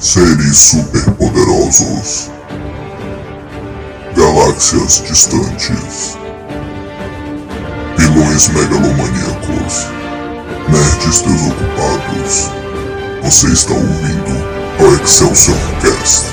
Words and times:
Seres 0.00 0.56
superpoderosos. 0.56 2.30
Galáxias 4.16 5.02
distantes. 5.06 6.16
Vilões 7.98 8.48
megalomaníacos. 8.48 9.84
Nerds 10.70 11.20
desocupados. 11.20 12.48
Você 13.22 13.48
está 13.48 13.74
ouvindo 13.74 14.32
o 14.80 15.02
Excelsior 15.04 15.58
Cast. 15.82 16.30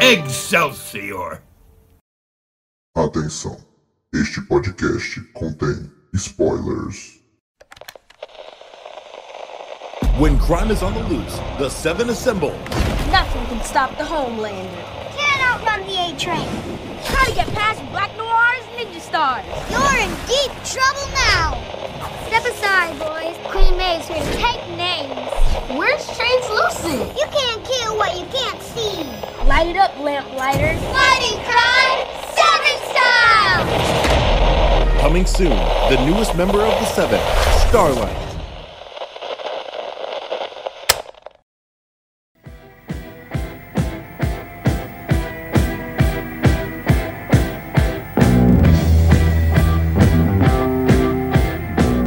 Excelsior! 0.00 1.42
Atenção, 2.96 3.58
este 4.14 4.40
podcast 4.42 5.20
contém 5.34 5.97
spoilers. 6.14 7.18
When 10.18 10.38
crime 10.38 10.70
is 10.70 10.82
on 10.82 10.94
the 10.94 11.02
loose, 11.08 11.36
the 11.58 11.68
Seven 11.68 12.10
assemble. 12.10 12.50
Nothing 13.12 13.46
can 13.46 13.64
stop 13.64 13.96
the 13.98 14.04
Homelander. 14.04 14.84
Can't 15.16 15.42
outrun 15.42 15.86
the 15.86 15.94
A 15.94 16.18
train. 16.18 16.48
Try 17.04 17.24
to 17.26 17.34
get 17.34 17.46
past 17.54 17.80
Black 17.90 18.10
Noir's 18.16 18.64
Ninja 18.74 19.00
Stars. 19.00 19.44
You're 19.70 19.96
in 20.02 20.10
deep 20.26 20.52
trouble 20.64 21.06
now. 21.14 21.54
Step 22.26 22.44
aside, 22.46 22.98
boys. 22.98 23.36
Queen 23.50 23.76
Maeve's 23.76 24.08
here 24.08 24.18
to 24.18 24.32
take 24.36 24.60
names. 24.76 25.30
Where's 25.78 26.04
Translucent? 26.16 27.16
You 27.16 27.26
can't 27.30 27.64
kill 27.64 27.96
what 27.96 28.18
you 28.18 28.26
can't 28.26 28.60
see. 28.60 29.04
Light 29.46 29.68
it 29.68 29.76
up, 29.76 29.96
Lamplighter. 30.00 30.76
Fighting 30.92 31.38
crime, 31.46 32.06
Seven 32.34 32.76
Style! 32.90 34.07
Coming 35.00 35.26
soon, 35.26 35.56
the 35.90 35.96
newest 36.04 36.34
member 36.34 36.60
of 36.60 36.74
the 36.80 36.84
Seven, 36.86 37.20
Starlight. 37.68 38.16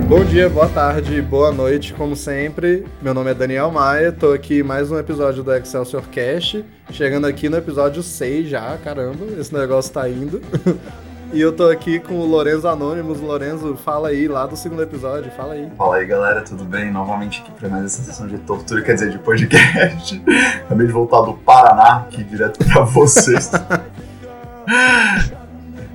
Bom 0.05 0.26
dia, 0.26 0.50
boa 0.50 0.67
tarde, 0.67 1.22
boa 1.22 1.53
noite, 1.53 1.94
como 1.94 2.14
sempre. 2.17 2.86
Meu 3.02 3.14
nome 3.14 3.31
é 3.31 3.33
Daniel 3.33 3.72
Maia, 3.72 4.11
tô 4.11 4.33
aqui 4.33 4.61
mais 4.61 4.92
um 4.92 5.00
episódio 5.00 5.42
do 5.42 5.55
Excelsior 5.55 6.03
Cast, 6.09 6.66
chegando 6.92 7.26
aqui 7.26 7.48
no 7.48 7.55
episódio 7.55 8.03
6 8.03 8.50
já, 8.50 8.78
caramba, 8.83 9.26
esse 9.39 9.53
negócio 9.53 9.94
tá 9.94 10.09
indo. 10.09 10.42
e 11.34 11.40
eu 11.40 11.52
tô 11.54 11.70
aqui 11.70 12.00
com 12.00 12.16
o 12.16 12.26
Lorenzo 12.26 12.68
Anônimos. 12.68 13.20
Lorenzo, 13.20 13.76
fala 13.76 14.10
aí, 14.10 14.28
lá 14.28 14.46
do 14.46 14.58
segundo 14.58 14.82
episódio, 14.84 15.32
fala 15.32 15.54
aí. 15.54 15.72
Fala 15.78 15.98
aí 15.98 16.06
galera, 16.06 16.42
tudo 16.42 16.66
bem? 16.66 16.92
Novamente 16.92 17.42
aqui 17.42 17.52
pra 17.52 17.70
mais 17.70 17.86
essa 17.86 18.04
sessão 18.04 18.28
de 18.28 18.38
tortura, 18.40 18.82
quer 18.82 18.96
dizer, 18.96 19.12
de 19.12 19.20
podcast. 19.20 20.22
Acabei 20.66 20.88
de 20.88 20.94
voltar 20.94 21.22
do 21.22 21.34
Paraná, 21.34 22.06
aqui 22.08 22.23
direto 22.23 22.64
pra 22.66 22.84
vocês. 22.84 23.52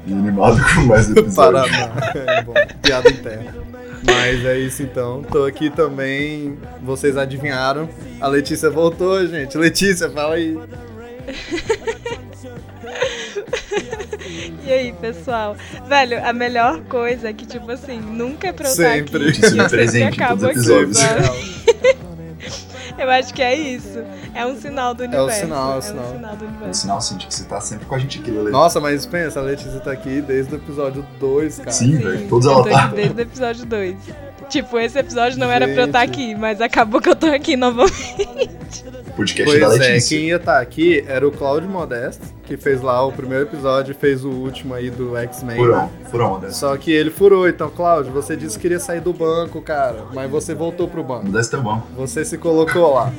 e 0.06 0.12
animado 0.12 0.58
com 0.74 0.82
mais 0.82 1.10
episódios. 1.10 1.34
Paraná, 1.34 2.12
é 2.14 2.42
bom, 2.42 2.54
piada 2.82 3.10
interna. 3.10 3.54
Mas 4.04 4.44
é 4.44 4.58
isso 4.58 4.82
então, 4.82 5.22
tô 5.22 5.44
aqui 5.44 5.68
também, 5.68 6.58
vocês 6.82 7.16
adivinharam, 7.16 7.88
a 8.20 8.28
Letícia 8.28 8.70
voltou, 8.70 9.26
gente. 9.26 9.58
Letícia, 9.58 10.08
fala 10.10 10.34
aí. 10.36 10.56
E 14.66 14.72
aí, 14.72 14.92
pessoal? 15.00 15.56
Velho, 15.88 16.26
a 16.26 16.32
melhor 16.32 16.80
coisa 16.84 17.28
é 17.28 17.32
que, 17.32 17.46
tipo 17.46 17.70
assim, 17.70 18.00
nunca 18.00 18.48
é 18.48 18.52
pra 18.52 18.66
eu 18.66 18.72
estar 18.72 18.92
Sempre. 18.92 19.28
aqui. 19.28 19.40
Isso 19.40 19.46
é 19.46 19.56
e 19.56 19.58
eu 19.58 19.68
presente 19.70 20.14
sempre 20.16 20.24
em 20.24 20.28
todos 20.28 20.44
acabo 20.44 20.60
os 20.60 20.70
aqui, 20.70 20.82
episódios. 20.82 20.98
sabe? 20.98 22.06
Eu 22.98 23.10
acho 23.10 23.34
que 23.34 23.42
é 23.42 23.54
isso. 23.54 24.02
É 24.34 24.46
um 24.46 24.58
sinal 24.58 24.94
do 24.94 25.02
o 25.02 25.06
universo. 25.06 25.40
sinal, 25.40 25.72
é 25.72 25.74
o 25.74 25.78
um 25.78 25.82
sinal. 25.82 26.12
sinal 26.12 26.36
do 26.36 26.44
É 26.64 26.68
um 26.68 26.72
sinal, 26.72 27.00
sim, 27.00 27.16
de 27.18 27.26
que 27.26 27.34
você 27.34 27.44
tá 27.44 27.60
sempre 27.60 27.84
com 27.84 27.94
a 27.94 27.98
gente 27.98 28.18
aqui, 28.20 28.30
Lele. 28.30 28.50
Nossa, 28.50 28.80
mas 28.80 29.04
pensa, 29.04 29.38
a 29.38 29.42
Letícia 29.42 29.78
tá 29.80 29.92
aqui 29.92 30.22
desde 30.22 30.54
o 30.54 30.56
episódio 30.56 31.06
2, 31.20 31.58
cara. 31.58 31.70
Sim, 31.72 31.92
Sim, 31.98 32.02
velho. 32.02 32.26
Todos 32.28 32.46
ela 32.46 32.64
tá. 32.64 32.84
aqui 32.86 32.94
desde 32.96 33.14
o 33.14 33.20
episódio 33.20 33.66
2. 33.66 33.96
Tipo, 34.48 34.78
esse 34.78 34.98
episódio 34.98 35.38
não 35.38 35.50
era 35.50 35.66
pra 35.68 35.82
eu 35.82 35.86
estar 35.86 36.06
Gente. 36.06 36.10
aqui, 36.10 36.34
mas 36.36 36.60
acabou 36.62 37.00
que 37.00 37.08
eu 37.10 37.16
tô 37.16 37.26
aqui 37.26 37.54
novamente. 37.54 38.84
Podcast 39.16 39.58
da 39.58 39.66
Pois 39.66 39.80
é, 39.80 39.88
Letícia. 39.88 40.16
quem 40.18 40.28
ia 40.28 40.36
estar 40.36 40.60
aqui 40.60 41.04
era 41.06 41.26
o 41.26 41.32
Claudio 41.32 41.68
Modesto, 41.68 42.22
que 42.44 42.56
fez 42.56 42.82
lá 42.82 43.04
o 43.04 43.10
primeiro 43.10 43.44
episódio 43.44 43.92
e 43.92 43.94
fez 43.94 44.24
o 44.24 44.30
último 44.30 44.74
aí 44.74 44.90
do 44.90 45.16
X-Men. 45.16 45.56
Furão, 45.56 45.90
furão, 46.10 46.30
Modesto. 46.30 46.58
Só 46.58 46.76
que 46.76 46.92
ele 46.92 47.10
furou, 47.10 47.48
então, 47.48 47.70
Claudio, 47.70 48.12
você 48.12 48.36
disse 48.36 48.56
que 48.56 48.62
queria 48.62 48.78
sair 48.78 49.00
do 49.00 49.12
banco, 49.12 49.60
cara, 49.62 50.04
mas 50.12 50.30
você 50.30 50.54
voltou 50.54 50.86
pro 50.86 51.02
banco. 51.02 51.26
Modesto 51.26 51.56
é 51.56 51.60
bom. 51.60 51.82
Você 51.96 52.24
se 52.24 52.36
colocou 52.36 52.94
lá. 52.94 53.10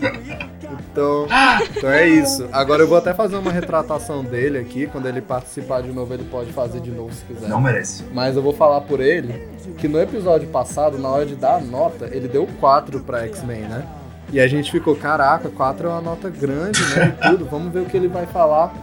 Então, 0.92 1.28
então 1.76 1.90
é 1.90 2.08
isso. 2.08 2.48
Agora 2.52 2.84
eu 2.84 2.88
vou 2.88 2.98
até 2.98 3.14
fazer 3.14 3.36
uma 3.36 3.52
retratação 3.52 4.24
dele 4.24 4.58
aqui. 4.58 4.88
Quando 4.88 5.08
ele 5.08 5.22
participar 5.22 5.82
de 5.82 5.92
novo, 5.92 6.14
ele 6.14 6.24
pode 6.24 6.52
fazer 6.52 6.80
de 6.80 6.92
novo 6.92 7.14
se 7.14 7.24
quiser. 7.24 7.48
Não 7.48 7.62
merece. 7.62 8.04
Mas 8.14 8.36
eu 8.36 8.42
vou 8.42 8.54
falar 8.54 8.82
por 8.82 9.00
ele 9.00 9.48
que 9.78 9.88
no 9.88 10.00
episódio 10.02 10.48
passado, 10.50 10.98
na 10.98 11.10
hora 11.10 11.26
de 11.26 11.36
dar 11.36 11.58
a 11.58 11.62
nota, 11.62 12.10
ele 12.12 12.28
deu 12.28 12.48
4 12.60 13.00
pra 13.02 13.24
X-Men, 13.26 13.62
né? 13.62 13.86
E 14.32 14.40
a 14.40 14.48
gente 14.48 14.72
ficou, 14.72 14.96
caraca, 14.96 15.50
4 15.50 15.88
é 15.88 15.90
uma 15.90 16.02
nota 16.02 16.30
grande, 16.30 16.82
né? 16.96 17.16
E 17.18 17.30
tudo, 17.30 17.46
vamos 17.46 17.72
ver 17.72 17.80
o 17.80 17.86
que 17.86 17.96
ele 17.96 18.08
vai 18.08 18.26
falar. 18.26 18.74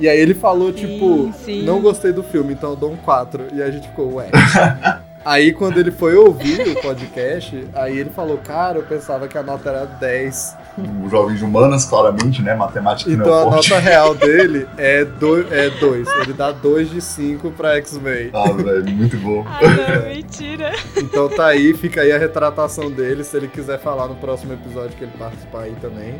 E 0.00 0.08
aí 0.08 0.18
ele 0.18 0.34
falou, 0.34 0.72
tipo, 0.72 1.32
sim. 1.44 1.62
não 1.62 1.80
gostei 1.80 2.12
do 2.12 2.22
filme, 2.22 2.54
então 2.54 2.70
eu 2.70 2.76
dou 2.76 2.92
um 2.92 2.96
4. 2.96 3.48
E 3.52 3.62
a 3.62 3.70
gente 3.70 3.86
ficou, 3.88 4.14
ué. 4.14 4.30
aí 5.24 5.52
quando 5.52 5.78
ele 5.78 5.90
foi 5.90 6.16
ouvir 6.16 6.68
o 6.68 6.80
podcast, 6.80 7.68
aí 7.74 7.98
ele 7.98 8.10
falou, 8.10 8.38
cara, 8.38 8.78
eu 8.78 8.82
pensava 8.82 9.28
que 9.28 9.36
a 9.36 9.42
nota 9.42 9.68
era 9.68 9.84
10. 9.84 10.56
O 10.78 11.08
jovem 11.10 11.36
de 11.36 11.44
humanas, 11.44 11.84
claramente, 11.84 12.40
né? 12.42 12.54
Matemática 12.54 13.10
Então 13.10 13.26
não 13.26 13.34
a 13.34 13.40
é 13.40 13.50
forte. 13.50 13.70
nota 13.70 13.80
real 13.82 14.14
dele 14.16 14.66
é 14.78 15.04
2. 15.04 15.52
É 15.52 15.70
dois. 15.70 16.08
Ele 16.22 16.32
dá 16.32 16.52
2 16.52 16.90
de 16.90 17.00
5 17.00 17.50
pra 17.50 17.76
X-Men. 17.76 18.30
Ah, 18.32 18.50
velho, 18.52 18.88
muito 18.90 19.16
bom. 19.18 19.44
Ah, 19.46 19.60
não, 19.62 20.08
mentira. 20.08 20.72
Então 20.96 21.28
tá 21.28 21.46
aí, 21.48 21.74
fica 21.74 22.00
aí 22.02 22.12
a 22.12 22.18
retratação 22.18 22.90
dele, 22.90 23.24
se 23.24 23.36
ele 23.36 23.48
quiser 23.48 23.78
falar 23.80 24.08
no 24.08 24.14
próximo 24.16 24.52
episódio 24.54 24.96
que 24.96 25.04
ele 25.04 25.12
participar 25.18 25.62
aí 25.62 25.76
também. 25.80 26.14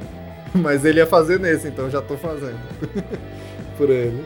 Mas 0.54 0.84
ele 0.84 0.98
ia 0.98 1.06
fazer 1.06 1.38
nesse, 1.38 1.68
então 1.68 1.88
já 1.88 2.02
tô 2.02 2.16
fazendo. 2.16 2.58
Por 3.78 3.88
ele. 3.88 4.24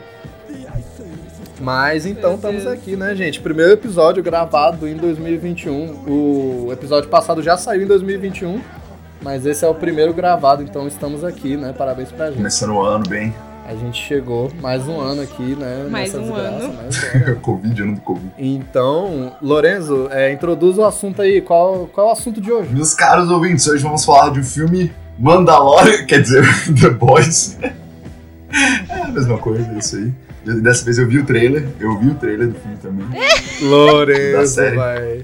Mas 1.61 2.05
então 2.05 2.35
estamos 2.35 2.67
aqui, 2.67 2.95
né, 2.97 3.15
gente? 3.15 3.39
Primeiro 3.39 3.71
episódio 3.71 4.21
gravado 4.21 4.87
em 4.87 4.95
2021. 4.97 6.03
O 6.07 6.69
episódio 6.73 7.09
passado 7.09 7.41
já 7.41 7.55
saiu 7.55 7.83
em 7.83 7.87
2021, 7.87 8.59
mas 9.21 9.45
esse 9.45 9.65
é 9.65 9.67
o 9.67 9.75
primeiro 9.75 10.13
gravado, 10.13 10.63
então 10.63 10.87
estamos 10.87 11.23
aqui, 11.23 11.57
né? 11.57 11.73
Parabéns 11.77 12.11
pra 12.11 12.27
gente. 12.27 12.37
Começando 12.37 12.73
o 12.73 12.81
ano 12.81 13.07
bem. 13.07 13.33
A 13.67 13.73
gente 13.73 13.99
chegou 13.99 14.51
mais 14.61 14.87
um 14.87 14.99
ano 15.01 15.23
aqui, 15.23 15.55
né? 15.55 15.87
Mais 15.89 16.13
nessa 16.13 16.23
um 16.23 16.31
desgraça, 16.31 16.65
ano. 16.65 16.73
mais 16.75 17.03
um 17.03 17.17
ano. 17.17 17.35
Covid, 17.41 17.81
ano 17.81 17.95
do 17.95 18.01
Covid. 18.01 18.31
Então, 18.37 19.35
Lorenzo, 19.41 20.07
é, 20.11 20.31
introduz 20.31 20.77
o 20.77 20.83
assunto 20.83 21.21
aí. 21.21 21.41
Qual, 21.41 21.87
qual 21.87 22.07
é 22.07 22.09
o 22.11 22.13
assunto 22.13 22.39
de 22.39 22.51
hoje? 22.51 22.71
Meus 22.71 22.93
caros 22.93 23.31
ouvintes, 23.31 23.65
hoje 23.65 23.81
vamos 23.81 24.05
falar 24.05 24.29
de 24.29 24.39
um 24.39 24.43
filme 24.43 24.93
Mandalorian, 25.17 26.05
quer 26.05 26.21
dizer, 26.21 26.43
The 26.79 26.89
Boys. 26.91 27.57
É 28.87 29.01
a 29.01 29.07
mesma 29.09 29.37
coisa, 29.37 29.69
é 29.69 29.77
isso 29.79 29.97
aí. 29.97 30.13
Dessa 30.45 30.85
vez 30.85 30.97
eu 30.99 31.07
vi 31.07 31.19
o 31.19 31.25
trailer, 31.25 31.65
eu 31.79 31.97
vi 31.99 32.09
o 32.09 32.15
trailer 32.15 32.47
do 32.49 32.59
filme 32.59 32.77
também. 32.77 33.07
Da 33.07 33.65
Lorenzo, 33.67 34.53
série. 34.53 34.75
vai. 34.75 35.23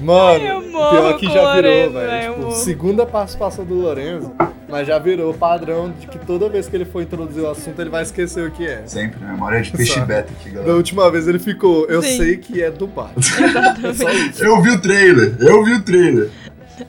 Mano, 0.00 0.62
morro 0.70 0.90
pior 0.90 1.18
que 1.18 1.26
com 1.26 1.32
já 1.32 1.42
o 1.52 1.54
virou, 1.56 1.90
velho. 1.92 2.34
Tipo, 2.34 2.52
segunda 2.52 3.04
participação 3.06 3.64
do 3.64 3.74
Lorenzo, 3.74 4.32
mas 4.68 4.86
já 4.86 4.98
virou 4.98 5.32
padrão 5.34 5.92
de 5.98 6.06
que 6.06 6.18
toda 6.18 6.48
vez 6.48 6.68
que 6.68 6.76
ele 6.76 6.84
for 6.86 7.02
introduzir 7.02 7.42
o 7.42 7.50
assunto, 7.50 7.80
ele 7.80 7.90
vai 7.90 8.02
esquecer 8.02 8.46
o 8.46 8.50
que 8.50 8.66
é. 8.66 8.82
Sempre, 8.86 9.20
né? 9.20 9.32
Memória 9.32 9.60
de 9.60 9.70
peixe 9.70 10.00
beta 10.00 10.30
aqui, 10.38 10.48
Da 10.50 10.56
galera. 10.56 10.74
última 10.76 11.10
vez 11.10 11.28
ele 11.28 11.38
ficou, 11.38 11.84
eu 11.86 12.00
Sim. 12.02 12.16
sei 12.16 12.36
que 12.38 12.62
é 12.62 12.70
do. 12.70 12.86
É 12.86 13.20
isso. 14.30 14.42
Eu 14.44 14.60
vi 14.62 14.70
o 14.70 14.80
trailer, 14.80 15.34
eu 15.40 15.64
vi 15.64 15.74
o 15.74 15.82
trailer. 15.82 16.30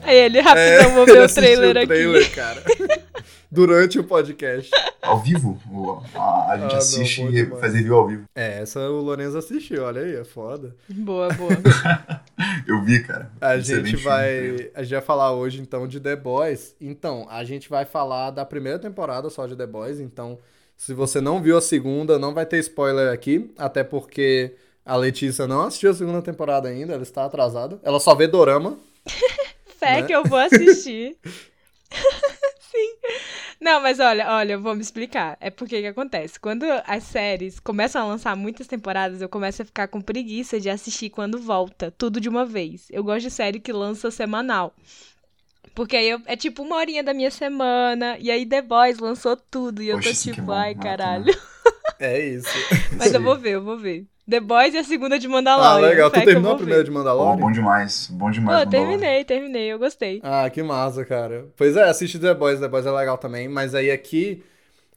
Aí 0.04 0.16
ele, 0.16 0.38
É, 0.38 0.40
rapidão, 0.40 0.94
vou 0.94 1.02
ele 1.04 1.12
ver 1.12 1.18
o 1.20 1.24
assistiu 1.24 1.42
trailer 1.42 1.76
aqui. 1.76 1.86
trailer, 1.86 2.34
cara. 2.34 2.62
Durante 3.52 3.98
o 3.98 4.04
podcast. 4.04 4.70
Ao 5.02 5.20
vivo, 5.20 5.60
a, 6.14 6.52
a 6.52 6.56
gente 6.56 6.64
Ah, 6.64 6.68
não, 6.70 6.76
assiste 6.78 7.20
bom 7.22 7.28
e 7.28 7.32
demais. 7.32 7.60
faz 7.60 7.74
review 7.74 7.94
ao 7.94 8.06
vivo. 8.08 8.24
É, 8.34 8.60
essa 8.62 8.80
o 8.88 9.00
Lorenzo 9.02 9.36
assistiu, 9.36 9.82
olha 9.84 10.00
aí, 10.00 10.16
é 10.16 10.24
foda. 10.24 10.74
Boa, 10.88 11.28
boa. 11.34 11.50
Eu 12.66 12.82
vi, 12.82 13.02
cara. 13.02 13.30
A 13.40 13.56
Excelente 13.58 13.90
gente 13.90 13.96
filme, 14.00 14.04
vai. 14.04 14.28
trailer. 14.38 14.70
A 14.74 14.82
gente 14.82 14.92
vai 14.92 15.02
falar 15.02 15.32
hoje 15.32 15.60
então 15.60 15.86
de 15.86 16.00
The 16.00 16.16
Boys. 16.16 16.74
Então, 16.80 17.26
a 17.28 17.44
gente 17.44 17.68
vai 17.68 17.84
falar 17.84 18.30
da 18.30 18.44
primeira 18.46 18.78
temporada 18.78 19.28
só 19.28 19.46
de 19.46 19.54
The 19.54 19.66
Boys. 19.66 20.00
Então, 20.00 20.38
se 20.76 20.94
você 20.94 21.20
não 21.20 21.42
viu 21.42 21.58
a 21.58 21.60
segunda, 21.60 22.18
não 22.18 22.32
vai 22.32 22.46
ter 22.46 22.58
spoiler 22.60 23.12
aqui. 23.12 23.52
Até 23.58 23.84
porque 23.84 24.54
a 24.86 24.96
Letícia 24.96 25.46
não 25.46 25.62
assistiu 25.62 25.90
a 25.90 25.94
segunda 25.94 26.22
temporada 26.22 26.68
ainda, 26.70 26.94
ela 26.94 27.02
está 27.02 27.26
atrasada. 27.26 27.78
Ela 27.82 28.00
só 28.00 28.14
vê 28.14 28.26
Dorama. 28.26 28.78
Fé 29.78 30.00
Né? 30.00 30.06
que 30.06 30.12
eu 30.14 30.24
vou 30.24 30.38
assistir. 30.38 31.18
Sim. 32.72 32.96
Não, 33.60 33.80
mas 33.80 34.00
olha, 34.00 34.28
olha, 34.32 34.54
eu 34.54 34.60
vou 34.60 34.74
me 34.74 34.82
explicar. 34.82 35.36
É 35.40 35.50
porque 35.50 35.80
que 35.80 35.86
acontece? 35.86 36.40
Quando 36.40 36.64
as 36.86 37.04
séries 37.04 37.60
começam 37.60 38.02
a 38.02 38.06
lançar 38.06 38.36
muitas 38.36 38.66
temporadas, 38.66 39.20
eu 39.20 39.28
começo 39.28 39.62
a 39.62 39.64
ficar 39.64 39.88
com 39.88 40.00
preguiça 40.00 40.60
de 40.60 40.70
assistir 40.70 41.10
quando 41.10 41.38
volta, 41.38 41.90
tudo 41.90 42.20
de 42.20 42.28
uma 42.28 42.44
vez. 42.44 42.88
Eu 42.90 43.04
gosto 43.04 43.22
de 43.22 43.30
série 43.30 43.60
que 43.60 43.72
lança 43.72 44.10
semanal. 44.10 44.74
Porque 45.74 45.96
aí 45.96 46.08
eu- 46.10 46.22
é 46.26 46.36
tipo 46.36 46.62
uma 46.62 46.76
horinha 46.76 47.02
da 47.02 47.14
minha 47.14 47.30
semana, 47.30 48.16
e 48.18 48.30
aí 48.30 48.44
The 48.46 48.60
Boys 48.62 48.98
lançou 48.98 49.36
tudo, 49.36 49.82
e 49.82 49.88
eu 49.88 49.98
Oxe, 49.98 50.12
tô 50.12 50.14
que 50.16 50.32
tipo, 50.34 50.52
ai 50.52 50.74
mata, 50.74 50.82
caralho. 50.82 51.24
né? 51.24 51.32
É 51.98 52.20
isso. 52.20 52.66
Mas 52.98 53.14
eu 53.14 53.20
Sim. 53.20 53.22
vou 53.22 53.38
ver, 53.38 53.52
eu 53.52 53.62
vou 53.64 53.78
ver. 53.78 54.06
The 54.28 54.40
Boys 54.40 54.72
e 54.74 54.78
a 54.78 54.84
segunda 54.84 55.18
de 55.18 55.26
Ah, 55.26 55.30
Mandalorian. 55.30 55.88
legal. 55.88 56.10
fé 56.10 56.20
Tu 56.20 56.24
terminou 56.26 56.52
a 56.52 56.56
primeira 56.56 56.84
de 56.84 56.90
Mandalorian? 56.90 57.36
bom 57.36 57.50
demais, 57.52 58.08
bom 58.10 58.30
demais. 58.30 58.64
Pô, 58.64 58.70
terminei, 58.70 59.24
terminei, 59.24 59.72
eu 59.72 59.78
gostei. 59.78 60.20
Ah, 60.22 60.48
que 60.48 60.62
massa, 60.62 61.04
cara. 61.04 61.46
Pois 61.56 61.76
é, 61.76 61.84
assiste 61.84 62.18
The 62.18 62.32
Boys, 62.34 62.60
The 62.60 62.68
Boys 62.68 62.86
é 62.86 62.90
legal 62.90 63.18
também, 63.18 63.48
mas 63.48 63.74
aí 63.74 63.90
aqui 63.90 64.42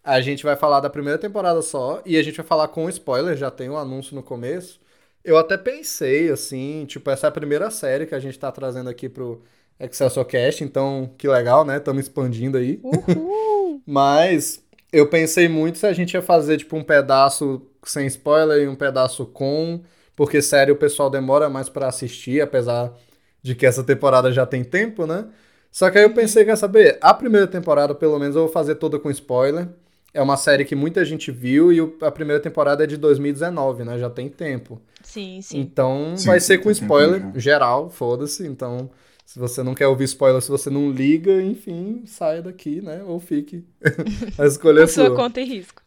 a 0.04 0.22
gente 0.22 0.44
vai 0.44 0.56
falar 0.56 0.80
da 0.80 0.90
primeira 0.90 1.18
temporada 1.18 1.62
só 1.64 2.02
e 2.06 2.18
a 2.18 2.24
gente 2.24 2.38
vai 2.38 2.46
falar 2.46 2.68
com 2.68 2.88
spoiler, 2.90 3.36
já 3.36 3.50
tem 3.50 3.70
um 3.70 3.78
anúncio 3.78 4.16
no 4.16 4.22
começo. 4.22 4.80
Eu 5.24 5.38
até 5.40 5.58
pensei, 5.58 6.30
assim, 6.30 6.86
tipo, 6.88 7.10
essa 7.10 7.26
é 7.26 7.30
a 7.30 7.32
primeira 7.32 7.72
série 7.72 8.06
que 8.06 8.14
a 8.14 8.20
gente 8.20 8.38
tá 8.38 8.52
trazendo 8.52 8.92
aqui 8.92 9.10
pro 9.10 9.42
Excelsior 9.80 10.24
Cast, 10.26 10.64
então 10.64 11.10
que 11.18 11.28
legal, 11.28 11.66
né? 11.66 11.78
Estamos 11.78 12.04
expandindo 12.04 12.60
aí. 12.60 12.80
Uhul! 12.84 13.82
Mas 13.88 14.64
eu 14.92 15.10
pensei 15.10 15.48
muito 15.48 15.78
se 15.78 15.86
a 15.88 15.94
gente 15.94 16.14
ia 16.14 16.22
fazer, 16.22 16.58
tipo, 16.58 16.76
um 16.78 16.84
pedaço 16.84 17.62
sem 17.84 18.08
spoiler 18.08 18.64
e 18.64 18.68
um 18.68 18.76
pedaço 18.76 19.26
com, 19.26 19.82
porque, 20.16 20.42
sério, 20.42 20.74
o 20.74 20.78
pessoal 20.78 21.10
demora 21.10 21.50
mais 21.50 21.70
pra 21.70 21.88
assistir, 21.88 22.42
apesar 22.42 22.94
de 23.42 23.56
que 23.56 23.66
essa 23.66 23.84
temporada 23.84 24.32
já 24.32 24.46
tem 24.46 24.64
tempo, 24.64 25.06
né? 25.06 25.26
Só 25.72 25.90
que 25.92 25.98
aí 25.98 26.04
eu 26.06 26.14
pensei, 26.14 26.46
quer 26.46 26.56
saber? 26.56 26.98
A 27.02 27.14
primeira 27.14 27.48
temporada, 27.48 27.94
pelo 27.94 28.18
menos, 28.18 28.36
eu 28.36 28.44
vou 28.44 28.52
fazer 28.52 28.76
toda 28.76 28.98
com 28.98 29.12
spoiler. 29.12 29.68
É 30.14 30.22
uma 30.22 30.38
série 30.38 30.64
que 30.64 30.76
muita 30.76 31.04
gente 31.04 31.30
viu 31.32 31.74
e 31.74 31.80
a 32.02 32.10
primeira 32.12 32.42
temporada 32.42 32.84
é 32.84 32.88
de 32.88 32.96
2019, 32.98 33.84
né? 33.84 33.98
Já 34.00 34.10
tem 34.10 34.30
tempo. 34.30 34.82
Sim, 35.04 35.42
sim. 35.42 35.60
Então 35.60 36.16
Sim, 36.16 36.26
vai 36.26 36.40
sim, 36.40 36.48
ser 36.48 36.58
com 36.60 36.70
tem 36.70 36.76
tempo 36.76 36.82
spoiler 36.82 37.20
já. 37.20 37.32
geral, 37.36 37.90
foda-se. 37.90 38.46
Então, 38.48 38.90
se 39.26 39.40
você 39.40 39.64
não 39.64 39.76
quer 39.76 39.88
ouvir 39.88 40.06
spoiler, 40.06 40.42
se 40.42 40.50
você 40.50 40.70
não 40.70 40.92
liga, 40.92 41.42
enfim, 41.42 42.04
saia 42.06 42.42
daqui, 42.42 42.82
né? 42.82 43.04
Ou 43.04 43.20
fique. 43.20 43.66
a 44.38 44.46
escolha 44.46 44.82
é 44.82 44.86
Por 44.86 44.90
sua 44.90 45.10
sua. 45.10 45.16
conta 45.16 45.42
e 45.42 45.46
risco. 45.46 45.82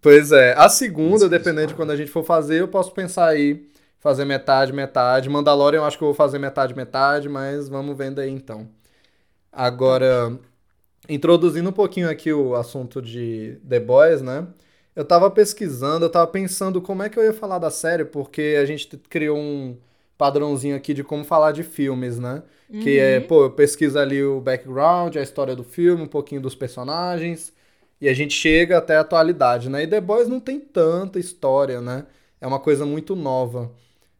Pois 0.00 0.30
é. 0.32 0.54
A 0.56 0.68
segunda, 0.68 1.28
dependendo 1.28 1.68
de 1.68 1.74
quando 1.74 1.90
a 1.90 1.96
gente 1.96 2.10
for 2.10 2.24
fazer, 2.24 2.60
eu 2.60 2.68
posso 2.68 2.92
pensar 2.92 3.26
aí, 3.28 3.68
fazer 3.98 4.24
metade, 4.24 4.72
metade. 4.72 5.28
Mandalorian 5.28 5.80
eu 5.80 5.84
acho 5.84 5.98
que 5.98 6.04
eu 6.04 6.08
vou 6.08 6.14
fazer 6.14 6.38
metade, 6.38 6.74
metade, 6.74 7.28
mas 7.28 7.68
vamos 7.68 7.96
vendo 7.96 8.20
aí 8.20 8.30
então. 8.30 8.68
Agora, 9.52 10.38
introduzindo 11.08 11.68
um 11.70 11.72
pouquinho 11.72 12.10
aqui 12.10 12.32
o 12.32 12.54
assunto 12.54 13.02
de 13.02 13.58
The 13.68 13.80
Boys, 13.80 14.22
né? 14.22 14.46
Eu 14.94 15.04
tava 15.04 15.30
pesquisando, 15.30 16.06
eu 16.06 16.10
tava 16.10 16.26
pensando 16.26 16.80
como 16.82 17.02
é 17.02 17.08
que 17.10 17.18
eu 17.18 17.24
ia 17.24 17.32
falar 17.32 17.58
da 17.58 17.70
série, 17.70 18.04
porque 18.04 18.56
a 18.60 18.64
gente 18.66 18.88
criou 19.10 19.38
um 19.38 19.76
padrãozinho 20.18 20.76
aqui 20.76 20.94
de 20.94 21.04
como 21.04 21.24
falar 21.24 21.52
de 21.52 21.62
filmes, 21.62 22.18
né? 22.18 22.42
Que 22.82 22.98
é, 22.98 23.20
pô, 23.20 23.44
eu 23.44 23.50
pesquiso 23.50 23.98
ali 23.98 24.22
o 24.22 24.40
background, 24.40 25.16
a 25.16 25.22
história 25.22 25.54
do 25.54 25.62
filme, 25.62 26.02
um 26.02 26.08
pouquinho 26.08 26.40
dos 26.40 26.54
personagens, 26.54 27.52
e 28.00 28.08
a 28.08 28.14
gente 28.14 28.34
chega 28.34 28.78
até 28.78 28.96
a 28.96 29.00
atualidade, 29.00 29.68
né? 29.70 29.84
E 29.84 29.86
The 29.86 30.00
Boys 30.00 30.28
não 30.28 30.40
tem 30.40 30.58
tanta 30.60 31.18
história, 31.18 31.80
né? 31.80 32.06
É 32.40 32.46
uma 32.46 32.58
coisa 32.58 32.84
muito 32.84 33.14
nova. 33.14 33.70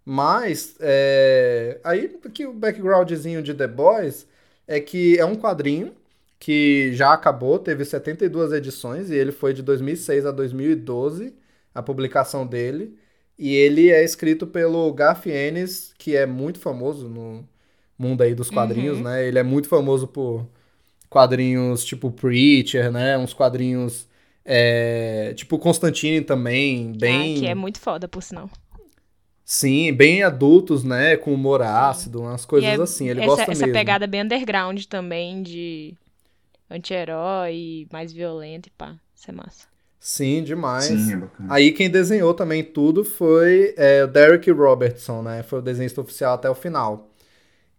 Mas, 0.05 0.77
é... 0.81 1.81
aí 1.85 2.09
que 2.33 2.47
o 2.47 2.53
backgroundzinho 2.53 3.43
de 3.43 3.53
The 3.55 3.67
Boys 3.67 4.27
é 4.67 4.81
que 4.81 5.19
é 5.19 5.25
um 5.25 5.37
quadrinho 5.37 5.95
que 6.39 6.93
já 6.95 7.13
acabou, 7.13 7.59
teve 7.59 7.85
72 7.85 8.53
edições, 8.53 9.11
e 9.11 9.15
ele 9.15 9.33
foi 9.33 9.53
de 9.53 9.63
2006 9.63 10.27
a 10.27 10.31
2012, 10.31 11.35
a 11.75 11.83
publicação 11.83 12.47
dele. 12.47 12.97
E 13.39 13.55
ele 13.55 13.91
é 13.91 14.03
escrito 14.05 14.47
pelo 14.47 14.93
Garth 14.93 15.27
Ennis, 15.27 15.93
que 15.99 16.17
é 16.17 16.27
muito 16.27 16.59
famoso 16.59 17.09
no 17.09 17.47
mundo 17.99 18.23
aí 18.23 18.35
dos 18.35 18.51
quadrinhos, 18.51 18.99
Uhum. 18.99 19.05
né? 19.05 19.27
Ele 19.27 19.39
é 19.39 19.43
muito 19.43 19.69
famoso 19.69 20.07
por 20.09 20.47
quadrinhos 21.11 21.85
tipo 21.85 22.11
Preacher, 22.11 22.91
né? 22.93 23.19
Uns 23.19 23.35
quadrinhos 23.35 24.09
é, 24.45 25.35
tipo 25.35 25.59
Constantine 25.59 26.23
também, 26.23 26.93
bem... 26.93 27.37
Ah, 27.37 27.41
que 27.41 27.47
é 27.47 27.55
muito 27.55 27.81
foda, 27.81 28.09
por 28.09 28.23
sinal. 28.23 28.51
Sim, 29.45 29.93
bem 29.93 30.23
adultos, 30.23 30.83
né? 30.85 31.17
Com 31.17 31.33
humor 31.33 31.63
ácido, 31.63 32.21
umas 32.23 32.45
coisas 32.45 32.79
é 32.79 32.83
assim. 32.83 33.09
Ele 33.09 33.21
essa, 33.21 33.29
gosta 33.29 33.53
essa 33.53 33.67
mesmo. 33.67 33.73
pegada 33.73 34.07
bem 34.07 34.23
underground 34.23 34.85
também, 34.87 35.43
de 35.43 35.95
anti-herói, 36.71 37.87
mais 37.93 38.13
violento 38.13 38.69
e 38.69 38.71
pá. 38.71 38.97
Isso 39.15 39.31
é 39.31 39.35
massa. 39.35 39.69
Sim, 40.09 40.45
demais. 40.45 40.85
Sim, 40.85 41.15
é 41.15 41.17
bacana. 41.17 41.53
Aí 41.53 41.73
quem 41.73 41.91
desenhou 41.91 42.33
também 42.33 42.63
tudo 42.63 43.03
foi 43.03 43.75
é, 43.77 44.05
o 44.05 44.07
Derek 44.07 44.49
Robertson, 44.53 45.21
né? 45.21 45.43
Foi 45.43 45.59
o 45.59 45.63
desenhista 45.63 46.01
oficial 46.01 46.35
até 46.35 46.49
o 46.49 46.55
final. 46.55 47.11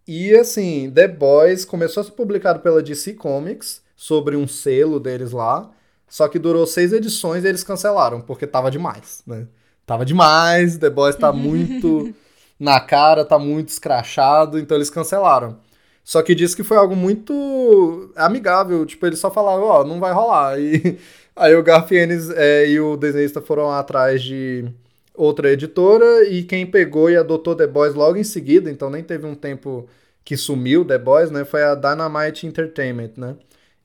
E 0.06 0.35
assim, 0.35 0.91
The 0.94 1.07
Boys 1.07 1.63
começou 1.63 2.01
a 2.01 2.03
ser 2.03 2.12
publicado 2.12 2.59
pela 2.59 2.83
DC 2.83 3.13
Comics 3.13 3.81
sobre 3.95 4.35
um 4.35 4.45
selo 4.45 5.00
deles 5.00 5.31
lá. 5.31 5.71
Só 6.09 6.27
que 6.27 6.38
durou 6.38 6.68
seis 6.68 6.91
edições 6.91 7.45
e 7.45 7.47
eles 7.47 7.63
cancelaram, 7.63 8.19
porque 8.19 8.45
tava 8.45 8.69
demais, 8.69 9.24
né? 9.25 9.47
Tava 9.85 10.03
demais, 10.03 10.77
The 10.77 10.89
Boys 10.89 11.15
tá 11.15 11.31
muito 11.31 12.13
na 12.59 12.81
cara, 12.81 13.24
tá 13.24 13.39
muito 13.39 13.69
escrachado, 13.69 14.59
então 14.59 14.75
eles 14.75 14.89
cancelaram. 14.89 15.59
Só 16.03 16.21
que 16.21 16.35
disse 16.35 16.57
que 16.57 16.63
foi 16.63 16.75
algo 16.75 16.95
muito 16.95 18.12
amigável, 18.18 18.85
tipo, 18.85 19.06
eles 19.06 19.19
só 19.19 19.31
falaram, 19.31 19.63
ó, 19.63 19.85
não 19.85 19.97
vai 19.97 20.12
rolar. 20.12 20.57
E 20.59 20.97
aí 21.38 21.56
o 21.56 21.63
Garth 21.63 21.92
Ennis 21.92 22.30
é, 22.31 22.68
e 22.68 22.80
o 22.80 22.98
desenhista 22.98 23.42
foram 23.42 23.72
atrás 23.72 24.22
de 24.22 24.66
outra 25.13 25.51
editora 25.51 26.28
e 26.28 26.44
quem 26.44 26.66
pegou 26.66 27.10
e 27.10 27.16
adotou 27.16 27.56
The 27.56 27.68
Boys 27.68 27.94
logo 27.95 28.18
em 28.18 28.24
seguida, 28.24 28.69
então 28.69 28.89
nem 28.89 29.04
teve 29.04 29.25
um 29.25 29.36
tempo 29.36 29.88
que 30.24 30.36
sumiu 30.36 30.84
The 30.86 30.98
Boys, 30.98 31.31
né? 31.31 31.45
Foi 31.45 31.63
a 31.63 31.74
Dynamite 31.74 32.45
Entertainment, 32.45 33.12
né? 33.18 33.36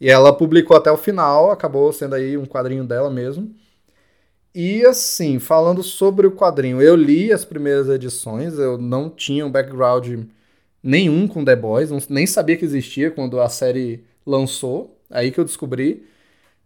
E 0.00 0.10
ela 0.10 0.32
publicou 0.36 0.76
até 0.76 0.90
o 0.90 0.96
final, 0.96 1.50
acabou 1.50 1.92
sendo 1.92 2.16
aí 2.16 2.36
um 2.36 2.44
quadrinho 2.44 2.84
dela 2.84 3.10
mesmo. 3.10 3.54
E 4.54 4.84
assim, 4.84 5.38
falando 5.38 5.82
sobre 5.82 6.26
o 6.26 6.32
quadrinho, 6.32 6.82
eu 6.82 6.94
li 6.94 7.32
as 7.32 7.44
primeiras 7.44 7.88
edições, 7.88 8.58
eu 8.58 8.76
não 8.76 9.08
tinha 9.08 9.46
um 9.46 9.50
background 9.50 10.24
nenhum 10.82 11.26
com 11.28 11.44
The 11.44 11.56
Boys, 11.56 11.90
nem 12.08 12.26
sabia 12.26 12.56
que 12.56 12.64
existia 12.64 13.10
quando 13.10 13.40
a 13.40 13.48
série 13.48 14.04
lançou, 14.26 14.98
aí 15.08 15.30
que 15.30 15.40
eu 15.40 15.44
descobri. 15.44 16.06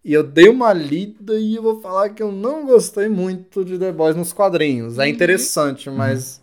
E 0.06 0.12
eu 0.12 0.22
dei 0.22 0.48
uma 0.48 0.72
lida 0.72 1.34
e 1.36 1.56
eu 1.56 1.62
vou 1.64 1.80
falar 1.80 2.10
que 2.10 2.22
eu 2.22 2.30
não 2.30 2.64
gostei 2.64 3.08
muito 3.08 3.64
de 3.64 3.76
The 3.76 3.90
Boys 3.90 4.14
nos 4.14 4.32
quadrinhos. 4.32 5.00
É 5.00 5.02
Uhum. 5.02 5.08
interessante, 5.08 5.90
mas 5.90 6.40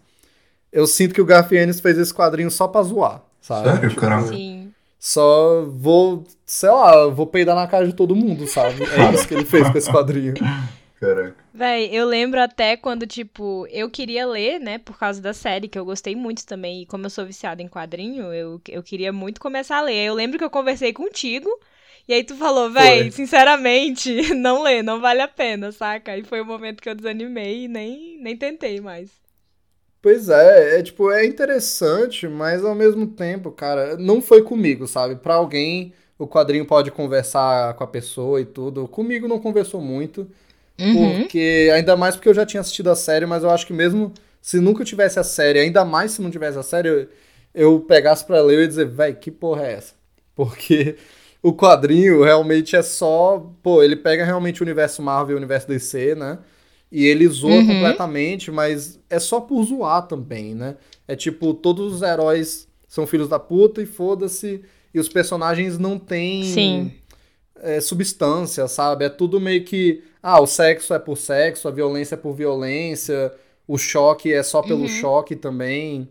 eu 0.69 0.85
sinto 0.85 1.13
que 1.13 1.21
o 1.21 1.25
Garth 1.25 1.49
Ennis 1.53 1.79
fez 1.79 1.97
esse 1.97 2.13
quadrinho 2.13 2.51
só 2.51 2.67
pra 2.67 2.83
zoar, 2.83 3.23
sabe? 3.39 3.69
Sério, 3.69 3.87
Tipo, 3.87 4.01
caramba? 4.01 4.27
Sim. 4.27 4.73
Só 4.99 5.63
vou, 5.65 6.25
sei 6.45 6.69
lá, 6.71 7.07
vou 7.07 7.25
peidar 7.25 7.55
na 7.55 7.65
cara 7.65 7.87
de 7.87 7.93
todo 7.93 8.13
mundo, 8.13 8.45
sabe? 8.47 8.83
É 8.83 9.13
isso 9.13 9.25
que 9.25 9.33
ele 9.33 9.45
fez 9.45 9.69
com 9.69 9.77
esse 9.77 9.89
quadrinho. 9.89 10.33
Caraca. 10.99 11.35
Véi, 11.53 11.89
eu 11.89 12.05
lembro 12.05 12.41
até 12.41 12.75
quando, 12.75 13.07
tipo, 13.07 13.65
eu 13.71 13.89
queria 13.89 14.25
ler, 14.25 14.59
né, 14.59 14.77
por 14.77 14.97
causa 14.97 15.21
da 15.21 15.33
série, 15.33 15.69
que 15.69 15.79
eu 15.79 15.85
gostei 15.85 16.17
muito 16.17 16.45
também, 16.45 16.81
e 16.81 16.85
como 16.85 17.05
eu 17.05 17.09
sou 17.09 17.25
viciada 17.25 17.61
em 17.61 17.67
quadrinho, 17.69 18.33
eu, 18.33 18.59
eu 18.67 18.83
queria 18.83 19.13
muito 19.13 19.39
começar 19.39 19.77
a 19.77 19.81
ler. 19.83 20.05
Eu 20.05 20.13
lembro 20.15 20.37
que 20.37 20.43
eu 20.43 20.49
conversei 20.49 20.91
contigo, 20.91 21.49
e 22.07 22.13
aí 22.13 22.23
tu 22.23 22.35
falou, 22.35 22.71
véi, 22.71 23.11
sinceramente, 23.11 24.11
não 24.35 24.63
lê, 24.63 24.81
não 24.83 24.99
vale 25.01 25.21
a 25.21 25.27
pena, 25.27 25.71
saca? 25.71 26.17
E 26.17 26.23
foi 26.23 26.41
o 26.41 26.45
momento 26.45 26.81
que 26.81 26.89
eu 26.89 26.95
desanimei 26.95 27.65
e 27.65 27.67
nem, 27.67 28.17
nem 28.19 28.37
tentei 28.37 28.79
mais. 28.81 29.11
Pois 30.01 30.27
é, 30.29 30.79
é 30.79 30.83
tipo, 30.83 31.09
é 31.11 31.25
interessante, 31.25 32.27
mas 32.27 32.63
ao 32.65 32.75
mesmo 32.75 33.07
tempo, 33.07 33.51
cara, 33.51 33.95
não 33.97 34.21
foi 34.21 34.41
comigo, 34.43 34.85
sabe? 34.85 35.15
Pra 35.15 35.35
alguém, 35.35 35.93
o 36.19 36.27
quadrinho 36.27 36.65
pode 36.65 36.91
conversar 36.91 37.73
com 37.75 37.83
a 37.85 37.87
pessoa 37.87 38.41
e 38.41 38.45
tudo. 38.45 38.85
Comigo 38.87 39.27
não 39.29 39.39
conversou 39.39 39.79
muito, 39.81 40.29
Uhum. 40.79 41.29
porque 41.29 41.69
ainda 41.73 41.97
mais 41.97 42.15
porque 42.15 42.29
eu 42.29 42.33
já 42.33 42.45
tinha 42.45 42.61
assistido 42.61 42.89
a 42.91 42.95
série, 42.95 43.25
mas 43.25 43.43
eu 43.43 43.51
acho 43.51 43.67
que 43.67 43.73
mesmo 43.73 44.13
se 44.41 44.59
nunca 44.59 44.83
tivesse 44.85 45.19
a 45.19 45.23
série, 45.23 45.59
ainda 45.59 45.85
mais 45.85 46.11
se 46.13 46.21
não 46.21 46.31
tivesse 46.31 46.57
a 46.59 46.63
série, 46.63 46.89
eu, 46.89 47.09
eu 47.53 47.81
pegasse 47.81 48.25
pra 48.25 48.41
ler 48.41 48.59
e 48.59 48.61
ia 48.63 48.67
dizer, 48.69 48.87
véi, 48.87 49.13
que 49.15 49.31
porra 49.31 49.67
é 49.67 49.73
essa? 49.73 49.95
Porque 50.35 50.97
o 51.43 51.53
quadrinho 51.53 52.23
realmente 52.23 52.75
é 52.75 52.81
só, 52.81 53.51
pô, 53.61 53.83
ele 53.83 53.97
pega 53.97 54.25
realmente 54.25 54.61
o 54.61 54.65
universo 54.65 55.01
Marvel 55.03 55.33
e 55.33 55.35
o 55.35 55.37
universo 55.37 55.67
DC, 55.67 56.15
né? 56.15 56.39
E 56.91 57.05
ele 57.05 57.27
zoa 57.27 57.51
Uhum. 57.59 57.67
completamente, 57.67 58.51
mas 58.51 58.99
é 59.09 59.19
só 59.19 59.41
por 59.41 59.63
zoar 59.63 60.07
também, 60.07 60.55
né? 60.55 60.77
É 61.07 61.15
tipo, 61.15 61.53
todos 61.53 61.93
os 61.95 62.01
heróis 62.01 62.67
são 62.87 63.05
filhos 63.07 63.27
da 63.27 63.39
puta 63.39 63.81
e 63.81 63.85
foda-se, 63.85 64.63
e 64.93 64.99
os 64.99 65.09
personagens 65.09 65.77
não 65.79 65.99
têm 65.99 66.43
Sim. 66.43 66.91
é, 67.61 67.81
substância, 67.81 68.67
sabe? 68.67 69.05
É 69.05 69.09
tudo 69.09 69.39
meio 69.39 69.63
que. 69.65 70.03
Ah, 70.21 70.39
o 70.39 70.47
sexo 70.47 70.93
é 70.93 70.99
por 70.99 71.17
sexo, 71.17 71.67
a 71.67 71.71
violência 71.71 72.15
é 72.15 72.17
por 72.17 72.33
violência, 72.33 73.33
o 73.67 73.77
choque 73.77 74.31
é 74.31 74.43
só 74.43 74.61
pelo 74.61 74.81
Uhum. 74.83 74.87
choque 74.87 75.35
também. 75.35 76.07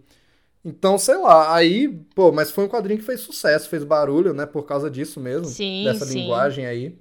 Então, 0.65 0.97
sei 0.97 1.17
lá, 1.17 1.55
aí, 1.57 1.89
pô, 2.15 2.31
mas 2.31 2.51
foi 2.53 2.65
um 2.65 2.69
quadrinho 2.69 3.01
que 3.01 3.05
fez 3.07 3.21
sucesso, 3.21 3.69
fez 3.69 3.83
barulho, 3.83 4.33
né, 4.33 4.47
por 4.47 4.65
causa 4.65 4.89
disso 4.91 5.19
mesmo, 5.21 5.57
Sim, 5.57 5.79
dessa 5.81 6.05
sim. 6.05 6.05
linguagem 6.05 6.67
aí. 6.67 6.97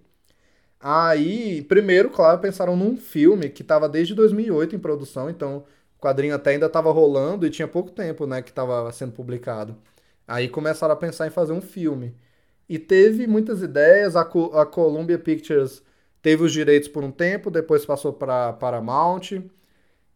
Aí, 0.79 1.63
primeiro, 1.63 2.09
claro, 2.09 2.39
pensaram 2.39 2.75
num 2.75 2.97
filme 2.97 3.49
que 3.49 3.63
tava 3.63 3.89
desde 3.89 4.15
2008 4.15 4.75
em 4.75 4.79
produção, 4.79 5.29
então 5.29 5.65
o 5.97 6.01
quadrinho 6.01 6.35
até 6.35 6.51
ainda 6.51 6.69
tava 6.69 6.91
rolando 6.91 7.45
e 7.45 7.51
tinha 7.51 7.67
pouco 7.67 7.91
tempo, 7.91 8.27
né, 8.27 8.41
que 8.41 8.53
tava 8.53 8.91
sendo 8.93 9.13
publicado. 9.13 9.77
Aí 10.27 10.49
começaram 10.49 10.93
a 10.93 10.97
pensar 10.97 11.27
em 11.27 11.31
fazer 11.31 11.53
um 11.53 11.61
filme. 11.61 12.15
E 12.69 12.79
teve 12.79 13.27
muitas 13.27 13.61
ideias, 13.61 14.15
a, 14.15 14.23
Co- 14.25 14.57
a 14.57 14.65
Columbia 14.65 15.19
Pictures 15.19 15.83
teve 16.21 16.43
os 16.43 16.51
direitos 16.53 16.87
por 16.89 17.03
um 17.03 17.11
tempo, 17.11 17.51
depois 17.51 17.85
passou 17.85 18.13
para 18.13 18.53
Paramount, 18.53 19.41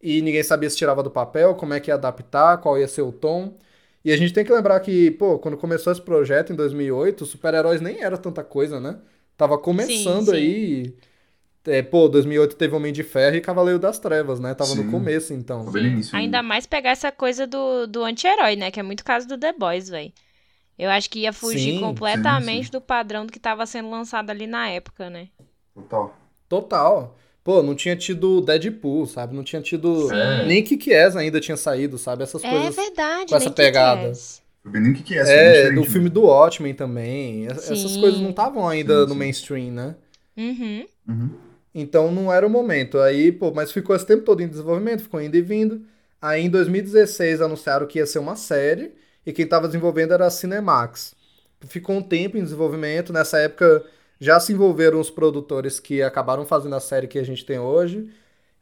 e 0.05 0.21
ninguém 0.21 0.43
sabia 0.43 0.69
se 0.69 0.77
tirava 0.77 1.01
do 1.01 1.09
papel, 1.09 1.55
como 1.55 1.73
é 1.73 1.79
que 1.79 1.89
ia 1.89 1.95
adaptar, 1.95 2.59
qual 2.59 2.77
ia 2.77 2.87
ser 2.87 3.01
o 3.01 3.11
tom. 3.11 3.57
E 4.03 4.11
a 4.11 4.17
gente 4.17 4.31
tem 4.31 4.45
que 4.45 4.53
lembrar 4.53 4.79
que, 4.81 5.09
pô, 5.09 5.39
quando 5.39 5.57
começou 5.57 5.91
esse 5.91 6.01
projeto 6.01 6.53
em 6.53 6.55
2008, 6.55 7.25
super-heróis 7.25 7.81
nem 7.81 8.03
era 8.03 8.15
tanta 8.15 8.43
coisa, 8.43 8.79
né? 8.79 8.99
Tava 9.35 9.57
começando 9.57 10.25
Sim, 10.27 10.31
sim. 10.31 10.35
aí. 10.35 10.95
É, 11.65 11.81
pô, 11.81 12.07
2008 12.07 12.55
teve 12.55 12.75
Homem 12.75 12.93
de 12.93 13.01
Ferro 13.01 13.35
e 13.35 13.41
Cavaleiro 13.41 13.79
das 13.79 13.97
Trevas, 13.97 14.39
né? 14.39 14.53
Tava 14.53 14.69
Sim. 14.69 14.83
no 14.83 14.91
começo, 14.91 15.33
então. 15.33 15.65
Início 15.75 16.15
Ainda 16.15 16.43
mais 16.43 16.67
pegar 16.67 16.91
essa 16.91 17.11
coisa 17.11 17.47
do, 17.47 17.87
do 17.87 18.03
anti-herói, 18.03 18.55
né? 18.55 18.69
Que 18.69 18.79
é 18.79 18.83
muito 18.83 19.03
caso 19.03 19.27
do 19.27 19.39
The 19.39 19.53
Boys, 19.53 19.89
velho. 19.89 20.13
Eu 20.77 20.91
acho 20.91 21.09
que 21.09 21.21
ia 21.21 21.33
fugir 21.33 21.73
Sim, 21.73 21.79
completamente 21.79 22.57
sim, 22.57 22.63
sim. 22.65 22.71
do 22.71 22.79
padrão 22.79 23.25
do 23.25 23.31
que 23.31 23.39
tava 23.39 23.65
sendo 23.65 23.89
lançado 23.89 24.29
ali 24.29 24.45
na 24.45 24.69
época, 24.69 25.09
né? 25.09 25.29
Total. 25.73 26.15
Total. 26.47 27.17
Pô, 27.45 27.63
não 27.63 27.75
tinha 27.75 27.95
tido 27.95 28.41
Deadpool, 28.41 29.07
sabe? 29.07 29.35
Não 29.35 29.43
tinha 29.45 29.61
tido. 29.63 30.09
Sim. 30.09 30.47
Nem 30.47 30.63
Kick-Ass 30.63 31.15
ainda 31.15 31.39
tinha 31.39 31.55
saído, 31.57 31.97
sabe? 31.97 32.23
Essas 32.23 32.43
É 32.43 32.49
coisas. 32.49 32.75
verdade, 32.75 33.27
com 33.29 33.35
essa 33.35 33.49
nem 33.49 33.55
pegada. 33.55 34.11
Nem 34.65 34.93
que 34.93 35.13
é, 35.15 35.67
É, 35.67 35.71
do 35.71 35.83
filme 35.83 36.09
diferente, 36.09 36.09
do 36.09 36.23
Watchmen 36.23 36.73
também. 36.73 37.45
Es- 37.45 37.69
Essas 37.69 37.91
Sim. 37.91 38.01
coisas 38.01 38.19
não 38.19 38.31
estavam 38.31 38.67
ainda 38.67 39.03
Sim, 39.03 39.07
no 39.07 39.13
sim. 39.13 39.19
mainstream, 39.19 39.71
né? 39.71 39.95
Uhum. 40.37 40.87
né? 41.07 41.13
Uhum. 41.15 41.29
Então 41.73 42.11
não 42.11 42.31
era 42.31 42.45
o 42.47 42.49
momento. 42.49 42.99
Aí, 42.99 43.31
pô, 43.31 43.51
mas 43.51 43.71
ficou 43.71 43.95
esse 43.95 44.05
tempo 44.05 44.23
todo 44.23 44.41
em 44.41 44.47
desenvolvimento, 44.47 45.03
ficou 45.03 45.21
indo 45.21 45.35
e 45.35 45.41
vindo. 45.41 45.85
Aí 46.21 46.43
em 46.43 46.49
2016 46.49 47.41
anunciaram 47.41 47.85
que 47.87 47.99
ia 47.99 48.05
ser 48.05 48.19
uma 48.19 48.35
série 48.35 48.93
e 49.25 49.33
quem 49.33 49.45
tava 49.47 49.67
desenvolvendo 49.67 50.13
era 50.13 50.25
a 50.25 50.29
Cinemax. 50.29 51.15
Ficou 51.67 51.95
um 51.97 52.01
tempo 52.01 52.37
em 52.37 52.43
desenvolvimento, 52.43 53.11
nessa 53.13 53.39
época 53.39 53.83
já 54.19 54.39
se 54.39 54.53
envolveram 54.53 54.99
os 54.99 55.09
produtores 55.09 55.79
que 55.79 56.01
acabaram 56.01 56.45
fazendo 56.45 56.75
a 56.75 56.79
série 56.79 57.07
que 57.07 57.19
a 57.19 57.23
gente 57.23 57.45
tem 57.45 57.59
hoje. 57.59 58.09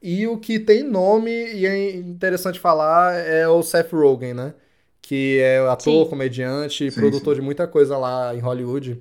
E 0.02 0.28
o 0.28 0.38
que 0.38 0.60
tem 0.60 0.84
nome 0.84 1.32
e 1.32 1.66
é 1.66 1.92
interessante 1.96 2.60
falar 2.60 3.14
é 3.16 3.48
o 3.48 3.64
Seth 3.64 3.92
Rogen, 3.94 4.34
né? 4.34 4.54
Que 5.02 5.40
é 5.40 5.60
ator, 5.60 6.04
Sim. 6.06 6.10
comediante, 6.10 6.92
Sim, 6.92 7.00
produtor 7.00 7.36
sim. 7.36 7.42
de 7.42 7.46
muita 7.46 7.68
coisa 7.68 7.98
lá 7.98 8.36
em 8.36 8.40
Hollywood. 8.40 9.00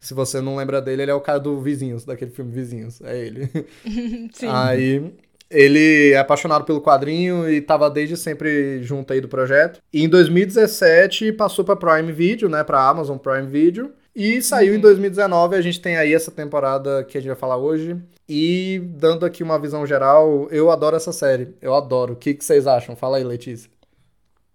Se 0.00 0.14
você 0.14 0.40
não 0.40 0.56
lembra 0.56 0.80
dele, 0.82 1.02
ele 1.02 1.10
é 1.10 1.14
o 1.14 1.20
cara 1.20 1.40
do 1.40 1.60
Vizinhos, 1.60 2.04
daquele 2.04 2.30
filme 2.30 2.52
Vizinhos. 2.52 3.00
É 3.02 3.18
ele. 3.26 3.48
Sim. 4.34 4.46
Aí 4.48 5.14
ele 5.50 6.12
é 6.12 6.18
apaixonado 6.18 6.64
pelo 6.64 6.80
quadrinho 6.80 7.48
e 7.48 7.60
tava 7.60 7.88
desde 7.90 8.16
sempre 8.16 8.82
junto 8.82 9.12
aí 9.12 9.20
do 9.20 9.28
projeto. 9.28 9.80
E 9.92 10.02
em 10.04 10.08
2017 10.08 11.32
passou 11.32 11.64
pra 11.64 11.76
Prime 11.76 12.12
Video, 12.12 12.48
né, 12.48 12.64
pra 12.64 12.88
Amazon 12.88 13.16
Prime 13.18 13.46
Video. 13.46 13.92
E 14.14 14.40
saiu 14.42 14.74
Uhum. 14.74 14.76
em 14.76 14.80
2019, 14.80 15.56
a 15.56 15.60
gente 15.62 15.80
tem 15.80 15.96
aí 15.96 16.14
essa 16.14 16.30
temporada 16.30 17.04
que 17.04 17.18
a 17.18 17.20
gente 17.20 17.28
vai 17.30 17.36
falar 17.38 17.56
hoje. 17.56 18.00
E 18.28 18.80
dando 18.96 19.26
aqui 19.26 19.42
uma 19.42 19.58
visão 19.58 19.86
geral, 19.86 20.48
eu 20.50 20.70
adoro 20.70 20.96
essa 20.96 21.12
série. 21.12 21.54
Eu 21.60 21.74
adoro. 21.74 22.14
O 22.14 22.16
que, 22.16 22.34
que 22.34 22.44
vocês 22.44 22.66
acham? 22.66 22.96
Fala 22.96 23.16
aí, 23.18 23.24
Letícia. 23.24 23.70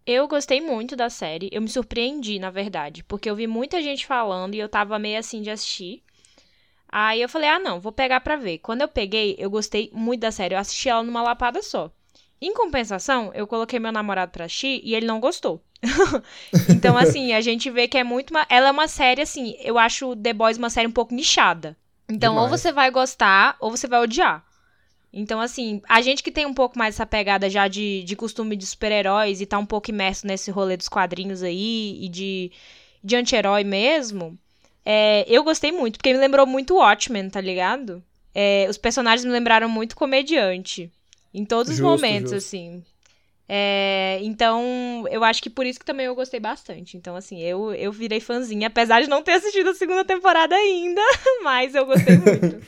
Eu 0.05 0.27
gostei 0.27 0.59
muito 0.59 0.95
da 0.95 1.09
série. 1.09 1.49
Eu 1.53 1.61
me 1.61 1.69
surpreendi, 1.69 2.37
na 2.39 2.49
verdade, 2.49 3.03
porque 3.03 3.29
eu 3.29 3.35
vi 3.35 3.47
muita 3.47 3.81
gente 3.81 4.05
falando 4.05 4.55
e 4.55 4.59
eu 4.59 4.67
tava 4.67 4.97
meio 4.99 5.17
assim 5.19 5.41
de 5.41 5.49
assistir. 5.49 6.03
Aí 6.89 7.21
eu 7.21 7.29
falei, 7.29 7.49
ah, 7.49 7.59
não, 7.59 7.79
vou 7.81 7.91
pegar 7.91 8.21
pra 8.21 8.35
ver. 8.37 8.59
Quando 8.59 8.81
eu 8.81 8.87
peguei, 8.89 9.35
eu 9.39 9.49
gostei 9.49 9.91
muito 9.93 10.21
da 10.21 10.31
série. 10.31 10.55
Eu 10.55 10.59
assisti 10.59 10.89
ela 10.89 11.03
numa 11.03 11.21
lapada 11.23 11.61
só. 11.63 11.91
Em 12.41 12.53
compensação, 12.53 13.31
eu 13.33 13.45
coloquei 13.45 13.79
meu 13.79 13.91
namorado 13.91 14.31
pra 14.31 14.45
assistir 14.45 14.81
e 14.83 14.95
ele 14.95 15.05
não 15.05 15.19
gostou. 15.19 15.61
então, 16.69 16.97
assim, 16.97 17.33
a 17.33 17.41
gente 17.41 17.69
vê 17.69 17.87
que 17.87 17.97
é 17.97 18.03
muito. 18.03 18.31
Uma... 18.31 18.45
Ela 18.49 18.67
é 18.67 18.71
uma 18.71 18.87
série, 18.87 19.21
assim, 19.21 19.55
eu 19.59 19.77
acho 19.77 20.15
The 20.15 20.33
Boys 20.33 20.57
uma 20.57 20.69
série 20.69 20.87
um 20.87 20.91
pouco 20.91 21.13
nichada. 21.13 21.75
Então, 22.09 22.35
ou 22.35 22.45
Demais. 22.45 22.61
você 22.61 22.71
vai 22.71 22.89
gostar, 22.89 23.55
ou 23.59 23.69
você 23.69 23.87
vai 23.87 23.99
odiar. 23.99 24.43
Então, 25.11 25.39
assim, 25.41 25.81
a 25.87 26.01
gente 26.01 26.23
que 26.23 26.31
tem 26.31 26.45
um 26.45 26.53
pouco 26.53 26.77
mais 26.77 26.95
essa 26.95 27.05
pegada 27.05 27.49
já 27.49 27.67
de, 27.67 28.03
de 28.03 28.15
costume 28.15 28.55
de 28.55 28.65
super-heróis 28.65 29.41
e 29.41 29.45
tá 29.45 29.57
um 29.57 29.65
pouco 29.65 29.89
imerso 29.89 30.25
nesse 30.25 30.51
rolê 30.51 30.77
dos 30.77 30.87
quadrinhos 30.87 31.41
aí 31.41 31.97
e 32.03 32.07
de, 32.07 32.51
de 33.03 33.15
anti-herói 33.15 33.63
mesmo, 33.63 34.37
é, 34.85 35.25
eu 35.27 35.43
gostei 35.43 35.71
muito, 35.71 35.97
porque 35.97 36.13
me 36.13 36.19
lembrou 36.19 36.45
muito 36.45 36.75
Watchmen, 36.75 37.29
tá 37.29 37.41
ligado? 37.41 38.03
É, 38.33 38.67
os 38.69 38.77
personagens 38.77 39.25
me 39.25 39.31
lembraram 39.31 39.67
muito 39.67 39.95
comediante. 39.95 40.91
Em 41.33 41.45
todos 41.45 41.71
os 41.71 41.77
Justo, 41.77 41.89
momentos, 41.89 42.31
justo. 42.31 42.47
assim. 42.47 42.83
É, 43.51 44.19
então, 44.21 45.05
eu 45.09 45.23
acho 45.23 45.41
que 45.41 45.49
por 45.49 45.65
isso 45.65 45.79
que 45.79 45.85
também 45.85 46.05
eu 46.05 46.13
gostei 46.13 46.39
bastante. 46.39 46.95
Então, 46.95 47.15
assim, 47.15 47.41
eu, 47.41 47.73
eu 47.73 47.91
virei 47.91 48.19
fãzinha, 48.19 48.67
apesar 48.67 49.01
de 49.01 49.07
não 49.09 49.23
ter 49.23 49.33
assistido 49.33 49.69
a 49.69 49.73
segunda 49.73 50.05
temporada 50.05 50.55
ainda, 50.55 51.01
mas 51.43 51.73
eu 51.73 51.85
gostei 51.85 52.17
muito. 52.17 52.61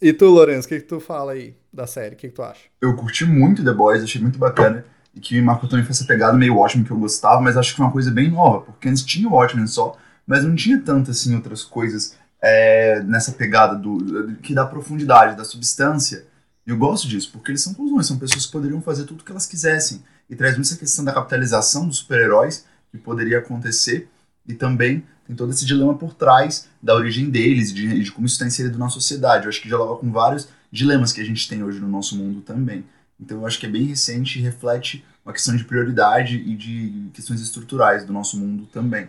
E 0.00 0.12
tu, 0.12 0.26
Lourenço, 0.26 0.66
o 0.66 0.68
que, 0.68 0.80
que 0.80 0.86
tu 0.86 1.00
fala 1.00 1.32
aí 1.32 1.56
da 1.72 1.86
série? 1.86 2.14
O 2.14 2.18
que, 2.18 2.28
que 2.28 2.34
tu 2.34 2.42
acha? 2.42 2.60
Eu 2.80 2.94
curti 2.94 3.24
muito 3.24 3.64
The 3.64 3.72
Boys, 3.72 4.02
achei 4.02 4.20
muito 4.20 4.38
bacana. 4.38 4.84
E 5.14 5.20
que 5.20 5.34
me 5.34 5.42
marcou 5.42 5.68
também 5.68 5.84
foi 5.84 5.92
essa 5.92 6.04
pegada 6.04 6.36
meio 6.36 6.56
Watchmen 6.56 6.84
que 6.84 6.90
eu 6.90 6.98
gostava, 6.98 7.40
mas 7.40 7.56
acho 7.56 7.70
que 7.70 7.76
foi 7.76 7.86
uma 7.86 7.92
coisa 7.92 8.10
bem 8.10 8.30
nova, 8.30 8.62
porque 8.62 8.88
antes 8.88 9.04
tinha 9.04 9.28
o 9.28 9.32
Watchmen 9.32 9.66
só, 9.66 9.96
mas 10.26 10.44
não 10.44 10.54
tinha 10.56 10.80
tanto 10.80 11.10
assim 11.12 11.34
outras 11.34 11.62
coisas 11.62 12.16
é, 12.42 13.00
nessa 13.04 13.32
pegada 13.32 13.76
do 13.76 14.36
que 14.42 14.52
dá 14.52 14.66
profundidade, 14.66 15.36
da 15.36 15.44
substância. 15.44 16.26
Eu 16.66 16.78
gosto 16.78 17.06
disso, 17.06 17.30
porque 17.32 17.50
eles 17.50 17.60
são 17.60 17.74
cuzões, 17.74 18.06
são 18.06 18.18
pessoas 18.18 18.46
que 18.46 18.52
poderiam 18.52 18.80
fazer 18.80 19.04
tudo 19.04 19.20
o 19.20 19.24
que 19.24 19.30
elas 19.30 19.46
quisessem. 19.46 20.02
E 20.28 20.34
traz 20.34 20.54
muito 20.54 20.66
essa 20.66 20.76
questão 20.76 21.04
da 21.04 21.12
capitalização 21.12 21.86
dos 21.86 21.98
super-heróis 21.98 22.64
que 22.90 22.98
poderia 22.98 23.38
acontecer, 23.38 24.08
e 24.46 24.54
também 24.54 25.04
tem 25.26 25.34
todo 25.34 25.50
esse 25.50 25.64
dilema 25.64 25.94
por 25.94 26.14
trás 26.14 26.68
da 26.82 26.94
origem 26.94 27.30
deles, 27.30 27.72
de, 27.72 28.02
de 28.02 28.12
como 28.12 28.26
isso 28.26 28.34
está 28.34 28.46
inserido 28.46 28.78
na 28.78 28.88
sociedade. 28.88 29.44
Eu 29.44 29.48
acho 29.48 29.60
que 29.60 29.68
dialoga 29.68 30.00
com 30.00 30.10
vários 30.12 30.48
dilemas 30.70 31.12
que 31.12 31.20
a 31.20 31.24
gente 31.24 31.48
tem 31.48 31.62
hoje 31.62 31.80
no 31.80 31.88
nosso 31.88 32.16
mundo 32.16 32.40
também. 32.42 32.84
Então 33.18 33.38
eu 33.38 33.46
acho 33.46 33.58
que 33.58 33.66
é 33.66 33.68
bem 33.68 33.84
recente 33.84 34.38
e 34.38 34.42
reflete 34.42 35.04
uma 35.24 35.32
questão 35.32 35.56
de 35.56 35.64
prioridade 35.64 36.36
e 36.36 36.54
de 36.54 37.10
questões 37.14 37.40
estruturais 37.40 38.04
do 38.04 38.12
nosso 38.12 38.38
mundo 38.38 38.66
também. 38.66 39.08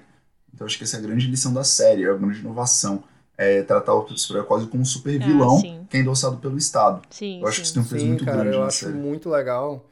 Então 0.53 0.65
acho 0.65 0.77
que 0.77 0.83
essa 0.83 0.95
é 0.95 1.00
a 1.00 1.03
grande 1.03 1.27
lição 1.27 1.53
da 1.53 1.63
série, 1.63 2.03
é 2.03 2.09
a 2.09 2.13
grande 2.15 2.39
inovação. 2.39 3.03
É 3.37 3.63
tratar 3.63 3.93
o 3.95 4.17
super 4.17 4.43
quase 4.45 4.67
como 4.67 4.81
um 4.83 4.85
super 4.85 5.19
vilão 5.19 5.57
Ah, 5.61 5.85
que 5.89 5.97
é 5.97 5.99
endossado 6.01 6.37
pelo 6.37 6.57
Estado. 6.57 7.01
Sim, 7.09 7.41
Eu 7.41 7.47
acho 7.47 7.59
que 7.59 7.63
sim. 7.63 7.65
isso 7.65 7.73
tem 7.75 7.83
um 7.83 7.87
peso 7.87 8.05
Sim, 8.05 8.07
muito 8.07 8.25
cara, 8.25 8.41
grande 8.43 8.57
eu 8.57 8.61
na 8.61 8.67
acho 8.67 8.85
série. 8.85 8.93
muito 8.93 9.29
legal. 9.29 9.85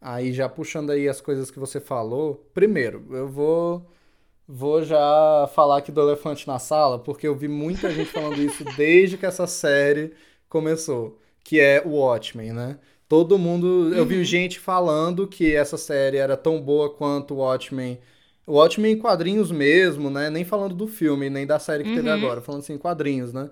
Aí 0.00 0.32
já 0.32 0.48
puxando 0.48 0.90
aí 0.90 1.08
as 1.08 1.20
coisas 1.20 1.50
que 1.50 1.58
você 1.58 1.80
falou. 1.80 2.36
Primeiro, 2.54 3.06
eu 3.10 3.28
vou 3.28 3.86
vou 4.48 4.82
já 4.84 5.48
falar 5.54 5.78
aqui 5.78 5.92
do 5.92 6.00
elefante 6.02 6.46
na 6.48 6.58
sala, 6.58 6.98
porque 6.98 7.26
eu 7.28 7.36
vi 7.36 7.48
muita 7.48 7.92
gente 7.92 8.10
falando 8.12 8.40
isso 8.42 8.64
desde 8.76 9.18
que 9.18 9.26
essa 9.26 9.46
série 9.46 10.14
começou, 10.48 11.18
que 11.44 11.60
é 11.60 11.82
o 11.86 11.90
Watchmen, 11.92 12.52
né? 12.52 12.78
Todo 13.08 13.38
mundo, 13.38 13.94
eu 13.94 14.06
vi 14.06 14.16
Uhum. 14.16 14.24
gente 14.24 14.58
falando 14.60 15.26
que 15.28 15.54
essa 15.54 15.78
série 15.78 16.18
era 16.18 16.36
tão 16.36 16.60
boa 16.60 16.90
quanto 16.94 17.34
o 17.34 17.38
Watchmen. 17.38 17.98
O 18.48 18.54
Watchmen 18.54 18.92
em 18.92 18.98
quadrinhos 18.98 19.50
mesmo, 19.52 20.10
né? 20.10 20.30
Nem 20.30 20.44
falando 20.44 20.74
do 20.74 20.86
filme, 20.88 21.30
nem 21.30 21.46
da 21.46 21.58
série 21.58 21.84
que 21.84 21.92
teve 21.92 22.08
Uhum. 22.08 22.10
agora, 22.10 22.40
falando 22.40 22.62
assim, 22.62 22.74
em 22.74 22.78
quadrinhos, 22.78 23.32
né? 23.32 23.50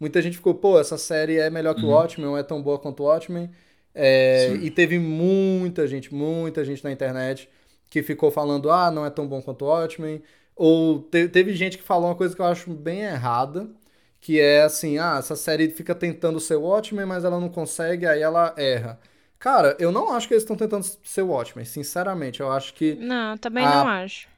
Muita 0.00 0.20
gente 0.22 0.36
ficou, 0.36 0.54
pô, 0.54 0.78
essa 0.80 0.98
série 0.98 1.38
é 1.38 1.48
melhor 1.50 1.74
que 1.74 1.84
o 1.84 1.88
Uhum. 1.88 1.90
Watchmen, 1.90 2.26
não 2.28 2.36
é 2.38 2.42
tão 2.42 2.62
boa 2.62 2.78
quanto 2.78 3.02
o 3.02 3.06
Watchmen. 3.06 3.50
É, 3.94 4.56
e 4.60 4.70
teve 4.70 4.98
muita 4.98 5.86
gente, 5.86 6.12
muita 6.14 6.64
gente 6.64 6.82
na 6.84 6.90
internet 6.92 7.48
que 7.90 8.02
ficou 8.02 8.30
falando, 8.30 8.70
ah, 8.70 8.90
não 8.90 9.04
é 9.06 9.10
tão 9.10 9.26
bom 9.28 9.40
quanto 9.42 9.64
o 9.64 9.68
Watchmen. 9.68 10.22
Ou 10.56 11.02
te- 11.02 11.28
teve 11.28 11.54
gente 11.54 11.78
que 11.78 11.84
falou 11.84 12.08
uma 12.08 12.16
coisa 12.16 12.34
que 12.34 12.40
eu 12.40 12.46
acho 12.46 12.70
bem 12.72 13.00
errada, 13.02 13.70
que 14.20 14.40
é 14.40 14.62
assim, 14.62 14.98
ah, 14.98 15.16
essa 15.18 15.36
série 15.36 15.70
fica 15.70 15.94
tentando 15.94 16.38
ser 16.40 16.56
o 16.56 16.62
Watchmen, 16.62 17.06
mas 17.06 17.24
ela 17.24 17.40
não 17.40 17.48
consegue, 17.48 18.06
aí 18.06 18.20
ela 18.22 18.54
erra. 18.56 18.98
Cara, 19.38 19.76
eu 19.80 19.90
não 19.92 20.12
acho 20.14 20.28
que 20.28 20.34
eles 20.34 20.42
estão 20.44 20.56
tentando 20.56 20.84
ser 21.04 21.22
o 21.22 21.28
Watchmen, 21.28 21.64
sinceramente. 21.64 22.40
Eu 22.40 22.50
acho 22.52 22.74
que 22.74 22.94
Não, 22.96 23.36
também 23.38 23.66
Ah, 23.66 23.68
não 23.68 23.86
acho. 23.86 24.28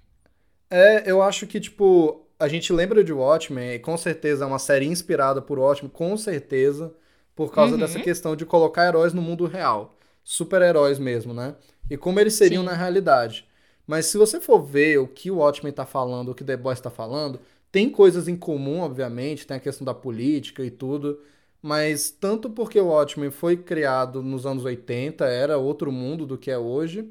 É, 0.76 1.11
eu 1.11 1.23
acho 1.23 1.47
que, 1.47 1.61
tipo, 1.61 2.26
a 2.38 2.49
gente 2.49 2.73
lembra 2.73 3.02
de 3.04 3.12
Watchmen, 3.12 3.75
e 3.75 3.78
com 3.78 3.97
certeza 3.97 4.45
é 4.45 4.47
uma 4.47 4.59
série 4.59 4.87
inspirada 4.87 5.40
por 5.43 5.59
Watchmen, 5.59 5.90
com 5.90 6.16
certeza, 6.16 6.95
por 7.35 7.52
causa 7.52 7.76
Uhum. 7.76 7.78
dessa 7.78 8.00
questão 8.00 8.37
de 8.37 8.47
colocar 8.47 8.87
heróis 8.87 9.12
no 9.12 9.23
mundo 9.23 9.47
real. 9.47 9.97
Super-heróis 10.23 10.99
mesmo, 10.99 11.35
né? 11.35 11.57
E 11.90 11.97
como 11.97 12.19
eles 12.21 12.35
seriam 12.35 12.62
Sim. 12.62 12.64
na 12.64 12.73
realidade. 12.75 13.47
Mas 13.87 14.07
se 14.07 14.16
você 14.19 14.40
for 14.40 14.61
ver 14.62 14.99
o 14.99 15.07
que 15.09 15.31
o 15.31 15.37
Watchmen 15.38 15.73
tá 15.73 15.85
falando, 15.87 16.31
o 16.31 16.35
que 16.35 16.45
The 16.45 16.57
Boys 16.57 16.81
tá 16.81 16.90
falando, 16.90 17.40
tem 17.71 17.90
coisas 17.90 18.28
em 18.28 18.37
comum, 18.37 18.81
obviamente, 18.81 19.47
tem 19.47 19.57
a 19.57 19.61
questão 19.61 19.85
da 19.85 19.93
política 19.95 20.64
e 20.64 20.71
tudo, 20.71 21.21
mas 21.61 22.11
tanto 22.11 22.49
porque 22.50 22.81
o 22.81 22.87
Watchmen 22.88 23.31
foi 23.31 23.57
criado 23.57 24.23
nos 24.23 24.47
anos 24.47 24.64
80, 24.64 25.26
era 25.26 25.59
outro 25.59 25.93
mundo 25.93 26.25
do 26.26 26.38
que 26.38 26.50
é 26.50 26.59
hoje, 26.59 27.11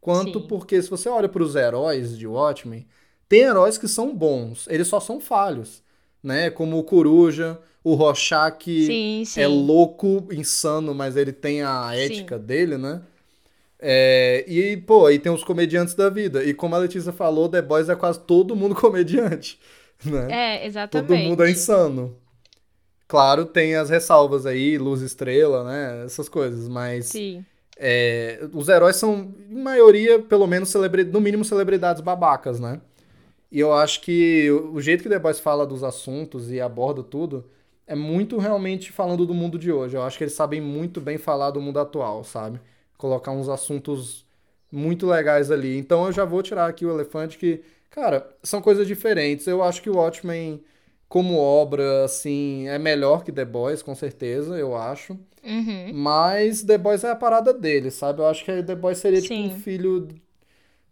quanto 0.00 0.40
Sim. 0.40 0.46
porque 0.46 0.80
se 0.82 0.90
você 0.90 1.08
olha 1.08 1.28
para 1.28 1.42
os 1.42 1.54
heróis 1.56 2.16
de 2.18 2.26
Watchmen, 2.26 2.86
tem 3.32 3.40
heróis 3.40 3.78
que 3.78 3.88
são 3.88 4.14
bons, 4.14 4.66
eles 4.68 4.86
só 4.86 5.00
são 5.00 5.18
falhos, 5.18 5.82
né? 6.22 6.50
Como 6.50 6.78
o 6.78 6.84
Coruja, 6.84 7.58
o 7.82 7.94
Rorschach 7.94 8.62
Sim, 8.62 9.22
sim. 9.24 9.40
é 9.40 9.46
louco, 9.46 10.28
insano, 10.30 10.94
mas 10.94 11.16
ele 11.16 11.32
tem 11.32 11.62
a 11.62 11.96
ética 11.96 12.38
dele, 12.38 12.76
né? 12.76 13.00
É, 13.78 14.44
e, 14.46 14.76
pô, 14.76 15.06
aí 15.06 15.18
tem 15.18 15.32
os 15.32 15.42
comediantes 15.42 15.94
da 15.94 16.10
vida. 16.10 16.44
E 16.44 16.52
como 16.52 16.74
a 16.74 16.78
Letícia 16.78 17.10
falou, 17.10 17.48
The 17.48 17.62
Boys 17.62 17.88
é 17.88 17.96
quase 17.96 18.20
todo 18.20 18.54
mundo 18.54 18.74
comediante, 18.78 19.58
né? 20.04 20.28
É, 20.30 20.66
exatamente. 20.66 21.08
Todo 21.08 21.16
mundo 21.16 21.42
é 21.42 21.50
insano. 21.50 22.14
Claro, 23.08 23.46
tem 23.46 23.76
as 23.76 23.88
ressalvas 23.88 24.44
aí, 24.44 24.76
luz 24.76 25.00
estrela, 25.00 25.64
né? 25.64 26.04
Essas 26.04 26.28
coisas, 26.28 26.68
mas 26.68 27.06
Sim. 27.06 27.42
é, 27.78 28.46
os 28.52 28.68
heróis 28.68 28.96
são, 28.96 29.34
em 29.48 29.62
maioria, 29.62 30.18
pelo 30.18 30.46
menos, 30.46 30.70
no 31.10 31.20
mínimo, 31.22 31.46
celebridades 31.46 32.02
babacas, 32.02 32.60
né? 32.60 32.78
E 33.52 33.60
eu 33.60 33.72
acho 33.74 34.00
que 34.00 34.50
o 34.50 34.74
o 34.76 34.80
jeito 34.80 35.02
que 35.02 35.10
The 35.10 35.18
Boys 35.20 35.38
fala 35.40 35.66
dos 35.66 35.84
assuntos 35.84 36.50
e 36.50 36.60
aborda 36.60 37.02
tudo 37.04 37.44
é 37.86 37.94
muito 37.94 38.38
realmente 38.38 38.90
falando 38.92 39.26
do 39.26 39.34
mundo 39.34 39.58
de 39.58 39.70
hoje. 39.72 39.96
Eu 39.96 40.02
acho 40.02 40.16
que 40.18 40.24
eles 40.24 40.34
sabem 40.34 40.60
muito 40.60 41.00
bem 41.00 41.18
falar 41.18 41.50
do 41.50 41.60
mundo 41.60 41.78
atual, 41.78 42.24
sabe? 42.24 42.60
Colocar 42.96 43.32
uns 43.32 43.48
assuntos 43.50 44.26
muito 44.70 45.06
legais 45.06 45.50
ali. 45.50 45.76
Então 45.78 46.06
eu 46.06 46.12
já 46.12 46.24
vou 46.24 46.42
tirar 46.42 46.66
aqui 46.68 46.86
o 46.86 46.90
elefante 46.92 47.36
que, 47.38 47.62
cara, 47.90 48.26
são 48.42 48.62
coisas 48.62 48.86
diferentes. 48.86 49.46
Eu 49.46 49.62
acho 49.62 49.82
que 49.82 49.90
o 49.90 49.96
Watchmen, 49.96 50.62
como 51.08 51.36
obra, 51.38 52.04
assim, 52.04 52.68
é 52.68 52.78
melhor 52.78 53.22
que 53.24 53.32
The 53.32 53.44
Boys, 53.44 53.82
com 53.82 53.94
certeza, 53.94 54.56
eu 54.58 54.74
acho. 54.76 55.18
Uhum. 55.44 55.92
Mas 55.92 56.62
The 56.62 56.78
Boys 56.78 57.04
é 57.04 57.10
a 57.10 57.16
parada 57.16 57.52
dele, 57.52 57.90
sabe? 57.90 58.20
Eu 58.22 58.26
acho 58.26 58.44
que 58.44 58.62
The 58.62 58.76
Boys 58.76 58.98
seria 58.98 59.20
tipo 59.20 59.34
Sim. 59.34 59.48
um 59.48 59.60
filho. 59.60 60.08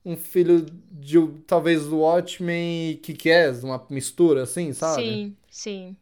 Um 0.05 0.17
filho 0.17 0.65
de 0.91 1.19
talvez 1.47 1.87
do 1.87 1.99
Watchmen 1.99 2.91
e 2.93 2.97
Kick-Ass, 2.97 3.63
uma 3.63 3.85
mistura 3.91 4.43
assim, 4.45 4.73
sabe? 4.73 5.21
Sim, 5.21 5.37
sim. 5.51 5.97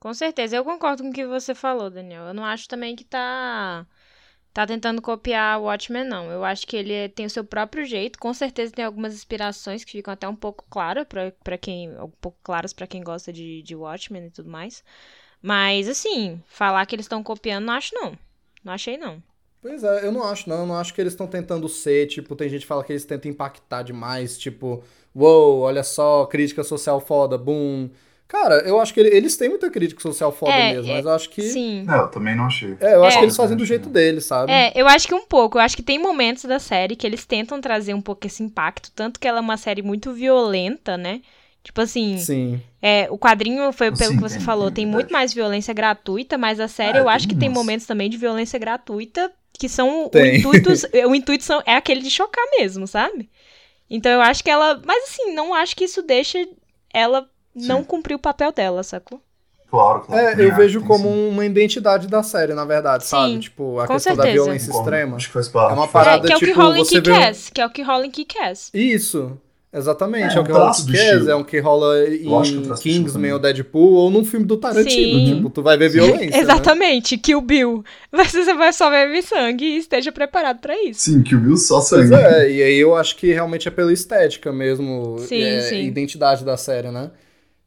Com 0.00 0.14
certeza. 0.14 0.56
Eu 0.56 0.64
concordo 0.64 1.02
com 1.02 1.10
o 1.10 1.12
que 1.12 1.26
você 1.26 1.54
falou, 1.54 1.90
Daniel. 1.90 2.24
Eu 2.26 2.34
não 2.34 2.44
acho 2.44 2.68
também 2.68 2.96
que 2.96 3.04
tá. 3.04 3.86
Tá 4.52 4.66
tentando 4.66 5.02
copiar 5.02 5.60
o 5.60 5.64
Watchmen, 5.64 6.04
não. 6.04 6.30
Eu 6.30 6.44
acho 6.44 6.66
que 6.66 6.76
ele 6.76 6.92
é- 6.92 7.08
tem 7.08 7.26
o 7.26 7.30
seu 7.30 7.44
próprio 7.44 7.84
jeito. 7.86 8.18
Com 8.18 8.34
certeza 8.34 8.72
tem 8.72 8.84
algumas 8.84 9.14
inspirações 9.14 9.84
que 9.84 9.92
ficam 9.92 10.12
até 10.14 10.28
um 10.28 10.36
pouco 10.36 10.64
claras 10.70 11.06
pra 11.44 11.58
quem. 11.58 11.90
Um 12.00 12.10
pouco 12.20 12.38
claras 12.42 12.72
para 12.72 12.86
quem 12.86 13.02
gosta 13.04 13.32
de, 13.32 13.62
de 13.62 13.76
Watchmen 13.76 14.26
e 14.26 14.30
tudo 14.30 14.50
mais. 14.50 14.84
Mas, 15.42 15.88
assim, 15.88 16.42
falar 16.48 16.86
que 16.86 16.94
eles 16.96 17.06
estão 17.06 17.22
copiando, 17.22 17.66
não 17.66 17.74
acho, 17.74 17.94
não. 17.94 18.18
Não 18.64 18.72
achei, 18.74 18.96
não. 18.98 19.22
Pois 19.62 19.84
é, 19.84 20.06
eu 20.06 20.12
não 20.12 20.24
acho, 20.24 20.48
não. 20.48 20.60
Eu 20.60 20.66
não 20.66 20.74
acho 20.76 20.94
que 20.94 21.00
eles 21.00 21.12
estão 21.12 21.26
tentando 21.26 21.68
ser, 21.68 22.06
tipo, 22.06 22.34
tem 22.34 22.48
gente 22.48 22.62
que 22.62 22.66
fala 22.66 22.82
que 22.82 22.92
eles 22.92 23.04
tentam 23.04 23.30
impactar 23.30 23.82
demais, 23.82 24.38
tipo, 24.38 24.82
uou, 25.14 25.60
olha 25.60 25.82
só, 25.82 26.24
crítica 26.26 26.64
social 26.64 27.00
foda, 27.00 27.36
boom. 27.36 27.90
Cara, 28.26 28.60
eu 28.60 28.78
acho 28.80 28.94
que 28.94 29.00
ele- 29.00 29.14
eles 29.14 29.36
têm 29.36 29.48
muita 29.48 29.68
crítica 29.68 30.00
social 30.00 30.30
foda 30.30 30.52
É, 30.52 30.72
mesmo, 30.72 30.92
é, 30.92 30.94
mas 30.94 31.04
eu 31.04 31.10
acho 31.10 31.28
que. 31.30 31.42
Sim. 31.42 31.82
Não, 31.82 32.02
eu 32.02 32.08
também 32.08 32.36
não 32.36 32.46
achei. 32.46 32.76
É, 32.80 32.94
eu 32.94 33.02
acho 33.04 33.16
É. 33.16 33.18
que 33.18 33.24
eles 33.24 33.36
fazem 33.36 33.56
do 33.56 33.66
jeito 33.66 33.88
deles, 33.88 34.24
sabe? 34.24 34.52
É, 34.52 34.72
eu 34.74 34.86
acho 34.86 35.06
que 35.08 35.14
um 35.14 35.26
pouco. 35.26 35.58
Eu 35.58 35.62
acho 35.62 35.74
que 35.76 35.82
tem 35.82 35.98
momentos 35.98 36.44
da 36.44 36.60
série 36.60 36.94
que 36.94 37.04
eles 37.06 37.26
tentam 37.26 37.60
trazer 37.60 37.92
um 37.92 38.00
pouco 38.00 38.24
esse 38.26 38.40
impacto. 38.42 38.92
Tanto 38.94 39.18
que 39.18 39.26
ela 39.26 39.38
é 39.38 39.40
uma 39.40 39.56
série 39.56 39.82
muito 39.82 40.12
violenta, 40.12 40.96
né? 40.96 41.20
Tipo 41.62 41.80
assim, 41.82 42.16
Sim. 42.18 42.62
é, 42.80 43.08
o 43.10 43.18
quadrinho 43.18 43.70
foi 43.72 43.90
pelo 43.90 44.12
Sim, 44.12 44.16
que 44.16 44.22
você 44.22 44.36
tem, 44.36 44.44
falou, 44.46 44.66
tem, 44.66 44.74
tem 44.76 44.84
verdade. 44.86 45.02
muito 45.04 45.12
mais 45.12 45.34
violência 45.34 45.74
gratuita, 45.74 46.38
mas 46.38 46.60
a 46.60 46.68
série 46.68 46.98
É, 46.98 47.00
eu 47.00 47.08
acho 47.08 47.26
tem 47.26 47.34
que 47.34 47.40
tem 47.40 47.48
momentos 47.50 47.84
também 47.84 48.08
de 48.08 48.16
violência 48.16 48.58
gratuita 48.58 49.30
que 49.60 49.68
são 49.68 50.06
o 50.06 50.08
Tem. 50.08 50.38
intuito, 50.38 50.70
o 51.08 51.14
intuito 51.14 51.44
são, 51.44 51.62
é 51.66 51.76
aquele 51.76 52.00
de 52.00 52.10
chocar 52.10 52.44
mesmo, 52.58 52.86
sabe? 52.86 53.28
Então 53.88 54.10
eu 54.10 54.22
acho 54.22 54.42
que 54.42 54.48
ela, 54.50 54.80
mas 54.84 55.04
assim, 55.04 55.34
não 55.34 55.52
acho 55.52 55.76
que 55.76 55.84
isso 55.84 56.02
deixa 56.02 56.38
ela 56.92 57.28
não 57.54 57.78
Sim. 57.80 57.84
cumprir 57.84 58.14
o 58.14 58.18
papel 58.18 58.50
dela, 58.52 58.82
sacou? 58.82 59.20
Claro, 59.70 60.00
claro. 60.00 60.40
É, 60.40 60.44
eu 60.44 60.54
vejo 60.56 60.80
como 60.84 61.08
sim. 61.08 61.28
uma 61.28 61.44
identidade 61.46 62.08
da 62.08 62.22
série, 62.24 62.54
na 62.54 62.64
verdade, 62.64 63.04
sabe? 63.04 63.34
Sim, 63.34 63.38
Tipo, 63.40 63.78
a 63.78 63.86
com 63.86 63.94
questão 63.94 64.16
da 64.16 64.22
certeza. 64.24 64.44
violência 64.44 64.66
Concordo. 64.72 64.90
extrema. 64.90 65.16
Acho 65.16 65.26
que 65.28 65.32
faz 65.32 65.48
parte. 65.48 65.70
É 65.70 65.74
uma 65.74 65.86
faz 65.88 66.04
parada, 66.04 66.24
é, 66.24 66.26
que 66.26 66.32
é 66.32 66.36
o 66.36 66.38
que 66.40 66.46
tipo, 66.46 66.60
rola 66.60 66.78
em 66.78 66.84
você 66.84 67.00
vê 67.00 67.12
um- 67.12 67.52
que 67.54 67.60
é 67.60 67.66
o 67.66 67.70
que 67.70 67.82
rola 67.82 68.06
em 68.06 68.10
Kick-Ass. 68.10 68.70
Isso, 68.74 69.38
exatamente. 69.72 70.34
É, 70.34 70.36
É, 70.36 70.38
o 70.38 70.42
um 70.42 70.44
que 70.44 70.52
rola 70.52 70.70
é 71.30 71.34
o 71.34 71.44
que 71.44 71.58
rola 71.60 71.96
Eu 71.98 72.38
acho 72.38 72.52
que 72.52 72.68
o 72.70 72.74
em 72.74 72.76
Kingsman 72.76 73.32
ou 73.32 73.38
Deadpool, 73.38 73.92
ou 73.94 74.10
num 74.10 74.24
filme 74.24 74.46
do 74.46 74.56
Tarantino. 74.56 75.18
Sim. 75.20 75.34
Tipo, 75.36 75.50
tu 75.50 75.62
vai 75.62 75.76
ver 75.76 75.88
violência. 75.90 76.30
né? 76.30 76.38
Exatamente, 76.38 77.16
Kill 77.18 77.40
Bill. 77.40 77.84
Mas 78.10 78.32
você 78.32 78.54
vai 78.54 78.72
só 78.72 78.90
ver 78.90 79.22
sangue 79.22 79.64
e 79.64 79.76
esteja 79.78 80.10
preparado 80.12 80.60
pra 80.60 80.74
isso. 80.82 81.00
Sim, 81.00 81.22
que 81.22 81.34
o 81.34 81.40
Bill 81.40 81.56
só 81.56 81.80
Pois 81.90 82.10
sangue. 82.10 82.14
é, 82.14 82.50
e 82.50 82.62
aí 82.62 82.76
eu 82.78 82.94
acho 82.96 83.16
que 83.16 83.32
realmente 83.32 83.68
é 83.68 83.70
pela 83.70 83.92
estética 83.92 84.52
mesmo, 84.52 85.18
Sim, 85.20 85.42
é, 85.42 85.60
sim. 85.62 85.82
identidade 85.84 86.44
da 86.44 86.56
série, 86.56 86.90
né? 86.90 87.10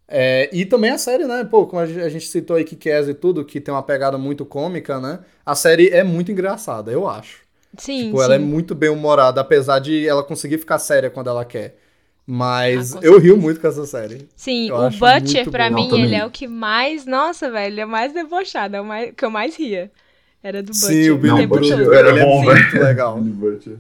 É, 0.07 0.49
e 0.53 0.65
também 0.65 0.91
a 0.91 0.97
série, 0.97 1.25
né? 1.25 1.43
Pô, 1.43 1.65
como 1.65 1.81
a 1.81 1.85
gente, 1.85 2.27
citou 2.27 2.55
aí 2.57 2.63
Kick-Ass 2.63 3.07
e 3.07 3.13
tudo, 3.13 3.43
que 3.45 3.59
tem 3.61 3.73
uma 3.73 3.81
pegada 3.81 4.17
muito 4.17 4.45
cômica, 4.45 4.99
né? 4.99 5.19
A 5.45 5.55
série 5.55 5.89
é 5.89 6.03
muito 6.03 6.31
engraçada, 6.31 6.91
eu 6.91 7.07
acho. 7.07 7.41
Sim, 7.77 8.05
Tipo, 8.05 8.17
sim. 8.19 8.23
ela 8.23 8.35
é 8.35 8.39
muito 8.39 8.75
bem 8.75 8.89
humorada, 8.89 9.41
apesar 9.41 9.79
de 9.79 10.07
ela 10.07 10.23
conseguir 10.23 10.57
ficar 10.59 10.77
séria 10.77 11.09
quando 11.09 11.29
ela 11.29 11.43
quer. 11.45 11.77
Mas 12.25 12.95
Ah, 12.95 12.99
eu 13.01 13.19
rio 13.19 13.36
muito 13.38 13.59
com 13.59 13.67
essa 13.67 13.86
série. 13.86 14.27
Sim, 14.36 14.69
Eu 14.69 14.75
o 14.77 14.89
Butcher, 14.89 15.43
muito 15.43 15.51
pra 15.51 15.69
bom. 15.69 15.75
mim, 15.75 15.89
Não, 15.89 15.97
ele 15.99 16.15
é 16.15 16.25
o 16.25 16.29
que 16.31 16.47
mais. 16.47 17.05
Nossa, 17.05 17.49
velho, 17.51 17.73
ele 17.73 17.81
é 17.81 17.86
mais 17.86 18.13
debochado, 18.13 18.75
é 18.77 18.81
o 18.81 18.86
mais, 18.86 19.12
que 19.15 19.25
eu 19.25 19.29
mais 19.29 19.55
ria. 19.57 19.91
Era 20.41 20.62
do 20.62 20.67
Butcher. 20.73 20.88
Sim, 20.89 21.09
o 21.09 21.17
Billy 21.17 21.47
Butcher 21.47 21.77
todo. 21.77 21.93
era 21.93 22.09
ele 22.09 22.19
é 22.19 22.25
bom, 22.25 22.43
muito 22.43 22.71
velho. 22.71 22.83
legal. 22.83 23.19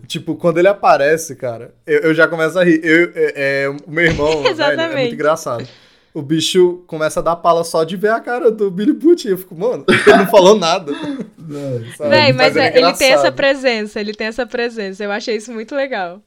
Tipo, 0.07 0.35
quando 0.35 0.57
ele 0.59 0.67
aparece, 0.67 1.35
cara, 1.35 1.73
eu, 1.85 1.99
eu 2.01 2.13
já 2.13 2.27
começo 2.27 2.57
a 2.59 2.63
rir. 2.63 2.79
Eu, 2.83 3.11
é, 3.15 3.63
é, 3.65 3.69
o 3.69 3.91
meu 3.91 4.05
irmão, 4.05 4.27
velho, 4.43 4.47
é 4.47 4.51
Exatamente. 4.51 4.99
muito 4.99 5.13
engraçado. 5.15 5.67
O 6.13 6.21
bicho 6.21 6.83
começa 6.85 7.19
a 7.21 7.23
dar 7.23 7.35
pala 7.37 7.63
só 7.63 7.83
de 7.83 7.97
ver 7.97 8.11
a 8.11 8.19
cara 8.19 8.51
do 8.51 8.69
Billy 8.69 8.93
Butcher. 8.93 9.31
Eu 9.31 9.37
fico, 9.37 9.55
mano, 9.57 9.83
ele 9.87 10.17
não 10.17 10.27
falou 10.27 10.57
nada. 10.57 10.91
Véi, 12.09 12.31
mas 12.33 12.55
ele 12.55 12.65
é- 12.65 12.77
ele 12.77 12.93
tem 12.93 13.11
essa 13.11 13.31
presença, 13.31 13.99
ele 13.99 14.13
tem 14.13 14.27
essa 14.27 14.45
presença. 14.45 15.03
Eu 15.03 15.11
achei 15.11 15.35
isso 15.37 15.51
muito 15.51 15.75
legal. 15.75 16.21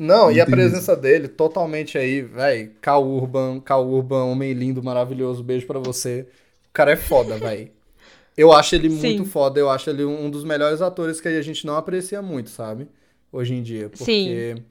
Não, 0.00 0.32
e 0.32 0.40
a 0.40 0.44
Entendi. 0.44 0.56
presença 0.56 0.96
dele 0.96 1.28
totalmente 1.28 1.98
aí, 1.98 2.22
velho. 2.22 2.70
Cal 2.80 3.06
Urban, 3.06 3.60
Cal 3.60 3.86
Urban, 3.86 4.24
homem 4.24 4.54
lindo, 4.54 4.82
maravilhoso, 4.82 5.42
beijo 5.42 5.66
pra 5.66 5.78
você. 5.78 6.26
O 6.70 6.72
cara 6.72 6.92
é 6.92 6.96
foda, 6.96 7.36
velho. 7.36 7.70
Eu 8.34 8.50
acho 8.50 8.74
ele 8.74 8.88
muito 8.88 9.24
Sim. 9.24 9.28
foda, 9.28 9.60
eu 9.60 9.68
acho 9.68 9.90
ele 9.90 10.02
um 10.02 10.30
dos 10.30 10.42
melhores 10.42 10.80
atores 10.80 11.20
que 11.20 11.28
a 11.28 11.42
gente 11.42 11.66
não 11.66 11.76
aprecia 11.76 12.22
muito, 12.22 12.48
sabe? 12.48 12.88
Hoje 13.30 13.52
em 13.52 13.62
dia. 13.62 13.90
Porque... 13.90 14.04
Sim. 14.56 14.64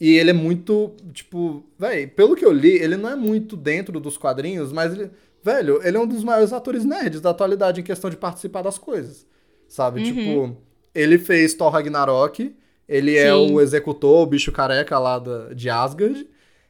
E 0.00 0.16
ele 0.16 0.30
é 0.30 0.34
muito, 0.34 0.92
tipo, 1.12 1.64
velho, 1.76 2.08
pelo 2.10 2.36
que 2.36 2.44
eu 2.44 2.52
li, 2.52 2.76
ele 2.76 2.96
não 2.96 3.10
é 3.10 3.16
muito 3.16 3.56
dentro 3.56 3.98
dos 3.98 4.16
quadrinhos, 4.16 4.72
mas 4.72 4.92
ele, 4.92 5.10
velho, 5.42 5.80
ele 5.82 5.96
é 5.96 6.00
um 6.00 6.06
dos 6.06 6.22
maiores 6.22 6.52
atores 6.52 6.84
nerds 6.84 7.20
da 7.20 7.30
atualidade 7.30 7.80
em 7.80 7.84
questão 7.84 8.08
de 8.08 8.16
participar 8.16 8.62
das 8.62 8.78
coisas. 8.78 9.26
Sabe? 9.66 10.00
Uhum. 10.00 10.06
Tipo, 10.06 10.56
ele 10.94 11.18
fez 11.18 11.54
Thor 11.54 11.72
Ragnarok, 11.72 12.54
ele 12.88 13.16
é 13.16 13.30
Sim. 13.32 13.52
o 13.54 13.60
executor, 13.60 14.22
o 14.22 14.26
bicho 14.26 14.52
careca 14.52 14.98
lá 14.98 15.18
da, 15.18 15.52
de 15.54 15.68
Asgard. 15.70 16.26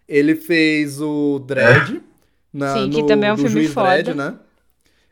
Ele 0.09 0.35
fez 0.37 1.01
o 1.01 1.39
Dredd, 1.39 2.01
na, 2.53 2.75
Sim, 2.75 2.91
que 2.91 3.01
no- 3.01 3.07
também 3.07 3.31
é 3.31 3.33
um 3.33 3.37
filme 3.39 3.67
foda. 3.69 4.03
Dredd, 4.03 4.15
né? 4.17 4.35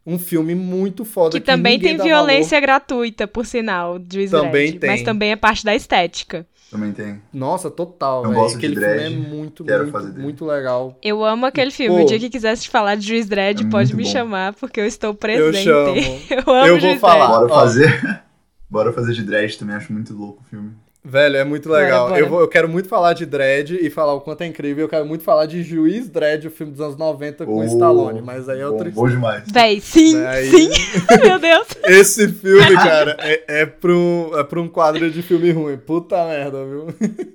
Um 0.04 0.18
filme 0.18 0.52
muito 0.54 1.04
foda 1.04 1.38
Que 1.38 1.46
também 1.46 1.78
ninguém 1.78 1.96
tem 1.96 2.06
violência 2.06 2.58
gratuita, 2.60 3.26
por 3.28 3.46
sinal, 3.46 4.00
Juiz 4.12 4.30
Também 4.32 4.50
Dredd, 4.72 4.78
tem. 4.80 4.90
Mas 4.90 5.02
também 5.02 5.30
é 5.30 5.36
parte 5.36 5.64
da 5.64 5.74
estética. 5.76 6.44
Também 6.70 6.90
tem. 6.92 7.04
valor. 7.06 7.20
Nossa, 7.32 7.70
total, 7.70 8.24
Eu 8.24 8.30
velho. 8.30 8.42
gosto 8.42 8.58
de 8.58 8.66
Aquele 8.66 8.74
Dredd, 8.80 9.00
filme 9.10 9.26
é 9.26 9.28
muito, 9.28 9.64
quero 9.64 9.78
muito, 9.84 9.92
fazer 9.92 10.10
dele. 10.10 10.22
muito 10.22 10.44
legal. 10.44 10.98
Eu 11.02 11.24
amo 11.24 11.46
aquele 11.46 11.70
filme. 11.70 11.98
Pô. 11.98 12.02
o 12.02 12.06
dia 12.06 12.18
que 12.18 12.28
quisesse 12.30 12.68
falar 12.68 12.96
de 12.96 13.06
Juiz 13.06 13.26
Dredd, 13.28 13.62
É 13.62 13.70
pode 13.70 13.94
me 13.94 14.02
bom. 14.02 14.10
chamar, 14.10 14.54
porque 14.54 14.80
eu 14.80 14.86
estou 14.86 15.10
Eu 15.10 15.14
presente. 15.14 15.64
chamo. 15.64 15.94
Eu 16.30 16.52
amo 16.52 16.66
Eu 16.66 16.80
vou 16.80 16.88
Juiz 16.90 17.00
falar. 17.00 17.26
Dredd. 17.28 17.48
Bora 17.48 17.48
fazer. 17.60 18.22
Bora 18.68 18.92
fazer 18.92 19.12
de 19.12 19.22
Dredd 19.22 19.56
também, 19.58 19.76
acho 19.76 19.92
muito 19.92 20.14
louco 20.14 20.42
o 20.42 20.48
filme. 20.50 20.72
Velho, 21.04 21.36
é 21.36 21.42
muito 21.44 21.68
legal. 21.68 22.08
bora. 22.10 22.20
Eu, 22.20 22.28
vou- 22.28 22.40
eu 22.40 22.46
quero 22.48 22.68
muito 22.68 22.88
falar 22.88 23.12
de 23.12 23.26
Dredd 23.26 23.72
e 23.72 23.90
falar 23.90 24.14
o 24.14 24.20
quanto 24.20 24.42
é 24.42 24.46
incrível. 24.46 24.84
Eu 24.84 24.88
quero 24.88 25.04
muito 25.04 25.24
falar 25.24 25.46
de 25.46 25.60
Juiz 25.62 26.08
Dredd, 26.08 26.46
o 26.46 26.50
filme 26.50 26.70
dos 26.72 26.80
anos 26.80 26.96
90 26.96 27.44
com 27.44 27.56
Oh, 27.58 27.64
Stallone, 27.64 28.22
mas 28.22 28.48
aí 28.48 28.60
é 28.60 28.64
bom, 28.64 28.70
outra 28.70 28.88
bom 28.90 29.08
demais. 29.08 29.42
Véi, 29.52 29.80
sim, 29.80 30.16
Aí- 30.24 30.48
sim. 30.48 30.70
Meu 31.26 31.40
Deus. 31.40 31.66
Esse 31.84 32.28
filme, 32.28 32.74
cara, 32.76 33.16
é, 33.20 33.62
é, 33.62 33.66
pra 33.66 33.90
um, 33.92 34.30
é 34.38 34.44
pra 34.44 34.60
um 34.60 34.68
quadro 34.68 35.10
de 35.10 35.22
filme 35.22 35.50
ruim. 35.50 35.76
Puta 35.76 36.24
merda, 36.24 36.64
viu? 36.64 36.86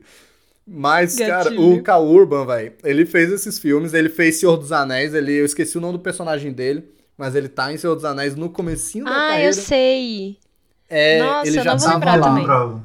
Mas, 0.65 1.15
cara, 1.17 1.45
Gatilho. 1.45 1.73
o 1.75 1.81
Cal 1.83 2.05
Urban, 2.05 2.45
velho, 2.45 2.73
ele 2.83 3.05
fez 3.05 3.31
esses 3.31 3.57
filmes, 3.57 3.93
ele 3.93 4.09
fez 4.09 4.35
Senhor 4.37 4.57
dos 4.57 4.71
Anéis, 4.73 5.13
ele, 5.13 5.33
eu 5.33 5.45
esqueci 5.45 5.77
o 5.77 5.81
nome 5.81 5.93
do 5.93 5.99
personagem 5.99 6.51
dele, 6.51 6.83
mas 7.17 7.35
ele 7.35 7.47
tá 7.47 7.71
em 7.71 7.77
Senhor 7.77 7.95
dos 7.95 8.03
Anéis 8.03 8.35
no 8.35 8.49
comecinho 8.49 9.05
da 9.05 9.11
Ah, 9.11 9.29
carreira. 9.29 9.49
eu 9.49 9.53
sei. 9.53 10.37
É, 10.89 11.19
Nossa, 11.19 11.47
ele 11.47 11.59
eu 11.59 11.63
já 11.63 11.71
não 11.71 11.77
vou 11.79 11.87
tava 11.87 11.95
lembrar 11.99 12.15
lá. 12.17 12.27
também. 12.29 12.43
Bravo. 12.45 12.83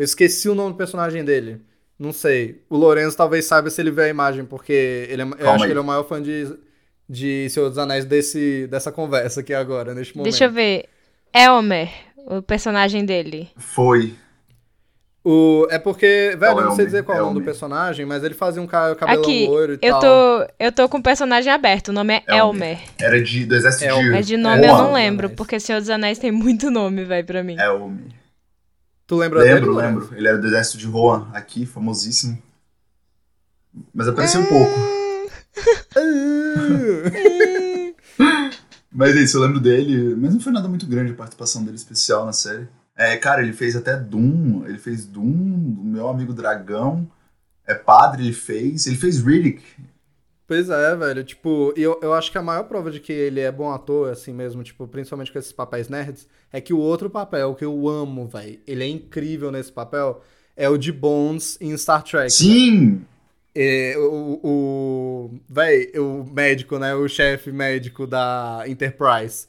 Eu 0.00 0.04
esqueci 0.04 0.48
o 0.48 0.54
nome 0.54 0.72
do 0.72 0.76
personagem 0.76 1.22
dele. 1.24 1.60
Não 1.98 2.12
sei. 2.12 2.62
O 2.70 2.76
Lourenço 2.78 3.16
talvez 3.16 3.44
saiba 3.44 3.68
se 3.68 3.80
ele 3.82 3.90
vê 3.90 4.04
a 4.04 4.08
imagem, 4.08 4.44
porque 4.46 5.06
ele 5.10 5.20
é, 5.22 5.24
eu 5.38 5.50
acho 5.50 5.62
aí. 5.62 5.68
que 5.68 5.72
ele 5.72 5.78
é 5.78 5.82
o 5.82 5.84
maior 5.84 6.04
fã 6.04 6.22
de, 6.22 6.50
de 7.08 7.48
Senhor 7.50 7.68
dos 7.68 7.76
Anéis 7.76 8.06
desse, 8.06 8.66
dessa 8.70 8.90
conversa 8.90 9.40
aqui 9.40 9.52
agora, 9.52 9.94
neste 9.94 10.16
momento. 10.16 10.30
Deixa 10.30 10.46
eu 10.46 10.50
ver. 10.50 10.86
Elmer, 11.34 11.90
o 12.16 12.40
personagem 12.40 13.04
dele. 13.04 13.50
Foi. 13.58 14.14
O, 15.22 15.66
é 15.70 15.78
porque, 15.78 16.34
velho, 16.38 16.44
É 16.58 16.62
eu 16.62 16.64
não 16.64 16.70
sei 16.70 16.70
Elmer, 16.70 16.86
dizer 16.86 17.02
qual 17.04 17.18
é 17.18 17.20
o 17.20 17.24
nome 17.24 17.34
do 17.34 17.40
Elmer. 17.40 17.52
personagem, 17.52 18.06
mas 18.06 18.24
ele 18.24 18.32
fazia 18.32 18.62
um 18.62 18.66
ca- 18.66 18.94
cabelão 18.94 19.20
Aqui, 19.22 19.46
loiro 19.46 19.74
e 19.74 19.78
eu 19.86 19.98
tal. 19.98 20.00
tô, 20.00 20.52
eu 20.58 20.72
tô 20.72 20.88
com 20.88 20.96
o 20.96 21.02
personagem 21.02 21.52
aberto, 21.52 21.88
o 21.88 21.92
nome 21.92 22.14
é 22.14 22.22
Elmer. 22.26 22.78
Elmer. 22.78 22.78
Era 22.98 23.22
de, 23.22 23.44
do 23.44 23.54
exército 23.54 23.84
É 23.84 23.92
o- 23.92 24.00
de... 24.02 24.10
Mas 24.10 24.26
de 24.26 24.38
nome 24.38 24.66
eu 24.66 24.74
não 24.74 24.94
lembro, 24.94 25.28
porque 25.28 25.60
Senhor 25.60 25.78
dos 25.78 25.90
Anéis 25.90 26.18
tem 26.18 26.32
muito 26.32 26.70
nome, 26.70 27.04
velho, 27.04 27.26
pra 27.26 27.42
mim. 27.44 27.56
É 27.58 27.70
o... 27.70 27.92
Tu 29.10 29.16
lembra 29.16 29.42
dele? 29.42 29.54
Lembro, 29.54 29.74
lembro. 29.74 30.08
Ele 30.14 30.28
era 30.28 30.38
do 30.38 30.46
exército 30.46 30.78
de 30.78 30.86
Rohan, 30.86 31.28
aqui, 31.32 31.66
famosíssimo. 31.66 32.40
Mas 33.92 34.06
apareceu 34.06 34.40
um 34.40 34.46
pouco. 34.46 34.70
Mas 38.92 39.16
é 39.16 39.20
isso, 39.20 39.36
eu 39.36 39.40
lembro 39.40 39.58
dele. 39.58 40.14
Mas 40.14 40.32
não 40.32 40.40
foi 40.40 40.52
nada 40.52 40.68
muito 40.68 40.86
grande 40.86 41.10
a 41.10 41.16
participação 41.16 41.64
dele 41.64 41.76
especial 41.76 42.24
na 42.24 42.32
série. 42.32 42.68
É, 42.96 43.16
cara, 43.16 43.42
ele 43.42 43.52
fez 43.52 43.74
até 43.74 43.96
Doom. 43.96 44.64
Ele 44.64 44.78
fez 44.78 45.04
Doom, 45.04 45.24
o 45.24 45.84
meu 45.84 46.08
amigo 46.08 46.32
Dragão. 46.32 47.10
É 47.66 47.74
padre, 47.74 48.22
ele 48.22 48.32
fez. 48.32 48.86
Ele 48.86 48.94
fez 48.94 49.20
Riddick. 49.20 49.60
Pois 50.50 50.68
é, 50.68 50.96
velho. 50.96 51.22
Tipo, 51.22 51.72
e 51.76 51.82
eu, 51.82 51.96
eu 52.02 52.12
acho 52.12 52.32
que 52.32 52.36
a 52.36 52.42
maior 52.42 52.64
prova 52.64 52.90
de 52.90 52.98
que 52.98 53.12
ele 53.12 53.38
é 53.38 53.52
bom 53.52 53.70
ator, 53.70 54.10
assim 54.10 54.32
mesmo, 54.32 54.64
tipo, 54.64 54.84
principalmente 54.88 55.30
com 55.30 55.38
esses 55.38 55.52
papéis 55.52 55.88
nerds, 55.88 56.26
é 56.52 56.60
que 56.60 56.74
o 56.74 56.78
outro 56.78 57.08
papel 57.08 57.54
que 57.54 57.64
eu 57.64 57.88
amo, 57.88 58.26
velho, 58.26 58.58
ele 58.66 58.82
é 58.82 58.88
incrível 58.88 59.52
nesse 59.52 59.70
papel, 59.70 60.20
é 60.56 60.68
o 60.68 60.76
de 60.76 60.90
Bones 60.90 61.56
em 61.60 61.76
Star 61.78 62.02
Trek. 62.02 62.32
Sim! 62.32 63.00
É, 63.54 63.94
o, 63.96 64.40
o, 64.42 65.40
véi, 65.48 65.92
o 65.96 66.24
médico, 66.24 66.80
né? 66.80 66.96
O 66.96 67.06
chefe 67.06 67.52
médico 67.52 68.04
da 68.04 68.64
Enterprise. 68.66 69.46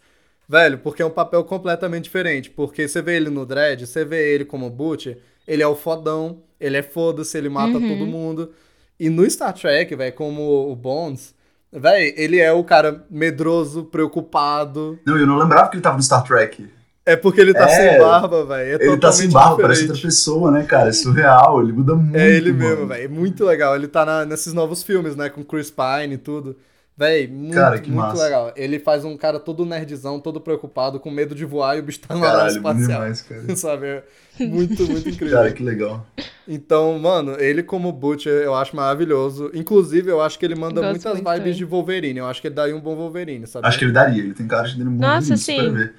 Velho, 0.48 0.78
porque 0.78 1.02
é 1.02 1.06
um 1.08 1.10
papel 1.10 1.44
completamente 1.44 2.04
diferente. 2.04 2.48
Porque 2.52 2.88
você 2.88 3.02
vê 3.02 3.16
ele 3.16 3.32
no 3.32 3.44
Dread, 3.44 3.88
você 3.88 4.06
vê 4.06 4.36
ele 4.36 4.46
como 4.46 4.70
Butcher, 4.70 5.18
ele 5.48 5.64
é 5.64 5.68
o 5.68 5.76
fodão, 5.76 6.44
ele 6.60 6.78
é 6.78 6.84
foda-se, 6.84 7.36
ele 7.40 7.50
mata 7.50 7.80
Uhum. 7.80 7.88
todo 7.90 8.06
mundo. 8.06 8.54
E 9.02 9.10
no 9.10 9.28
Star 9.30 9.52
Trek, 9.54 9.96
velho, 9.96 10.14
como 10.14 10.72
o 10.72 10.76
Bones, 10.76 11.34
velho, 11.74 12.14
ele 12.16 12.38
é 12.40 12.52
o 12.54 12.64
cara 12.64 13.04
medroso, 13.10 13.84
preocupado. 13.86 15.00
Não, 15.06 15.18
eu 15.18 15.26
não 15.26 15.38
lembrava 15.40 15.70
que 15.70 15.76
ele 15.76 15.82
tava 15.82 15.98
no 15.98 16.04
Star 16.04 16.24
Trek. 16.24 16.68
É 17.04 17.16
porque 17.16 17.42
ele 17.42 17.52
tá 17.52 17.64
É, 17.64 17.68
sem 17.70 18.00
barba, 18.00 18.46
velho. 18.46 18.80
É 18.80 18.86
ele 18.86 18.98
tá 18.98 19.12
sem 19.12 19.28
barba, 19.32 19.58
parece 19.60 19.82
diferente. 19.82 19.92
outra 19.98 20.08
pessoa, 20.08 20.52
né, 20.52 20.64
cara? 20.64 20.90
É 20.90 20.92
surreal, 20.94 21.60
ele 21.64 21.74
muda 21.74 21.96
muito. 21.96 22.16
É 22.16 22.30
ele 22.30 22.52
mano. 22.54 22.64
mesmo, 22.70 22.88
velho. 22.88 23.04
É 23.04 23.08
muito 23.08 23.44
legal. 23.44 23.76
Ele 23.76 23.88
tá 23.88 24.06
na- 24.06 24.24
nesses 24.24 24.54
novos 24.54 24.84
filmes, 24.84 25.16
né? 25.16 25.28
Com 25.28 25.44
Chris 25.44 25.72
Pine 25.72 26.14
e 26.14 26.18
tudo. 26.20 26.56
Véi, 26.98 27.26
muito, 27.28 27.56
Cara, 27.56 27.80
que 27.80 27.90
muito 27.90 28.04
massa. 28.06 28.24
legal. 28.24 28.54
Ele 28.56 28.78
faz 28.78 29.04
um 29.04 29.18
cara 29.18 29.40
todo 29.40 29.66
nerdzão, 29.66 30.20
todo 30.20 30.40
preocupado, 30.40 31.00
com 31.00 31.10
medo 31.10 31.34
de 31.34 31.46
voar 31.46 31.78
e 31.78 31.80
o 31.80 31.84
bicho 31.84 32.00
tá 32.02 32.14
nave 32.14 32.28
Caralho, 32.28 32.62
bom 32.62 32.72
espacial. 32.72 33.00
demais, 33.02 33.22
cara. 33.28 33.56
Sabe? 33.56 33.86
É 33.88 34.04
muito, 34.40 34.84
muito 34.88 35.10
incrível. 35.10 35.38
Cara, 35.38 35.52
que 35.52 35.64
legal. 35.64 36.06
Então, 36.48 37.00
mano, 37.00 37.40
ele 37.40 37.64
como 37.64 37.92
Butcher 37.92 38.44
eu 38.44 38.54
acho 38.54 38.76
maravilhoso. 38.76 39.50
Inclusive, 39.54 40.12
eu 40.12 40.22
acho 40.22 40.38
que 40.38 40.46
ele 40.46 40.54
manda 40.56 40.80
Gosto 40.82 40.90
muitas 40.92 41.14
muito 41.14 41.32
vibes 41.32 41.58
de 41.58 41.66
Wolverine. 41.66 42.20
Eu 42.20 42.28
acho 42.28 42.40
que 42.42 42.48
ele 42.48 42.56
daria 42.56 42.76
um 42.76 42.82
bom 42.82 42.96
Wolverine, 42.96 43.48
sabe? 43.48 43.66
Acho 43.68 43.80
que 43.80 43.86
ele 43.86 43.94
daria, 43.94 44.22
ele 44.22 44.34
tem 44.34 44.48
cara 44.48 44.68
de 44.68 44.76
dele 44.76 44.90
muito 44.90 45.02
Nossa, 45.02 45.36
sim. 45.38 45.74
ver. 45.74 45.96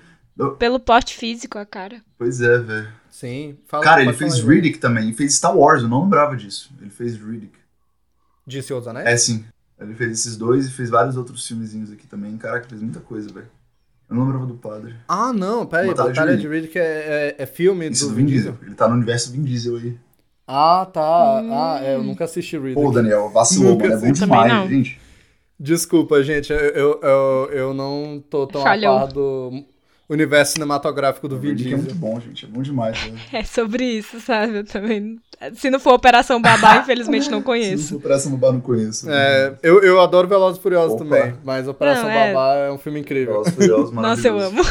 Pelo 0.58 0.78
porte 0.78 1.16
físico, 1.16 1.58
a 1.58 1.66
cara. 1.66 2.00
Pois 2.16 2.40
é, 2.40 2.58
velho. 2.58 2.88
Sim. 3.10 3.58
Fala, 3.66 3.82
Cara, 3.84 4.02
ele 4.02 4.12
fez 4.14 4.38
falar 4.38 4.50
aí, 4.50 4.56
Riddick 4.56 4.78
também, 4.78 5.10
e 5.10 5.12
fez 5.12 5.34
Star 5.34 5.56
Wars, 5.56 5.82
eu 5.82 5.88
não 5.88 6.02
lembrava 6.04 6.34
disso. 6.36 6.70
Ele 6.80 6.90
fez 6.90 7.16
Riddick. 7.16 7.52
De 8.46 8.62
Senhor 8.62 8.78
dos 8.80 8.88
Anéis? 8.88 9.06
É, 9.06 9.16
sim. 9.16 9.44
Ele 9.82 9.94
fez 9.94 10.12
esses 10.12 10.36
dois 10.36 10.66
e 10.66 10.70
fez 10.70 10.90
vários 10.90 11.16
outros 11.16 11.46
filmezinhos 11.46 11.92
aqui 11.92 12.06
também. 12.06 12.36
Caraca, 12.36 12.68
fez 12.68 12.80
muita 12.80 13.00
coisa, 13.00 13.32
velho. 13.32 13.46
Eu 14.08 14.16
não 14.16 14.24
lembrava 14.24 14.46
do 14.46 14.54
padre. 14.54 14.94
Ah, 15.08 15.32
não, 15.32 15.64
peraí. 15.64 15.88
Batalha 15.88 16.12
de 16.12 16.20
Batalha 16.20 16.36
de 16.36 16.48
Riddick. 16.48 16.78
É, 16.78 17.34
é, 17.38 17.42
é 17.42 17.46
filme 17.46 17.88
Isso 17.88 18.04
do 18.04 18.10
do 18.10 18.16
Vin 18.16 18.26
Diesel. 18.26 18.56
Ele 18.62 18.74
tá 18.74 18.86
no 18.88 18.94
universo 18.94 19.32
Vin 19.32 19.42
Diesel 19.42 19.76
aí. 19.76 19.98
Ah, 20.46 20.86
tá. 20.92 21.02
Ah, 21.02 21.80
é, 21.82 21.94
eu 21.94 22.02
nunca 22.02 22.24
assisti 22.24 22.58
Riddick. 22.58 22.74
Pô, 22.74 22.90
Daniel, 22.90 23.30
vacilou, 23.30 23.78
mano. 23.78 23.92
É 23.92 23.96
bom 23.96 24.12
demais, 24.12 24.52
não. 24.52 24.68
gente. 24.68 25.00
Desculpa, 25.58 26.22
gente, 26.24 26.52
eu, 26.52 26.58
eu, 26.58 27.00
eu, 27.02 27.50
eu 27.52 27.74
não 27.74 28.22
tô 28.28 28.48
tão 28.48 28.62
Falhou. 28.62 28.96
a 28.96 29.00
par 29.00 29.12
do 29.12 29.64
universo 30.12 30.52
cinematográfico 30.52 31.28
do 31.28 31.38
Vin 31.38 31.54
Diesel 31.54 31.74
é 31.74 31.76
muito 31.82 31.94
bom, 31.94 32.20
gente. 32.20 32.44
É 32.44 32.48
bom 32.48 32.62
demais, 32.62 32.98
velho. 32.98 33.18
É 33.32 33.44
sobre 33.44 33.84
isso, 33.84 34.20
sabe? 34.20 34.58
Eu 34.58 34.64
também. 34.64 35.18
Se 35.54 35.70
não 35.70 35.80
for 35.80 35.94
Operação 35.94 36.40
Babá, 36.40 36.78
infelizmente 36.82 37.30
não 37.30 37.42
conheço. 37.42 37.88
Se 37.88 37.94
Operação 37.94 38.30
no 38.30 38.38
Bar 38.38 38.52
não 38.52 38.60
conheço. 38.60 39.10
É, 39.10 39.54
eu, 39.62 39.82
eu 39.82 40.00
adoro 40.00 40.28
Velozes 40.28 40.58
e 40.58 40.62
Furiosos 40.62 40.94
Opa. 40.94 41.04
também, 41.04 41.34
mas 41.44 41.66
Operação 41.66 42.04
Não, 42.04 42.10
é. 42.10 42.32
Babá 42.32 42.54
é 42.54 42.72
um 42.72 42.78
filme 42.78 43.00
incrível. 43.00 43.32
Velozes 43.32 43.52
e 43.52 43.56
Furiosos, 43.56 43.92
Nossa, 43.94 44.28
eu 44.28 44.38
amo. 44.38 44.62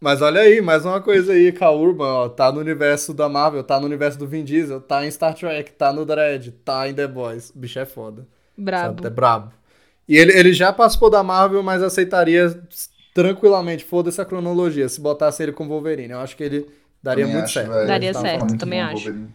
Mas 0.00 0.20
olha 0.20 0.40
aí, 0.40 0.60
mais 0.60 0.84
uma 0.84 1.00
coisa 1.00 1.32
aí, 1.32 1.52
Cal 1.52 1.80
Urban, 1.80 2.04
ó, 2.04 2.28
tá 2.28 2.50
no 2.50 2.58
universo 2.58 3.14
da 3.14 3.28
Marvel, 3.28 3.62
tá 3.62 3.78
no 3.78 3.86
universo 3.86 4.18
do 4.18 4.26
Vin 4.26 4.42
Diesel, 4.42 4.80
tá 4.80 5.06
em 5.06 5.10
Star 5.10 5.34
Trek, 5.34 5.72
tá 5.72 5.92
no 5.92 6.04
Dread, 6.04 6.50
tá 6.64 6.88
em 6.88 6.94
The 6.94 7.06
Boys. 7.06 7.50
O 7.50 7.58
bicho 7.58 7.78
é 7.78 7.84
foda. 7.84 8.26
Brabo. 8.58 8.96
Sabe? 8.96 9.06
É 9.06 9.10
brabo. 9.10 9.52
E 10.08 10.16
ele, 10.16 10.32
ele 10.32 10.52
já 10.52 10.72
participou 10.72 11.08
da 11.10 11.22
Marvel, 11.22 11.62
mas 11.62 11.82
aceitaria 11.82 12.60
tranquilamente, 13.14 13.84
foda-se 13.84 14.20
a 14.20 14.24
cronologia, 14.24 14.88
se 14.88 15.00
botasse 15.00 15.42
ele 15.42 15.52
com 15.52 15.68
Wolverine. 15.68 16.12
Eu 16.12 16.20
acho 16.20 16.36
que 16.36 16.42
ele 16.42 16.66
daria 17.02 17.24
Também 17.24 17.36
muito 17.36 17.44
acho, 17.44 17.54
certo. 17.54 17.70
velho. 17.72 17.86
Daria 17.86 18.08
Ele 18.10 18.18
certo. 18.18 18.58
também 18.58 18.80
acho. 18.80 19.04
Wolverine. 19.04 19.34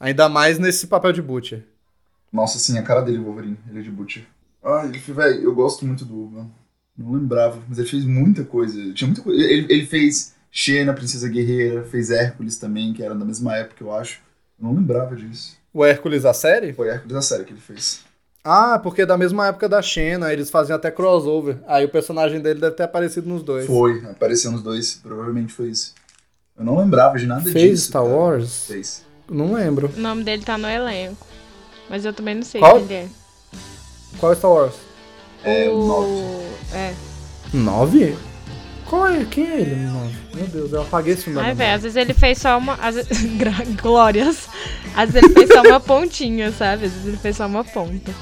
Ainda 0.00 0.28
mais 0.28 0.58
nesse 0.58 0.86
papel 0.86 1.12
de 1.12 1.22
Butcher. 1.22 1.64
Nossa, 2.32 2.58
sim, 2.58 2.78
a 2.78 2.82
cara 2.82 3.00
dele, 3.00 3.18
Wolverine. 3.18 3.58
Ele 3.70 3.78
é 3.78 3.82
de 3.82 3.90
Butcher. 3.90 4.24
Ai, 4.62 4.88
ele, 4.88 4.98
velho, 4.98 5.42
eu 5.42 5.54
gosto 5.54 5.86
muito 5.86 6.04
do 6.04 6.24
Urban. 6.24 6.50
Não 6.96 7.12
lembrava, 7.12 7.62
mas 7.68 7.78
ele 7.78 7.88
fez 7.88 8.04
muita 8.04 8.44
coisa. 8.44 8.92
Tinha 8.92 9.06
muita 9.08 9.22
coisa. 9.22 9.42
Ele, 9.42 9.66
ele 9.72 9.86
fez 9.86 10.34
Xena, 10.50 10.92
Princesa 10.94 11.28
Guerreira, 11.28 11.84
fez 11.84 12.10
Hércules 12.10 12.56
também, 12.56 12.92
que 12.92 13.02
era 13.02 13.14
da 13.14 13.24
mesma 13.24 13.56
época, 13.56 13.82
eu 13.82 13.92
acho. 13.92 14.20
Eu 14.58 14.66
não 14.66 14.74
lembrava 14.74 15.14
disso. 15.16 15.56
O 15.72 15.84
Hércules, 15.84 16.24
a 16.24 16.32
série? 16.32 16.72
Foi 16.72 16.88
Hércules 16.88 17.16
a 17.16 17.22
série 17.22 17.44
que 17.44 17.52
ele 17.52 17.60
fez. 17.60 18.04
Ah, 18.46 18.78
porque 18.78 19.02
é 19.02 19.06
da 19.06 19.16
mesma 19.16 19.46
época 19.46 19.66
da 19.66 19.80
Xena, 19.80 20.30
eles 20.30 20.50
faziam 20.50 20.76
até 20.76 20.90
crossover. 20.90 21.56
Aí 21.66 21.86
o 21.86 21.88
personagem 21.88 22.42
dele 22.42 22.60
deve 22.60 22.76
ter 22.76 22.82
aparecido 22.82 23.26
nos 23.26 23.42
dois. 23.42 23.66
Foi, 23.66 24.04
apareceu 24.04 24.52
nos 24.52 24.62
dois, 24.62 25.00
provavelmente 25.02 25.50
foi 25.50 25.68
isso. 25.68 25.94
Eu 26.54 26.62
não 26.62 26.76
lembrava 26.76 27.18
de 27.18 27.26
nada 27.26 27.40
Fez 27.40 27.70
disso. 27.70 27.86
Star 27.88 28.02
cara. 28.02 28.14
Wars? 28.14 28.66
Fez. 28.66 29.02
Não 29.30 29.54
lembro. 29.54 29.90
O 29.96 30.00
nome 30.00 30.24
dele 30.24 30.44
tá 30.44 30.58
no 30.58 30.68
elenco. 30.68 31.26
Mas 31.88 32.04
eu 32.04 32.12
também 32.12 32.34
não 32.34 32.42
sei 32.42 32.60
Qual? 32.60 32.74
quem 32.74 32.84
ele 32.84 32.94
é. 32.94 33.08
Qual 34.18 34.32
é 34.32 34.36
Star 34.36 34.50
Wars? 34.50 34.74
É, 35.42 35.68
o 35.70 35.78
o... 35.78 35.86
nove. 35.86 36.44
É. 36.74 36.94
Nove? 37.54 38.16
Qual 38.84 39.08
é? 39.08 39.24
Quem 39.24 39.50
é 39.50 39.60
ele? 39.62 39.76
Nove. 39.86 40.16
Meu 40.34 40.46
Deus, 40.46 40.72
eu 40.72 40.82
apaguei 40.82 41.14
esse 41.14 41.30
da 41.30 41.40
Ai, 41.40 41.54
velho, 41.54 41.76
às 41.76 41.82
vezes 41.82 41.96
ele 41.96 42.12
fez 42.12 42.36
só 42.38 42.58
uma. 42.58 42.74
Às 42.74 42.96
vezes... 42.96 43.18
Glórias. 43.80 44.48
Às 44.94 45.12
vezes 45.12 45.30
ele 45.30 45.34
fez 45.34 45.48
só 45.48 45.62
uma 45.62 45.80
pontinha, 45.80 46.52
sabe? 46.52 46.84
Às 46.84 46.92
vezes 46.92 47.06
ele 47.06 47.16
fez 47.16 47.36
só 47.36 47.46
uma 47.46 47.64
ponta. 47.64 48.12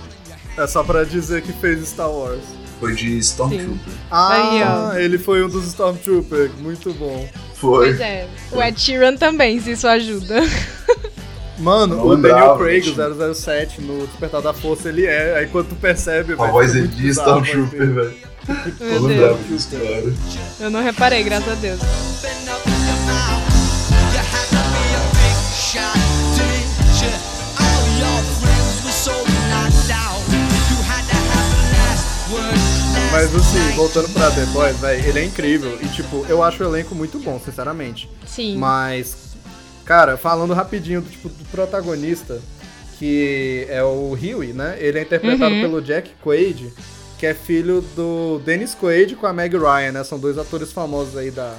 É 0.56 0.66
só 0.66 0.82
pra 0.84 1.04
dizer 1.04 1.42
que 1.42 1.52
fez 1.52 1.88
Star 1.88 2.10
Wars. 2.10 2.40
Foi 2.78 2.94
de 2.94 3.16
Stormtrooper. 3.18 3.94
Ah, 4.10 4.32
Aí, 4.32 4.62
ó. 4.64 4.98
ele 4.98 5.16
foi 5.18 5.44
um 5.44 5.48
dos 5.48 5.64
Stormtroopers. 5.68 6.50
Muito 6.60 6.92
bom. 6.94 7.28
Foi. 7.54 7.86
Pois 7.88 8.00
é. 8.00 8.26
O 8.50 8.60
Ed 8.62 8.78
Sheeran 8.80 9.16
também, 9.16 9.60
se 9.60 9.70
isso 9.72 9.86
ajuda. 9.86 10.42
Mano, 11.58 11.96
Não 11.96 12.06
o 12.08 12.16
Daniel 12.16 12.56
Craig, 12.56 12.82
gente. 12.82 12.98
o 13.00 13.34
007, 13.34 13.80
no 13.82 14.04
Despertar 14.06 14.42
da 14.42 14.52
Força, 14.52 14.88
ele 14.88 15.06
é. 15.06 15.36
Aí 15.38 15.46
quando 15.46 15.68
tu 15.68 15.74
percebe, 15.76 16.32
A 16.32 16.36
velho, 16.36 16.50
voz 16.52 16.72
fica 16.72 16.84
é 16.84 16.88
de 16.88 16.94
a 16.96 16.96
voz 17.02 17.16
Stormtrooper, 17.18 17.78
dele. 17.78 17.92
velho. 17.92 18.32
Eu 20.58 20.70
não 20.70 20.82
reparei, 20.82 21.22
graças 21.22 21.48
a 21.48 21.54
Deus. 21.54 21.78
Mas 33.32 33.40
assim, 33.46 33.76
voltando 33.76 34.08
pra 34.10 34.30
The 34.30 34.44
Boys, 34.46 34.76
velho, 34.78 35.08
ele 35.08 35.18
é 35.20 35.24
incrível. 35.24 35.78
E 35.80 35.88
tipo, 35.88 36.26
eu 36.28 36.42
acho 36.42 36.62
o 36.62 36.66
elenco 36.66 36.94
muito 36.94 37.18
bom, 37.18 37.40
sinceramente. 37.42 38.08
Sim. 38.26 38.56
Mas, 38.58 39.34
cara, 39.84 40.16
falando 40.16 40.52
rapidinho 40.52 41.00
do, 41.00 41.08
tipo, 41.10 41.28
do 41.28 41.44
protagonista, 41.46 42.40
que 42.98 43.66
é 43.70 43.82
o 43.82 44.12
Huey, 44.12 44.52
né? 44.52 44.76
Ele 44.78 44.98
é 44.98 45.02
interpretado 45.02 45.54
Uhum. 45.54 45.60
pelo 45.62 45.80
Jack 45.82 46.10
Quaid, 46.22 46.72
que 47.18 47.24
é 47.26 47.32
filho 47.34 47.80
do 47.96 48.40
Dennis 48.44 48.74
Quaid 48.74 49.16
com 49.16 49.26
a 49.26 49.32
Meg 49.32 49.56
Ryan, 49.56 49.92
né? 49.92 50.04
São 50.04 50.18
dois 50.18 50.36
atores 50.36 50.70
famosos 50.70 51.16
aí 51.16 51.30
da, 51.30 51.54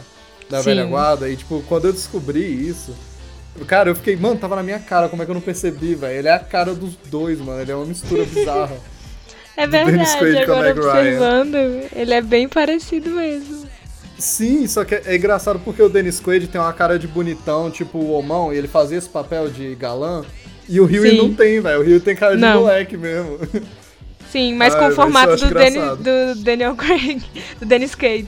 da 0.50 0.60
Sim. 0.60 0.66
velha 0.66 0.86
guarda. 0.86 1.28
E, 1.30 1.36
tipo, 1.36 1.64
quando 1.68 1.86
eu 1.86 1.94
descobri 1.94 2.44
isso, 2.68 2.94
cara, 3.66 3.90
eu 3.90 3.96
fiquei, 3.96 4.16
mano, 4.16 4.38
tava 4.38 4.56
na 4.56 4.64
minha 4.64 4.80
cara, 4.80 5.10
como 5.10 5.24
é 5.24 5.26
que 5.26 5.32
eu 5.32 5.36
não 5.36 5.42
percebi, 5.42 5.96
velho? 5.96 6.20
Ele 6.20 6.28
é 6.28 6.34
a 6.34 6.40
cara 6.40 6.74
dos 6.76 6.96
dois, 7.10 7.40
mano. 7.40 7.60
Ele 7.62 7.72
é 7.72 7.76
uma 7.76 7.86
mistura 7.86 8.24
bizarra. 8.26 8.78
É 9.56 9.68
Dennis 9.68 10.16
Quaid 10.16 10.34
verdade, 10.34 10.52
agora 10.52 10.72
observando, 10.72 11.56
ele 11.96 12.14
é 12.14 12.22
bem 12.22 12.48
parecido 12.48 13.12
mesmo. 13.12 13.68
Sim, 14.18 14.66
só 14.68 14.84
que 14.84 14.96
é 14.96 15.16
engraçado 15.16 15.60
porque 15.60 15.82
o 15.82 15.90
Dennis 15.90 16.20
Quaid 16.20 16.48
tem 16.48 16.60
uma 16.60 16.74
cara 16.74 16.98
de 16.98 17.08
bonitão, 17.08 17.70
tipo 17.70 17.98
o 17.98 18.12
Omão, 18.12 18.54
e 18.54 18.58
ele 18.58 18.68
fazia 18.68 18.98
esse 18.98 19.10
papel 19.10 19.50
de 19.50 19.76
galã. 19.76 20.24
E 20.68 20.80
o 20.80 20.86
Rio 20.86 21.16
não 21.18 21.34
tem, 21.34 21.60
velho. 21.60 21.82
O 21.82 21.84
Rio 21.84 22.00
tem 22.00 22.16
cara 22.16 22.36
de 22.36 22.42
Não. 22.42 22.62
moleque 22.62 22.96
mesmo. 22.96 23.38
Sim, 24.32 24.56
mas 24.56 24.74
Ai, 24.74 24.80
com 24.80 24.88
o 24.88 24.92
formato 24.96 25.36
do, 25.36 25.46
engraçado. 25.46 25.98
do 25.98 26.42
Daniel 26.42 26.76
Craig, 26.76 27.22
do 27.60 27.66
Dennis 27.66 27.94
Quaid. 27.94 28.28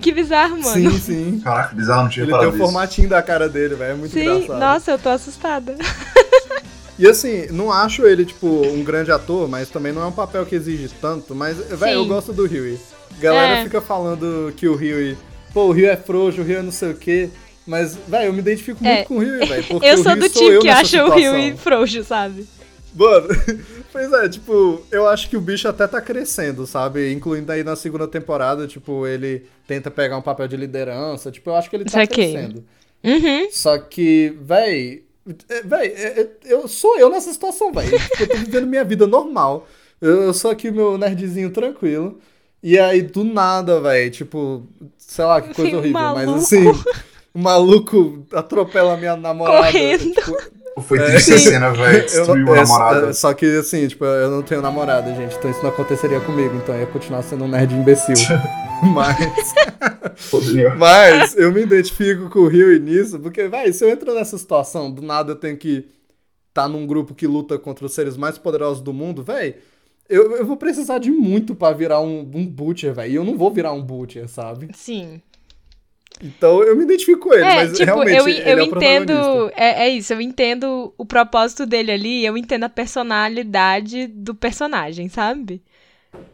Que 0.00 0.12
bizarro, 0.12 0.60
mano. 0.60 0.90
Sim, 0.90 0.98
sim. 0.98 1.40
Caraca, 1.42 1.74
bizarro, 1.74 2.02
não 2.02 2.08
tinha 2.10 2.26
Ele 2.26 2.36
tem 2.36 2.48
o 2.48 2.52
formatinho 2.52 3.08
da 3.08 3.22
cara 3.22 3.48
dele, 3.48 3.74
velho. 3.74 3.92
É 3.92 3.94
muito 3.94 4.12
Sim, 4.12 4.20
engraçado. 4.20 4.58
nossa, 4.58 4.90
eu 4.90 4.98
tô 4.98 5.08
assustada. 5.08 5.76
E 6.98 7.06
assim, 7.06 7.46
não 7.50 7.70
acho 7.72 8.04
ele, 8.06 8.24
tipo, 8.24 8.46
um 8.46 8.82
grande 8.82 9.10
ator, 9.12 9.48
mas 9.48 9.68
também 9.70 9.92
não 9.92 10.02
é 10.02 10.06
um 10.06 10.12
papel 10.12 10.44
que 10.44 10.54
exige 10.54 10.88
tanto. 11.00 11.34
Mas, 11.34 11.56
velho, 11.58 11.92
eu 11.98 12.04
gosto 12.06 12.32
do 12.32 12.42
Huey. 12.44 12.78
Galera 13.20 13.60
É. 13.60 13.64
fica 13.64 13.80
falando 13.80 14.52
que 14.56 14.66
o 14.68 14.74
Huey. 14.74 15.16
Pô, 15.54 15.66
o 15.66 15.70
Huey 15.70 15.86
é 15.86 15.96
frouxo, 15.96 16.40
o 16.40 16.44
Huey 16.44 16.56
é 16.56 16.62
não 16.62 16.72
sei 16.72 16.90
o 16.90 16.94
quê. 16.94 17.30
Mas, 17.66 17.96
velho, 18.08 18.26
eu 18.26 18.32
me 18.32 18.40
identifico 18.40 18.82
muito 18.82 18.96
É. 18.98 19.04
com 19.04 19.14
o 19.14 19.18
Huey, 19.18 19.46
velho. 19.46 19.64
Eu 19.82 19.98
sou 19.98 20.12
Huey 20.12 20.20
do 20.20 20.28
sou 20.30 20.52
eu 20.52 20.60
que 20.60 20.68
acha 20.68 21.04
o. 21.04 21.10
Rio 21.14 21.56
frouxo, 21.56 22.02
sabe? 22.02 22.46
Mano, 22.94 23.28
pois 23.92 24.12
é, 24.12 24.28
tipo, 24.28 24.82
eu 24.90 25.06
acho 25.08 25.28
que 25.30 25.36
o 25.36 25.40
bicho 25.40 25.68
até 25.68 25.86
tá 25.86 26.00
crescendo, 26.00 26.66
sabe? 26.66 27.12
Incluindo 27.12 27.52
aí 27.52 27.62
na 27.62 27.76
segunda 27.76 28.08
temporada, 28.08 28.66
tipo, 28.66 29.06
ele 29.06 29.44
tenta 29.68 29.88
pegar 29.90 30.16
um 30.16 30.22
papel 30.22 30.48
de 30.48 30.56
liderança, 30.56 31.30
tipo, 31.30 31.50
eu 31.50 31.54
acho 31.54 31.70
que 31.70 31.76
ele 31.76 31.84
tá 31.84 31.90
Saquei. 31.92 32.32
crescendo. 32.32 32.64
Uhum. 33.04 33.48
Só 33.52 33.78
que, 33.78 34.34
é, 34.48 34.98
véi, 35.64 35.88
é, 35.88 36.20
é, 36.20 36.28
eu 36.46 36.66
sou 36.68 36.98
eu 36.98 37.10
nessa 37.10 37.32
situação, 37.32 37.72
véi. 37.72 37.88
Tipo, 37.90 38.22
eu 38.22 38.28
tô 38.28 38.36
vivendo 38.36 38.66
minha 38.66 38.84
vida 38.84 39.06
normal. 39.06 39.66
Eu, 40.00 40.22
eu 40.22 40.34
sou 40.34 40.50
aqui 40.50 40.70
meu 40.70 40.96
nerdzinho 40.96 41.50
tranquilo. 41.50 42.18
E 42.62 42.78
aí, 42.78 43.02
do 43.02 43.22
nada, 43.22 43.80
véi, 43.80 44.10
tipo, 44.10 44.66
sei 44.96 45.24
lá, 45.24 45.40
que 45.40 45.54
coisa 45.54 45.76
Um 45.76 45.78
horrível, 45.80 46.00
mas 46.00 46.26
maluco. 46.26 46.38
assim, 46.38 46.66
o 47.34 47.38
maluco 47.38 48.26
atropela 48.32 48.96
minha 48.96 49.16
namorada. 49.16 49.66
Correndo. 49.66 50.12
tipo, 50.12 50.36
Foi 50.80 50.98
triste 50.98 51.32
essa 51.32 51.50
cena, 51.50 51.70
velho. 51.72 51.98
eu 51.98 52.02
Destruiu 52.04 52.46
não- 52.46 52.52
a 52.52 52.56
é, 52.56 52.60
namorada. 52.62 53.06
é, 53.08 53.12
Só 53.12 53.32
que 53.34 53.46
assim, 53.58 53.86
tipo, 53.88 54.04
eu 54.04 54.30
não 54.30 54.42
tenho 54.42 54.60
namorada, 54.62 55.14
gente, 55.14 55.36
então 55.36 55.50
isso 55.50 55.62
não 55.62 55.70
aconteceria 55.70 56.20
comigo, 56.20 56.54
então 56.56 56.74
eu 56.74 56.82
ia 56.82 56.86
continuar 56.86 57.22
sendo 57.22 57.44
um 57.44 57.48
nerd 57.48 57.74
imbecil. 57.74 58.14
Mas, 58.94 59.54
mas 60.78 61.36
eu 61.36 61.50
me 61.52 61.62
identifico 61.62 62.30
com 62.30 62.38
o 62.40 62.46
Rio 62.48 62.78
nisso, 62.78 63.18
porque, 63.18 63.48
vai, 63.48 63.72
se 63.72 63.84
eu 63.84 63.88
entro 63.90 64.14
nessa 64.14 64.38
situação, 64.38 64.88
do 64.88 65.02
nada 65.02 65.32
eu 65.32 65.36
tenho 65.36 65.56
que 65.56 65.88
estar 66.48 66.68
num 66.68 66.86
grupo 66.86 67.12
que 67.14 67.26
luta 67.26 67.58
contra 67.58 67.84
os 67.84 67.92
seres 67.92 68.16
mais 68.16 68.38
poderosos 68.38 68.80
do 68.80 68.92
mundo, 68.92 69.22
véi, 69.22 69.56
eu, 70.08 70.36
eu 70.36 70.46
vou 70.46 70.56
precisar 70.56 70.98
de 70.98 71.10
muito 71.10 71.54
pra 71.56 71.72
virar 71.72 72.00
um, 72.00 72.20
um 72.32 72.46
butcher, 72.46 72.94
velho. 72.94 73.12
E 73.12 73.14
eu 73.16 73.24
não 73.24 73.36
vou 73.36 73.50
virar 73.50 73.72
um 73.72 73.82
butcher, 73.82 74.28
sabe? 74.28 74.68
Sim. 74.74 75.20
Então 76.22 76.62
eu 76.62 76.76
me 76.76 76.84
identifico 76.84 77.28
com 77.28 77.34
ele, 77.34 77.44
É, 77.44 77.54
mas 77.56 77.70
tipo, 77.72 77.84
realmente 77.84 78.16
eu, 78.16 78.28
ele 78.28 78.40
eu 78.40 78.58
é 78.58 78.62
o 78.62 78.66
entendo. 78.66 79.52
É, 79.56 79.86
é 79.86 79.88
isso, 79.88 80.12
eu 80.12 80.20
entendo 80.20 80.92
o 80.98 81.06
propósito 81.06 81.64
dele 81.64 81.92
ali, 81.92 82.24
eu 82.24 82.36
entendo 82.36 82.64
a 82.64 82.68
personalidade 82.68 84.06
do 84.08 84.34
personagem, 84.34 85.08
sabe? 85.08 85.62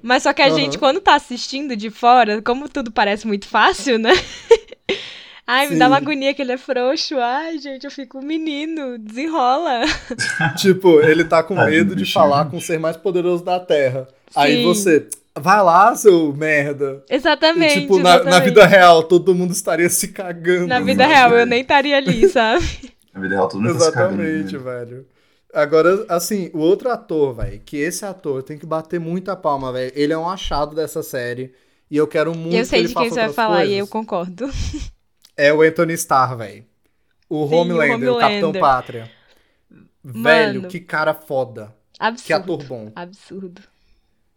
Mas 0.03 0.23
só 0.23 0.33
que 0.33 0.43
a 0.43 0.47
Aham. 0.47 0.57
gente, 0.57 0.79
quando 0.79 1.01
tá 1.01 1.15
assistindo 1.15 1.77
de 1.77 1.91
fora, 1.91 2.41
como 2.43 2.69
tudo 2.69 2.93
parece 2.93 3.27
muito 3.27 3.49
fácil, 3.49 3.99
né? 3.99 4.13
Ai, 5.47 5.69
me 5.69 5.77
dá 5.77 5.85
Sim. 5.85 5.91
uma 5.91 5.97
agonia 5.99 6.33
que 6.33 6.41
ele 6.41 6.53
é 6.53 6.57
frouxo. 6.57 7.19
Ai, 7.19 7.59
gente, 7.59 7.85
eu 7.85 7.91
fico, 7.91 8.23
menino, 8.23 8.99
desenrola. 8.99 9.83
Tipo, 10.57 11.01
ele 11.01 11.25
tá 11.25 11.43
com 11.43 11.55
medo 11.55 11.95
do 11.95 11.97
de 11.97 12.11
falar 12.11 12.47
com 12.51 12.57
o 12.57 12.61
ser 12.61 12.79
mais 12.79 12.97
poderoso 12.97 13.45
da 13.45 13.61
Terra. 13.61 14.09
Aí 14.35 14.57
Sim. 14.57 14.63
você, 14.63 15.07
vai 15.39 15.63
lá, 15.63 15.95
seu 15.95 16.33
merda. 16.35 17.05
E, 17.11 17.15
Exatamente. 17.15 17.81
tipo, 17.81 17.99
na, 17.99 18.03
na 18.03 18.15
exatamente. 18.17 18.45
vida 18.45 18.67
real, 18.67 19.03
todo 19.03 19.35
mundo 19.35 19.53
estaria 19.53 19.89
se 19.89 20.09
cagando. 20.09 20.67
Na 20.69 20.81
vida 20.81 21.05
sabe? 21.05 21.15
real, 21.15 21.35
eu 21.35 21.47
nem 21.47 21.61
estaria 21.63 21.97
ali, 21.97 22.29
sabe? 22.31 22.65
Na 23.13 23.21
vida 23.21 23.35
real, 23.35 23.49
todo 23.49 23.61
mundo 23.63 23.79
tá 23.79 23.85
se 23.87 23.93
cagando, 23.93 24.23
Exatamente, 24.23 24.53
né? 24.57 24.59
velho. 24.63 25.07
Agora, 25.53 26.05
assim, 26.09 26.51
o 26.53 26.59
outro 26.59 26.91
ator, 26.91 27.35
velho, 27.35 27.61
que 27.61 27.77
esse 27.77 28.05
ator 28.05 28.43
tem 28.43 28.59
que 28.59 28.67
bater 28.67 28.99
muita 28.99 29.37
palma, 29.37 29.73
velho. 29.73 29.93
Ele 29.95 30.13
é 30.13 30.19
um 30.19 30.29
achado 30.29 30.75
dessa 30.75 31.03
série. 31.03 31.55
E 31.91 31.97
eu 31.97 32.09
quero 32.09 32.35
muito 32.35 32.55
E 32.55 32.59
eu 32.59 32.65
sei 32.65 32.81
que 32.81 32.87
ele 32.87 32.89
de 32.89 32.95
quem 32.95 33.11
você 33.11 33.21
vai 33.21 33.29
falar 33.33 33.65
e 33.65 33.69
coisas. 33.69 33.79
eu 33.79 33.87
concordo. 33.87 34.51
É 35.37 35.53
o 35.53 35.63
Anthony 35.63 35.93
Starr, 35.95 36.37
velho. 36.37 36.65
O 37.29 37.47
Sim, 37.49 37.55
o 37.55 37.59
Homelander, 37.59 38.13
o 38.13 38.19
Capitão 38.19 38.51
Homelander. 38.51 38.61
Pátria. 38.61 39.11
Velho, 40.03 40.63
Mano. 40.63 40.69
que 40.69 40.81
cara 40.81 41.15
foda. 41.15 41.75
Absurdo. 41.99 42.27
Que 42.27 42.33
ator 42.33 42.65
bom. 42.65 42.93
Absurdo. 42.95 43.63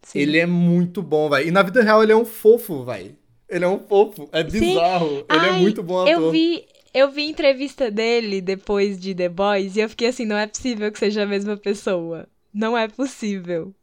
Sim. 0.08 0.20
Ele 0.20 0.38
é 0.38 0.46
muito 0.46 1.02
bom, 1.02 1.28
velho. 1.28 1.46
E 1.46 1.50
na 1.50 1.62
vida 1.62 1.82
real 1.82 2.02
ele 2.02 2.12
é 2.12 2.16
um 2.16 2.24
fofo, 2.24 2.82
velho. 2.82 3.14
Ele 3.46 3.62
é 3.62 3.68
um 3.68 3.78
fofo. 3.78 4.26
É 4.32 4.42
bizarro. 4.42 5.26
Ele 5.28 5.46
é 5.46 5.50
Ai, 5.50 5.60
muito 5.60 5.82
bom 5.82 6.00
ator. 6.00 6.10
Eu 6.10 6.30
vi, 6.30 6.64
eu 6.94 7.10
vi 7.10 7.28
entrevista 7.28 7.90
dele 7.90 8.40
depois 8.40 8.98
de 8.98 9.14
The 9.14 9.28
Boys 9.28 9.76
e 9.76 9.80
eu 9.80 9.88
fiquei 9.90 10.08
assim, 10.08 10.24
não 10.24 10.38
é 10.38 10.46
possível 10.46 10.90
que 10.90 10.98
seja 10.98 11.24
a 11.24 11.26
mesma 11.26 11.58
pessoa. 11.58 12.26
Não 12.54 12.76
é 12.76 12.88
possível. 12.88 13.74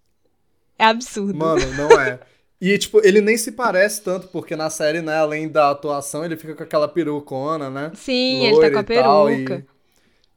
É 0.80 0.86
absurdo. 0.86 1.38
Mano, 1.38 1.62
não 1.74 1.92
é. 2.02 2.20
E, 2.60 2.76
tipo, 2.80 3.06
ele 3.06 3.22
nem 3.22 3.38
se 3.38 3.52
parece 3.52 4.02
tanto, 4.02 4.28
porque 4.30 4.56
na 4.56 4.72
série, 4.72 5.04
né, 5.04 5.18
além 5.18 5.48
da 5.48 5.70
atuação, 5.70 6.26
ele 6.26 6.36
fica 6.36 6.56
com 6.56 6.64
aquela 6.64 6.88
perucona, 6.88 7.70
né? 7.70 7.92
Sim, 7.94 8.48
ele 8.48 8.60
tá 8.60 8.72
com 8.72 8.80
a 8.80 8.84
tal, 8.84 9.28
peruca. 9.28 9.58
e 9.58 9.66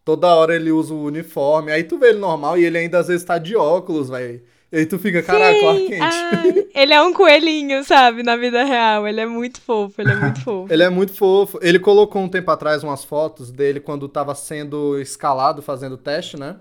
toda 0.05 0.35
hora 0.35 0.55
ele 0.55 0.71
usa 0.71 0.93
o 0.93 1.03
uniforme. 1.03 1.73
Aí 1.73 1.83
tu 1.83 1.97
vê 1.97 2.11
ele 2.11 2.19
normal 2.19 2.59
e 2.59 2.65
ele 2.67 2.77
ainda 2.77 2.99
às 2.99 3.09
vezes 3.09 3.25
tá 3.25 3.39
de 3.39 3.57
óculos, 3.57 4.11
velho. 4.11 4.43
E 4.71 4.77
aí 4.79 4.87
tu 4.87 4.99
fica, 4.99 5.23
caraca, 5.23 5.55
Kent. 5.89 6.01
ai, 6.03 6.67
ele 6.75 6.93
é 6.93 7.01
um 7.03 7.13
coelhinho, 7.15 7.83
sabe, 7.85 8.23
na 8.23 8.37
vida 8.37 8.65
real. 8.65 9.09
Ele 9.09 9.21
é 9.21 9.27
muito 9.27 9.61
fofo, 9.61 10.01
ele 10.01 10.13
é 10.13 10.15
muito 10.15 10.41
fofo. 10.45 10.73
Ele 10.73 10.83
é 10.83 10.91
muito 10.91 11.13
fofo. 11.15 11.59
Ele 11.63 11.79
colocou 11.79 12.21
um 12.21 12.29
tempo 12.29 12.51
atrás 12.51 12.85
umas 12.85 13.03
fotos 13.03 13.51
dele 13.51 13.81
quando 13.81 14.07
tava 14.09 14.35
sendo 14.35 15.01
escalado, 15.01 15.63
fazendo 15.63 15.97
teste, 15.97 16.39
né? 16.39 16.57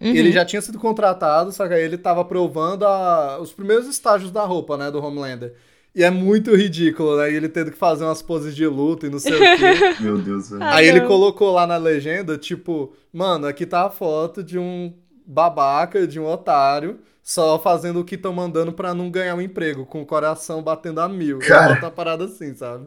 Uhum. 0.00 0.08
Ele 0.12 0.32
já 0.32 0.44
tinha 0.44 0.60
sido 0.60 0.78
contratado, 0.80 1.52
só 1.52 1.68
que 1.68 1.74
aí 1.74 1.82
ele 1.84 1.96
tava 1.96 2.24
provando 2.24 2.84
a- 2.84 3.38
os 3.40 3.52
primeiros 3.52 3.86
estágios 3.86 4.32
da 4.32 4.42
roupa, 4.44 4.76
né, 4.76 4.90
do 4.90 4.98
Homelander. 5.00 5.54
E 5.94 6.02
é 6.02 6.10
muito 6.10 6.56
ridículo, 6.56 7.16
né? 7.18 7.30
E 7.30 7.36
ele 7.36 7.48
tendo 7.48 7.70
que 7.70 7.78
fazer 7.78 8.02
umas 8.04 8.20
poses 8.20 8.56
de 8.56 8.66
luta 8.66 9.06
e 9.06 9.10
não 9.10 9.20
sei 9.20 9.32
o 9.32 9.38
quê. 9.38 9.94
Meu 10.02 10.18
Deus, 10.18 10.50
velho. 10.50 10.64
Aí 10.64 10.88
ele 10.88 11.02
colocou 11.02 11.52
lá 11.52 11.68
na 11.68 11.76
legenda, 11.76 12.36
tipo, 12.36 12.92
mano, 13.12 13.46
aqui 13.46 13.64
tá 13.64 13.86
a 13.86 13.90
foto 13.90 14.42
de 14.42 14.58
um 14.58 14.92
babaca, 15.24 16.04
de 16.06 16.18
um 16.18 16.26
otário, 16.26 16.98
só 17.24 17.58
fazendo 17.58 18.00
o 18.00 18.04
que 18.04 18.16
estão 18.16 18.34
mandando 18.34 18.70
pra 18.70 18.92
não 18.92 19.10
ganhar 19.10 19.34
um 19.34 19.40
emprego, 19.40 19.86
com 19.86 20.02
o 20.02 20.06
coração 20.06 20.62
batendo 20.62 21.00
a 21.00 21.08
mil. 21.08 21.38
Cara. 21.38 21.80
Tá 21.80 21.90
parada 21.90 22.26
assim, 22.26 22.54
sabe? 22.54 22.86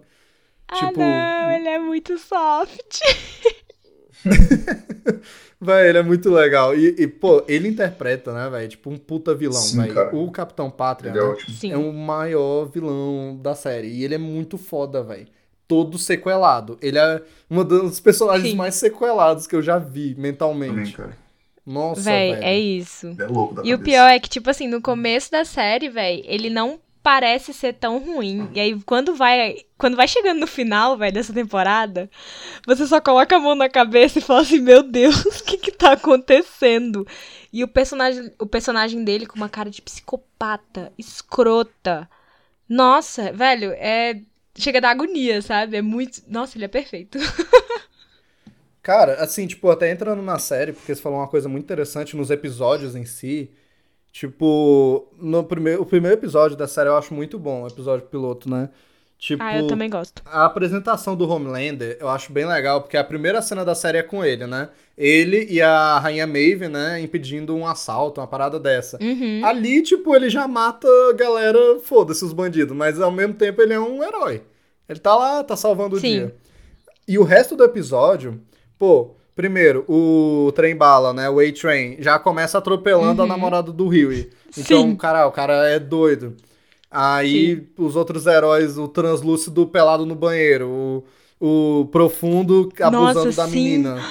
Ah, 0.67 0.75
tipo, 0.75 0.99
não, 0.99 1.51
ele 1.51 1.67
é 1.67 1.79
muito 1.79 2.19
soft. 2.19 2.99
Véi, 5.59 5.89
ele 5.89 5.97
é 5.97 6.03
muito 6.03 6.29
legal. 6.29 6.75
E, 6.75 6.95
e, 6.99 7.07
pô, 7.07 7.43
ele 7.47 7.67
interpreta, 7.67 8.31
né, 8.31 8.47
velho? 8.47 8.67
Tipo, 8.69 8.91
um 8.91 8.97
puta 8.97 9.33
vilão, 9.33 9.59
Sim, 9.59 9.81
velho. 9.81 10.15
O 10.15 10.31
Capitão 10.31 10.69
Pátria, 10.69 11.09
é 11.09 11.13
né? 11.13 11.71
É 11.71 11.77
o 11.77 11.91
maior 11.91 12.65
vilão 12.65 13.39
da 13.41 13.55
série. 13.55 13.87
E 13.87 14.03
ele 14.03 14.13
é 14.13 14.19
muito 14.19 14.55
foda, 14.57 15.01
velho. 15.01 15.27
Todo 15.67 15.97
sequelado. 15.97 16.77
Ele 16.79 16.99
é 16.99 17.23
um 17.49 17.63
dos 17.63 17.99
personagens 17.99 18.51
Sim. 18.51 18.55
mais 18.55 18.75
sequelados 18.75 19.47
que 19.47 19.55
eu 19.55 19.63
já 19.63 19.79
vi 19.79 20.13
Também, 20.13 20.31
mentalmente. 20.31 20.93
cara. 20.93 21.26
Nossa, 21.67 22.01
Véi, 22.01 22.31
velho. 22.31 22.43
é 22.45 22.57
isso. 22.57 23.15
É 23.19 23.25
louco 23.25 23.55
da 23.55 23.61
E 23.61 23.73
o 23.73 23.77
cabeça. 23.77 23.83
pior 23.83 24.07
é 24.07 24.19
que, 24.19 24.29
tipo 24.29 24.49
assim, 24.49 24.67
no 24.67 24.81
começo 24.81 25.29
da 25.29 25.43
série, 25.43 25.89
velho, 25.89 26.23
ele 26.25 26.49
não 26.49 26.79
parece 27.03 27.53
ser 27.53 27.73
tão 27.73 27.99
ruim. 27.99 28.49
E 28.53 28.59
aí, 28.59 28.79
quando 28.85 29.15
vai, 29.15 29.57
quando 29.77 29.95
vai 29.97 30.07
chegando 30.07 30.39
no 30.39 30.47
final, 30.47 30.97
velho, 30.97 31.13
dessa 31.13 31.33
temporada, 31.33 32.09
você 32.65 32.87
só 32.87 32.99
coloca 33.01 33.35
a 33.35 33.39
mão 33.39 33.53
na 33.55 33.69
cabeça 33.69 34.19
e 34.19 34.21
fala 34.21 34.41
assim, 34.41 34.59
meu 34.59 34.81
Deus, 34.81 35.25
o 35.25 35.43
que 35.43 35.57
que 35.57 35.71
tá 35.71 35.91
acontecendo? 35.93 37.05
E 37.51 37.63
o 37.63 37.67
personagem, 37.67 38.31
o 38.39 38.45
personagem 38.45 39.03
dele 39.03 39.25
com 39.25 39.35
uma 39.35 39.49
cara 39.49 39.69
de 39.69 39.81
psicopata, 39.81 40.91
escrota. 40.97 42.09
Nossa, 42.69 43.31
velho, 43.33 43.71
é... 43.73 44.19
Chega 44.59 44.81
da 44.81 44.89
agonia, 44.89 45.41
sabe? 45.41 45.77
É 45.77 45.81
muito... 45.81 46.21
Nossa, 46.27 46.57
ele 46.57 46.65
é 46.65 46.67
perfeito. 46.69 47.19
Cara, 48.87 49.15
assim, 49.15 49.45
tipo, 49.45 49.69
até 49.69 49.91
entrando 49.91 50.21
na 50.21 50.39
série, 50.39 50.71
porque 50.71 50.95
você 50.95 51.01
falou 51.01 51.19
uma 51.19 51.27
coisa 51.27 51.49
muito 51.49 51.65
interessante 51.65 52.15
nos 52.15 52.31
episódios 52.31 52.95
em 52.95 53.03
si. 53.03 53.51
Tipo, 54.13 55.09
no 55.21 55.43
primeiro, 55.43 55.81
o 55.81 55.85
primeiro 55.85 56.15
episódio 56.15 56.55
da 56.55 56.69
série 56.69 56.87
eu 56.87 56.95
acho 56.95 57.13
muito 57.13 57.37
bom, 57.37 57.63
o 57.63 57.67
episódio 57.67 58.07
piloto, 58.07 58.49
né? 58.49 58.69
Tipo, 59.19 59.43
Ah, 59.43 59.57
eu 59.57 59.67
também 59.67 59.89
gosto. 59.89 60.21
a 60.25 60.45
apresentação 60.45 61.17
do 61.17 61.29
Homelander 61.29 61.97
eu 61.99 62.07
acho 62.07 62.31
bem 62.31 62.45
legal, 62.45 62.79
porque 62.79 62.95
a 62.95 63.03
primeira 63.03 63.41
cena 63.41 63.65
da 63.65 63.75
série 63.75 63.97
é 63.97 64.03
com 64.03 64.23
ele, 64.23 64.47
né? 64.47 64.69
Ele 64.97 65.45
e 65.49 65.61
a 65.61 65.99
Rainha 65.99 66.25
Maeve, 66.25 66.69
né, 66.69 67.01
impedindo 67.01 67.53
um 67.53 67.67
assalto, 67.67 68.21
uma 68.21 68.27
parada 68.27 68.57
dessa. 68.57 68.97
Uhum. 69.03 69.41
Ali, 69.43 69.81
tipo, 69.83 70.15
ele 70.15 70.29
já 70.29 70.47
mata 70.47 70.87
a 71.09 71.13
galera, 71.13 71.59
foda-se 71.83 72.23
os 72.23 72.31
bandidos, 72.31 72.73
mas 72.73 73.01
ao 73.01 73.11
mesmo 73.11 73.33
tempo 73.33 73.61
ele 73.61 73.73
é 73.73 73.79
um 73.81 74.01
herói. 74.01 74.43
Ele 74.87 74.99
tá 74.99 75.13
lá, 75.13 75.43
tá 75.43 75.57
salvando 75.57 75.97
o 75.97 75.99
Sim. 75.99 76.07
dia. 76.19 76.35
E 77.05 77.19
o 77.19 77.23
resto 77.23 77.53
do 77.53 77.65
episódio, 77.65 78.41
pô, 78.77 79.11
primeiro, 79.35 79.85
o 79.87 80.51
trem 80.55 80.75
bala, 80.75 81.13
né, 81.13 81.29
o 81.29 81.39
A-Train, 81.39 81.97
já 81.99 82.17
começa 82.19 82.57
atropelando 82.57 83.21
a 83.21 83.27
namorada 83.27 83.71
do 83.71 83.87
Huey. 83.87 84.29
Então, 84.57 84.81
Uhum. 84.83 84.89
Sim. 84.91 84.95
cara, 84.95 85.27
o 85.27 85.31
cara 85.31 85.67
é 85.69 85.79
doido. 85.79 86.35
Aí, 86.89 87.67
os 87.77 87.95
outros 87.95 88.25
heróis, 88.25 88.77
o 88.77 88.87
translúcido 88.87 89.67
pelado 89.67 90.05
no 90.05 90.15
banheiro, 90.15 91.03
o, 91.39 91.79
o 91.81 91.85
profundo 91.87 92.71
abusando 92.81 93.25
Nossa, 93.25 93.31
da 93.41 93.47
sim. 93.47 93.51
menina. 93.55 94.01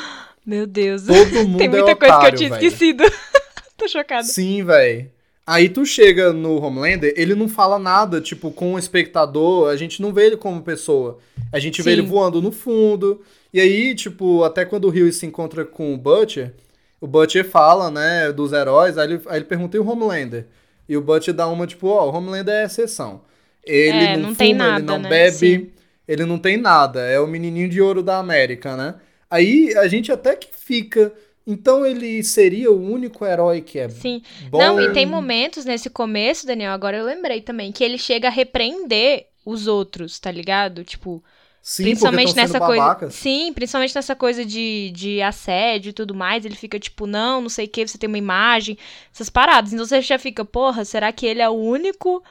Meu 0.44 0.66
Deus. 0.66 1.04
Todo 1.04 1.34
mundo 1.48 1.58
Tem 1.58 1.66
é 1.66 1.70
muita 1.70 1.96
coisa 1.96 1.98
que 1.98 2.04
eu 2.04 2.18
otário, 2.18 2.38
tinha 2.38 2.50
velho. 2.50 2.64
esquecido. 2.66 3.04
Tô 3.76 3.88
chocada. 3.88 4.22
Sim, 4.24 4.62
velho. 4.64 5.10
Aí 5.46 5.68
tu 5.68 5.86
chega 5.86 6.32
no 6.32 6.60
Homelander, 6.60 7.14
ele 7.16 7.34
não 7.34 7.48
fala 7.48 7.78
nada, 7.78 8.20
tipo, 8.20 8.50
com 8.50 8.74
o 8.74 8.78
espectador, 8.78 9.68
a 9.70 9.76
gente 9.76 10.02
não 10.02 10.12
vê 10.12 10.26
ele 10.26 10.36
como 10.36 10.60
pessoa. 10.62 11.18
A 11.52 11.58
gente 11.60 11.82
vê 11.82 11.92
Sim. 11.92 11.98
ele 11.98 12.02
voando 12.02 12.42
no 12.42 12.50
fundo. 12.50 13.22
E 13.54 13.60
aí, 13.60 13.94
tipo, 13.94 14.42
até 14.42 14.64
quando 14.64 14.86
o 14.86 14.90
Rio 14.90 15.12
se 15.12 15.24
encontra 15.24 15.64
com 15.64 15.94
o 15.94 15.98
Butcher, 15.98 16.52
o 17.00 17.06
Butcher 17.06 17.44
fala, 17.48 17.90
né, 17.90 18.32
dos 18.32 18.52
heróis, 18.52 18.98
aí 18.98 19.06
ele, 19.12 19.22
aí 19.26 19.36
ele 19.38 19.44
pergunta 19.44 19.76
e 19.76 19.80
o 19.80 19.88
Homelander. 19.88 20.46
E 20.88 20.96
o 20.96 21.00
Butcher 21.00 21.32
dá 21.34 21.46
uma, 21.48 21.66
tipo, 21.66 21.86
ó, 21.88 22.10
o 22.10 22.14
Homelander 22.14 22.54
é 22.54 22.64
exceção. 22.64 23.22
Ele 23.64 24.04
É, 24.04 24.16
não, 24.16 24.30
não 24.30 24.34
fuma, 24.34 24.36
tem 24.36 24.54
ele 24.54 24.58
nada, 24.58 24.98
não 24.98 24.98
né? 24.98 25.08
bebe, 25.08 25.36
Sim. 25.36 25.70
ele 26.08 26.24
não 26.24 26.38
tem 26.38 26.56
nada. 26.56 27.00
É 27.02 27.20
o 27.20 27.26
menininho 27.26 27.68
de 27.68 27.80
ouro 27.80 28.02
da 28.02 28.18
América, 28.18 28.76
né? 28.76 28.94
Aí 29.30 29.74
a 29.76 29.86
gente 29.88 30.10
até 30.12 30.36
que 30.36 30.48
fica. 30.52 31.12
Então 31.46 31.86
ele 31.86 32.22
seria 32.24 32.72
o 32.72 32.90
único 32.90 33.24
herói 33.24 33.60
que 33.60 33.78
é 33.78 33.88
Sim. 33.88 34.20
bom. 34.50 34.58
Não, 34.58 34.80
e 34.80 34.92
tem 34.92 35.06
momentos 35.06 35.64
nesse 35.64 35.88
começo, 35.88 36.46
Daniel, 36.46 36.72
agora 36.72 36.96
eu 36.96 37.04
lembrei 37.04 37.40
também, 37.40 37.70
que 37.70 37.84
ele 37.84 37.98
chega 37.98 38.26
a 38.26 38.30
repreender 38.30 39.26
os 39.44 39.68
outros, 39.68 40.18
tá 40.18 40.30
ligado? 40.30 40.82
Tipo, 40.82 41.22
Sim, 41.62 41.82
principalmente 41.82 42.34
nessa 42.36 42.60
coisa. 42.60 43.10
Sim, 43.10 43.52
principalmente 43.52 43.94
nessa 43.94 44.14
coisa 44.14 44.44
de, 44.44 44.92
de 44.94 45.20
assédio 45.20 45.90
e 45.90 45.92
tudo 45.92 46.14
mais. 46.14 46.44
Ele 46.44 46.54
fica 46.54 46.78
tipo, 46.78 47.06
não, 47.06 47.40
não 47.40 47.48
sei 47.48 47.66
o 47.66 47.68
que, 47.68 47.86
você 47.86 47.98
tem 47.98 48.06
uma 48.06 48.18
imagem, 48.18 48.78
essas 49.12 49.28
paradas. 49.28 49.72
Então 49.72 49.84
você 49.84 50.00
já 50.00 50.18
fica, 50.18 50.44
porra, 50.44 50.84
será 50.84 51.12
que 51.12 51.26
ele 51.26 51.42
é 51.42 51.48
o 51.48 51.54
único 51.54 52.22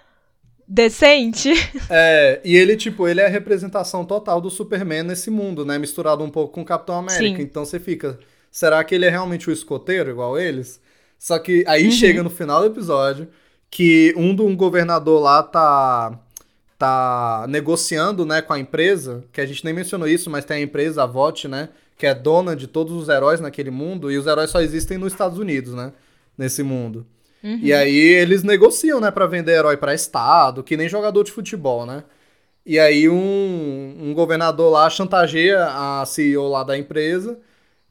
decente? 0.67 1.51
É, 1.89 2.41
e 2.43 2.55
ele, 2.55 2.75
tipo, 2.75 3.07
ele 3.07 3.21
é 3.21 3.25
a 3.25 3.29
representação 3.29 4.03
total 4.05 4.41
do 4.41 4.49
Superman 4.49 5.03
nesse 5.03 5.29
mundo, 5.29 5.65
né? 5.65 5.77
Misturado 5.77 6.23
um 6.23 6.29
pouco 6.29 6.53
com 6.53 6.61
o 6.61 6.65
Capitão 6.65 6.95
América. 6.95 7.37
Sim. 7.37 7.43
Então 7.43 7.63
você 7.63 7.79
fica, 7.79 8.17
será 8.55 8.81
que 8.85 8.95
ele 8.95 9.05
é 9.05 9.09
realmente 9.09 9.49
o 9.49 9.51
escoteiro, 9.53 10.09
igual 10.09 10.39
eles? 10.39 10.79
Só 11.19 11.37
que 11.37 11.65
aí 11.67 11.85
Uhum. 11.87 11.91
chega 11.91 12.23
no 12.23 12.29
final 12.29 12.61
do 12.61 12.67
episódio 12.67 13.27
que 13.69 14.13
um 14.15 14.33
de 14.33 14.41
um 14.43 14.55
governador 14.55 15.21
lá 15.21 15.43
tá 15.43 16.17
tá 16.77 17.45
negociando, 17.49 18.25
né, 18.25 18.41
com 18.41 18.53
a 18.53 18.59
empresa, 18.59 19.23
que 19.33 19.39
a 19.41 19.45
gente 19.45 19.63
nem 19.63 19.73
mencionou 19.73 20.07
isso, 20.07 20.29
mas 20.29 20.43
tem 20.45 20.57
a 20.57 20.61
empresa, 20.61 21.03
a 21.03 21.05
VOT, 21.05 21.47
né, 21.49 21.69
que 21.97 22.05
é 22.05 22.13
dona 22.13 22.53
de 22.55 22.67
todos 22.67 22.93
os 22.93 23.07
heróis 23.09 23.39
naquele 23.41 23.71
mundo, 23.71 24.09
e 24.11 24.17
os 24.17 24.27
heróis 24.27 24.49
só 24.51 24.61
existem 24.61 24.97
nos 24.97 25.11
Estados 25.13 25.37
Unidos, 25.39 25.73
né, 25.73 25.91
nesse 26.37 26.63
mundo. 26.63 27.05
Uhum. 27.43 27.59
E 27.61 27.73
aí 27.73 27.97
eles 27.97 28.43
negociam, 28.43 28.99
né, 29.01 29.09
pra 29.11 29.25
vender 29.25 29.53
herói 29.53 29.77
pra 29.77 29.93
estado, 29.93 30.63
que 30.63 30.75
nem 30.77 30.87
jogador 30.89 31.23
de 31.23 31.31
futebol, 31.31 31.85
né? 31.85 32.03
E 32.65 32.77
aí 32.79 33.07
um, 33.09 33.95
um 34.01 34.13
governador 34.13 34.71
lá 34.71 34.89
chantageia 34.89 35.65
a 35.65 36.05
CEO 36.05 36.47
lá 36.49 36.63
da 36.63 36.77
empresa 36.77 37.37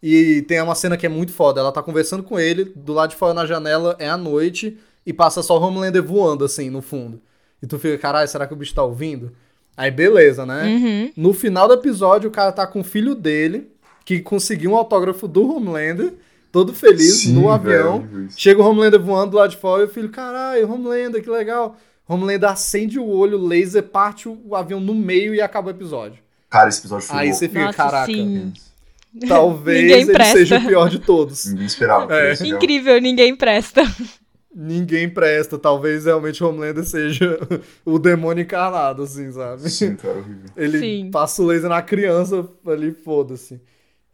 e 0.06 0.42
tem 0.42 0.60
uma 0.60 0.74
cena 0.74 0.98
que 0.98 1.06
é 1.06 1.08
muito 1.08 1.32
foda. 1.32 1.62
Ela 1.62 1.72
tá 1.72 1.82
conversando 1.82 2.22
com 2.22 2.38
ele, 2.38 2.66
do 2.76 2.92
lado 2.92 3.08
de 3.08 3.16
fora 3.16 3.32
na 3.32 3.46
janela 3.46 3.96
é 3.98 4.06
a 4.06 4.18
noite 4.18 4.76
e 5.06 5.14
passa 5.14 5.42
só 5.42 5.58
o 5.58 5.62
Homelander 5.62 6.02
voando 6.02 6.44
assim 6.44 6.68
no 6.68 6.82
fundo. 6.82 7.18
E 7.62 7.66
tu 7.66 7.78
fica, 7.78 7.96
caralho, 7.96 8.28
será 8.28 8.46
que 8.46 8.52
o 8.52 8.56
bicho 8.56 8.74
tá 8.74 8.82
ouvindo? 8.82 9.32
Aí 9.74 9.90
beleza, 9.90 10.44
né? 10.44 10.66
Uhum. 10.66 11.12
No 11.16 11.32
final 11.32 11.66
do 11.66 11.72
episódio, 11.72 12.28
o 12.28 12.30
cara 12.30 12.52
tá 12.52 12.66
com 12.66 12.80
o 12.80 12.84
filho 12.84 13.14
dele, 13.14 13.70
que 14.04 14.20
conseguiu 14.20 14.72
um 14.72 14.76
autógrafo 14.76 15.26
do 15.26 15.50
Homelander, 15.50 16.12
todo 16.52 16.74
feliz, 16.74 17.20
Sim, 17.22 17.32
no 17.32 17.48
avião. 17.48 18.00
velho. 18.00 18.28
Chega 18.36 18.60
o 18.60 18.66
Homelander 18.66 19.00
voando 19.00 19.38
lá 19.38 19.46
de 19.46 19.56
fora 19.56 19.84
e 19.84 19.86
o 19.86 19.88
filho, 19.88 20.10
caralho, 20.10 20.70
Homelander, 20.70 21.22
que 21.22 21.30
legal. 21.30 21.78
Homelander 22.06 22.50
acende 22.50 22.98
o 22.98 23.08
olho, 23.08 23.38
laser, 23.38 23.84
parte 23.84 24.28
o 24.28 24.54
avião 24.54 24.80
no 24.80 24.94
meio 24.94 25.34
e 25.34 25.40
acaba 25.40 25.68
o 25.68 25.70
episódio. 25.70 26.22
Cara, 26.50 26.68
esse 26.68 26.80
episódio 26.80 27.08
foi 27.08 27.16
Aí 27.16 27.32
você 27.32 27.48
fica, 27.48 27.64
Nossa, 27.64 27.76
caraca, 27.78 28.12
sim. 28.12 28.52
talvez 29.28 29.82
Ninguém 29.82 30.00
ele 30.02 30.12
presta. 30.12 30.38
seja 30.38 30.58
o 30.58 30.66
pior 30.66 30.88
de 30.88 30.98
todos. 30.98 31.46
Ninguém 31.46 31.66
esperava. 31.66 32.14
É. 32.14 32.32
isso? 32.32 32.46
Incrível, 32.46 33.00
ninguém 33.00 33.34
presta. 33.36 33.82
Ninguém 34.54 35.08
presta, 35.08 35.58
talvez 35.58 36.04
realmente 36.04 36.42
o 36.42 36.48
Homelander 36.48 36.84
seja 36.84 37.38
o 37.84 37.98
demônio 37.98 38.42
encarnado, 38.42 39.02
assim, 39.02 39.32
sabe? 39.32 39.68
Sim, 39.68 39.96
cara, 39.96 40.18
horrível. 40.18 40.50
Ele 40.56 40.78
Sim. 40.78 41.10
passa 41.10 41.42
o 41.42 41.46
laser 41.46 41.68
na 41.68 41.82
criança 41.82 42.48
ali, 42.66 42.92
foda-se. 42.92 43.60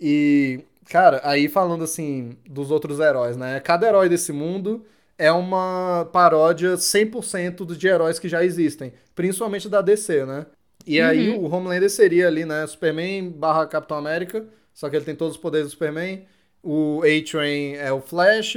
E, 0.00 0.60
cara, 0.88 1.20
aí 1.24 1.46
falando 1.46 1.84
assim 1.84 2.38
dos 2.48 2.70
outros 2.70 3.00
heróis, 3.00 3.36
né? 3.36 3.60
Cada 3.60 3.86
herói 3.86 4.08
desse 4.08 4.32
mundo 4.32 4.82
é 5.18 5.30
uma 5.30 6.08
paródia 6.10 6.74
100% 6.74 7.76
de 7.76 7.86
heróis 7.86 8.18
que 8.18 8.26
já 8.26 8.42
existem, 8.42 8.94
principalmente 9.14 9.68
da 9.68 9.82
DC, 9.82 10.24
né? 10.24 10.46
E 10.86 10.98
aí 10.98 11.28
o 11.36 11.54
Homelander 11.54 11.90
seria 11.90 12.26
ali, 12.26 12.46
né? 12.46 12.66
Superman 12.66 13.28
barra 13.28 13.66
Capitão 13.66 13.98
América, 13.98 14.46
só 14.80 14.88
que 14.88 14.96
ele 14.96 15.04
tem 15.04 15.14
todos 15.14 15.36
os 15.36 15.40
poderes 15.40 15.66
do 15.66 15.72
Superman. 15.72 16.24
O 16.62 17.02
A-Train 17.02 17.74
é 17.74 17.92
o 17.92 18.00
Flash, 18.00 18.56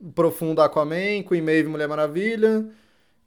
o 0.00 0.10
Profundo 0.10 0.62
Aquaman, 0.62 1.22
Queen 1.28 1.42
Maeve 1.42 1.68
Mulher 1.68 1.86
Maravilha. 1.86 2.64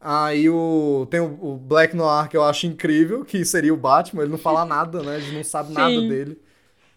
Aí 0.02 0.50
o, 0.50 1.08
tem 1.12 1.20
o, 1.20 1.56
Black 1.64 1.96
Noir, 1.96 2.28
que 2.28 2.36
eu 2.36 2.44
acho 2.44 2.66
incrível, 2.66 3.24
que 3.24 3.46
seria 3.46 3.72
o 3.72 3.78
Batman, 3.78 4.24
ele 4.24 4.32
não 4.32 4.40
fala 4.40 4.66
nada, 4.66 5.04
né? 5.04 5.18
A 5.18 5.20
gente 5.20 5.36
não 5.36 5.44
sabe 5.44 5.74
nada 5.74 5.94
Sim. 5.94 6.10
dele. 6.10 6.42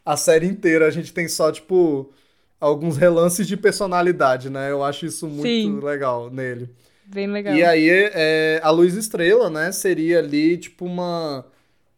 A 0.03 0.17
série 0.17 0.47
inteira 0.47 0.87
a 0.87 0.91
gente 0.91 1.13
tem 1.13 1.29
só, 1.29 1.53
tipo, 1.53 2.11
alguns 2.59 2.97
relances 2.97 3.47
de 3.47 3.59
personalidade, 3.59 4.49
né? 4.49 4.71
Eu 4.71 4.83
acho 4.83 5.05
isso 5.05 5.27
muito 5.27 5.43
Sim. 5.43 5.81
legal 5.81 6.31
nele. 6.31 6.71
Bem 7.05 7.27
legal. 7.27 7.55
E 7.55 7.63
aí, 7.63 7.91
é, 7.91 8.59
a 8.63 8.71
Luz 8.71 8.95
Estrela, 8.95 9.51
né, 9.51 9.71
seria 9.71 10.19
ali, 10.19 10.57
tipo, 10.57 10.87
uma. 10.87 11.45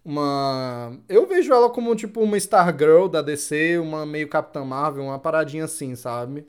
Uma. 0.08 0.98
Eu 1.06 1.26
vejo 1.26 1.52
ela 1.52 1.68
como, 1.68 1.94
tipo, 1.94 2.22
uma 2.22 2.38
Stargirl 2.38 3.08
da 3.08 3.20
DC, 3.20 3.76
uma 3.78 4.06
meio 4.06 4.26
Capitã 4.26 4.64
Marvel, 4.64 5.04
uma 5.04 5.18
paradinha 5.18 5.64
assim, 5.64 5.94
sabe? 5.94 6.46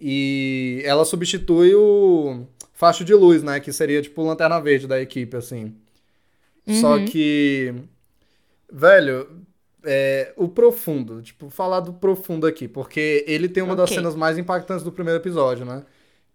E 0.00 0.82
ela 0.84 1.04
substitui 1.04 1.74
o 1.74 2.46
Facho 2.72 3.04
de 3.04 3.14
Luz, 3.14 3.42
né? 3.42 3.60
Que 3.60 3.72
seria, 3.72 4.02
tipo, 4.02 4.22
o 4.22 4.26
Lanterna 4.26 4.60
Verde 4.60 4.86
da 4.88 5.00
equipe, 5.00 5.36
assim. 5.36 5.76
Só 6.68 6.98
Uhum. 6.98 7.04
que. 7.04 7.74
Velho, 8.70 9.28
é, 9.84 10.32
o 10.36 10.48
profundo, 10.48 11.20
tipo, 11.22 11.50
falar 11.50 11.80
do 11.80 11.92
profundo 11.92 12.46
aqui, 12.46 12.66
porque 12.68 13.24
ele 13.28 13.48
tem 13.48 13.62
uma 13.62 13.76
das 13.76 13.90
Ok. 13.90 13.94
cenas 13.94 14.14
mais 14.14 14.38
impactantes 14.38 14.84
do 14.84 14.92
primeiro 14.92 15.20
episódio, 15.20 15.64
né? 15.66 15.84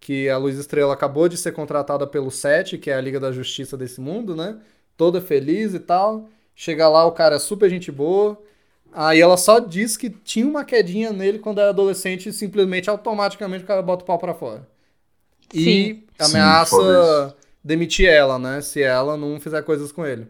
Que 0.00 0.28
a 0.28 0.36
Luz 0.38 0.56
Estrela 0.58 0.94
acabou 0.94 1.28
de 1.28 1.36
ser 1.36 1.52
contratada 1.52 2.06
pelo 2.06 2.30
SET, 2.30 2.78
que 2.78 2.90
é 2.90 2.94
a 2.94 3.00
Liga 3.00 3.18
da 3.18 3.32
Justiça 3.32 3.76
desse 3.76 4.00
mundo, 4.00 4.36
né? 4.36 4.58
Toda 4.96 5.20
feliz 5.20 5.74
e 5.74 5.80
tal. 5.80 6.28
Chega 6.60 6.88
lá, 6.88 7.06
o 7.06 7.12
cara 7.12 7.36
é 7.36 7.38
super 7.38 7.70
gente 7.70 7.92
boa. 7.92 8.36
Aí 8.92 9.20
ela 9.20 9.36
só 9.36 9.60
diz 9.60 9.96
que 9.96 10.10
tinha 10.10 10.44
uma 10.44 10.64
quedinha 10.64 11.12
nele 11.12 11.38
quando 11.38 11.60
era 11.60 11.70
adolescente 11.70 12.28
e 12.28 12.32
simplesmente, 12.32 12.90
automaticamente, 12.90 13.62
o 13.62 13.66
cara 13.66 13.80
bota 13.80 14.02
o 14.02 14.06
pau 14.06 14.18
pra 14.18 14.34
fora. 14.34 14.66
E 15.54 15.62
Sim. 15.62 16.02
Sim, 16.20 16.36
ameaça 16.36 16.70
foda 16.70 17.36
demitir 17.62 18.08
ela, 18.08 18.40
né? 18.40 18.60
Se 18.60 18.82
ela 18.82 19.16
não 19.16 19.38
fizer 19.38 19.62
coisas 19.62 19.92
com 19.92 20.04
ele. 20.04 20.26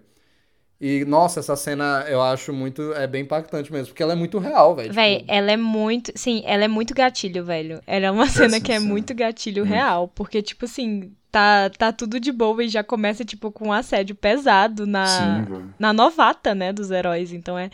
E, 0.78 1.02
nossa, 1.06 1.40
essa 1.40 1.56
cena 1.56 2.04
eu 2.10 2.20
acho 2.20 2.52
muito. 2.52 2.92
É 2.92 3.06
bem 3.06 3.22
impactante 3.22 3.72
mesmo, 3.72 3.86
porque 3.88 4.02
ela 4.02 4.12
é 4.12 4.16
muito 4.16 4.38
real, 4.38 4.76
velho. 4.76 4.92
Véi, 4.92 5.20
tipo, 5.20 5.32
ela 5.32 5.50
é 5.50 5.56
muito. 5.56 6.12
Sim, 6.14 6.42
ela 6.44 6.64
é 6.64 6.68
muito 6.68 6.92
gatilho, 6.92 7.42
velho. 7.42 7.80
Ela 7.86 8.06
é 8.06 8.10
uma 8.10 8.28
cena 8.28 8.60
que 8.60 8.70
é 8.70 8.78
cena. 8.78 8.86
muito 8.86 9.14
gatilho 9.14 9.64
Muito. 9.64 9.74
real. 9.74 10.08
Porque, 10.08 10.42
tipo 10.42 10.66
assim, 10.66 11.10
tá, 11.38 11.70
tá 11.70 11.92
tudo 11.92 12.18
de 12.18 12.33
boa 12.33 12.64
e 12.64 12.68
já 12.68 12.83
começa, 12.83 13.24
tipo, 13.24 13.53
com 13.53 13.68
um 13.68 13.72
assédio 13.72 14.14
pesado 14.14 14.87
na, 14.87 15.07
Sim, 15.46 15.72
na 15.79 15.92
novata, 15.92 16.55
né, 16.55 16.72
dos 16.72 16.90
heróis. 16.90 17.33
Então 17.33 17.59
é. 17.59 17.70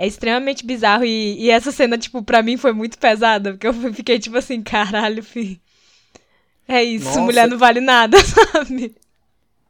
É 0.00 0.06
extremamente 0.06 0.64
bizarro 0.64 1.04
e, 1.04 1.36
e 1.40 1.50
essa 1.50 1.72
cena, 1.72 1.98
tipo, 1.98 2.22
pra 2.22 2.40
mim 2.40 2.56
foi 2.56 2.72
muito 2.72 2.96
pesada, 2.96 3.50
porque 3.50 3.66
eu 3.66 3.74
fiquei 3.92 4.16
tipo 4.20 4.38
assim, 4.38 4.62
caralho, 4.62 5.24
fi. 5.24 5.60
É 6.68 6.84
isso, 6.84 7.06
Nossa. 7.06 7.20
mulher 7.20 7.48
não 7.48 7.58
vale 7.58 7.80
nada, 7.80 8.16
sabe? 8.22 8.94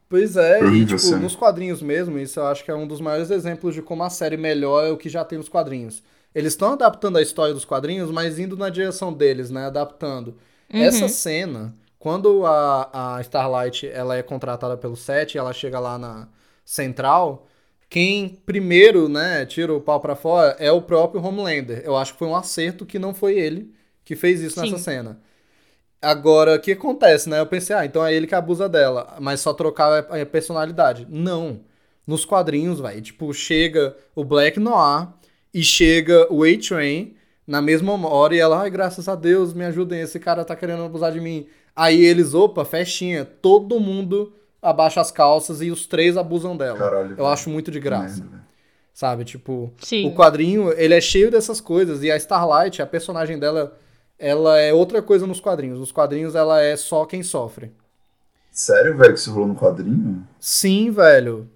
Pois 0.07 0.37
é, 0.37 0.63
e 0.65 0.85
tipo, 0.85 1.15
nos 1.15 1.35
quadrinhos 1.35 1.81
mesmo, 1.81 2.19
isso 2.19 2.39
eu 2.39 2.45
acho 2.45 2.63
que 2.63 2.69
é 2.69 2.75
um 2.75 2.85
dos 2.85 3.01
maiores 3.01 3.31
exemplos 3.31 3.73
de 3.73 3.81
como 3.81 4.03
a 4.03 4.09
série 4.11 4.37
melhora 4.37 4.93
o 4.93 4.97
que 4.97 5.09
já 5.09 5.25
tem 5.25 5.39
nos 5.39 5.49
quadrinhos. 5.49 6.03
Eles 6.35 6.53
estão 6.53 6.73
adaptando 6.73 7.17
a 7.17 7.23
história 7.23 7.53
dos 7.55 7.65
quadrinhos, 7.65 8.11
mas 8.11 8.37
indo 8.37 8.55
na 8.55 8.69
direção 8.69 9.11
deles, 9.11 9.49
né? 9.49 9.65
Adaptando. 9.65 10.35
Uhum. 10.71 10.79
Essa 10.79 11.07
cena, 11.07 11.73
quando 11.99 12.45
a, 12.45 13.17
a 13.17 13.21
Starlight 13.21 13.87
ela 13.87 14.15
é 14.15 14.23
contratada 14.23 14.77
pelo 14.77 14.95
set, 14.95 15.37
ela 15.37 15.53
chega 15.53 15.79
lá 15.79 15.97
na 15.97 16.29
central, 16.65 17.47
quem 17.89 18.29
primeiro, 18.45 19.09
né, 19.09 19.45
tira 19.45 19.73
o 19.73 19.81
pau 19.81 19.99
pra 19.99 20.15
fora 20.15 20.55
é 20.59 20.71
o 20.71 20.81
próprio 20.81 21.21
Homelander. 21.23 21.81
Eu 21.83 21.97
acho 21.97 22.13
que 22.13 22.19
foi 22.19 22.27
um 22.27 22.35
acerto 22.35 22.85
que 22.85 22.99
não 22.99 23.13
foi 23.13 23.37
ele 23.37 23.73
que 24.05 24.15
fez 24.15 24.41
isso 24.41 24.59
nessa 24.59 24.77
Sim. 24.77 24.83
cena. 24.83 25.19
Agora, 26.01 26.55
o 26.55 26.59
que 26.59 26.71
acontece, 26.71 27.29
né? 27.29 27.39
Eu 27.39 27.45
pensei, 27.45 27.75
ah, 27.75 27.85
então 27.85 28.05
é 28.05 28.13
ele 28.13 28.25
que 28.25 28.33
abusa 28.33 28.69
dela, 28.69 29.17
mas 29.19 29.41
só 29.41 29.53
trocar 29.53 30.05
a 30.09 30.21
a 30.21 30.25
personalidade. 30.25 31.05
Não. 31.09 31.61
Nos 32.07 32.25
quadrinhos, 32.25 32.79
vai, 32.79 33.01
tipo, 33.01 33.31
chega 33.33 33.95
o 34.15 34.23
Black 34.23 34.59
Noir 34.59 35.09
e 35.53 35.61
chega 35.61 36.27
o 36.33 36.43
A-Train 36.43 37.15
na 37.45 37.61
mesma 37.61 37.93
hora 38.07 38.35
e 38.35 38.39
ela, 38.39 38.61
ai, 38.61 38.69
graças 38.69 39.07
a 39.07 39.15
Deus, 39.15 39.53
me 39.53 39.65
ajudem, 39.65 40.01
esse 40.01 40.19
cara 40.19 40.45
tá 40.45 40.55
querendo 40.55 40.83
abusar 40.83 41.11
de 41.11 41.19
mim. 41.19 41.47
Aí 41.75 42.03
eles, 42.03 42.33
opa, 42.33 42.65
festinha, 42.65 43.23
todo 43.25 43.79
mundo 43.79 44.33
abaixa 44.61 44.99
as 44.99 45.11
calças 45.11 45.61
e 45.61 45.71
os 45.71 45.85
três 45.85 46.17
abusam 46.17 46.55
dela. 46.57 46.77
Caralho, 46.77 47.11
Eu 47.11 47.15
velho. 47.17 47.27
acho 47.27 47.49
muito 47.49 47.71
de 47.71 47.79
graça. 47.79 48.21
Merda, 48.21 48.29
velho. 48.31 48.49
Sabe, 48.93 49.23
tipo, 49.23 49.71
Sim. 49.77 50.07
o 50.07 50.13
quadrinho, 50.13 50.73
ele 50.73 50.93
é 50.93 50.99
cheio 50.99 51.31
dessas 51.31 51.61
coisas. 51.61 52.03
E 52.03 52.11
a 52.11 52.17
Starlight, 52.17 52.81
a 52.81 52.85
personagem 52.85 53.39
dela 53.39 53.77
ela 54.17 54.59
é 54.59 54.73
outra 54.73 55.01
coisa 55.01 55.25
nos 55.25 55.39
quadrinhos. 55.39 55.79
Nos 55.79 55.91
quadrinhos 55.93 56.35
ela 56.35 56.61
é 56.61 56.75
só 56.75 57.05
quem 57.05 57.23
sofre. 57.23 57.71
Sério, 58.51 58.97
velho, 58.97 59.13
que 59.13 59.19
isso 59.19 59.31
rolou 59.31 59.47
no 59.47 59.55
quadrinho? 59.55 60.27
Sim, 60.39 60.91
velho. 60.91 61.49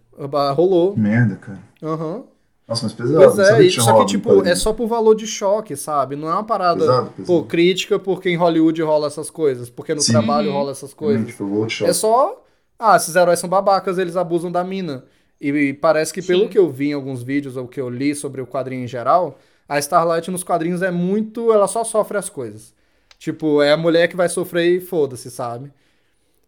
Rolou. 0.56 0.96
Merda, 0.96 1.36
cara. 1.36 1.60
Aham. 1.82 2.24
Nossa, 2.68 2.84
mas 2.86 2.94
pesado. 2.94 3.18
Pois 3.26 3.40
é, 3.40 3.70
só 3.70 4.00
que, 4.00 4.06
tipo, 4.06 4.46
é 4.48 4.56
só 4.56 4.72
por 4.72 4.88
valor 4.88 5.16
de 5.16 5.28
choque, 5.28 5.76
sabe? 5.76 6.16
Não 6.16 6.30
é 6.30 6.34
uma 6.34 6.44
parada, 6.46 6.80
Pesado, 6.80 7.10
pesado. 7.12 7.26
pô, 7.28 7.44
crítica 7.44 8.00
porque 8.00 8.30
em 8.30 8.38
Hollywood 8.38 8.82
rola 8.82 9.08
essas 9.08 9.30
coisas, 9.30 9.70
porque 9.70 9.94
no 9.94 10.02
Sim. 10.02 10.14
trabalho 10.14 10.48
Uhum. 10.50 10.54
rola 10.58 10.72
essas 10.72 10.94
Realmente, 10.98 11.34
coisas. 11.34 11.72
Shot. 11.74 11.90
É 11.90 11.94
só. 11.94 12.42
Ah, 12.80 12.96
esses 12.96 13.16
heróis 13.16 13.40
são 13.40 13.50
babacas, 13.50 13.98
eles 13.98 14.16
abusam 14.16 14.52
da 14.52 14.64
mina. 14.64 15.04
E, 15.42 15.50
e 15.50 15.74
parece 15.74 16.14
que, 16.14 16.22
pelo 16.22 16.44
Sim. 16.44 16.48
que 16.48 16.58
eu 16.58 16.70
vi 16.70 16.90
em 16.90 16.94
alguns 16.94 17.22
vídeos, 17.22 17.58
ou 17.58 17.68
que 17.68 17.80
eu 17.82 17.90
li 17.90 18.16
sobre 18.16 18.42
o 18.42 18.48
quadrinho 18.48 18.86
em 18.86 18.88
geral, 18.88 19.38
a 19.68 19.78
Starlight 19.80 20.32
nos 20.32 20.44
quadrinhos 20.44 20.82
é 20.82 20.90
muito. 20.92 21.52
Ela 21.52 21.68
só 21.68 21.84
sofre 21.84 22.18
as 22.18 22.30
coisas. 22.30 22.74
Tipo, 23.20 23.62
é 23.62 23.72
a 23.74 23.78
mulher 23.78 24.08
que 24.08 24.16
vai 24.16 24.30
sofrer 24.30 24.78
e 24.78 24.80
foda-se, 24.82 25.30
sabe? 25.30 25.72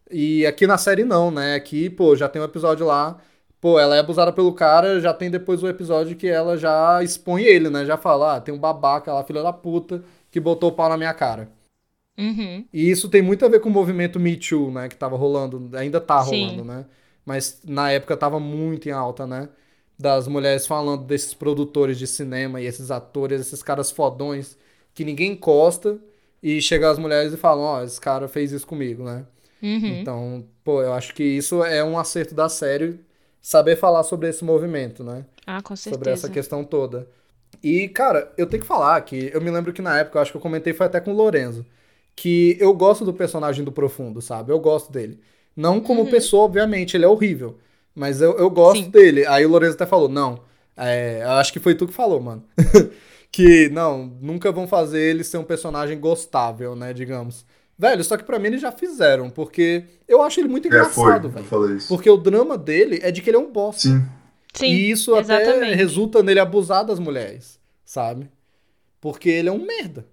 E 0.09 0.45
aqui 0.45 0.67
na 0.67 0.77
série 0.77 1.03
não, 1.03 1.31
né? 1.31 1.55
Aqui, 1.55 1.89
pô, 1.89 2.15
já 2.15 2.29
tem 2.29 2.41
um 2.41 2.45
episódio 2.45 2.85
lá. 2.85 3.17
Pô, 3.65 3.79
ela 3.79 3.95
é 3.95 3.99
abusada 3.99 4.31
pelo 4.31 4.53
cara, 4.53 4.99
já 5.01 5.11
tem 5.11 5.31
depois 5.31 5.63
o 5.63 5.67
episódio 5.67 6.15
que 6.15 6.27
ela 6.27 6.55
já 6.55 7.01
expõe 7.01 7.41
ele, 7.41 7.67
né? 7.67 7.83
Já 7.83 7.97
fala, 7.97 8.35
ah, 8.35 8.39
tem 8.39 8.53
um 8.53 8.59
babaca 8.59 9.11
lá, 9.11 9.23
filha 9.23 9.41
da 9.41 9.51
puta, 9.51 10.03
que 10.29 10.39
botou 10.39 10.69
o 10.69 10.71
pau 10.71 10.87
na 10.87 10.95
minha 10.95 11.15
cara. 11.15 11.49
Uhum. 12.15 12.63
E 12.71 12.91
isso 12.91 13.09
tem 13.09 13.23
muito 13.23 13.43
a 13.43 13.49
ver 13.49 13.59
com 13.59 13.67
o 13.67 13.71
movimento 13.71 14.19
Me 14.19 14.37
Too, 14.37 14.69
né? 14.69 14.87
Que 14.87 14.95
tava 14.95 15.17
rolando, 15.17 15.75
ainda 15.75 15.99
tá 15.99 16.23
Sim. 16.23 16.43
rolando, 16.43 16.63
né? 16.63 16.85
Mas 17.25 17.59
na 17.65 17.89
época 17.89 18.15
tava 18.15 18.39
muito 18.39 18.87
em 18.87 18.91
alta, 18.91 19.25
né? 19.25 19.49
Das 19.97 20.27
mulheres 20.27 20.67
falando 20.67 21.03
desses 21.03 21.33
produtores 21.33 21.97
de 21.97 22.05
cinema 22.05 22.61
e 22.61 22.67
esses 22.67 22.91
atores, 22.91 23.41
esses 23.41 23.63
caras 23.63 23.89
fodões 23.89 24.55
que 24.93 25.03
ninguém 25.03 25.31
encosta. 25.31 25.97
E 26.43 26.61
chegam 26.61 26.91
as 26.91 26.99
mulheres 26.99 27.33
e 27.33 27.37
falam, 27.37 27.63
ó, 27.63 27.83
esse 27.83 27.99
cara 27.99 28.27
fez 28.27 28.51
isso 28.51 28.67
comigo, 28.67 29.03
né? 29.03 29.25
Uhum. 29.59 30.01
Então, 30.01 30.45
pô, 30.63 30.83
eu 30.83 30.93
acho 30.93 31.15
que 31.15 31.23
isso 31.23 31.63
é 31.63 31.83
um 31.83 31.97
acerto 31.97 32.35
da 32.35 32.47
série, 32.47 32.99
saber 33.45 33.75
falar 33.75 34.01
sobre 34.01 34.27
esse 34.27 34.43
movimento, 34.43 35.03
né? 35.03 35.23
Ah, 35.45 35.61
com 35.61 35.75
certeza. 35.75 35.95
sobre 35.95 36.11
essa 36.11 36.29
questão 36.29 36.63
toda. 36.63 37.07
E, 37.61 37.87
cara, 37.87 38.33
eu 38.39 38.47
tenho 38.47 38.63
que 38.63 38.67
falar 38.67 38.99
que 39.01 39.29
eu 39.31 39.39
me 39.39 39.51
lembro 39.51 39.71
que 39.71 39.83
na 39.83 39.99
época, 39.99 40.17
eu 40.17 40.21
acho 40.23 40.31
que 40.31 40.37
eu 40.37 40.41
comentei, 40.41 40.73
foi 40.73 40.87
até 40.87 40.99
com 40.99 41.11
o 41.11 41.15
Lorenzo, 41.15 41.63
que 42.15 42.57
eu 42.59 42.73
gosto 42.73 43.05
do 43.05 43.13
personagem 43.13 43.63
do 43.63 43.71
Profundo, 43.71 44.19
sabe? 44.19 44.51
Eu 44.51 44.59
gosto 44.59 44.91
dele. 44.91 45.19
Não 45.55 45.79
como 45.79 46.09
pessoa, 46.09 46.45
obviamente, 46.45 46.97
ele 46.97 47.05
é 47.05 47.07
horrível. 47.07 47.59
Mas 47.93 48.19
eu, 48.19 48.35
eu 48.35 48.49
gosto 48.49 48.85
Sim. 48.85 48.89
dele. 48.89 49.27
Aí 49.27 49.45
o 49.45 49.49
Lorenzo 49.49 49.75
até 49.75 49.85
falou, 49.85 50.09
não, 50.09 50.39
é, 50.75 51.21
acho 51.23 51.53
que 51.53 51.59
foi 51.59 51.75
tu 51.75 51.85
que 51.85 51.93
falou, 51.93 52.19
mano. 52.19 52.43
que, 53.31 53.69
não, 53.69 54.11
nunca 54.19 54.51
vão 54.51 54.67
fazer 54.67 55.01
ele 55.01 55.23
ser 55.23 55.37
um 55.37 55.43
personagem 55.43 55.99
gostável, 55.99 56.75
né, 56.75 56.93
digamos. 56.93 57.45
Velho, 57.77 58.03
só 58.03 58.15
que 58.17 58.23
pra 58.23 58.39
mim 58.39 58.47
eles 58.47 58.61
já 58.61 58.71
fizeram, 58.71 59.29
porque 59.29 59.83
eu 60.07 60.21
acho 60.21 60.39
ele 60.39 60.47
muito 60.47 60.67
É, 60.67 60.71
foi. 60.71 60.77
engraçado, 60.79 61.27
Eu 61.27 61.31
velho. 61.31 61.45
falei 61.45 61.75
isso. 61.77 61.87
Porque 61.89 62.09
o 62.09 62.15
drama 62.17 62.57
dele 62.57 62.99
é 63.03 63.11
de 63.11 63.21
que 63.21 63.29
ele 63.29 63.37
é 63.37 63.39
um 63.39 63.51
bosta. 63.51 63.81
Sim. 63.89 64.05
Sim, 64.53 64.67
E 64.67 64.89
isso 64.91 65.13
até 65.13 65.41
exatamente. 65.41 65.75
resulta 65.75 66.23
nele 66.23 66.39
abusar 66.39 66.85
das 66.85 66.97
mulheres, 66.99 67.59
sabe? 67.83 68.29
Porque 69.01 69.29
ele 69.29 69.49
é 69.49 69.51
um 69.51 69.65
merda. 69.65 70.05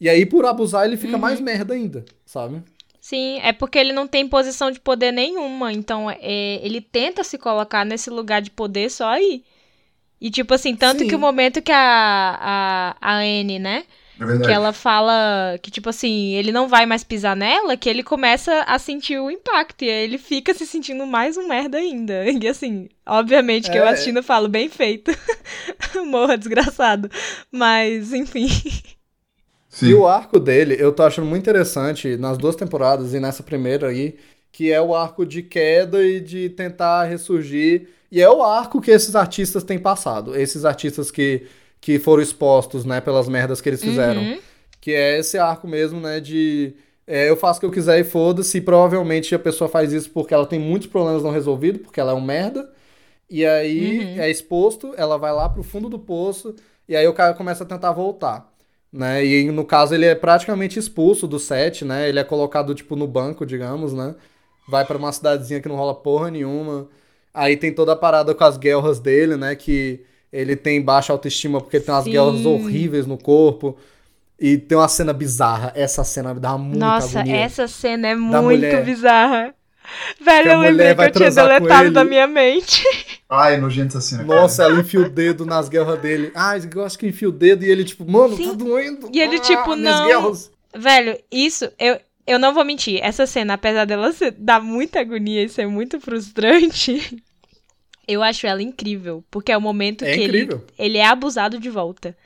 E 0.00 0.08
aí, 0.08 0.26
por 0.26 0.44
abusar, 0.44 0.84
ele 0.84 0.96
Uhum. 0.96 1.00
fica 1.00 1.16
mais 1.16 1.38
merda 1.40 1.74
ainda, 1.74 2.04
sabe? 2.26 2.60
Sim, 3.00 3.38
é 3.42 3.52
porque 3.52 3.78
ele 3.78 3.92
não 3.92 4.08
tem 4.08 4.26
posição 4.28 4.70
de 4.72 4.80
poder 4.80 5.12
nenhuma. 5.12 5.72
Então, 5.72 6.10
é, 6.10 6.58
ele 6.66 6.80
tenta 6.80 7.22
se 7.22 7.38
colocar 7.38 7.84
nesse 7.84 8.10
lugar 8.10 8.42
de 8.42 8.50
poder 8.50 8.90
só 8.90 9.08
aí. 9.10 9.44
E, 10.20 10.30
tipo 10.30 10.52
assim, 10.54 10.74
tanto 10.74 11.00
Sim. 11.00 11.08
que 11.08 11.14
o 11.14 11.18
momento 11.18 11.62
que 11.62 11.70
a, 11.70 11.76
a, 12.40 12.96
a 13.00 13.16
Anne, 13.18 13.58
né? 13.60 13.84
É. 14.20 14.38
Que 14.46 14.50
ela 14.52 14.72
fala 14.72 15.58
que, 15.60 15.70
tipo 15.70 15.88
assim, 15.88 16.34
ele 16.34 16.52
não 16.52 16.68
vai 16.68 16.86
mais 16.86 17.02
pisar 17.02 17.34
nela, 17.34 17.76
que 17.76 17.88
ele 17.88 18.02
começa 18.02 18.62
a 18.66 18.78
sentir 18.78 19.18
o 19.18 19.30
impacto. 19.30 19.82
E 19.84 19.90
aí 19.90 20.04
ele 20.04 20.18
fica 20.18 20.54
se 20.54 20.66
sentindo 20.66 21.06
mais 21.06 21.36
um 21.36 21.48
merda 21.48 21.78
ainda. 21.78 22.24
E 22.30 22.46
assim, 22.48 22.88
obviamente 23.06 23.70
que 23.70 23.76
eu 23.76 23.84
É. 23.84 23.90
assistindo 23.90 24.22
falo, 24.22 24.48
bem 24.48 24.68
feito. 24.68 25.10
Morra, 26.06 26.36
desgraçado. 26.38 27.10
Mas, 27.50 28.12
enfim. 28.12 28.48
Sim. 29.68 29.88
E 29.88 29.94
o 29.94 30.06
arco 30.06 30.38
dele, 30.38 30.76
eu 30.78 30.92
tô 30.92 31.02
achando 31.02 31.26
muito 31.26 31.42
interessante 31.42 32.16
nas 32.16 32.38
duas 32.38 32.54
temporadas 32.54 33.12
e 33.12 33.18
nessa 33.20 33.42
primeira 33.42 33.88
aí, 33.88 34.16
que 34.52 34.70
é 34.70 34.80
o 34.80 34.94
arco 34.94 35.26
de 35.26 35.42
queda 35.42 36.04
e 36.04 36.20
de 36.20 36.48
tentar 36.50 37.04
ressurgir. 37.04 37.88
E 38.12 38.20
é 38.22 38.30
o 38.30 38.42
arco 38.44 38.80
que 38.80 38.92
esses 38.92 39.16
artistas 39.16 39.64
têm 39.64 39.78
passado. 39.78 40.36
Esses 40.36 40.64
artistas 40.64 41.10
que, 41.10 41.46
que 41.84 41.98
foram 41.98 42.22
expostos, 42.22 42.82
né, 42.86 42.98
pelas 42.98 43.28
merdas 43.28 43.60
que 43.60 43.68
eles 43.68 43.84
fizeram. 43.84 44.22
Uhum. 44.22 44.38
Que 44.80 44.94
é 44.94 45.18
esse 45.18 45.36
arco 45.36 45.68
mesmo, 45.68 46.00
né, 46.00 46.18
de 46.18 46.72
é, 47.06 47.28
eu 47.28 47.36
faço 47.36 47.58
o 47.58 47.60
que 47.60 47.66
eu 47.66 47.70
quiser 47.70 48.00
e 48.00 48.04
foda-se. 48.04 48.56
E 48.56 48.60
provavelmente 48.62 49.34
a 49.34 49.38
pessoa 49.38 49.68
faz 49.68 49.92
isso 49.92 50.08
porque 50.08 50.32
ela 50.32 50.46
tem 50.46 50.58
muitos 50.58 50.88
problemas 50.88 51.22
não 51.22 51.30
resolvidos, 51.30 51.82
porque 51.82 52.00
ela 52.00 52.12
é 52.12 52.14
um 52.14 52.22
merda. 52.22 52.70
E 53.28 53.44
aí 53.44 53.98
Uhum. 53.98 54.22
é 54.22 54.30
exposto, 54.30 54.94
ela 54.96 55.18
vai 55.18 55.30
lá 55.30 55.46
pro 55.46 55.62
fundo 55.62 55.90
do 55.90 55.98
poço, 55.98 56.54
e 56.88 56.96
aí 56.96 57.06
o 57.06 57.12
cara 57.12 57.34
começa 57.34 57.64
a 57.64 57.66
tentar 57.66 57.92
voltar. 57.92 58.50
Né? 58.90 59.22
E 59.26 59.50
no 59.52 59.66
caso 59.66 59.94
ele 59.94 60.06
é 60.06 60.14
praticamente 60.14 60.78
expulso 60.78 61.26
do 61.26 61.38
set, 61.38 61.84
né? 61.84 62.08
Ele 62.08 62.18
é 62.18 62.24
colocado 62.24 62.74
tipo 62.74 62.96
no 62.96 63.06
banco, 63.06 63.44
digamos, 63.44 63.92
né? 63.92 64.14
Vai 64.66 64.86
pra 64.86 64.96
uma 64.96 65.12
cidadezinha 65.12 65.60
que 65.60 65.68
não 65.68 65.76
rola 65.76 65.94
porra 65.94 66.30
nenhuma. 66.30 66.88
Aí 67.34 67.58
tem 67.58 67.74
toda 67.74 67.92
a 67.92 67.96
parada 67.96 68.34
com 68.34 68.44
as 68.44 68.56
guerras 68.56 68.98
dele, 69.00 69.36
né? 69.36 69.54
Que 69.54 70.02
ele 70.34 70.56
tem 70.56 70.82
baixa 70.82 71.12
autoestima 71.12 71.60
porque 71.60 71.76
ele 71.76 71.84
tem 71.84 71.94
umas 71.94 72.04
Sim. 72.04 72.10
guerras 72.10 72.44
horríveis 72.44 73.06
no 73.06 73.16
corpo. 73.16 73.76
E 74.38 74.58
tem 74.58 74.76
uma 74.76 74.88
cena 74.88 75.12
bizarra. 75.12 75.72
Essa 75.76 76.02
cena 76.02 76.34
me 76.34 76.40
dá 76.40 76.58
muita 76.58 76.78
Nossa, 76.78 77.20
agonia. 77.20 77.36
essa 77.36 77.68
cena 77.68 78.08
é 78.08 78.14
Da 78.16 78.20
muito 78.20 78.42
mulher. 78.42 78.84
bizarra. 78.84 79.54
Velho, 80.20 80.50
eu 80.52 80.60
lembrei 80.60 80.94
que 80.94 81.02
eu 81.02 81.10
tinha 81.12 81.30
deletado 81.30 81.84
ele. 81.84 81.90
da 81.90 82.04
minha 82.04 82.26
mente. 82.26 82.82
Ai, 83.30 83.58
nojenta 83.58 83.98
essa 83.98 84.00
cena, 84.00 84.24
cara. 84.24 84.40
Nossa, 84.40 84.62
ela 84.64 84.80
enfia 84.80 85.00
o 85.00 85.08
dedo 85.08 85.46
nas 85.46 85.68
guerras 85.68 86.00
dele. 86.00 86.32
Ah, 86.34 86.54
eu 86.58 86.84
acho 86.84 86.98
que 86.98 87.06
enfia 87.06 87.28
o 87.28 87.32
dedo 87.32 87.64
e 87.64 87.70
ele, 87.70 87.84
tipo, 87.84 88.10
mano, 88.10 88.36
Sim. 88.36 88.48
tá 88.48 88.52
doendo. 88.54 89.08
E 89.12 89.20
ele, 89.20 89.36
Ah, 89.36 89.40
tipo, 89.40 89.76
não. 89.76 90.06
guerras. 90.06 90.50
Velho, 90.76 91.16
isso, 91.30 91.70
eu, 91.78 92.00
eu 92.26 92.38
não 92.38 92.52
vou 92.52 92.64
mentir. 92.64 92.98
Essa 93.02 93.26
cena, 93.26 93.54
apesar 93.54 93.84
dela 93.84 94.10
ser, 94.12 94.32
dar 94.32 94.60
muita 94.60 95.00
agonia 95.00 95.44
e 95.44 95.48
ser 95.48 95.68
muito 95.68 96.00
frustrante, 96.00 97.22
eu 98.08 98.22
acho 98.22 98.46
ela 98.46 98.62
incrível. 98.62 99.24
Porque 99.30 99.52
é 99.52 99.56
o 99.56 99.60
momento 99.60 100.04
É 100.04 100.06
que 100.06 100.20
ele, 100.20 100.48
incrível. 100.48 100.64
ele 100.78 100.98
é 100.98 101.06
abusado 101.06 101.58
de 101.58 101.70
volta. 101.70 102.16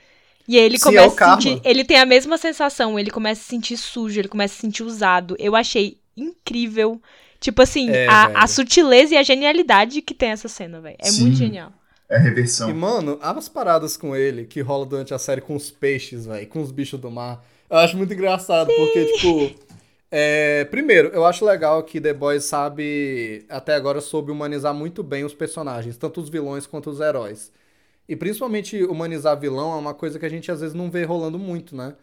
E 0.49 0.59
aí 0.59 0.65
ele 0.65 0.79
Sim, 0.79 0.97
é 0.97 1.09
começa 1.09 1.15
o 1.15 1.17
a 1.17 1.19
sentir. 1.19 1.61
Ele 1.65 1.85
tem 1.85 1.99
a 1.99 2.07
mesma 2.07 2.39
sensação, 2.39 2.99
ele 2.99 3.11
começa 3.11 3.41
a 3.41 3.45
se 3.45 3.51
sentir 3.51 3.77
sujo, 3.77 4.21
ele 4.21 4.29
começa 4.29 4.55
a 4.55 4.57
se 4.57 4.61
sentir 4.63 4.83
usado. 4.83 5.37
Eu 5.39 5.57
achei 5.57 5.99
incrível. 6.17 7.01
Tipo 7.41 7.63
assim, 7.63 7.91
É, 7.93 8.07
a, 8.07 8.45
a 8.45 8.47
sutileza 8.47 9.15
e 9.15 9.19
a 9.19 9.23
genialidade 9.23 10.03
que 10.03 10.15
tem 10.15 10.31
essa 10.31 10.49
cena, 10.49 10.81
velho. 10.81 10.97
É 10.99 11.13
Sim. 11.13 11.23
muito 11.23 11.37
genial. 11.37 11.73
É 12.09 12.19
reversão. 12.19 12.71
E, 12.71 12.73
mano, 12.73 13.19
as 13.21 13.49
paradas 13.49 13.97
com 13.97 14.17
ele 14.17 14.45
que 14.47 14.61
rola 14.61 14.87
durante 14.87 15.13
a 15.13 15.19
série 15.19 15.41
com 15.41 15.55
os 15.55 15.71
peixes, 15.71 16.27
velho, 16.27 16.47
com 16.49 16.61
os 16.63 16.73
bichos 16.73 16.99
do 17.01 17.11
mar, 17.11 17.45
eu 17.69 17.77
acho 17.79 17.97
muito 17.97 18.13
engraçado, 18.13 18.73
porque, 18.75 19.05
tipo. 19.07 19.68
É, 20.11 20.65
primeiro, 20.67 21.09
eu 21.09 21.25
acho 21.25 21.45
legal 21.45 21.83
que 21.83 22.01
The 22.01 22.13
Boys 22.15 22.45
sabe, 22.45 23.45
até 23.49 23.75
agora, 23.75 24.01
soube 24.01 24.33
humanizar 24.33 24.73
muito 24.75 25.03
bem 25.03 25.25
os 25.25 25.35
personagens, 25.35 25.97
tanto 25.97 26.21
os 26.21 26.29
vilões 26.29 26.67
quanto 26.67 26.91
os 26.91 27.01
heróis. 27.01 27.53
E 28.09 28.17
principalmente 28.17 28.83
humanizar 28.85 29.39
vilão 29.39 29.73
é 29.75 29.77
uma 29.77 29.95
coisa 29.95 30.19
que 30.19 30.27
a 30.27 30.29
gente 30.31 30.51
às 30.51 30.61
vezes 30.61 30.75
não 30.75 30.91
vê 30.91 31.05
rolando 31.05 31.39
muito, 31.39 31.77
né? 31.77 31.95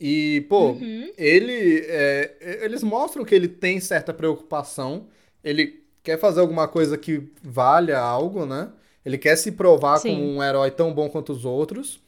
E, 0.00 0.42
pô, 0.48 0.72
Uhum. 0.72 1.12
ele. 1.16 1.84
é, 1.88 2.60
eles 2.64 2.82
mostram 2.82 3.24
que 3.24 3.34
ele 3.34 3.48
tem 3.48 3.80
certa 3.80 4.12
preocupação. 4.14 5.06
Ele 5.42 5.84
quer 6.02 6.18
fazer 6.18 6.40
alguma 6.40 6.68
coisa 6.68 6.98
que 6.98 7.30
valha 7.42 7.98
algo, 7.98 8.46
né? 8.46 8.70
Ele 9.04 9.18
quer 9.18 9.36
se 9.36 9.52
provar 9.52 9.98
Sim. 9.98 10.10
como 10.16 10.24
um 10.38 10.42
herói 10.42 10.70
tão 10.70 10.92
bom 10.92 11.08
quanto 11.10 11.32
os 11.32 11.44
outros. 11.44 12.00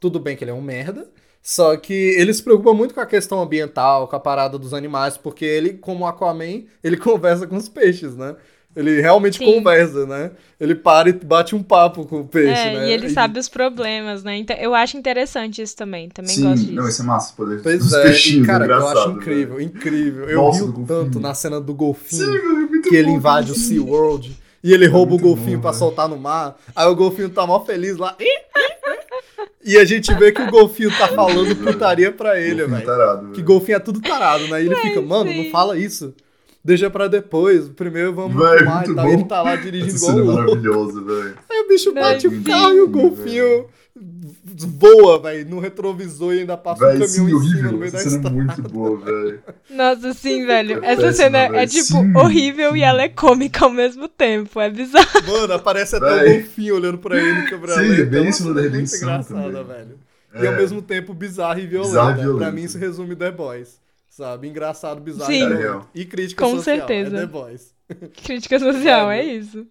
Tudo 0.00 0.18
bem 0.20 0.36
que 0.36 0.44
ele 0.44 0.50
é 0.50 0.54
um 0.54 0.62
merda. 0.62 1.08
Só 1.42 1.76
que 1.76 1.92
ele 1.92 2.32
se 2.34 2.42
preocupa 2.42 2.74
muito 2.74 2.94
com 2.94 3.00
a 3.00 3.06
questão 3.06 3.40
ambiental, 3.40 4.06
com 4.06 4.16
a 4.16 4.20
parada 4.20 4.58
dos 4.58 4.74
animais, 4.74 5.16
porque 5.16 5.44
ele, 5.44 5.74
como 5.74 6.06
Aquaman, 6.06 6.64
ele 6.84 6.96
conversa 6.98 7.46
com 7.46 7.56
os 7.56 7.68
peixes, 7.68 8.14
né? 8.14 8.36
Ele 8.76 9.00
realmente 9.00 9.38
Sim. 9.38 9.54
conversa, 9.54 10.06
né? 10.06 10.30
Ele 10.60 10.74
para 10.74 11.08
e 11.08 11.12
bate 11.12 11.56
um 11.56 11.62
papo 11.62 12.04
com 12.04 12.20
o 12.20 12.28
peixe, 12.28 12.60
é, 12.68 12.74
né? 12.74 12.88
e 12.88 12.92
ele 12.92 13.08
sabe 13.08 13.38
os 13.40 13.48
problemas, 13.48 14.22
né? 14.22 14.36
Então, 14.36 14.54
eu 14.56 14.74
acho 14.74 14.96
interessante 14.96 15.62
isso 15.62 15.74
também. 15.74 16.08
Também 16.10 16.34
Sim, 16.34 16.42
gosto 16.42 16.60
disso. 16.60 16.74
não, 16.74 16.88
isso 16.88 17.02
é 17.02 17.04
massa, 17.04 17.34
poder 17.34 17.62
Pois 17.62 17.78
dos 17.78 17.92
é, 17.94 18.00
e, 18.00 18.02
peixinhos, 18.04 18.46
cara, 18.46 18.66
eu 18.66 18.86
acho 18.86 19.10
incrível, 19.12 19.56
velho. 19.56 19.66
incrível. 19.66 20.28
Eu 20.28 20.42
Nossa, 20.42 20.64
rio 20.64 20.84
tanto 20.86 21.18
na 21.18 21.34
cena 21.34 21.60
do 21.60 21.74
golfinho, 21.74 22.24
Sim, 22.24 22.78
é 22.78 22.88
que 22.88 22.94
ele 22.94 23.10
invade 23.10 23.50
o 23.50 23.54
velho. 23.54 23.66
SeaWorld 23.66 24.38
e 24.62 24.72
ele 24.72 24.86
rouba 24.86 25.14
o 25.14 25.18
golfinho 25.18 25.56
bom, 25.56 25.62
pra 25.62 25.70
velho. 25.70 25.78
soltar 25.78 26.08
no 26.08 26.18
mar. 26.18 26.56
Aí 26.76 26.86
o 26.86 26.94
golfinho 26.94 27.30
tá 27.30 27.44
mó 27.46 27.58
feliz 27.64 27.96
lá. 27.96 28.16
E 29.68 29.78
a 29.78 29.84
gente 29.84 30.12
vê 30.14 30.32
que 30.32 30.40
o 30.42 30.50
golfinho 30.50 30.90
tá 30.96 31.08
falando 31.08 31.54
putaria 31.56 32.10
pra 32.10 32.40
ele, 32.40 32.66
velho. 32.66 32.84
tarado, 32.86 33.32
Que 33.32 33.42
golfinho 33.42 33.76
é 33.76 33.78
tudo 33.80 34.00
tarado, 34.00 34.48
né? 34.48 34.62
E 34.62 34.66
ele 34.66 34.76
fica, 34.76 35.00
mano, 35.02 35.30
sim. 35.30 35.44
não 35.44 35.50
fala 35.50 35.76
isso. 35.78 36.14
deixa 36.64 36.88
pra 36.90 37.06
depois, 37.06 37.68
primeiro 37.68 38.14
vamos 38.14 38.34
Véi, 38.36 38.58
fumar 38.60 38.88
e 38.88 38.94
tal. 38.94 39.04
bom. 39.06 39.12
Ele 39.12 39.24
tá 39.24 39.42
lá 39.42 39.56
dirigindo 39.56 39.94
Essa 39.94 40.06
igual 40.10 40.12
cena 40.12 40.20
é 40.20 40.22
um 40.22 40.26
louco. 40.26 40.42
maravilhosa, 40.50 41.00
velho. 41.02 41.34
Aí 41.50 41.58
o 41.60 41.68
bicho 41.68 41.92
bate 41.94 42.26
o 42.26 42.30
Sim, 42.30 42.42
carro 42.42 42.74
e 42.74 42.80
o 42.80 42.88
golfinho 42.88 43.66
voa, 44.56 45.18
velho, 45.20 45.48
no 45.48 45.58
retrovisor 45.60 46.34
e 46.34 46.40
ainda 46.40 46.56
passa 46.56 46.84
um 46.84 46.88
Véi, 46.88 46.98
caminhão 46.98 47.08
sim, 47.08 47.22
em 47.22 47.26
cima 47.26 47.30
no 47.30 47.36
horrível. 47.38 47.78
meio 47.78 47.92
da 47.92 47.98
cena 47.98 48.10
é 48.12 48.16
estrada. 48.16 48.36
muito 48.36 48.62
boa, 48.62 48.96
velho. 48.98 49.42
Nossa, 49.70 50.14
sim, 50.14 50.46
velho. 50.46 50.84
É 50.84 50.92
Essa 50.92 51.02
péssima, 51.02 51.12
cena 51.12 51.38
é 51.38 51.48
velho. 51.50 51.70
tipo 51.70 51.84
Sim, 51.86 52.16
horrível 52.16 52.76
e 52.76 52.78
sim. 52.80 52.84
ela 52.84 53.02
é 53.02 53.08
cômica 53.08 53.64
ao 53.64 53.70
mesmo 53.70 54.08
tempo. 54.08 54.60
É 54.60 54.70
bizarro. 54.70 55.08
Mano, 55.26 55.52
aparece 55.54 55.96
até 55.96 56.06
o 56.06 56.32
golfinho 56.34 56.74
olhando 56.76 56.98
pra 56.98 57.16
ele 57.16 57.40
em 57.40 57.46
câmera 57.46 57.74
Sim, 57.74 57.80
lenta. 57.88 58.02
é 58.02 58.04
bem 58.04 58.28
isso 58.28 58.42
da 58.42 58.48
cena 58.48 58.60
redenção 58.60 59.08
Muito 59.10 59.32
engraçada, 59.32 59.64
também. 59.64 59.76
velho. 59.76 59.98
É. 60.34 60.44
E 60.44 60.46
ao 60.46 60.54
mesmo 60.54 60.82
tempo 60.82 61.14
bizarra 61.14 61.60
e 61.60 61.66
violenta. 61.66 61.88
Bizarra 62.14 62.22
e 62.34 62.36
Pra 62.38 62.52
mim 62.52 62.62
isso 62.62 62.78
resume 62.78 63.16
The 63.16 63.30
Boys. 63.30 63.80
Sabe? 64.10 64.48
Engraçado, 64.48 65.00
bizarro 65.00 65.30
Sim. 65.32 65.38
e 65.38 65.42
É 65.42 65.46
violento. 65.46 65.62
real. 65.62 65.90
E 65.94 66.04
crítica 66.04 66.44
Com 66.44 66.56
social. 66.56 66.76
certeza. 66.76 67.16
É 67.16 67.20
The 67.20 67.26
Boys. 67.26 67.74
Crítica 68.24 68.58
social, 68.58 69.10
é 69.10 69.22
Velho. 69.22 69.40
isso. 69.40 69.66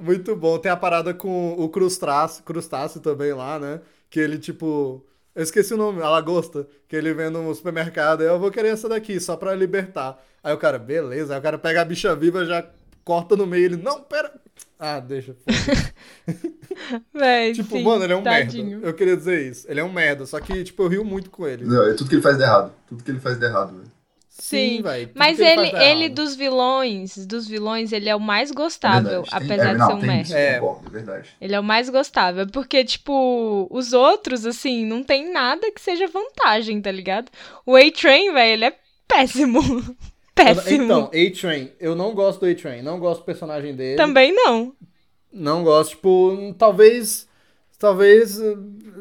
Muito 0.00 0.34
bom. 0.34 0.58
Tem 0.58 0.70
a 0.70 0.76
parada 0.76 1.14
com 1.14 1.52
o 1.52 1.68
crustáceo, 1.68 2.42
crustáceo 2.44 3.00
também 3.00 3.32
lá, 3.32 3.58
né? 3.58 3.80
Que 4.10 4.20
ele, 4.20 4.38
tipo. 4.38 5.04
Eu 5.34 5.42
esqueci 5.42 5.74
o 5.74 5.76
nome, 5.76 6.02
a 6.02 6.08
lagosta. 6.08 6.66
Que 6.88 6.96
ele 6.96 7.12
vem 7.12 7.30
no 7.30 7.54
supermercado. 7.54 8.22
Eu 8.22 8.38
vou 8.38 8.50
querer 8.50 8.68
essa 8.68 8.88
daqui, 8.88 9.18
só 9.20 9.36
pra 9.36 9.54
libertar. 9.54 10.22
Aí 10.42 10.52
o 10.52 10.58
cara, 10.58 10.78
beleza. 10.78 11.34
Aí 11.34 11.40
o 11.40 11.42
cara 11.42 11.58
pega 11.58 11.80
a 11.80 11.84
bicha 11.84 12.14
viva, 12.14 12.44
já 12.44 12.64
corta 13.04 13.36
no 13.36 13.46
meio. 13.46 13.64
Ele, 13.64 13.76
não, 13.76 14.00
pera. 14.02 14.32
Ah, 14.78 15.00
deixa. 15.00 15.36
Véi, 17.14 17.52
tipo, 17.52 17.76
sim, 17.76 17.82
mano, 17.82 18.04
ele 18.04 18.12
é 18.12 18.16
um 18.16 18.22
tadinho. 18.22 18.70
merda. 18.72 18.86
Eu 18.86 18.94
queria 18.94 19.16
dizer 19.16 19.50
isso. 19.50 19.66
Ele 19.68 19.80
é 19.80 19.84
um 19.84 19.92
merda. 19.92 20.26
Só 20.26 20.40
que, 20.40 20.64
tipo, 20.64 20.82
eu 20.82 20.88
rio 20.88 21.04
muito 21.04 21.30
com 21.30 21.46
ele. 21.46 21.64
Não, 21.64 21.84
é 21.84 21.94
tudo 21.94 22.08
que 22.08 22.16
ele 22.16 22.22
faz 22.22 22.36
de 22.36 22.42
errado. 22.42 22.72
Tudo 22.86 23.02
que 23.02 23.10
ele 23.10 23.20
faz 23.20 23.38
de 23.38 23.44
errado, 23.44 23.76
velho. 23.76 23.93
Sim, 24.36 24.78
tudo 24.78 25.10
Mas 25.14 25.38
ele, 25.38 25.68
ele 25.68 26.04
errado. 26.06 26.14
dos 26.14 26.34
vilões, 26.34 27.24
dos 27.24 27.46
vilões, 27.46 27.92
ele 27.92 28.08
é 28.08 28.16
o 28.16 28.20
mais 28.20 28.50
É 28.50 28.54
gostável, 28.54 29.22
verdade. 29.22 29.44
Apesar 29.44 29.68
é, 29.68 29.72
de 29.72 29.78
não, 29.78 29.86
ser 29.86 29.92
um 29.92 30.00
merda. 30.00 30.22
Isso, 30.22 30.34
É. 30.34 30.58
concordo, 30.58 30.88
é 30.88 30.90
verdade. 30.90 31.28
Ele 31.40 31.54
é 31.54 31.60
o 31.60 31.64
mais 31.64 31.88
gostável, 31.88 32.46
porque, 32.48 32.84
tipo, 32.84 33.68
os 33.70 33.92
outros, 33.92 34.44
assim, 34.44 34.84
não 34.84 35.04
tem 35.04 35.32
nada 35.32 35.70
que 35.70 35.80
seja 35.80 36.08
vantagem, 36.08 36.80
tá 36.82 36.90
ligado? 36.90 37.30
O 37.64 37.76
A-Train, 37.76 38.32
velho, 38.32 38.52
ele 38.54 38.64
é 38.64 38.76
péssimo. 39.06 39.60
péssimo. 40.34 40.82
Então, 40.84 41.04
A-Train. 41.14 41.70
Eu 41.78 41.94
não 41.94 42.12
gosto 42.12 42.40
do 42.40 42.46
A-Train. 42.50 42.82
Não 42.82 42.98
gosto 42.98 43.20
do 43.20 43.26
personagem 43.26 43.72
dele. 43.74 43.96
Também 43.96 44.32
não. 44.34 44.74
Não 45.32 45.62
gosto, 45.62 45.90
tipo, 45.90 46.54
talvez. 46.58 47.28
Talvez 47.78 48.40
eh, 48.40 48.56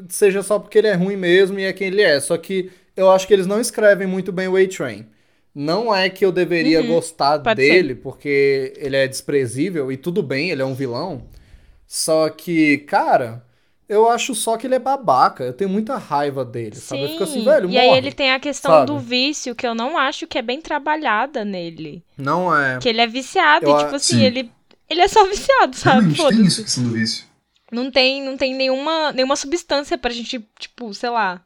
seja 0.09 0.43
só 0.43 0.59
porque 0.59 0.77
ele 0.77 0.87
é 0.87 0.93
ruim 0.93 1.15
mesmo 1.15 1.57
e 1.57 1.63
é 1.63 1.73
quem 1.73 1.87
ele 1.87 2.01
é. 2.01 2.19
Só 2.19 2.37
que 2.37 2.71
eu 2.95 3.09
acho 3.09 3.27
que 3.27 3.33
eles 3.33 3.47
não 3.47 3.59
escrevem 3.59 4.05
muito 4.07 4.31
bem 4.31 4.47
o 4.47 4.55
A-Train. 4.55 5.07
Não 5.55 5.93
é 5.93 6.09
que 6.09 6.25
eu 6.25 6.31
deveria 6.31 6.81
Uhum, 6.81 6.87
gostar 6.87 7.37
dele, 7.37 7.95
porque 7.95 8.73
ele 8.77 8.95
é 8.95 9.07
desprezível 9.07 9.91
e 9.91 9.97
tudo 9.97 10.23
bem, 10.23 10.49
ele 10.49 10.61
é 10.61 10.65
um 10.65 10.73
vilão. 10.73 11.27
Só 11.87 12.29
que, 12.29 12.79
cara, 12.79 13.45
eu 13.87 14.09
acho 14.09 14.35
só 14.35 14.57
que 14.57 14.67
ele 14.67 14.75
é 14.75 14.79
babaca. 14.79 15.43
Eu 15.43 15.53
tenho 15.53 15.69
muita 15.69 15.97
raiva 15.97 16.43
dele, 16.45 16.75
sabe? 16.77 17.03
Eu 17.05 17.09
fico 17.09 17.23
assim, 17.23 17.43
velho, 17.43 17.69
e 17.69 17.77
aí 17.77 17.87
morre. 17.87 17.97
ele 17.97 18.11
tem 18.11 18.31
a 18.31 18.39
questão 18.39 18.71
sabe? 18.71 18.85
do 18.85 18.99
vício, 18.99 19.55
que 19.55 19.65
eu 19.67 19.75
não 19.75 19.97
acho 19.97 20.27
que 20.27 20.37
é 20.37 20.41
bem 20.41 20.61
trabalhada 20.61 21.43
nele. 21.45 22.03
Não 22.17 22.55
é. 22.55 22.79
Que 22.79 22.89
ele 22.89 23.01
é 23.01 23.07
viciado 23.07 23.65
Eu 23.65 23.71
e, 23.71 23.75
a- 23.75 23.77
tipo 23.77 23.95
assim, 23.95 24.17
sim. 24.17 24.23
ele, 24.23 24.51
ele 24.89 25.01
é 25.01 25.07
só 25.07 25.25
viciado, 25.29 25.75
sabe? 25.75 26.13
Realmente 26.13 26.27
tem 26.27 26.45
isso, 26.45 26.61
a 26.61 26.63
questão 26.63 26.83
do 26.83 26.89
vício. 26.91 27.25
Não 27.71 27.89
tem, 27.91 28.21
não 28.23 28.37
tem 28.37 28.53
nenhuma, 28.53 29.11
nenhuma 29.11 29.35
substância 29.35 29.97
pra 29.97 30.11
gente, 30.13 30.39
tipo, 30.59 30.93
sei 30.93 31.09
lá, 31.09 31.43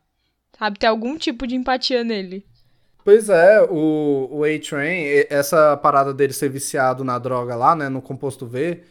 sabe? 0.58 0.80
Ter 0.80 0.88
algum 0.88 1.18
tipo 1.18 1.48
de 1.48 1.56
empatia 1.56 2.04
nele. 2.04 2.46
Pois 3.08 3.30
é, 3.30 3.62
o, 3.62 4.28
o 4.30 4.44
A-Train, 4.44 5.28
essa 5.30 5.78
parada 5.78 6.14
dele 6.14 6.34
ser 6.34 6.50
viciado 6.50 7.06
na 7.06 7.18
droga 7.18 7.56
lá, 7.56 7.74
né, 7.74 7.88
no 7.88 8.02
composto 8.02 8.46
V, 8.46 8.82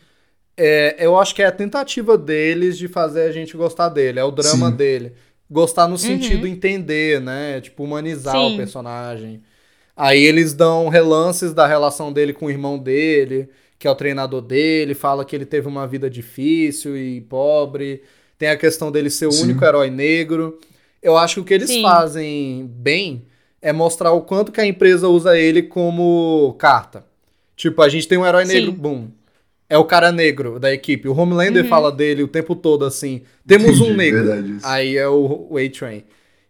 é, 0.57 0.97
eu 0.99 1.21
acho 1.21 1.35
que 1.35 1.43
é 1.43 1.47
a 1.47 1.53
tentativa 1.53 2.17
deles 2.17 2.79
de 2.79 2.89
fazer 2.89 3.25
a 3.25 3.31
gente 3.31 3.55
gostar 3.59 3.91
dele, 3.91 4.19
é 4.19 4.25
o 4.25 4.31
drama 4.31 4.71
Sim. 4.71 4.77
dele. 4.77 5.13
Gostar 5.51 5.87
no 5.87 5.99
sentido 5.99 6.47
entender, 6.47 7.21
né, 7.21 7.61
tipo, 7.61 7.85
humanizar 7.85 8.41
o 8.41 8.53
Sim. 8.53 8.57
personagem. 8.57 9.43
Aí 9.95 10.25
eles 10.25 10.55
dão 10.55 10.89
relances 10.89 11.53
da 11.53 11.67
relação 11.67 12.11
dele 12.11 12.33
com 12.33 12.47
o 12.47 12.51
irmão 12.51 12.79
dele, 12.79 13.51
que 13.79 13.87
é 13.87 13.91
o 13.91 13.95
treinador 13.95 14.41
dele, 14.41 14.95
fala 14.95 15.27
que 15.27 15.37
ele 15.37 15.45
teve 15.45 15.69
uma 15.69 15.87
vida 15.87 16.09
difícil 16.09 16.97
e 16.97 17.21
pobre. 17.21 18.03
Tem 18.39 18.49
a 18.49 18.57
questão 18.57 18.91
dele 18.91 19.11
ser 19.11 19.27
o 19.27 19.33
Sim. 19.33 19.43
único 19.43 19.63
herói 19.63 19.91
negro. 19.91 20.59
Eu 21.03 21.19
acho 21.19 21.35
que 21.35 21.41
o 21.41 21.45
que 21.45 21.53
eles 21.53 21.69
Sim. 21.69 21.83
fazem 21.83 22.67
bem 22.67 23.27
é 23.69 23.73
mostrar 23.73 24.13
o 24.13 24.23
quanto 24.23 24.53
que 24.53 24.61
a 24.61 24.67
empresa 24.67 25.09
usa 25.09 25.37
ele 25.39 25.63
como 25.63 26.55
carta. 26.59 27.05
Tipo, 27.57 27.83
a 27.83 27.89
gente 27.89 28.07
tem 28.07 28.17
um 28.19 28.25
herói 28.27 28.47
Sim. 28.47 28.55
negro, 28.55 28.73
boom. 28.73 29.09
É 29.69 29.77
o 29.77 29.85
cara 29.85 30.13
negro 30.13 30.61
da 30.61 30.73
equipe. 30.73 31.09
O 31.09 31.17
Homelander 31.19 31.65
Uhum. 31.65 31.69
fala 31.69 31.91
dele 31.91 32.23
o 32.23 32.29
tempo 32.29 32.55
todo 32.55 32.85
assim: 32.85 33.23
temos 33.47 33.81
um 33.81 33.87
Entendi, 33.87 33.97
negro. 33.97 34.25
verdade 34.25 34.53
isso. 34.59 34.67
Aí 34.67 34.97
é 34.97 35.09
o, 35.09 35.49
o 35.51 35.59
A-Train. 35.59 36.05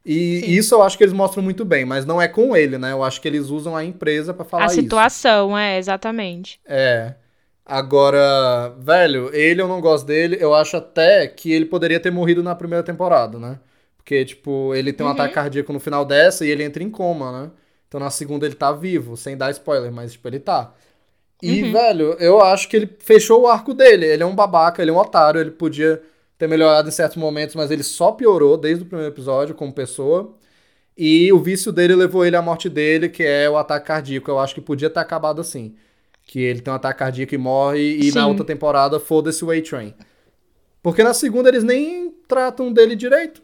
E 0.05 0.41
Sim. 0.41 0.51
isso 0.53 0.75
eu 0.75 0.83
acho 0.83 0.99
que 0.99 1.05
eles 1.05 1.15
mostram 1.15 1.43
muito 1.43 1.65
bem, 1.65 1.85
mas 1.85 2.05
não 2.05 2.21
é 2.21 2.29
com 2.29 2.55
ele, 2.57 2.77
né? 2.79 2.93
Eu 2.93 3.03
acho 3.03 3.21
que 3.21 3.27
eles 3.27 3.49
usam 3.49 3.75
a 3.77 3.83
empresa 3.85 4.35
pra 4.35 4.45
falar 4.45 4.65
a 4.65 4.67
isso. 4.67 4.75
situação, 4.77 5.57
é, 5.57 5.79
exatamente. 5.79 6.61
É. 6.67 7.15
Agora, 7.65 8.73
velho, 8.79 9.31
ele 9.35 9.61
eu 9.61 9.67
não 9.67 9.81
gosto 9.81 10.07
dele. 10.07 10.37
Eu 10.39 10.55
acho 10.55 10.77
até 10.77 11.27
que 11.27 11.51
ele 11.53 11.65
poderia 11.65 11.99
ter 11.99 12.11
morrido 12.13 12.43
na 12.43 12.55
primeira 12.55 12.85
temporada, 12.85 13.39
né? 13.39 13.59
Porque, 14.07 14.25
tipo, 14.25 14.73
ele 14.73 14.93
tem 14.93 15.05
um 15.05 15.09
Uhum. 15.09 15.17
ataque 15.17 15.35
cardíaco 15.35 15.73
no 15.73 15.81
final 15.81 16.05
dessa 16.05 16.47
e 16.47 16.49
ele 16.49 16.63
entra 16.63 16.81
em 16.81 16.89
coma, 16.89 17.33
né? 17.43 17.51
Então 17.89 17.99
na 17.99 18.09
segunda 18.09 18.47
ele 18.47 18.55
tá 18.55 18.71
vivo, 18.71 19.17
sem 19.17 19.37
dar 19.37 19.51
spoiler, 19.51 19.91
mas, 19.91 20.13
tipo, 20.13 20.29
ele 20.29 20.39
tá. 20.39 20.73
E, 21.43 21.65
Uhum. 21.65 21.73
velho, 21.73 22.13
eu 22.21 22.41
acho 22.41 22.69
que 22.69 22.77
ele 22.77 22.89
fechou 23.01 23.43
o 23.43 23.47
arco 23.49 23.75
dele. 23.75 24.07
Ele 24.07 24.23
é 24.23 24.27
um 24.27 24.35
babaca, 24.35 24.81
ele 24.81 24.93
é 24.93 24.95
um 24.95 24.99
otário, 24.99 25.41
ele 25.41 25.51
podia 25.51 26.01
ter 26.39 26.47
melhorado 26.49 26.89
em 26.89 26.93
certos 26.93 27.17
momentos, 27.17 27.57
mas 27.57 27.73
ele 27.73 27.83
só 27.83 28.13
piorou 28.13 28.57
desde 28.57 28.85
o 28.85 28.87
primeiro 28.87 29.13
episódio 29.13 29.57
como 29.57 29.73
pessoa. 29.73 30.37
E 30.97 31.33
o 31.33 31.41
vício 31.41 31.73
dele 31.73 31.97
levou 31.97 32.25
ele 32.25 32.37
à 32.37 32.43
morte 32.43 32.69
dele, 32.69 33.09
que 33.09 33.25
é 33.25 33.51
o 33.51 33.57
ataque 33.57 33.87
cardíaco. 33.89 34.31
Eu 34.31 34.39
acho 34.39 34.55
que 34.55 34.61
podia 34.61 34.89
ter 34.89 35.01
acabado 35.01 35.41
assim. 35.41 35.75
Que 36.23 36.39
ele 36.41 36.61
tem 36.61 36.73
um 36.73 36.77
ataque 36.77 37.01
cardíaco 37.01 37.35
e 37.35 37.39
morre, 37.39 37.97
e 37.99 38.13
na 38.15 38.23
Sim. 38.23 38.29
outra 38.29 38.45
temporada 38.45 39.01
foda-se 39.01 39.45
o 39.45 39.51
A-Train. 39.51 39.95
Porque 40.81 41.03
na 41.03 41.13
segunda 41.13 41.49
eles 41.49 41.65
nem 41.65 42.11
tratam 42.29 42.73
dele 42.73 42.95
direito. 42.95 43.43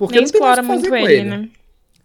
Porque 0.00 0.14
Nem 0.14 0.22
não 0.22 0.24
explora 0.24 0.62
muito 0.62 0.94
ele, 0.94 1.12
ele. 1.12 1.28
né? 1.28 1.48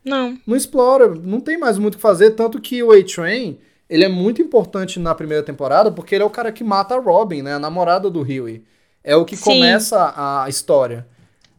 Não. 0.03 0.37
Não 0.45 0.57
explora, 0.57 1.07
não 1.15 1.39
tem 1.39 1.57
mais 1.57 1.77
muito 1.77 1.93
o 1.93 1.97
que 1.97 2.01
fazer. 2.01 2.31
Tanto 2.31 2.59
que 2.59 2.83
o 2.83 2.91
A-Train, 2.91 3.57
ele 3.89 4.03
é 4.03 4.09
muito 4.09 4.41
importante 4.41 4.99
na 4.99 5.15
primeira 5.15 5.41
temporada, 5.41 5.89
porque 5.89 6.13
ele 6.13 6.21
é 6.21 6.27
o 6.27 6.29
cara 6.29 6.51
que 6.51 6.61
mata 6.61 6.93
a 6.95 6.99
Robin, 6.99 7.41
né? 7.41 7.53
A 7.53 7.59
namorada 7.59 8.09
do 8.09 8.19
Huey. 8.19 8.61
É 9.01 9.15
o 9.15 9.23
que 9.23 9.37
Sim. 9.37 9.45
começa 9.45 10.13
a 10.13 10.49
história. 10.49 11.07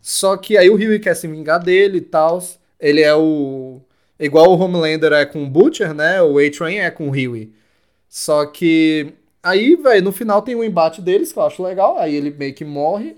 Só 0.03 0.37
que 0.37 0.59
aí 0.59 0.68
o 0.68 0.74
Huey 0.74 0.99
quer 1.01 1.16
se 1.16 1.26
vingar 1.26 1.59
dele 1.59 1.99
e 1.99 2.03
tal. 2.03 2.43
Ele 2.78 3.01
é 3.01 3.14
o. 3.14 3.80
Igual 4.20 4.51
o 4.51 4.59
Homelander 4.62 5.14
é 5.14 5.24
com 5.24 5.43
o 5.43 5.49
Butcher, 5.49 5.95
né? 5.95 6.20
O 6.20 6.39
A-Train 6.39 6.80
é 6.80 6.91
com 6.91 7.09
o 7.09 7.12
Huey. 7.12 7.51
Só 8.11 8.45
que. 8.45 9.14
Aí, 9.43 9.74
velho, 9.74 10.05
no 10.05 10.12
final 10.12 10.43
tem 10.43 10.55
um 10.55 10.62
embate 10.62 11.01
deles 11.01 11.32
que 11.32 11.39
eu 11.39 11.45
acho 11.45 11.62
legal. 11.62 11.99
Aí 11.99 12.14
ele 12.14 12.30
meio 12.30 12.53
que 12.53 12.64
morre. 12.66 13.16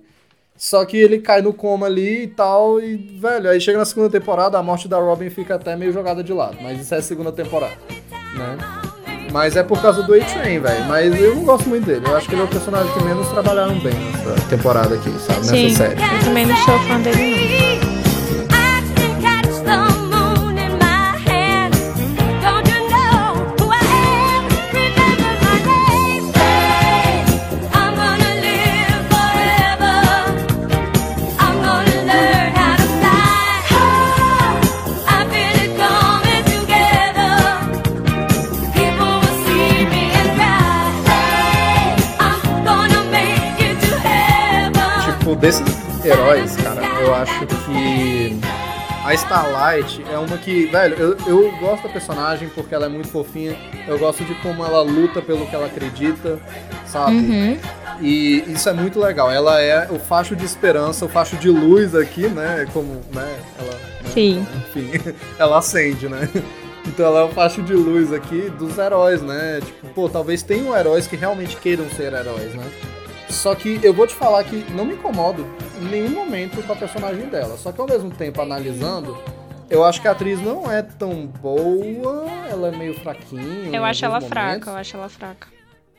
Só 0.58 0.84
que 0.84 0.96
ele 0.96 1.20
cai 1.20 1.40
no 1.40 1.52
coma 1.52 1.86
ali 1.86 2.24
e 2.24 2.26
tal. 2.26 2.80
E, 2.80 2.96
velho, 2.96 3.48
aí 3.48 3.60
chega 3.60 3.78
na 3.78 3.84
segunda 3.84 4.10
temporada, 4.10 4.58
a 4.58 4.62
morte 4.62 4.88
da 4.88 4.98
Robin 4.98 5.30
fica 5.30 5.54
até 5.54 5.76
meio 5.76 5.92
jogada 5.92 6.22
de 6.22 6.32
lado. 6.32 6.56
Mas 6.60 6.80
isso 6.80 6.92
é 6.94 6.98
a 6.98 7.02
segunda 7.02 7.30
temporada, 7.30 7.74
né? 8.34 8.58
Mas 9.30 9.56
é 9.56 9.62
por 9.62 9.80
causa 9.80 10.02
do 10.02 10.14
A-Train, 10.14 10.58
velho. 10.58 10.84
Mas 10.86 11.14
eu 11.20 11.36
não 11.36 11.44
gosto 11.44 11.68
muito 11.68 11.84
dele. 11.86 12.04
Eu 12.06 12.16
acho 12.16 12.26
que 12.28 12.34
ele 12.34 12.42
é 12.42 12.44
o 12.44 12.48
personagem 12.48 12.92
que 12.92 13.04
menos 13.04 13.28
trabalharam 13.28 13.78
bem 13.78 13.94
nessa 13.94 14.48
temporada 14.48 14.94
aqui, 14.96 15.10
sabe? 15.20 15.38
Nessa 15.40 15.50
Sim, 15.54 15.70
série. 15.70 16.00
eu 16.00 16.24
também 16.24 16.46
não 16.46 16.56
sou 16.56 16.78
fã 16.80 17.00
dele, 17.00 17.30
não. 17.30 17.57
Desses 45.40 45.64
heróis, 46.04 46.56
cara, 46.56 46.82
eu 47.00 47.14
acho 47.14 47.46
que 47.46 48.38
a 49.04 49.14
Starlight 49.14 50.04
é 50.12 50.18
uma 50.18 50.36
que, 50.36 50.66
velho, 50.66 50.94
eu, 50.96 51.16
eu 51.26 51.56
gosto 51.58 51.84
da 51.84 51.88
personagem 51.88 52.48
porque 52.54 52.74
ela 52.74 52.86
é 52.86 52.88
muito 52.88 53.08
fofinha. 53.08 53.56
Eu 53.86 53.98
gosto 53.98 54.24
de 54.24 54.34
como 54.36 54.64
ela 54.64 54.82
luta 54.82 55.22
pelo 55.22 55.46
que 55.46 55.54
ela 55.54 55.66
acredita, 55.66 56.38
sabe? 56.86 57.16
Uhum. 57.16 57.58
E 58.00 58.44
isso 58.48 58.68
é 58.68 58.72
muito 58.72 59.00
legal. 59.00 59.30
Ela 59.30 59.60
é 59.60 59.88
o 59.90 59.98
facho 59.98 60.36
de 60.36 60.44
esperança, 60.44 61.04
o 61.04 61.08
facho 61.08 61.36
de 61.36 61.48
luz 61.48 61.94
aqui, 61.94 62.28
né? 62.28 62.66
Como, 62.72 63.00
né? 63.14 63.38
Ela, 63.58 63.72
né? 63.72 64.10
Sim. 64.12 64.46
Enfim, 64.56 65.14
ela 65.38 65.58
acende, 65.58 66.08
né? 66.08 66.28
Então 66.86 67.06
ela 67.06 67.20
é 67.20 67.24
o 67.24 67.28
facho 67.28 67.62
de 67.62 67.72
luz 67.72 68.12
aqui 68.12 68.50
dos 68.58 68.76
heróis, 68.78 69.22
né? 69.22 69.60
Tipo, 69.64 69.88
pô, 69.94 70.08
talvez 70.08 70.42
tenham 70.42 70.76
heróis 70.76 71.06
que 71.06 71.16
realmente 71.16 71.56
queiram 71.56 71.88
ser 71.90 72.12
heróis, 72.12 72.54
né? 72.54 72.64
Só 73.30 73.54
que 73.54 73.78
eu 73.82 73.92
vou 73.92 74.06
te 74.06 74.14
falar 74.14 74.42
que 74.44 74.56
não 74.72 74.84
me 74.84 74.94
incomodo 74.94 75.46
em 75.80 75.84
nenhum 75.84 76.10
momento 76.10 76.62
com 76.66 76.72
a 76.72 76.76
personagem 76.76 77.28
dela. 77.28 77.56
Só 77.56 77.70
que 77.72 77.80
ao 77.80 77.86
mesmo 77.86 78.10
tempo, 78.10 78.40
analisando, 78.40 79.16
eu 79.70 79.84
acho 79.84 80.00
que 80.00 80.08
a 80.08 80.12
atriz 80.12 80.40
não 80.40 80.70
é 80.70 80.82
tão 80.82 81.26
boa, 81.26 82.24
ela 82.48 82.68
é 82.68 82.76
meio 82.76 82.94
fraquinha. 83.00 83.76
Eu 83.76 83.84
acho 83.84 84.04
ela 84.04 84.16
alguns 84.16 84.28
fraca, 84.28 84.48
momentos. 84.48 84.68
eu 84.68 84.76
acho 84.76 84.96
ela 84.96 85.08
fraca. 85.08 85.48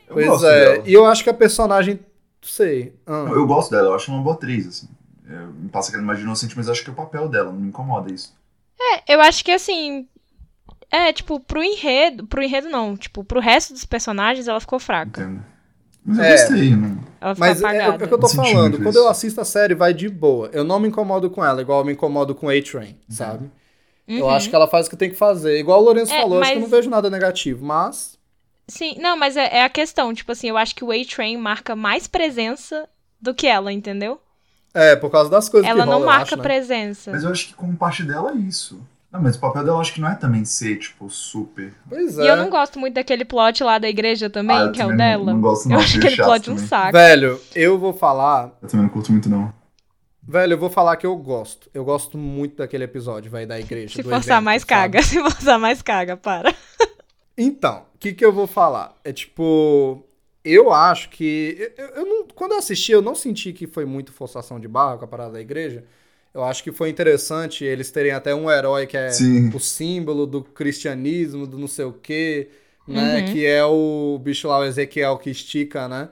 Eu 0.08 0.16
Pois 0.16 0.44
é, 0.44 0.72
dela. 0.72 0.84
e 0.88 0.94
eu 0.94 1.06
acho 1.06 1.24
que 1.24 1.30
a 1.30 1.34
personagem. 1.34 1.96
Não 1.96 2.50
sei. 2.50 2.96
ah. 3.06 3.28
Eu 3.30 3.46
gosto 3.46 3.70
dela, 3.72 3.90
eu 3.90 3.96
acho 3.96 4.12
uma 4.12 4.24
boa 4.24 4.36
atriz, 4.36 4.68
assim. 4.68 4.88
É, 5.30 5.38
me 5.46 5.70
passa 5.70 5.90
aquela 5.90 6.04
imagem 6.04 6.24
inocente, 6.24 6.58
mas 6.58 6.66
eu 6.66 6.72
acho 6.74 6.84
que 6.84 6.90
é 6.90 6.94
o 6.94 6.96
papel 6.96 7.30
dela, 7.30 7.52
não 7.52 7.60
me 7.60 7.68
incomoda 7.68 8.12
isso. 8.12 8.36
É, 8.80 9.14
eu 9.14 9.22
acho 9.22 9.46
que 9.46 9.52
assim. 9.52 10.08
É, 10.90 11.14
tipo, 11.14 11.40
pro 11.40 11.62
enredo. 11.64 12.26
Pro 12.26 12.42
enredo 12.42 12.68
não, 12.70 12.98
tipo, 12.98 13.24
pro 13.24 13.40
resto 13.40 13.74
dos 13.74 13.86
personagens 13.86 14.48
ela 14.48 14.60
ficou 14.60 14.80
fraca. 14.80 15.22
Entendo. 15.22 15.44
Mas 16.10 16.18
eu 16.18 16.24
É. 16.24 16.32
gostei, 16.32 16.70
não. 16.76 16.99
Ela 17.22 17.36
ficou 17.36 17.47
Mas 17.49 17.62
é, 17.62 17.78
é 17.78 17.89
o 17.89 17.97
que 17.97 18.03
eu 18.14 18.18
tô 18.20 18.28
Não 18.28 18.30
falando. 18.36 18.78
Quando 18.78 18.89
isso. 18.89 18.97
eu 18.99 19.07
assisto 19.10 19.41
a 19.41 19.45
série, 19.45 19.76
vai 19.76 19.93
de 19.93 20.07
boa. 20.10 20.49
Eu 20.53 20.64
não 20.64 20.80
me 20.80 20.88
incomodo 20.88 21.30
com 21.30 21.43
ela, 21.43 21.62
igual 21.62 21.80
eu 21.80 21.86
me 21.86 21.93
incomodo 21.93 22.34
com 22.34 22.49
A-Train, 22.49 22.97
sabe? 23.10 23.49
Eu 24.07 24.26
Uhum. 24.26 24.32
acho 24.32 24.49
que 24.49 24.55
ela 24.55 24.68
faz 24.68 24.88
o 24.88 24.89
que 24.89 24.95
tem 24.97 25.10
que 25.10 25.16
fazer. 25.16 25.60
Igual 25.60 25.82
o 25.82 25.84
Lourenço 25.86 26.12
É, 26.14 26.22
falou, 26.22 26.39
acho 26.41 26.49
que 26.51 26.57
eu 26.57 26.62
mas- 26.62 26.70
não 26.72 26.78
vejo 26.78 26.89
nada 26.89 27.10
negativo, 27.10 27.64
mas. 27.66 28.18
Sim, 28.68 28.95
não, 28.99 29.16
mas 29.18 29.36
é, 29.38 29.57
é 29.57 29.64
a 29.64 29.70
questão, 29.70 30.14
tipo 30.14 30.32
assim, 30.32 30.47
eu 30.49 30.57
acho 30.57 30.76
que 30.76 30.84
o 30.84 30.91
A-Train 30.91 31.38
marca 31.38 31.76
mais 31.76 32.07
presença 32.07 32.88
do 33.22 33.34
que 33.34 33.45
ela, 33.47 33.72
entendeu? 33.74 34.20
É, 34.74 34.95
por 34.95 35.10
causa 35.12 35.30
das 35.30 35.49
coisas 35.49 35.68
ela 35.70 35.82
que 35.84 35.86
não 35.89 35.93
rolam, 35.99 36.01
eu 36.01 36.05
marca 36.16 36.24
acho, 36.26 36.38
né? 36.38 36.43
presença. 36.43 37.12
Mas 37.12 37.24
eu 37.24 37.32
acho 37.32 37.47
que 37.47 37.53
como 37.55 37.76
parte 37.76 38.03
dela 38.03 38.32
é 38.32 38.36
isso. 38.36 38.80
Não, 39.12 39.20
mas 39.22 39.36
o 39.36 39.39
papel 39.39 39.64
dela 39.64 39.78
eu 39.78 39.82
acho 39.82 39.93
que 39.93 39.99
não 40.01 40.10
é 40.10 40.16
também 40.16 40.45
ser, 40.45 40.78
tipo, 40.78 41.10
super. 41.10 41.74
Pois 41.89 42.18
E 42.18 42.22
é. 42.28 42.32
eu 42.32 42.38
não 42.38 42.49
gosto 42.49 42.78
muito 42.80 42.93
daquele 42.93 43.26
plot 43.26 43.64
lá 43.64 43.80
da 43.80 43.89
igreja 43.89 44.30
também, 44.30 44.55
Ah, 44.55 44.70
que 44.72 44.80
é 44.80 44.86
o 44.86 44.89
também 44.89 44.97
não- 45.18 45.26
dela. 45.26 45.34
Não, 45.34 45.41
gosto, 45.41 45.68
não, 45.68 45.76
eu 45.78 45.82
acho 45.82 45.97
aquele 45.97 46.16
plot 46.16 46.49
um 46.51 46.53
também. 46.55 46.68
saco. 46.68 46.91
Velho, 46.91 47.41
eu 47.55 47.80
vou 47.80 47.91
falar. 47.91 48.55
Eu 48.62 48.68
também 48.70 48.86
não 48.86 48.93
curto 48.93 49.12
muito, 49.12 49.28
não. 49.28 49.51
Velho, 50.22 50.53
eu 50.53 50.57
vou 50.60 50.70
falar 50.70 50.95
que 50.95 51.07
eu 51.07 51.16
gosto. 51.18 51.68
Eu 51.74 51.84
gosto 51.84 52.16
muito 52.20 52.57
daquele 52.57 52.84
episódio, 52.84 53.32
velho, 53.32 53.47
da 53.47 53.60
igreja. 53.60 53.95
Se 53.95 54.03
do 54.03 54.10
forçar 54.10 54.36
evento, 54.38 54.45
mais 54.45 54.62
sabe? 54.62 54.70
caga, 54.70 55.01
se 55.03 55.20
forçar 55.20 55.57
mais 55.60 55.82
caga, 55.82 56.16
para. 56.16 56.53
Então, 57.36 57.84
o 57.95 57.97
que, 57.99 58.14
que 58.14 58.24
eu 58.24 58.32
vou 58.32 58.45
falar? 58.47 58.95
É 59.03 59.12
tipo. 59.12 60.03
Eu 60.45 60.72
acho 60.72 61.10
que. 61.10 61.74
Eu, 61.78 61.88
eu 61.88 62.05
não, 62.05 62.28
quando 62.36 62.51
eu 62.51 62.60
assisti, 62.60 62.91
eu 62.91 63.01
não 63.01 63.16
senti 63.16 63.51
que 63.53 63.66
foi 63.66 63.86
muito 63.86 64.12
forçação 64.14 64.60
de 64.60 64.68
barra 64.68 64.97
com 64.97 65.05
a 65.05 65.07
parada 65.07 65.32
da 65.34 65.41
igreja. 65.41 65.84
Eu 66.34 66.44
acho 66.44 66.64
que 66.64 66.72
foi 66.72 66.90
interessante 66.90 67.64
eles 67.66 67.90
terem 67.92 68.12
até 68.12 68.34
um 68.36 68.50
herói 68.52 68.86
que 68.86 68.96
é 68.98 69.10
Sim. 69.10 69.50
o 69.54 69.60
símbolo 69.60 70.28
do 70.28 70.44
cristianismo, 70.44 71.48
do 71.48 71.58
não 71.58 71.68
sei 71.68 71.86
o 71.86 71.94
quê, 71.94 72.50
né? 72.88 73.20
Uhum. 73.20 73.34
Que 73.34 73.46
é 73.46 73.64
o 73.66 74.20
bicho 74.22 74.48
lá, 74.48 74.60
o 74.60 74.66
Ezequiel, 74.66 75.18
que 75.18 75.30
estica, 75.30 75.88
né? 75.88 76.10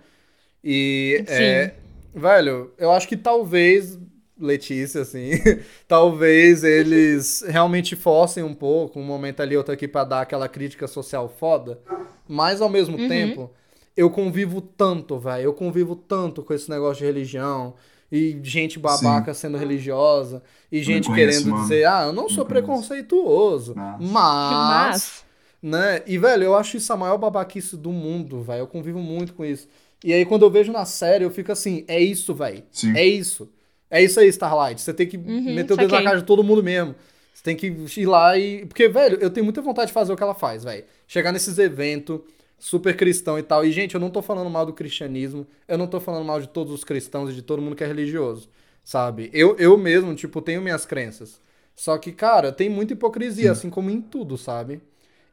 E. 0.63 1.24
É, 1.28 1.74
velho, 2.13 2.72
eu 2.78 2.91
acho 2.91 3.07
que 3.07 3.18
talvez. 3.18 3.97
Letícia, 4.39 5.01
assim, 5.01 5.32
talvez 5.88 6.63
eles 6.63 7.41
realmente 7.49 7.95
forcem 7.95 8.43
um 8.43 8.53
pouco, 8.53 8.99
um 8.99 9.03
momento 9.03 9.39
ali, 9.41 9.57
outro 9.57 9.74
aqui, 9.74 9.88
pra 9.88 10.03
dar 10.03 10.22
aquela 10.22 10.47
crítica 10.47 10.86
social 10.88 11.28
foda, 11.28 11.80
mas 12.28 12.61
ao 12.61 12.70
mesmo 12.70 12.99
Uhum. 12.99 13.07
tempo, 13.07 13.49
eu 13.95 14.11
convivo 14.11 14.61
tanto, 14.61 15.18
velho, 15.18 15.45
eu 15.45 15.53
convivo 15.55 15.95
tanto 15.95 16.43
com 16.43 16.53
esse 16.53 16.70
negócio 16.70 16.99
de 16.99 17.05
religião, 17.05 17.74
e 18.12 18.39
gente 18.43 18.80
babaca 18.80 19.34
sendo 19.34 19.58
religiosa, 19.58 20.41
e 20.72 20.82
gente 20.82 21.08
conheço, 21.08 21.41
querendo 21.41 21.51
mano. 21.51 21.62
dizer, 21.62 21.86
ah, 21.88 22.03
eu 22.08 22.14
não 22.14 22.30
sou 22.30 22.45
conheço. 22.45 22.47
preconceituoso, 22.47 23.76
mas, 23.97 24.66
Mas. 24.68 25.26
né, 25.62 26.03
e 26.05 26.18
velho, 26.18 26.43
eu 26.43 26.55
acho 26.55 26.78
isso 26.78 26.91
a 26.93 26.97
maior 26.97 27.18
babaquice 27.18 27.76
do 27.78 27.91
mundo, 27.91 28.41
velho, 28.41 28.62
eu 28.62 28.68
convivo 28.68 28.99
muito 28.99 29.34
com 29.34 29.43
isso. 29.45 29.68
E 30.03 30.14
aí 30.14 30.26
quando 30.26 30.43
eu 30.43 30.49
vejo 30.51 30.72
na 30.72 30.86
série, 30.86 31.24
eu 31.24 31.32
fico 31.32 31.51
assim, 31.51 31.84
é 31.88 31.99
isso, 31.99 32.34
velho, 32.36 32.64
Sim. 32.72 32.93
é 32.95 33.05
isso. 33.05 33.49
É 33.89 34.03
isso 34.03 34.20
aí, 34.20 34.28
Starlight. 34.28 34.82
Você 34.82 34.93
tem 34.93 35.08
que 35.08 35.16
Uhum, 35.18 35.53
meter 35.55 35.74
o 35.74 35.78
dedo 35.78 35.91
na 35.93 36.01
cara 36.03 36.18
de 36.18 36.26
todo 36.26 36.43
mundo 36.43 36.62
mesmo. 36.62 36.93
Você 37.34 37.41
tem 37.43 37.55
que 37.55 37.68
ir 37.68 38.05
lá 38.05 38.38
e. 38.38 38.66
Porque, 38.66 38.89
velho, 38.89 39.18
eu 39.22 39.30
tenho 39.30 39.45
muita 39.45 39.62
vontade 39.62 39.88
de 39.88 39.93
fazer 39.93 40.12
o 40.12 40.18
que 40.18 40.24
ela 40.24 40.34
faz, 40.34 40.64
velho. 40.66 40.84
Chegar 41.08 41.32
nesses 41.32 41.58
eventos, 41.58 42.20
super 42.58 42.95
cristão 42.95 43.38
e 43.39 43.43
tal. 43.43 43.66
E, 43.66 43.72
gente, 43.72 43.95
eu 43.95 44.01
não 44.01 44.10
tô 44.10 44.22
falando 44.22 44.49
mal 44.49 44.66
do 44.66 44.74
cristianismo. 44.74 45.45
Eu 45.68 45.78
não 45.78 45.88
tô 45.88 45.99
falando 45.99 46.26
mal 46.26 46.39
de 46.41 46.47
todos 46.47 46.74
os 46.74 46.84
cristãos 46.84 47.30
e 47.32 47.34
de 47.34 47.41
todo 47.41 47.62
mundo 47.62 47.76
que 47.76 47.84
é 47.84 47.88
religioso. 47.88 48.49
Sabe? 48.84 49.30
Eu, 49.34 49.55
eu 49.58 49.78
mesmo, 49.78 50.16
tipo, 50.16 50.41
tenho 50.41 50.62
minhas 50.62 50.86
crenças. 50.86 51.41
Só 51.76 51.97
que, 51.97 52.12
cara, 52.12 52.51
tem 52.51 52.70
muita 52.70 52.93
hipocrisia, 52.93 53.51
assim 53.51 53.70
como 53.70 53.89
em 53.89 54.01
tudo, 54.01 54.38
sabe? 54.38 54.82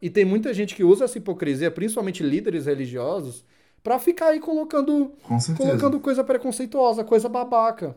E 0.03 0.11
tem 0.11 0.25
muita 0.25 0.53
gente 0.53 0.75
que 0.75 0.85
usa 0.85 1.05
essa 1.05 1.17
hipocrisia, 1.19 1.71
principalmente 1.71 2.23
líderes 2.23 2.67
religiosos, 2.67 3.45
pra 3.83 3.99
ficar 3.99 4.29
aí 4.29 4.41
colocando, 4.41 5.13
Com 5.23 5.41
certeza. 5.41 5.67
colocando 5.67 6.01
coisa 6.01 6.23
preconceituosa, 6.25 7.05
coisa 7.05 7.29
babaca. 7.29 7.97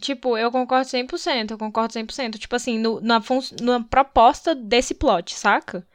Tipo, 0.00 0.36
eu 0.38 0.50
concordo 0.50 0.88
100%, 0.88 1.50
eu 1.52 1.58
concordo 1.58 1.92
100%. 1.92 2.38
Tipo 2.38 2.56
assim, 2.56 2.78
no- 2.78 3.00
na, 3.00 3.20
na 3.60 3.82
proposta 3.84 4.54
desse 4.54 4.94
plot, 4.94 5.34
saca? 5.34 5.86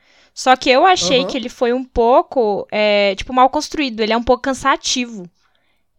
Só 0.41 0.55
que 0.55 0.71
eu 0.71 0.87
achei 0.87 1.19
Aham. 1.19 1.27
que 1.27 1.37
ele 1.37 1.49
foi 1.49 1.71
um 1.71 1.83
pouco, 1.83 2.67
é, 2.71 3.13
tipo, 3.13 3.31
mal 3.31 3.47
construído. 3.47 3.99
Ele 3.99 4.11
é 4.11 4.17
um 4.17 4.23
pouco 4.23 4.41
cansativo. 4.41 5.29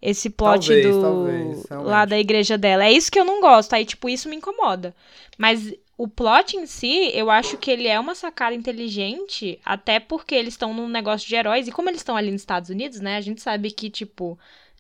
Esse 0.01 0.29
plot 0.29 0.67
Talvez, 0.67 0.97
do 0.97 1.01
talvez, 1.01 1.67
lá 1.71 2.05
da 2.05 2.19
igreja 2.19 2.59
dela. 2.59 2.85
É 2.85 2.91
isso 2.91 3.09
que 3.09 3.21
eu 3.21 3.25
não 3.25 3.41
gosto. 3.41 3.73
Aí, 3.73 3.85
tipo, 3.85 4.09
isso 4.09 4.29
me 4.29 4.35
incomoda. 4.35 4.97
Mas 5.39 5.73
o 5.97 6.09
plot 6.09 6.57
em 6.57 6.67
si, 6.67 7.13
eu 7.15 7.31
acho 7.31 7.57
que 7.57 7.71
ele 7.71 7.87
é 7.87 8.01
uma 8.01 8.17
sacada 8.17 8.53
inteligente, 8.53 9.61
até 9.65 10.01
porque 10.01 10.35
eles 10.35 10.55
estão 10.55 10.75
num 10.75 10.89
negócio 10.89 11.29
de 11.29 11.37
heróis. 11.37 11.69
E 11.69 11.71
como 11.71 11.89
eles 11.89 12.01
estão 12.01 12.17
ali 12.17 12.33
nos 12.33 12.41
Estados 12.41 12.69
Unidos, 12.69 12.99
né? 12.99 13.19
A 13.19 13.21
gente 13.21 13.41
sabe 13.41 13.71
que, 13.71 13.89
tipo, 13.89 14.37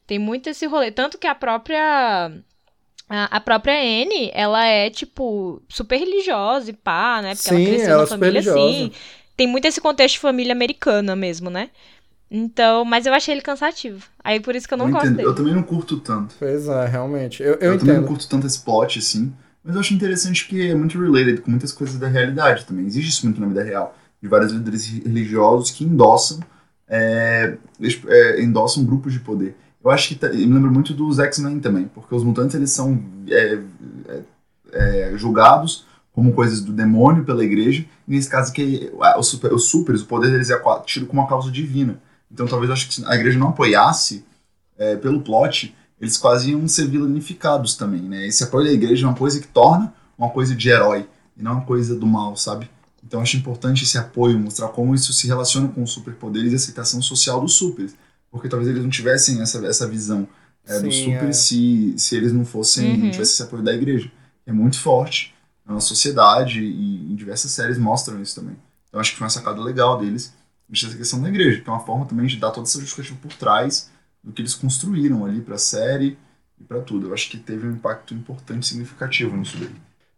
tem 0.08 0.18
muito 0.18 0.48
esse 0.48 0.66
rolê. 0.66 0.90
Tanto 0.90 1.18
que 1.18 1.26
a 1.28 1.36
própria. 1.36 2.32
A, 3.08 3.36
a 3.36 3.40
própria 3.40 3.74
Anne, 3.74 4.28
ela 4.34 4.66
é, 4.66 4.90
tipo, 4.90 5.62
super 5.68 5.98
religiosa 5.98 6.70
e 6.70 6.72
pá, 6.72 7.22
né? 7.22 7.36
Porque 7.36 7.48
Sim, 7.48 7.54
ela 7.54 7.64
cresceu 7.64 7.90
ela 7.90 7.94
numa 7.94 8.02
é 8.02 8.06
super 8.06 8.18
família 8.18 8.40
assim. 8.40 8.92
Tem 9.36 9.46
muito 9.46 9.66
esse 9.66 9.80
contexto 9.80 10.14
de 10.14 10.20
família 10.20 10.52
americana 10.52 11.16
mesmo, 11.16 11.50
né? 11.50 11.70
Então, 12.30 12.84
mas 12.84 13.04
eu 13.04 13.12
achei 13.12 13.34
ele 13.34 13.42
cansativo. 13.42 14.06
Aí 14.24 14.40
por 14.40 14.54
isso 14.56 14.66
que 14.66 14.72
eu 14.72 14.78
não 14.78 14.86
eu 14.86 14.92
gosto 14.92 15.04
entendo. 15.06 15.16
dele. 15.16 15.28
Eu 15.28 15.34
também 15.34 15.54
não 15.54 15.62
curto 15.62 15.98
tanto. 16.00 16.34
Pois 16.38 16.66
é, 16.66 16.86
realmente. 16.86 17.42
Eu, 17.42 17.54
eu, 17.54 17.72
Eu, 17.72 17.78
também 17.78 17.96
não 17.96 18.04
curto 18.04 18.26
tanto 18.28 18.46
esse 18.46 18.58
plot, 18.60 18.98
assim. 18.98 19.32
Mas 19.62 19.74
eu 19.74 19.80
acho 19.80 19.94
interessante 19.94 20.48
que 20.48 20.70
é 20.70 20.74
muito 20.74 20.98
related 20.98 21.40
com 21.42 21.50
muitas 21.50 21.72
coisas 21.72 21.98
da 21.98 22.08
realidade 22.08 22.64
também. 22.64 22.86
Existe 22.86 23.10
isso 23.10 23.26
muito 23.26 23.40
na 23.40 23.46
vida 23.48 23.62
real. 23.62 23.96
De 24.20 24.28
vários 24.28 24.50
líderes 24.52 24.86
religiosos 24.86 25.70
que 25.70 25.84
endossam, 25.84 26.40
é, 26.88 27.56
é, 28.08 28.42
endossam 28.42 28.84
grupos 28.84 29.12
de 29.12 29.20
poder. 29.20 29.54
Eu 29.84 29.90
acho 29.90 30.08
que 30.08 30.14
tá- 30.14 30.28
me 30.28 30.46
lembra 30.46 30.70
muito 30.70 30.94
dos 30.94 31.18
X-Men 31.18 31.58
também, 31.60 31.90
porque 31.92 32.14
os 32.14 32.24
mutantes 32.24 32.54
eles 32.54 32.70
são 32.70 33.02
é, 33.28 33.58
é, 34.08 34.22
é, 34.72 35.12
julgados 35.16 35.84
como 36.12 36.32
coisas 36.32 36.60
do 36.60 36.72
demônio 36.72 37.24
pela 37.24 37.44
igreja, 37.44 37.84
e 38.06 38.12
nesse 38.14 38.28
caso 38.28 38.52
que 38.52 38.92
os, 39.18 39.26
super, 39.26 39.52
os 39.52 39.64
supers, 39.64 40.02
o 40.02 40.06
poder 40.06 40.30
deles 40.30 40.50
é 40.50 40.60
tido 40.84 41.06
como 41.06 41.22
uma 41.22 41.28
causa 41.28 41.50
divina. 41.50 42.00
Então 42.30 42.46
talvez 42.46 42.68
eu 42.68 42.74
acho 42.74 42.88
que 42.88 42.94
se 42.94 43.04
a 43.06 43.14
igreja 43.14 43.38
não 43.38 43.48
apoiasse 43.48 44.24
é, 44.78 44.96
pelo 44.96 45.22
plot, 45.22 45.74
eles 46.00 46.16
quase 46.16 46.50
iam 46.50 46.66
ser 46.68 46.86
vilanificados 46.86 47.76
também, 47.76 48.02
né? 48.02 48.26
Esse 48.26 48.44
apoio 48.44 48.66
da 48.66 48.72
igreja 48.72 49.06
é 49.06 49.08
uma 49.08 49.16
coisa 49.16 49.40
que 49.40 49.46
torna 49.46 49.92
uma 50.18 50.28
coisa 50.30 50.54
de 50.54 50.68
herói, 50.68 51.08
e 51.36 51.42
não 51.42 51.52
uma 51.52 51.64
coisa 51.64 51.94
do 51.94 52.06
mal, 52.06 52.36
sabe? 52.36 52.70
Então 53.04 53.20
acho 53.20 53.36
importante 53.36 53.84
esse 53.84 53.96
apoio, 53.98 54.38
mostrar 54.38 54.68
como 54.68 54.94
isso 54.94 55.12
se 55.12 55.26
relaciona 55.26 55.68
com 55.68 55.82
os 55.82 55.90
superpoderes 55.90 56.52
e 56.52 56.54
a 56.54 56.56
aceitação 56.56 57.00
social 57.02 57.40
dos 57.40 57.54
supers. 57.54 57.94
Porque 58.30 58.48
talvez 58.48 58.68
eles 58.70 58.82
não 58.82 58.90
tivessem 58.90 59.40
essa, 59.40 59.64
essa 59.66 59.86
visão 59.86 60.26
é, 60.66 60.78
dos 60.78 60.94
Sim, 60.94 61.04
supers 61.04 61.36
é. 61.36 61.40
se, 61.40 61.94
se 61.96 62.16
eles 62.16 62.32
não 62.32 62.44
fossem, 62.44 62.84
Uhum. 62.84 62.92
não 62.92 63.10
tivessem 63.10 63.34
esse 63.34 63.42
apoio 63.42 63.62
da 63.62 63.74
igreja. 63.74 64.10
É 64.46 64.52
muito 64.52 64.78
forte 64.78 65.31
na 65.66 65.80
sociedade 65.80 66.60
e 66.62 67.12
em 67.12 67.14
diversas 67.14 67.50
séries 67.50 67.78
mostram 67.78 68.20
isso 68.20 68.34
também. 68.34 68.56
Então 68.88 69.00
acho 69.00 69.12
que 69.12 69.18
foi 69.18 69.24
uma 69.24 69.30
sacada 69.30 69.60
legal 69.60 69.98
deles, 69.98 70.34
mexer 70.68 70.86
essa 70.86 70.96
questão 70.96 71.20
da 71.20 71.28
igreja, 71.28 71.60
que 71.60 71.68
é 71.68 71.72
uma 71.72 71.80
forma 71.84 72.04
também 72.06 72.26
de 72.26 72.36
dar 72.36 72.50
toda 72.50 72.66
essa 72.66 72.80
justificativa 72.80 73.18
por 73.22 73.32
trás 73.34 73.90
do 74.22 74.32
que 74.32 74.42
eles 74.42 74.54
construíram 74.54 75.24
ali 75.24 75.40
pra 75.40 75.58
série 75.58 76.16
e 76.60 76.64
pra 76.64 76.80
tudo. 76.80 77.08
Eu 77.08 77.14
acho 77.14 77.30
que 77.30 77.36
teve 77.38 77.66
um 77.66 77.72
impacto 77.72 78.14
importante 78.14 78.64
e 78.64 78.66
significativo 78.68 79.36
nisso 79.36 79.56
daí. 79.58 79.70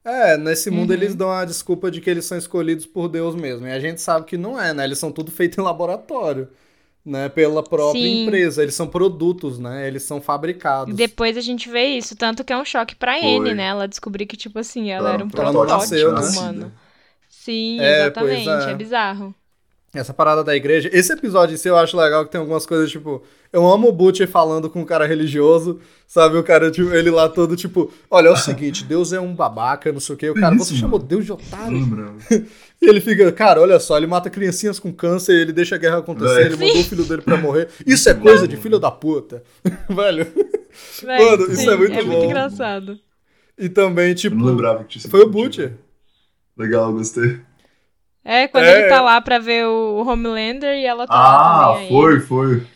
É, 0.04 0.36
nesse 0.36 0.70
mundo 0.70 0.90
Uhum. 0.90 0.96
eles 0.96 1.14
dão 1.14 1.30
a 1.32 1.44
desculpa 1.46 1.90
de 1.90 2.00
que 2.00 2.10
eles 2.10 2.26
são 2.26 2.36
escolhidos 2.36 2.84
por 2.84 3.08
Deus 3.08 3.34
mesmo. 3.34 3.66
E 3.66 3.72
a 3.72 3.80
gente 3.80 4.00
sabe 4.02 4.26
que 4.26 4.36
não 4.36 4.60
é, 4.60 4.74
né? 4.74 4.84
Eles 4.84 4.98
são 4.98 5.10
tudo 5.10 5.30
feito 5.30 5.58
em 5.60 5.64
laboratório, 5.64 6.48
né? 7.04 7.28
Pela 7.28 7.62
própria 7.62 8.00
Sim. 8.00 8.22
empresa. 8.22 8.62
Eles 8.62 8.74
são 8.74 8.86
produtos, 8.88 9.58
né? 9.58 9.86
Eles 9.86 10.02
são 10.04 10.20
fabricados. 10.20 10.92
E 10.94 10.96
depois 10.96 11.36
a 11.36 11.40
gente 11.40 11.68
vê 11.68 11.84
isso, 11.96 12.16
tanto 12.16 12.44
que 12.44 12.52
é 12.52 12.56
um 12.56 12.64
choque 12.64 12.94
pra 12.94 13.14
Foi. 13.20 13.28
Anne, 13.36 13.54
né? 13.54 13.64
Ela 13.64 13.88
descobrir 13.88 14.26
que, 14.26 14.36
tipo 14.36 14.58
assim, 14.58 14.90
ela 14.90 15.10
Ela 15.10 15.14
era 15.14 15.24
um 15.24 15.26
um 15.26 15.30
protótipo 15.30 15.64
nasceu, 15.64 16.12
né? 16.12 16.20
humano. 16.22 16.72
Sim, 17.28 17.80
É, 17.80 18.02
exatamente, 18.02 18.48
é. 18.48 18.70
é 18.70 18.74
bizarro. 18.74 19.34
Essa 19.94 20.12
parada 20.12 20.42
da 20.42 20.56
igreja. 20.56 20.90
Esse 20.92 21.12
episódio 21.12 21.54
em 21.54 21.56
si 21.56 21.68
eu 21.68 21.76
acho 21.76 21.96
legal 21.96 22.24
que 22.24 22.32
tem 22.32 22.40
algumas 22.40 22.66
coisas, 22.66 22.90
tipo. 22.90 23.22
Eu 23.52 23.64
amo 23.66 23.88
o 23.88 23.92
Butcher 23.92 24.26
falando 24.26 24.68
com 24.68 24.80
um 24.80 24.84
cara 24.84 25.06
religioso, 25.06 25.78
sabe? 26.08 26.36
O 26.36 26.42
cara, 26.42 26.72
tipo, 26.72 26.92
ele 26.92 27.08
lá 27.08 27.28
todo, 27.28 27.54
tipo, 27.54 27.92
olha, 28.10 28.26
é 28.26 28.30
o 28.32 28.36
seguinte, 28.36 28.82
Deus 28.82 29.12
é 29.12 29.20
um 29.20 29.32
babaca, 29.32 29.92
não 29.92 30.00
sei 30.00 30.14
o 30.16 30.18
quê. 30.18 30.28
O 30.28 30.34
cara, 30.34 30.56
isso, 30.56 30.64
você 30.64 30.74
chamou? 30.74 30.98
Deus 30.98 31.24
de 31.24 31.32
otário? 31.32 32.16
E 32.82 32.86
ele 32.86 33.00
fica, 33.00 33.32
cara, 33.32 33.62
olha 33.62 33.78
só, 33.80 33.96
ele 33.96 34.06
mata 34.06 34.28
criancinhas 34.28 34.78
com 34.78 34.92
câncer, 34.92 35.32
ele 35.32 35.52
deixa 35.54 35.76
a 35.76 35.78
guerra 35.78 35.98
acontecer, 35.98 36.46
ele 36.46 36.56
mandou 36.56 36.80
o 36.82 36.84
filho 36.84 37.04
dele 37.04 37.22
pra 37.22 37.36
morrer. 37.38 37.68
Isso 37.86 38.10
é 38.10 38.14
coisa 38.14 38.46
de 38.46 38.58
filho 38.58 38.78
da 38.78 38.90
puta. 38.90 39.42
Velho. 39.88 40.26
Mano, 41.02 41.44
isso 41.44 41.56
sim, 41.62 41.68
é 41.70 41.76
muito 41.76 41.92
É 41.94 42.02
bom. 42.02 42.08
muito 42.10 42.24
engraçado. 42.26 42.98
E 43.56 43.68
também, 43.70 44.08
Eu 44.10 44.14
tipo. 44.16 44.36
não 44.36 44.46
lembrava 44.46 44.82
que 44.82 44.90
tinha 44.90 45.02
sido 45.02 45.10
Foi 45.10 45.20
o 45.22 45.28
Butcher. 45.30 45.68
Butcher. 45.70 45.78
Legal, 46.58 46.92
gostei. 46.92 47.40
É, 48.24 48.48
quando 48.48 48.64
É. 48.64 48.78
ele 48.78 48.88
tá 48.88 49.00
lá 49.02 49.20
pra 49.20 49.38
ver 49.38 49.66
o 49.66 50.02
Homelander 50.06 50.76
e 50.76 50.86
ela 50.86 51.06
tá 51.06 51.20
lá 51.20 51.38
Ah, 51.38 51.38
também. 51.38 51.88
aí 51.88 51.88
foi, 51.88 52.20
foi. 52.20 52.66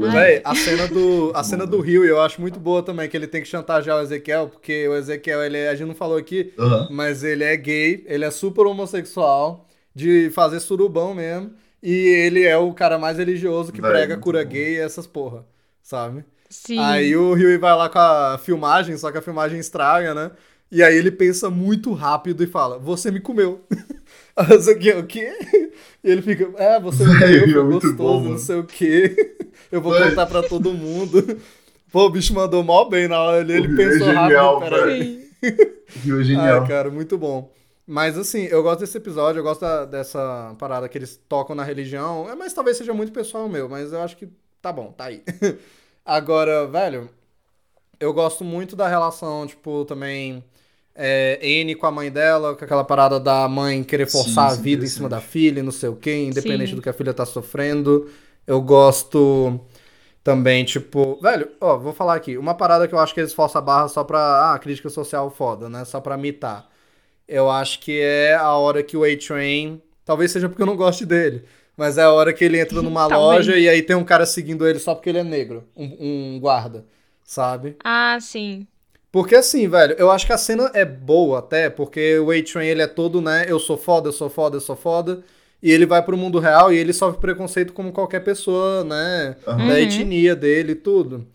Véi, 0.00 0.42
a 0.44 0.54
cena 0.54 0.86
do 0.86 1.32
a 1.34 1.42
cena 1.42 1.66
do 1.66 1.80
Rio 1.80 2.04
eu 2.04 2.20
acho 2.20 2.40
muito 2.40 2.60
boa 2.60 2.82
também, 2.82 3.08
que 3.08 3.16
ele 3.16 3.26
tem 3.26 3.42
que 3.42 3.48
chantagear 3.48 3.96
o 3.98 4.02
Ezequiel, 4.02 4.48
porque 4.48 4.86
o 4.86 4.94
Ezequiel, 4.94 5.42
ele 5.42 5.56
é- 5.56 5.70
a 5.70 5.74
gente 5.74 5.88
não 5.88 5.94
falou 5.94 6.16
aqui, 6.18 6.52
Aham. 6.58 6.88
mas 6.90 7.24
ele 7.24 7.42
é 7.42 7.56
gay, 7.56 8.04
ele 8.06 8.24
é 8.24 8.30
super 8.30 8.66
homossexual, 8.66 9.66
de 9.94 10.30
fazer 10.30 10.60
surubão 10.60 11.14
mesmo, 11.14 11.52
e 11.82 11.90
ele 11.92 12.44
é 12.44 12.56
o 12.56 12.72
cara 12.74 12.98
mais 12.98 13.18
religioso 13.18 13.72
que 13.72 13.80
Véi, 13.80 13.90
prega 13.92 14.16
cura 14.16 14.44
bom. 14.44 14.50
gay 14.50 14.74
e 14.74 14.78
essas 14.78 15.06
porra, 15.06 15.44
sabe? 15.82 16.24
Sim. 16.50 16.78
Aí 16.80 17.16
o 17.16 17.34
Rio 17.34 17.58
vai 17.58 17.74
lá 17.74 17.88
com 17.88 17.98
a 17.98 18.38
filmagem, 18.38 18.96
só 18.96 19.10
que 19.10 19.18
a 19.18 19.22
filmagem 19.22 19.58
estraga, 19.58 20.14
né? 20.14 20.30
E 20.70 20.82
aí 20.82 20.94
ele 20.96 21.10
pensa 21.10 21.50
muito 21.50 21.92
rápido 21.94 22.44
e 22.44 22.46
fala, 22.46 22.78
você 22.78 23.10
me 23.10 23.20
comeu. 23.20 23.64
Aí 24.38 24.50
o 24.50 24.54
Ezequiel, 24.54 25.00
o 25.00 25.06
quê? 25.06 25.32
E 26.04 26.10
ele 26.10 26.22
fica, 26.22 26.50
é, 26.62 26.78
você 26.80 27.04
me 27.06 27.18
Véi, 27.18 27.40
comeu, 27.40 27.60
é 27.60 27.72
gostoso, 27.72 27.94
bom, 27.96 28.22
não 28.22 28.38
sei 28.38 28.56
o 28.56 28.64
quê. 28.64 29.36
Eu 29.70 29.82
vou 29.82 29.92
contar 29.92 30.26
pra 30.26 30.42
todo 30.42 30.72
mundo. 30.72 31.22
Pô, 31.92 32.06
o 32.06 32.10
bicho 32.10 32.34
mandou 32.34 32.62
mal 32.62 32.88
bem 32.88 33.08
na 33.08 33.20
hora 33.20 33.40
ali, 33.40 33.52
ele 33.54 33.72
é 33.72 33.76
pensou 33.76 34.06
genial, 34.08 34.58
rápido, 34.60 34.70
peraí. 34.70 35.02
Sim. 35.42 35.50
Rio 36.04 36.20
é 36.20 36.24
genial. 36.24 36.62
Ai, 36.62 36.68
cara, 36.68 36.90
muito 36.90 37.16
bom. 37.18 37.50
Mas 37.86 38.18
assim, 38.18 38.44
eu 38.44 38.62
gosto 38.62 38.80
desse 38.80 38.96
episódio, 38.98 39.40
eu 39.40 39.42
gosto 39.42 39.62
da- 39.62 39.84
dessa 39.86 40.54
parada 40.58 40.88
que 40.88 40.98
eles 40.98 41.18
tocam 41.28 41.56
na 41.56 41.64
religião. 41.64 42.28
É, 42.30 42.34
Mas 42.34 42.52
talvez 42.52 42.76
seja 42.76 42.92
muito 42.92 43.10
pessoal 43.12 43.48
meu, 43.48 43.68
mas 43.68 43.92
eu 43.92 44.02
acho 44.02 44.16
que 44.16 44.28
tá 44.60 44.70
bom, 44.70 44.92
tá 44.92 45.04
aí. 45.06 45.22
Agora, 46.04 46.66
velho, 46.66 47.08
eu 48.00 48.12
gosto 48.12 48.44
muito 48.44 48.76
da 48.76 48.88
relação, 48.88 49.46
tipo, 49.46 49.84
também. 49.86 50.44
É, 51.00 51.38
N 51.40 51.76
com 51.76 51.86
a 51.86 51.92
mãe 51.92 52.10
dela, 52.10 52.56
com 52.56 52.64
aquela 52.64 52.82
parada 52.82 53.20
da 53.20 53.46
mãe 53.46 53.84
querer 53.84 54.10
Sim, 54.10 54.18
forçar 54.18 54.50
isso 54.50 54.58
a 54.58 54.62
vida 54.62 54.84
em 54.84 54.88
cima 54.88 55.08
da 55.08 55.20
filha 55.20 55.60
e 55.60 55.62
não 55.62 55.70
sei 55.70 55.88
o 55.88 55.94
quê, 55.94 56.24
independente 56.24 56.70
Sim. 56.70 56.76
do 56.76 56.82
que 56.82 56.88
a 56.88 56.92
filha 56.92 57.14
tá 57.14 57.24
sofrendo. 57.24 58.10
Eu 58.44 58.60
gosto 58.60 59.60
também, 60.24 60.64
tipo. 60.64 61.18
Velho, 61.22 61.50
ó, 61.60 61.76
vou 61.78 61.92
falar 61.92 62.14
aqui. 62.16 62.36
Uma 62.36 62.54
parada 62.54 62.88
que 62.88 62.94
eu 62.94 62.98
acho 62.98 63.14
que 63.14 63.20
eles 63.20 63.32
forçam 63.32 63.60
a 63.60 63.64
barra 63.64 63.88
só 63.88 64.02
pra. 64.02 64.52
Ah, 64.54 64.58
crítica 64.58 64.90
social 64.90 65.30
foda, 65.30 65.68
né? 65.68 65.84
Só 65.84 66.00
pra 66.00 66.16
mitar. 66.16 66.68
Eu 67.28 67.50
acho 67.50 67.78
que 67.80 68.00
é 68.00 68.34
a 68.34 68.52
hora 68.54 68.82
que 68.82 68.96
o 68.96 69.04
A-Train. 69.04 69.80
Talvez 70.04 70.32
seja 70.32 70.48
porque 70.48 70.62
eu 70.62 70.66
não 70.66 70.76
goste 70.76 71.06
dele. 71.06 71.44
Mas 71.76 71.96
é 71.96 72.02
a 72.02 72.12
hora 72.12 72.32
que 72.32 72.44
ele 72.44 72.58
entra 72.58 72.82
numa 72.82 73.06
Talvez. 73.08 73.46
loja 73.46 73.56
e 73.56 73.68
aí 73.68 73.82
tem 73.82 73.94
um 73.94 74.04
cara 74.04 74.26
seguindo 74.26 74.66
ele 74.66 74.78
só 74.80 74.94
porque 74.94 75.10
ele 75.10 75.18
é 75.18 75.24
negro. 75.24 75.64
Um, 75.76 76.34
um 76.36 76.40
guarda, 76.40 76.84
sabe? 77.22 77.76
Ah, 77.84 78.18
sim. 78.20 78.66
Porque 79.10 79.34
assim, 79.34 79.66
velho, 79.68 79.94
eu 79.98 80.10
acho 80.10 80.26
que 80.26 80.32
a 80.32 80.38
cena 80.38 80.70
é 80.74 80.84
boa 80.84 81.38
até, 81.38 81.70
porque 81.70 82.18
o 82.18 82.30
A-Train 82.30 82.66
ele 82.68 82.82
é 82.82 82.86
todo, 82.86 83.20
né? 83.22 83.46
Eu 83.48 83.58
sou 83.58 83.76
foda, 83.78 84.08
eu 84.08 84.12
sou 84.12 84.28
foda, 84.28 84.56
eu 84.56 84.60
sou 84.60 84.76
foda. 84.76 85.22
E 85.62 85.72
ele 85.72 85.86
vai 85.86 86.02
pro 86.02 86.16
mundo 86.16 86.38
real 86.38 86.72
e 86.72 86.76
ele 86.76 86.92
sofre 86.92 87.20
preconceito 87.20 87.72
como 87.72 87.90
qualquer 87.90 88.20
pessoa, 88.20 88.84
né? 88.84 89.36
Aham. 89.46 89.66
Da 89.66 89.80
etnia 89.80 90.36
dele 90.36 90.72
e 90.72 90.76
tudo. 90.76 91.26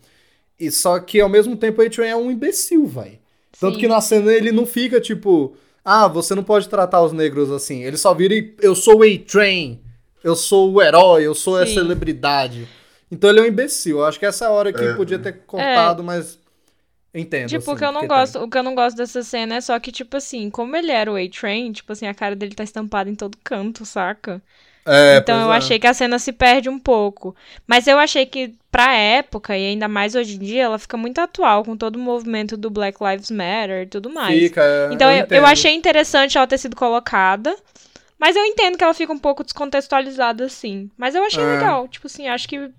E 0.58 0.70
só 0.70 0.98
que 1.00 1.20
ao 1.20 1.28
mesmo 1.28 1.56
tempo 1.56 1.82
o 1.82 1.84
A-Train 1.84 2.08
é 2.10 2.16
um 2.16 2.30
imbecil, 2.30 2.86
velho. 2.86 3.18
Tanto 3.60 3.78
que 3.78 3.88
na 3.88 4.00
cena 4.00 4.32
ele 4.32 4.50
não 4.52 4.64
fica 4.66 5.00
tipo, 5.00 5.56
ah, 5.84 6.06
você 6.08 6.34
não 6.34 6.42
pode 6.44 6.68
tratar 6.68 7.02
os 7.02 7.12
negros 7.12 7.50
assim. 7.50 7.82
Ele 7.82 7.96
só 7.96 8.14
vira 8.14 8.34
e 8.34 8.54
eu 8.62 8.74
sou 8.74 9.00
o 9.00 9.02
A-Train, 9.02 9.80
eu 10.22 10.36
sou 10.36 10.72
o 10.72 10.80
herói, 10.80 11.24
eu 11.26 11.34
sou 11.34 11.56
a 11.56 11.66
Sim. 11.66 11.74
celebridade. 11.74 12.68
Então 13.10 13.28
ele 13.30 13.40
é 13.40 13.42
um 13.42 13.46
imbecil. 13.46 13.98
Eu 13.98 14.04
acho 14.04 14.18
que 14.18 14.26
essa 14.26 14.44
é 14.44 14.48
a 14.48 14.52
hora 14.52 14.72
que 14.72 14.82
É. 14.82 14.92
podia 14.94 15.18
ter 15.18 15.40
cortado, 15.46 16.02
mas 16.02 16.38
entendo. 17.14 17.48
Tipo, 17.48 17.70
o 17.70 17.74
assim, 17.74 17.78
que 17.78 17.84
eu 17.84 17.92
não 17.92 18.00
porque 18.02 18.14
gosto, 18.14 18.32
tem. 18.34 18.42
o 18.42 18.50
que 18.50 18.58
eu 18.58 18.62
não 18.62 18.74
gosto 18.74 18.96
dessa 18.96 19.22
cena 19.22 19.56
é 19.56 19.60
só 19.60 19.78
que, 19.78 19.92
tipo 19.92 20.16
assim, 20.16 20.50
como 20.50 20.74
ele 20.76 20.90
era 20.92 21.10
o 21.10 21.16
A-Train, 21.16 21.72
tipo 21.72 21.92
assim, 21.92 22.06
a 22.06 22.14
cara 22.14 22.34
dele 22.36 22.54
tá 22.54 22.64
estampada 22.64 23.08
em 23.10 23.14
todo 23.14 23.38
canto, 23.44 23.84
saca? 23.86 24.42
É, 24.86 25.16
então 25.16 25.40
eu 25.40 25.52
é. 25.52 25.56
achei 25.56 25.78
que 25.78 25.86
a 25.86 25.94
cena 25.94 26.18
se 26.18 26.30
perde 26.32 26.68
um 26.68 26.78
pouco. 26.78 27.34
Mas 27.66 27.86
eu 27.86 27.98
achei 27.98 28.26
que, 28.26 28.54
pra 28.70 28.94
época, 28.94 29.56
e 29.56 29.66
ainda 29.68 29.88
mais 29.88 30.14
hoje 30.14 30.36
em 30.36 30.38
dia, 30.40 30.64
ela 30.64 30.78
fica 30.78 30.96
muito 30.96 31.18
atual 31.20 31.64
com 31.64 31.74
todo 31.76 31.96
o 31.96 31.98
movimento 31.98 32.54
do 32.56 32.68
Black 32.68 32.98
Lives 33.02 33.30
Matter 33.30 33.82
e 33.84 33.86
tudo 33.86 34.10
mais. 34.10 34.38
Fica, 34.38 34.62
é, 34.62 34.92
Então 34.92 35.10
eu, 35.10 35.18
eu 35.18 35.24
entendo. 35.24 35.46
achei 35.46 35.74
interessante 35.74 36.36
ela 36.36 36.46
ter 36.46 36.58
sido 36.58 36.76
colocada. 36.76 37.56
Mas 38.18 38.36
eu 38.36 38.44
entendo 38.44 38.76
que 38.78 38.84
ela 38.84 38.94
fica 38.94 39.12
um 39.12 39.18
pouco 39.18 39.42
descontextualizada, 39.42 40.44
assim. 40.44 40.90
Mas 40.96 41.14
eu 41.14 41.24
achei 41.24 41.42
É. 41.42 41.46
legal. 41.46 41.88
Tipo 41.88 42.06
assim, 42.06 42.28
acho 42.28 42.46
que 42.48 42.70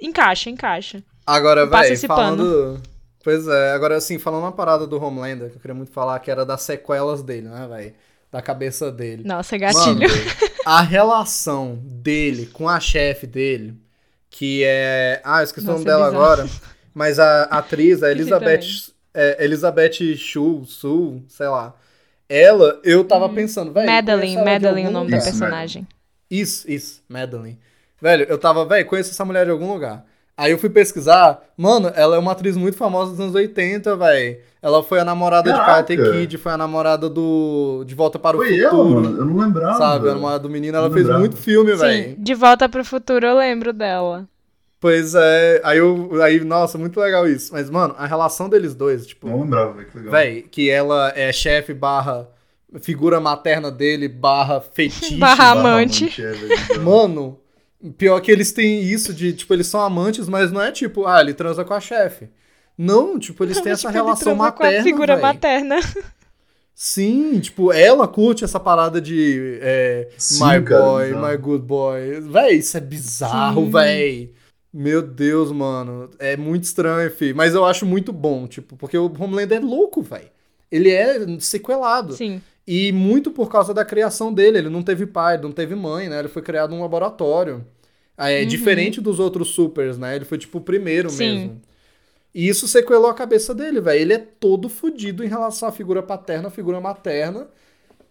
encaixa, 0.00 0.50
encaixa. 0.50 1.02
Agora, 1.26 1.64
velho, 1.66 1.98
falando. 2.06 2.82
Pois 3.22 3.46
é, 3.46 3.72
agora 3.72 3.96
assim, 3.96 4.18
falando 4.18 4.42
uma 4.42 4.52
parada 4.52 4.86
do 4.86 5.02
Homelander, 5.02 5.50
que 5.50 5.56
eu 5.56 5.60
queria 5.60 5.74
muito 5.74 5.92
falar, 5.92 6.18
que 6.20 6.30
era 6.30 6.44
das 6.44 6.62
sequelas 6.62 7.22
dele, 7.22 7.48
né, 7.48 7.66
velho? 7.68 7.94
Da 8.30 8.40
cabeça 8.42 8.90
dele. 8.90 9.22
Nossa, 9.24 9.56
Mano, 9.58 10.00
gatilho. 10.00 10.08
a 10.64 10.80
relação 10.82 11.78
dele 11.82 12.46
com 12.46 12.68
a 12.68 12.80
chefe 12.80 13.26
dele, 13.26 13.74
que 14.30 14.62
é. 14.64 15.20
Ah, 15.24 15.40
eu 15.40 15.44
esqueci 15.44 15.66
o 15.66 15.70
nome 15.72 15.84
Nossa, 15.84 15.88
é 15.88 15.92
dela 15.98 16.10
bizarro. 16.10 16.24
agora. 16.24 16.48
Mas 16.94 17.18
a 17.18 17.42
atriz, 17.44 18.02
a 18.02 18.10
Elizabeth. 18.12 18.90
É, 19.14 19.44
Elizabeth 19.44 20.16
Shue, 20.16 20.64
Su, 20.66 21.22
sei 21.28 21.46
lá. 21.48 21.74
Ela, 22.28 22.80
eu 22.82 23.04
tava 23.04 23.28
pensando, 23.28 23.70
velho. 23.72 23.86
Madeline, 23.86 24.36
Madeline, 24.42 24.82
o 24.84 24.86
algum 24.86 24.90
nome 25.00 25.10
da 25.10 25.18
Isso, 25.18 25.26
personagem. 25.26 25.86
isso, 26.30 26.70
isso, 26.70 27.02
Madeline. 27.06 27.58
Velho, 28.00 28.24
eu 28.24 28.38
tava, 28.38 28.64
velho, 28.64 28.86
conheço 28.86 29.10
essa 29.10 29.24
mulher 29.24 29.44
de 29.44 29.50
algum 29.50 29.70
lugar. 29.70 30.06
Aí 30.42 30.50
eu 30.50 30.58
fui 30.58 30.68
pesquisar, 30.68 31.40
mano, 31.56 31.92
ela 31.94 32.16
é 32.16 32.18
uma 32.18 32.32
atriz 32.32 32.56
muito 32.56 32.76
famosa 32.76 33.12
dos 33.12 33.20
anos 33.20 33.34
80, 33.34 33.96
velho. 33.96 34.38
Ela 34.60 34.82
foi 34.82 34.98
a 34.98 35.04
namorada 35.04 35.50
Caraca. 35.50 35.82
de 35.84 35.96
Karate 35.96 36.12
Kid, 36.20 36.38
foi 36.38 36.50
a 36.52 36.56
namorada 36.56 37.08
do 37.08 37.84
De 37.86 37.94
Volta 37.94 38.18
para 38.18 38.36
o 38.36 38.40
Foi 38.40 38.58
Futuro. 38.60 39.00
mano. 39.02 39.18
Eu 39.18 39.24
não 39.24 39.36
lembrava. 39.36 39.78
Sabe, 39.78 40.08
a 40.08 40.14
namorada 40.14 40.40
do 40.40 40.50
menino, 40.50 40.76
ela 40.76 40.88
fez 40.88 41.02
lembrava. 41.02 41.20
muito 41.20 41.36
filme, 41.36 41.72
Sim, 41.72 41.78
velho. 41.78 42.16
de 42.18 42.34
volta 42.34 42.68
pro 42.68 42.84
futuro 42.84 43.24
eu 43.24 43.36
lembro 43.36 43.72
dela. 43.72 44.26
Pois 44.80 45.14
é, 45.14 45.60
aí 45.62 45.78
eu, 45.78 46.20
aí, 46.20 46.40
nossa, 46.44 46.76
muito 46.76 46.98
legal 46.98 47.28
isso. 47.28 47.52
Mas, 47.52 47.70
mano, 47.70 47.94
a 47.96 48.04
relação 48.04 48.48
deles 48.48 48.74
dois, 48.74 49.06
tipo, 49.06 49.28
Não 49.28 49.42
lembrava, 49.42 49.74
velho. 49.74 49.86
Que 49.88 49.96
legal. 49.98 50.12
velho, 50.12 50.42
que 50.50 50.68
ela 50.70 51.12
é 51.14 51.32
chefe 51.32 51.72
barra 51.72 52.28
figura 52.80 53.20
materna 53.20 53.70
dele 53.70 54.08
barra 54.08 54.60
fetiche. 54.60 55.16
Barra 55.18 55.50
amante. 55.52 56.20
é, 56.20 56.32
velho. 56.32 56.82
Mano, 56.82 57.38
pior 57.90 58.20
que 58.20 58.30
eles 58.30 58.52
têm 58.52 58.82
isso 58.82 59.12
de, 59.12 59.32
tipo, 59.32 59.52
eles 59.54 59.66
são 59.66 59.80
amantes, 59.80 60.28
mas 60.28 60.52
não 60.52 60.60
é 60.60 60.70
tipo, 60.72 61.06
ah, 61.06 61.20
ele 61.20 61.34
transa 61.34 61.64
com 61.64 61.74
a 61.74 61.80
chefe. 61.80 62.28
Não, 62.78 63.18
tipo, 63.18 63.44
eles 63.44 63.60
têm 63.60 63.72
essa 63.72 63.88
Tipo, 63.88 63.90
ele 63.90 63.98
relação 64.04 64.36
transa 64.36 64.52
com 64.52 64.62
a 64.62 64.66
materna, 64.66 64.82
figura 64.84 65.14
véi. 65.16 65.22
materna. 65.22 65.76
Sim, 66.74 67.38
tipo, 67.38 67.72
ela 67.72 68.08
curte 68.08 68.44
essa 68.44 68.58
parada 68.58 69.00
de 69.00 69.58
é, 69.60 70.08
Sim, 70.16 70.42
my 70.42 70.62
cara, 70.64 70.82
boy, 70.84 71.04
bizarro. 71.12 71.28
my 71.28 71.36
good 71.36 71.64
boy. 71.64 72.20
Véi, 72.22 72.54
isso 72.56 72.76
é 72.76 72.80
bizarro, 72.80 73.66
Sim. 73.66 73.70
véi. 73.70 74.32
Meu 74.72 75.02
Deus, 75.02 75.52
mano. 75.52 76.08
É 76.18 76.34
muito 76.36 76.64
estranho, 76.64 77.10
fi. 77.10 77.34
Mas 77.34 77.54
eu 77.54 77.64
acho 77.64 77.84
muito 77.84 78.10
bom, 78.12 78.46
tipo, 78.48 78.74
porque 78.76 78.96
o 78.96 79.12
Homelander 79.18 79.58
é 79.58 79.60
louco, 79.60 80.00
véi. 80.02 80.30
Ele 80.70 80.90
é 80.90 81.38
sequelado. 81.40 82.14
Sim. 82.14 82.40
E 82.66 82.92
muito 82.92 83.30
por 83.30 83.50
causa 83.50 83.74
da 83.74 83.84
criação 83.84 84.32
dele. 84.32 84.58
Ele 84.58 84.68
não 84.68 84.82
teve 84.82 85.06
pai, 85.06 85.38
não 85.38 85.52
teve 85.52 85.74
mãe, 85.74 86.08
né? 86.08 86.18
Ele 86.20 86.28
foi 86.28 86.42
criado 86.42 86.70
num 86.70 86.80
laboratório. 86.82 87.64
Aí 88.16 88.42
É 88.42 88.44
diferente 88.44 89.00
dos 89.00 89.18
outros 89.18 89.48
supers, 89.48 89.98
né? 89.98 90.14
Ele 90.16 90.24
foi 90.24 90.38
tipo 90.38 90.58
o 90.58 90.60
primeiro 90.60 91.08
Uhum. 91.10 91.14
Sim. 91.16 91.38
mesmo. 91.38 91.62
E 92.34 92.48
isso 92.48 92.66
sequelou 92.68 93.10
a 93.10 93.14
cabeça 93.14 93.54
dele, 93.54 93.80
velho. 93.80 94.00
Ele 94.00 94.12
é 94.14 94.18
todo 94.18 94.68
fudido 94.68 95.24
em 95.24 95.28
relação 95.28 95.68
à 95.68 95.72
figura 95.72 96.02
paterna, 96.02 96.48
à 96.48 96.50
figura 96.50 96.80
materna. 96.80 97.48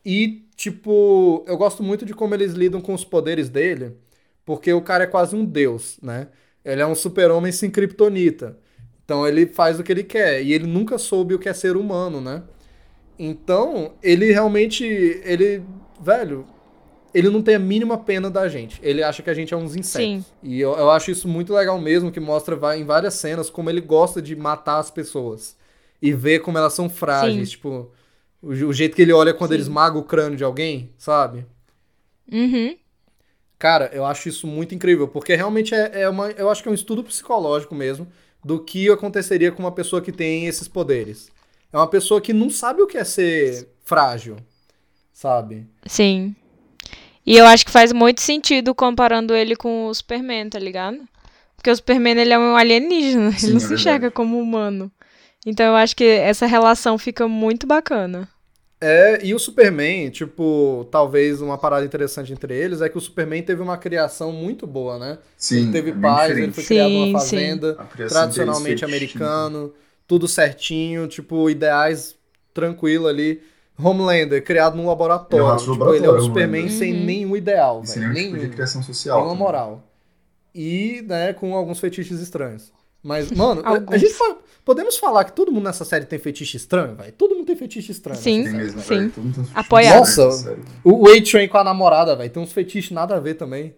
E, 0.05 0.43
tipo, 0.55 1.43
eu 1.47 1.57
gosto 1.57 1.83
muito 1.83 2.05
de 2.05 2.13
como 2.13 2.33
eles 2.33 2.53
lidam 2.53 2.81
com 2.81 2.93
os 2.93 3.03
poderes 3.05 3.49
dele, 3.49 3.95
porque 4.45 4.73
o 4.73 4.81
cara 4.81 5.03
é 5.05 5.07
quase 5.07 5.35
um 5.35 5.45
deus, 5.45 5.97
né? 6.01 6.27
Ele 6.63 6.81
é 6.81 6.85
um 6.87 6.95
super-homem 6.95 7.51
sem 7.51 7.69
kriptonita. 7.71 8.57
Então 9.05 9.27
ele 9.27 9.45
faz 9.47 9.79
o 9.79 9.83
que 9.83 9.91
ele 9.91 10.03
quer. 10.03 10.43
E 10.43 10.53
ele 10.53 10.67
nunca 10.67 10.97
soube 10.97 11.33
o 11.35 11.39
que 11.39 11.49
é 11.49 11.53
ser 11.53 11.75
humano, 11.75 12.21
né? 12.21 12.43
Então, 13.23 13.93
ele 14.01 14.31
realmente. 14.31 14.83
Ele. 14.83 15.63
Velho. 16.01 16.47
Ele 17.13 17.29
não 17.29 17.41
tem 17.41 17.55
a 17.55 17.59
mínima 17.59 17.97
pena 17.97 18.31
da 18.31 18.47
gente. 18.47 18.79
Ele 18.81 19.03
acha 19.03 19.21
que 19.21 19.29
a 19.29 19.33
gente 19.33 19.53
é 19.53 19.57
uns 19.57 19.75
insetos. 19.75 20.25
Sim. 20.25 20.25
E 20.41 20.59
eu, 20.59 20.71
eu 20.71 20.89
acho 20.89 21.11
isso 21.11 21.27
muito 21.27 21.53
legal 21.53 21.79
mesmo, 21.79 22.09
que 22.09 22.21
mostra 22.21 22.57
em 22.77 22.85
várias 22.85 23.15
cenas 23.15 23.49
como 23.49 23.69
ele 23.69 23.81
gosta 23.81 24.21
de 24.21 24.33
matar 24.33 24.79
as 24.79 24.89
pessoas. 24.89 25.57
E 26.01 26.13
ver 26.13 26.39
como 26.39 26.57
elas 26.57 26.73
são 26.73 26.89
frágeis. 26.89 27.49
Sim. 27.49 27.55
Tipo, 27.55 27.91
o, 28.41 28.47
o 28.47 28.73
jeito 28.73 28.95
que 28.95 29.01
ele 29.01 29.11
olha 29.11 29.33
quando 29.33 29.49
Sim. 29.49 29.55
ele 29.55 29.63
esmaga 29.63 29.99
o 29.99 30.03
crânio 30.03 30.37
de 30.37 30.43
alguém, 30.43 30.89
sabe? 30.97 31.45
Uhum. 32.31 32.77
Cara, 33.59 33.91
eu 33.93 34.05
acho 34.05 34.29
isso 34.29 34.47
muito 34.47 34.73
incrível, 34.73 35.07
porque 35.07 35.35
realmente 35.35 35.75
é, 35.75 36.03
é 36.03 36.09
uma. 36.09 36.31
Eu 36.31 36.49
acho 36.49 36.63
que 36.63 36.69
é 36.69 36.71
um 36.71 36.75
estudo 36.75 37.03
psicológico 37.03 37.75
mesmo 37.75 38.07
do 38.43 38.63
que 38.63 38.89
aconteceria 38.89 39.51
com 39.51 39.61
uma 39.61 39.71
pessoa 39.71 40.01
que 40.01 40.13
tem 40.13 40.47
esses 40.47 40.67
poderes. 40.67 41.29
É 41.73 41.77
uma 41.77 41.87
pessoa 41.87 42.21
que 42.21 42.33
não 42.33 42.49
sabe 42.49 42.81
o 42.81 42.87
que 42.87 42.97
é 42.97 43.03
ser 43.03 43.69
frágil, 43.83 44.37
sabe? 45.13 45.67
Sim. 45.85 46.35
E 47.25 47.37
eu 47.37 47.45
acho 47.45 47.65
que 47.65 47.71
faz 47.71 47.93
muito 47.93 48.21
sentido 48.21 48.73
comparando 48.73 49.33
ele 49.35 49.55
com 49.55 49.85
o 49.87 49.93
Superman, 49.93 50.49
tá 50.49 50.59
ligado? 50.59 50.99
Porque 51.55 51.69
o 51.69 51.75
Superman 51.75 52.17
ele 52.19 52.33
é 52.33 52.39
um 52.39 52.55
alienígena, 52.55 53.31
Sim, 53.37 53.47
ele 53.47 53.53
não 53.53 53.57
é 53.57 53.59
se 53.59 53.73
verdade. 53.73 53.73
enxerga 53.73 54.11
como 54.11 54.39
humano. 54.39 54.91
Então 55.45 55.65
eu 55.65 55.75
acho 55.75 55.95
que 55.95 56.03
essa 56.03 56.45
relação 56.45 56.97
fica 56.97 57.27
muito 57.27 57.67
bacana. 57.67 58.27
É, 58.83 59.23
e 59.23 59.35
o 59.35 59.39
Superman, 59.39 60.09
tipo, 60.09 60.87
talvez 60.91 61.39
uma 61.39 61.55
parada 61.55 61.85
interessante 61.85 62.33
entre 62.33 62.55
eles 62.55 62.81
é 62.81 62.89
que 62.89 62.97
o 62.97 63.01
Superman 63.01 63.43
teve 63.43 63.61
uma 63.61 63.77
criação 63.77 64.31
muito 64.31 64.65
boa, 64.65 64.97
né? 64.97 65.19
Sim, 65.37 65.63
ele 65.63 65.71
teve 65.71 65.91
é 65.91 65.93
paz, 65.93 66.35
ele 66.35 66.51
foi 66.51 66.63
criado 66.63 66.89
Sim, 66.89 67.05
numa 67.11 67.19
sim. 67.19 67.25
fazenda, 67.27 67.73
tradicionalmente 68.09 68.83
americano, 68.83 69.71
tudo 70.11 70.27
certinho, 70.27 71.07
tipo, 71.07 71.49
ideais 71.49 72.17
tranquilo 72.53 73.07
ali. 73.07 73.41
Homelander, 73.81 74.43
criado 74.43 74.75
num 74.75 74.85
laboratório. 74.87 75.45
Ele 75.45 75.53
é 75.53 75.57
tipo, 75.57 75.71
ele 75.71 75.79
é 75.79 75.79
o 75.79 75.85
laboratório, 76.11 76.21
Superman 76.25 76.61
Homelander. 76.63 76.77
sem 76.77 76.93
Uhum. 76.93 77.05
nenhum 77.05 77.35
ideal, 77.37 77.85
sem 77.85 78.01
velho. 78.01 78.13
nenhum 78.13 78.33
tipo 78.33 78.45
de 78.47 78.49
criação 78.49 78.83
social. 78.83 79.15
Nenhuma 79.19 79.33
também. 79.35 79.45
moral. 79.47 79.87
E, 80.53 81.01
né, 81.07 81.31
com 81.31 81.55
alguns 81.55 81.79
fetiches 81.79 82.19
estranhos. 82.19 82.73
Mas, 83.01 83.31
mano, 83.31 83.61
a- 83.65 83.97
gente 83.97 84.13
fa- 84.13 84.35
podemos 84.65 84.97
falar 84.97 85.23
que 85.23 85.31
todo 85.31 85.49
mundo 85.49 85.63
nessa 85.63 85.85
série 85.85 86.03
tem 86.05 86.19
fetiche 86.19 86.57
estranho, 86.57 86.93
velho? 86.93 87.13
Todo 87.13 87.33
mundo 87.33 87.45
tem 87.47 87.55
fetiche 87.55 87.93
estranho. 87.93 88.19
Sim. 88.19 88.43
mesmo, 88.49 88.81
Sim. 88.81 89.09
tem 89.09 89.23
uns 89.25 89.49
Apoiado. 89.55 89.99
Nossa. 89.99 90.57
O 90.83 91.07
A-Train 91.07 91.47
com 91.47 91.57
a 91.57 91.63
namorada, 91.63 92.13
velho, 92.17 92.29
tem 92.29 92.43
uns 92.43 92.51
fetiches 92.51 92.91
nada 92.91 93.15
a 93.15 93.19
ver 93.21 93.35
também. 93.35 93.73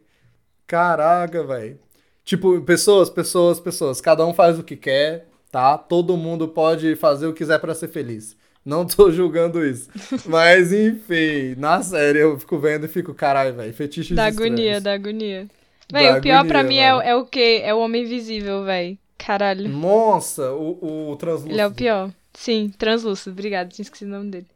Caraca, 0.65 1.43
velho. 1.43 1.79
Tipo, 2.25 2.59
pessoas, 2.61 3.09
pessoas, 3.09 3.59
pessoas. 3.59 4.01
Cada 4.01 4.25
um 4.25 4.33
faz 4.33 4.57
o 4.57 4.63
que 4.63 4.75
quer, 4.75 5.27
tá? 5.53 5.77
Todo 5.77 6.17
mundo 6.17 6.47
pode 6.47 6.95
fazer 6.95 7.27
o 7.27 7.31
que 7.31 7.37
quiser 7.37 7.59
pra 7.59 7.75
ser 7.75 7.87
feliz. 7.87 8.35
Não 8.65 8.83
tô 8.87 9.11
julgando 9.11 9.63
isso. 9.63 9.87
Mas, 10.25 10.73
enfim, 10.73 11.53
na 11.57 11.83
série 11.83 12.19
eu 12.19 12.39
fico 12.39 12.57
vendo 12.57 12.85
e 12.87 12.89
fico, 12.89 13.13
caralho, 13.13 13.53
velho, 13.55 13.71
fetiches 13.73 14.15
Da 14.15 14.29
estranhos. 14.29 14.51
agonia, 14.53 14.81
da 14.81 14.93
agonia. 14.93 15.47
Da 15.91 15.99
Véi, 15.99 16.17
o 16.17 16.21
pior 16.21 16.45
pra 16.47 16.61
agonia, 16.61 16.95
mim 16.95 17.01
é, 17.03 17.09
é 17.11 17.15
o 17.15 17.25
quê? 17.25 17.61
É 17.63 17.71
o 17.73 17.79
Homem 17.79 18.03
Invisível, 18.03 18.63
véi. 18.65 18.97
Caralho. 19.17 19.69
Nossa, 19.69 20.51
o, 20.53 21.11
o 21.11 21.15
translúcido. 21.17 21.53
Ele 21.53 21.61
é 21.61 21.67
o 21.67 21.71
pior. 21.71 22.09
Sim, 22.33 22.73
translúcido. 22.77 23.31
Obrigada, 23.31 23.69
tinha 23.69 23.83
esquecido 23.83 24.07
o 24.07 24.17
nome 24.17 24.31
dele. 24.31 24.47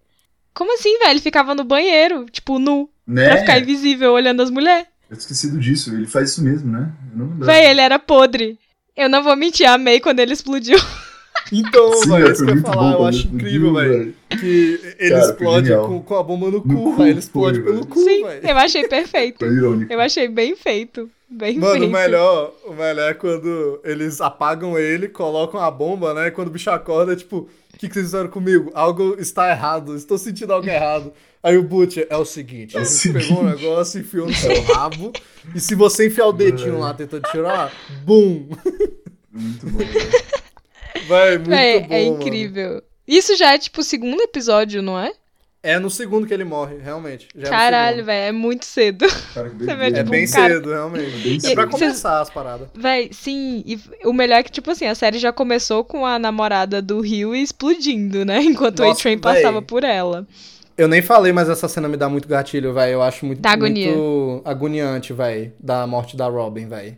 Como 0.53 0.73
assim, 0.73 0.97
velho? 0.97 1.11
Ele 1.11 1.19
ficava 1.19 1.53
no 1.53 1.63
banheiro, 1.63 2.25
tipo, 2.31 2.57
nu, 2.57 2.89
Né? 3.05 3.27
pra 3.29 3.37
ficar 3.37 3.59
invisível 3.59 4.13
olhando 4.13 4.41
as 4.41 4.49
mulheres. 4.49 4.87
Eu 5.09 5.15
esquecido 5.15 5.59
disso. 5.59 5.93
Ele 5.93 6.07
faz 6.07 6.31
isso 6.31 6.43
mesmo, 6.43 6.71
né? 6.71 6.91
Eu 7.11 7.17
não 7.19 7.27
lembro. 7.27 7.45
Véi, 7.45 7.69
ele 7.69 7.81
era 7.81 7.99
podre. 7.99 8.57
Eu 8.97 9.07
não 9.07 9.23
vou 9.23 9.35
mentir, 9.37 9.69
amei 9.69 9.99
quando 9.99 10.19
ele 10.19 10.33
explodiu. 10.33 10.77
Então, 11.53 11.93
Sim, 11.93 12.09
velho, 12.09 12.23
foi 12.25 12.31
isso 12.33 12.45
que 12.45 12.51
eu 12.51 12.55
ia 12.57 12.61
falar, 12.61 12.91
eu 12.91 12.97
quando 12.97 13.07
acho 13.07 13.27
ele 13.27 13.35
incrível, 13.35 13.67
explodiu, 13.67 13.89
velho. 13.93 14.15
Que 14.37 14.95
ele 14.99 15.09
Cara, 15.11 15.21
explode 15.21 15.69
com, 15.77 16.01
com 16.01 16.15
a 16.17 16.23
bomba 16.23 16.45
no 16.47 16.51
No 16.53 16.61
cu, 16.61 16.67
cu, 16.67 16.95
velho. 16.97 17.09
Ele 17.09 17.19
explode 17.19 17.61
foi, 17.61 17.71
pelo 17.71 17.87
cu, 17.87 17.99
Sim, 18.01 18.23
velho. 18.25 18.47
eu 18.49 18.57
achei 18.57 18.87
perfeito. 18.89 19.39
Foi 19.39 19.47
irônico. 19.47 19.93
Eu 19.93 20.01
achei 20.01 20.27
bem 20.27 20.57
feito. 20.57 21.09
Bem 21.29 21.57
Mano, 21.57 21.73
feito. 21.79 21.87
o 21.87 21.89
melhor, 21.89 22.53
o 22.65 22.73
melhor 22.73 23.11
é 23.11 23.13
quando 23.13 23.79
eles 23.85 24.19
apagam 24.19 24.77
ele, 24.77 25.07
colocam 25.07 25.61
a 25.61 25.71
bomba, 25.71 26.13
né? 26.13 26.27
E 26.27 26.31
quando 26.31 26.49
o 26.49 26.51
bicho 26.51 26.69
acorda, 26.69 27.13
é 27.13 27.15
tipo, 27.15 27.37
o 27.37 27.77
que, 27.77 27.87
que 27.87 27.93
vocês 27.93 28.07
fizeram 28.07 28.27
comigo? 28.29 28.69
Algo 28.73 29.15
está 29.17 29.49
errado, 29.49 29.95
estou 29.95 30.17
sentindo 30.17 30.51
algo 30.51 30.67
errado. 30.67 31.13
Aí 31.47 31.57
o 31.57 31.63
Butcher, 31.63 32.05
é 32.09 32.17
o 32.17 32.25
seguinte, 32.25 32.75
É 32.75 32.79
o 32.79 32.81
ele 32.81 32.89
seguinte. 32.89 33.27
pegou 33.27 33.41
um 33.43 33.45
negócio, 33.49 34.01
enfiou 34.01 34.27
no 34.27 34.33
seu 34.33 34.61
rabo, 34.63 35.13
e 35.55 35.59
se 35.61 35.75
você 35.75 36.07
enfiar 36.07 36.27
o 36.27 36.33
dedinho 36.33 36.77
lá 36.79 36.93
tentando 36.93 37.23
tirar, 37.31 37.71
bum! 38.03 38.49
Muito 39.31 39.65
bom. 39.67 39.79
Vai, 41.07 41.37
muito 41.37 41.49
Véi, 41.49 41.79
bom, 41.81 41.87
é 41.93 42.03
mano. 42.09 42.21
incrível. 42.21 42.83
Isso 43.07 43.35
já 43.37 43.53
é 43.53 43.57
tipo 43.57 43.79
o 43.81 43.83
segundo 43.83 44.19
episódio, 44.21 44.81
não 44.81 44.99
é? 44.99 45.13
É 45.63 45.79
no 45.79 45.89
segundo 45.89 46.25
que 46.27 46.33
ele 46.33 46.43
morre, 46.43 46.77
realmente. 46.77 47.27
Já 47.35 47.47
é 47.47 47.49
Caralho, 47.49 48.03
velho, 48.05 48.27
é 48.29 48.31
muito 48.31 48.65
cedo. 48.65 49.05
Cara, 49.33 49.49
que 49.49 49.55
Você 49.57 49.65
vê, 49.65 49.75
doideira. 49.75 49.99
É 49.99 50.03
bem 50.03 50.25
um 50.25 50.31
cara- 50.31 50.53
cedo, 50.53 50.69
realmente. 50.69 51.17
bem 51.23 51.37
É 51.37 51.39
cedo. 51.39 51.53
pra 51.55 51.67
começar 51.67 52.21
as 52.21 52.29
paradas. 52.29 52.67
Véi, 52.75 53.09
sim, 53.11 53.63
e 53.65 53.79
o 54.05 54.13
melhor 54.13 54.37
é 54.39 54.43
que, 54.43 54.51
tipo 54.51 54.69
assim, 54.71 54.85
a 54.85 54.95
série 54.95 55.17
já 55.17 55.31
começou 55.33 55.83
com 55.83 56.05
a 56.05 56.17
namorada 56.19 56.81
do 56.81 56.99
Rio 57.01 57.33
explodindo, 57.35 58.23
né? 58.25 58.39
Enquanto 58.43 58.79
o 58.79 58.83
Nossa, 58.85 58.99
A-Train 58.99 59.15
véi. 59.15 59.21
passava 59.21 59.61
por 59.61 59.83
ela. 59.83 60.27
Eu 60.78 60.88
nem 60.88 61.01
falei, 61.01 61.34
mas 61.34 61.49
essa 61.49 61.67
cena 61.67 61.88
me 61.88 61.97
dá 61.97 62.07
muito 62.07 62.28
gatilho, 62.28 62.73
velho. 62.73 62.93
Eu 62.93 63.01
acho 63.01 63.25
muito, 63.25 63.41
Dá 63.41 63.51
agonia. 63.51 63.88
muito 63.91 64.41
agoniante, 64.45 65.11
velho, 65.11 65.51
da 65.59 65.88
morte 65.88 66.15
da 66.15 66.28
Robin, 66.28 66.67
velho. 66.67 66.95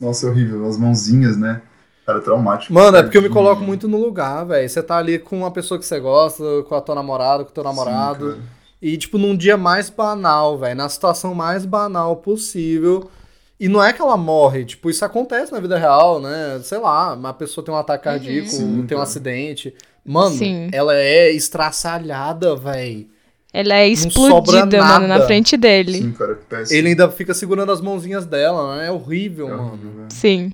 Nossa, 0.00 0.26
é 0.26 0.30
horrível. 0.30 0.64
As 0.66 0.78
mãozinhas, 0.78 1.36
né? 1.36 1.60
Cara, 2.06 2.20
traumático. 2.20 2.72
Mano, 2.72 2.96
é 2.98 3.02
porque 3.02 3.18
eu 3.18 3.22
me 3.22 3.28
coloco 3.28 3.62
muito 3.62 3.88
no 3.88 3.98
lugar, 3.98 4.44
velho. 4.44 4.68
Você 4.68 4.80
tá 4.80 4.96
ali 4.98 5.18
com 5.18 5.38
uma 5.38 5.50
pessoa 5.50 5.76
que 5.76 5.84
você 5.84 5.98
gosta, 5.98 6.44
com 6.68 6.74
a 6.76 6.80
tua 6.80 6.94
namorada, 6.94 7.42
com 7.42 7.50
o 7.50 7.52
teu 7.52 7.64
namorado. 7.64 8.34
Sim, 8.34 8.42
e, 8.80 8.96
tipo, 8.96 9.18
num 9.18 9.36
dia 9.36 9.56
mais 9.56 9.90
banal, 9.90 10.56
velho. 10.56 10.76
Na 10.76 10.88
situação 10.88 11.34
mais 11.34 11.64
banal 11.66 12.14
possível. 12.16 13.10
E 13.58 13.68
não 13.68 13.82
é 13.82 13.92
que 13.92 14.00
ela 14.02 14.18
morre, 14.18 14.66
tipo, 14.66 14.90
isso 14.90 15.02
acontece 15.04 15.50
na 15.50 15.58
vida 15.58 15.78
real, 15.78 16.20
né? 16.20 16.60
Sei 16.62 16.76
lá, 16.78 17.14
uma 17.14 17.32
pessoa 17.32 17.64
tem 17.64 17.74
um 17.74 17.78
ataque 17.78 18.04
cardíaco, 18.04 18.50
Sim, 18.50 18.84
tem 18.86 18.96
um 18.96 19.00
cara. 19.00 19.02
acidente. 19.02 19.74
Mano, 20.04 20.36
Sim. 20.36 20.68
ela 20.72 20.94
é 20.94 21.32
estraçalhada, 21.32 22.54
velho. 22.54 23.08
Ela 23.52 23.76
é 23.76 23.88
explodida, 23.88 24.82
mano, 24.84 25.06
na 25.08 25.22
frente 25.26 25.56
dele. 25.56 25.98
Sim, 26.02 26.12
cara, 26.12 26.34
que 26.34 26.44
péssimo. 26.44 26.78
Ele 26.78 26.88
ainda 26.88 27.10
fica 27.10 27.32
segurando 27.32 27.72
as 27.72 27.80
mãozinhas 27.80 28.26
dela, 28.26 28.76
né? 28.76 28.88
É 28.88 28.90
horrível, 28.90 29.48
É 29.48 29.50
mano. 29.52 29.68
horrível, 29.68 29.90
velho. 29.92 30.06
Sim. 30.12 30.52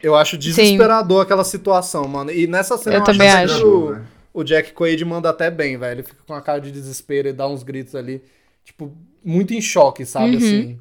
Eu 0.00 0.14
acho 0.14 0.38
desesperador 0.38 1.22
aquela 1.22 1.42
situação, 1.42 2.06
mano. 2.06 2.30
E 2.30 2.46
nessa 2.46 2.78
cena 2.78 2.96
Eu 2.96 3.00
eu, 3.00 3.04
também 3.04 3.28
acho, 3.28 3.54
acho. 3.54 3.60
que 3.62 3.66
o, 3.66 3.96
o 4.32 4.44
Jack 4.44 4.72
Quaid 4.72 5.04
manda 5.04 5.28
até 5.28 5.50
bem, 5.50 5.76
velho. 5.76 5.96
Ele 6.00 6.02
fica 6.04 6.22
com 6.24 6.34
a 6.34 6.40
cara 6.40 6.60
de 6.60 6.70
desespero 6.70 7.28
e 7.28 7.32
dá 7.32 7.48
uns 7.48 7.64
gritos 7.64 7.96
ali. 7.96 8.22
Tipo, 8.64 8.92
muito 9.24 9.52
em 9.52 9.60
choque, 9.60 10.06
sabe, 10.06 10.32
Uhum. 10.32 10.36
assim. 10.36 10.78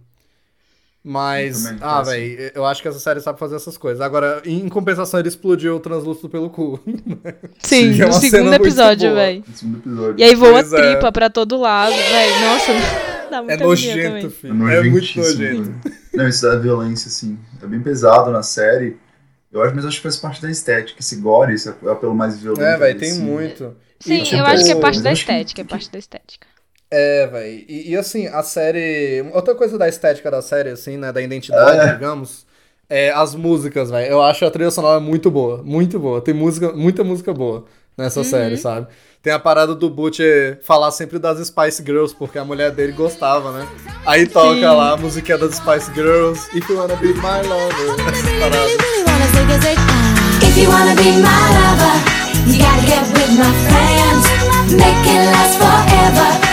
Mas, 1.09 1.65
Eu 1.65 1.77
ah, 1.79 2.01
velho, 2.01 2.51
eu 2.53 2.65
acho 2.65 2.81
que 2.81 2.87
essa 2.89 2.99
série 2.99 3.21
sabe 3.21 3.39
fazer 3.39 3.55
essas 3.55 3.77
coisas. 3.77 4.01
Agora, 4.01 4.41
em 4.43 4.67
compensação, 4.67 5.17
ele 5.17 5.29
explodiu 5.29 5.77
o 5.77 5.79
translúcido 5.79 6.27
pelo 6.27 6.49
cu. 6.49 6.77
Sim, 7.63 7.93
Sim, 7.93 8.01
é 8.01 8.05
no 8.07 8.11
segundo 8.13 8.53
episódio, 8.53 9.15
velho. 9.15 9.41
No 9.47 9.55
segundo 9.55 9.77
episódio. 9.77 10.15
E 10.19 10.23
aí 10.23 10.35
voa 10.35 10.51
Pois 10.51 10.73
é. 10.73 10.75
tripa 10.91 11.09
pra 11.13 11.29
todo 11.29 11.55
lado, 11.57 11.93
velho. 11.95 12.41
Nossa, 12.41 12.71
dá 13.31 13.41
muita 13.41 13.63
É 13.63 13.65
nojento, 13.65 14.01
também. 14.03 14.25
É 14.25 14.29
filho. 14.29 14.69
É 14.69 14.83
muito 14.83 15.17
nojento. 15.17 15.37
velho. 15.63 15.81
Não, 16.13 16.27
isso 16.27 16.41
da 16.41 16.57
violência, 16.57 17.07
assim. 17.07 17.39
É 17.63 17.65
bem 17.67 17.79
pesado 17.79 18.29
na 18.29 18.43
série. 18.43 18.97
Eu 19.49 19.63
acho, 19.63 19.73
mas 19.73 19.85
eu 19.85 19.87
acho 19.87 19.97
que 19.97 20.03
faz 20.03 20.17
parte 20.17 20.41
da 20.41 20.51
estética. 20.51 20.99
Esse 20.99 21.15
gore, 21.15 21.53
esse 21.53 21.69
apelo 21.69 22.13
mais 22.13 22.37
violento. 22.37 22.63
É, 22.65 22.77
velho, 22.77 22.99
tem 22.99 23.11
assim. 23.11 23.21
muito. 23.21 23.73
Sim, 23.97 24.15
E, 24.15 24.23
tipo, 24.23 24.35
eu 24.35 24.45
acho 24.45 24.65
que 24.65 24.71
é 24.71 24.75
parte 24.75 24.99
da 25.01 25.09
eu 25.09 25.13
acho 25.13 25.25
que- 25.25 25.31
estética, 25.31 25.61
é 25.61 25.63
parte 25.63 25.89
da 25.89 25.97
estética. 25.99 26.47
É, 26.89 27.27
velho. 27.27 27.65
E, 27.67 27.91
e, 27.91 27.97
assim, 27.97 28.27
a 28.27 28.41
série. 28.43 29.25
Outra 29.33 29.53
coisa 29.55 29.77
da 29.77 29.87
estética 29.89 30.31
da 30.31 30.41
série, 30.41 30.69
assim, 30.69 30.97
né? 30.97 31.11
Da 31.11 31.21
identidade, 31.21 31.79
É. 31.89 31.93
digamos. 31.93 32.45
É 32.89 33.11
as 33.11 33.35
músicas, 33.35 33.89
velho. 33.91 34.09
Eu 34.09 34.21
acho 34.21 34.45
a 34.45 34.49
trilha 34.51 34.71
sonora 34.71 34.99
muito 35.01 35.29
boa. 35.29 35.61
Muito 35.63 35.99
boa. 35.99 36.21
Tem 36.21 36.33
música, 36.33 36.71
muita 36.71 37.03
música 37.03 37.33
boa 37.33 37.65
nessa 37.97 38.23
série, 38.23 38.55
sabe? 38.57 38.87
Tem 39.21 39.33
a 39.33 39.39
parada 39.39 39.75
do 39.75 39.89
Butcher 39.89 40.59
falar 40.63 40.91
sempre 40.91 41.19
das 41.19 41.45
Spice 41.45 41.83
Girls, 41.83 42.15
porque 42.15 42.37
a 42.39 42.45
mulher 42.45 42.71
dele 42.71 42.93
gostava, 42.93 43.51
né? 43.51 43.67
Aí 44.05 44.25
toca 44.25 44.55
Sim. 44.55 44.61
lá 44.61 44.93
a 44.93 44.97
musiquinha 44.97 45.37
das 45.37 45.55
Spice 45.55 45.91
Girls. 45.93 46.47
If 46.55 46.69
you 46.69 46.77
wanna 46.77 46.95
be 46.95 47.07
my 47.07 47.41
lover. 47.45 47.97
If 50.41 50.57
you 50.57 50.69
wanna 50.69 50.95
be 50.95 51.11
my 51.17 51.43
lover, 51.57 51.95
you 52.47 52.57
gotta 52.59 52.85
get 52.85 53.03
with 53.11 53.37
my 53.37 53.51
friends. 53.67 54.23
Make 54.71 55.05
it 55.05 55.25
last 55.29 55.57
forever. 55.57 56.46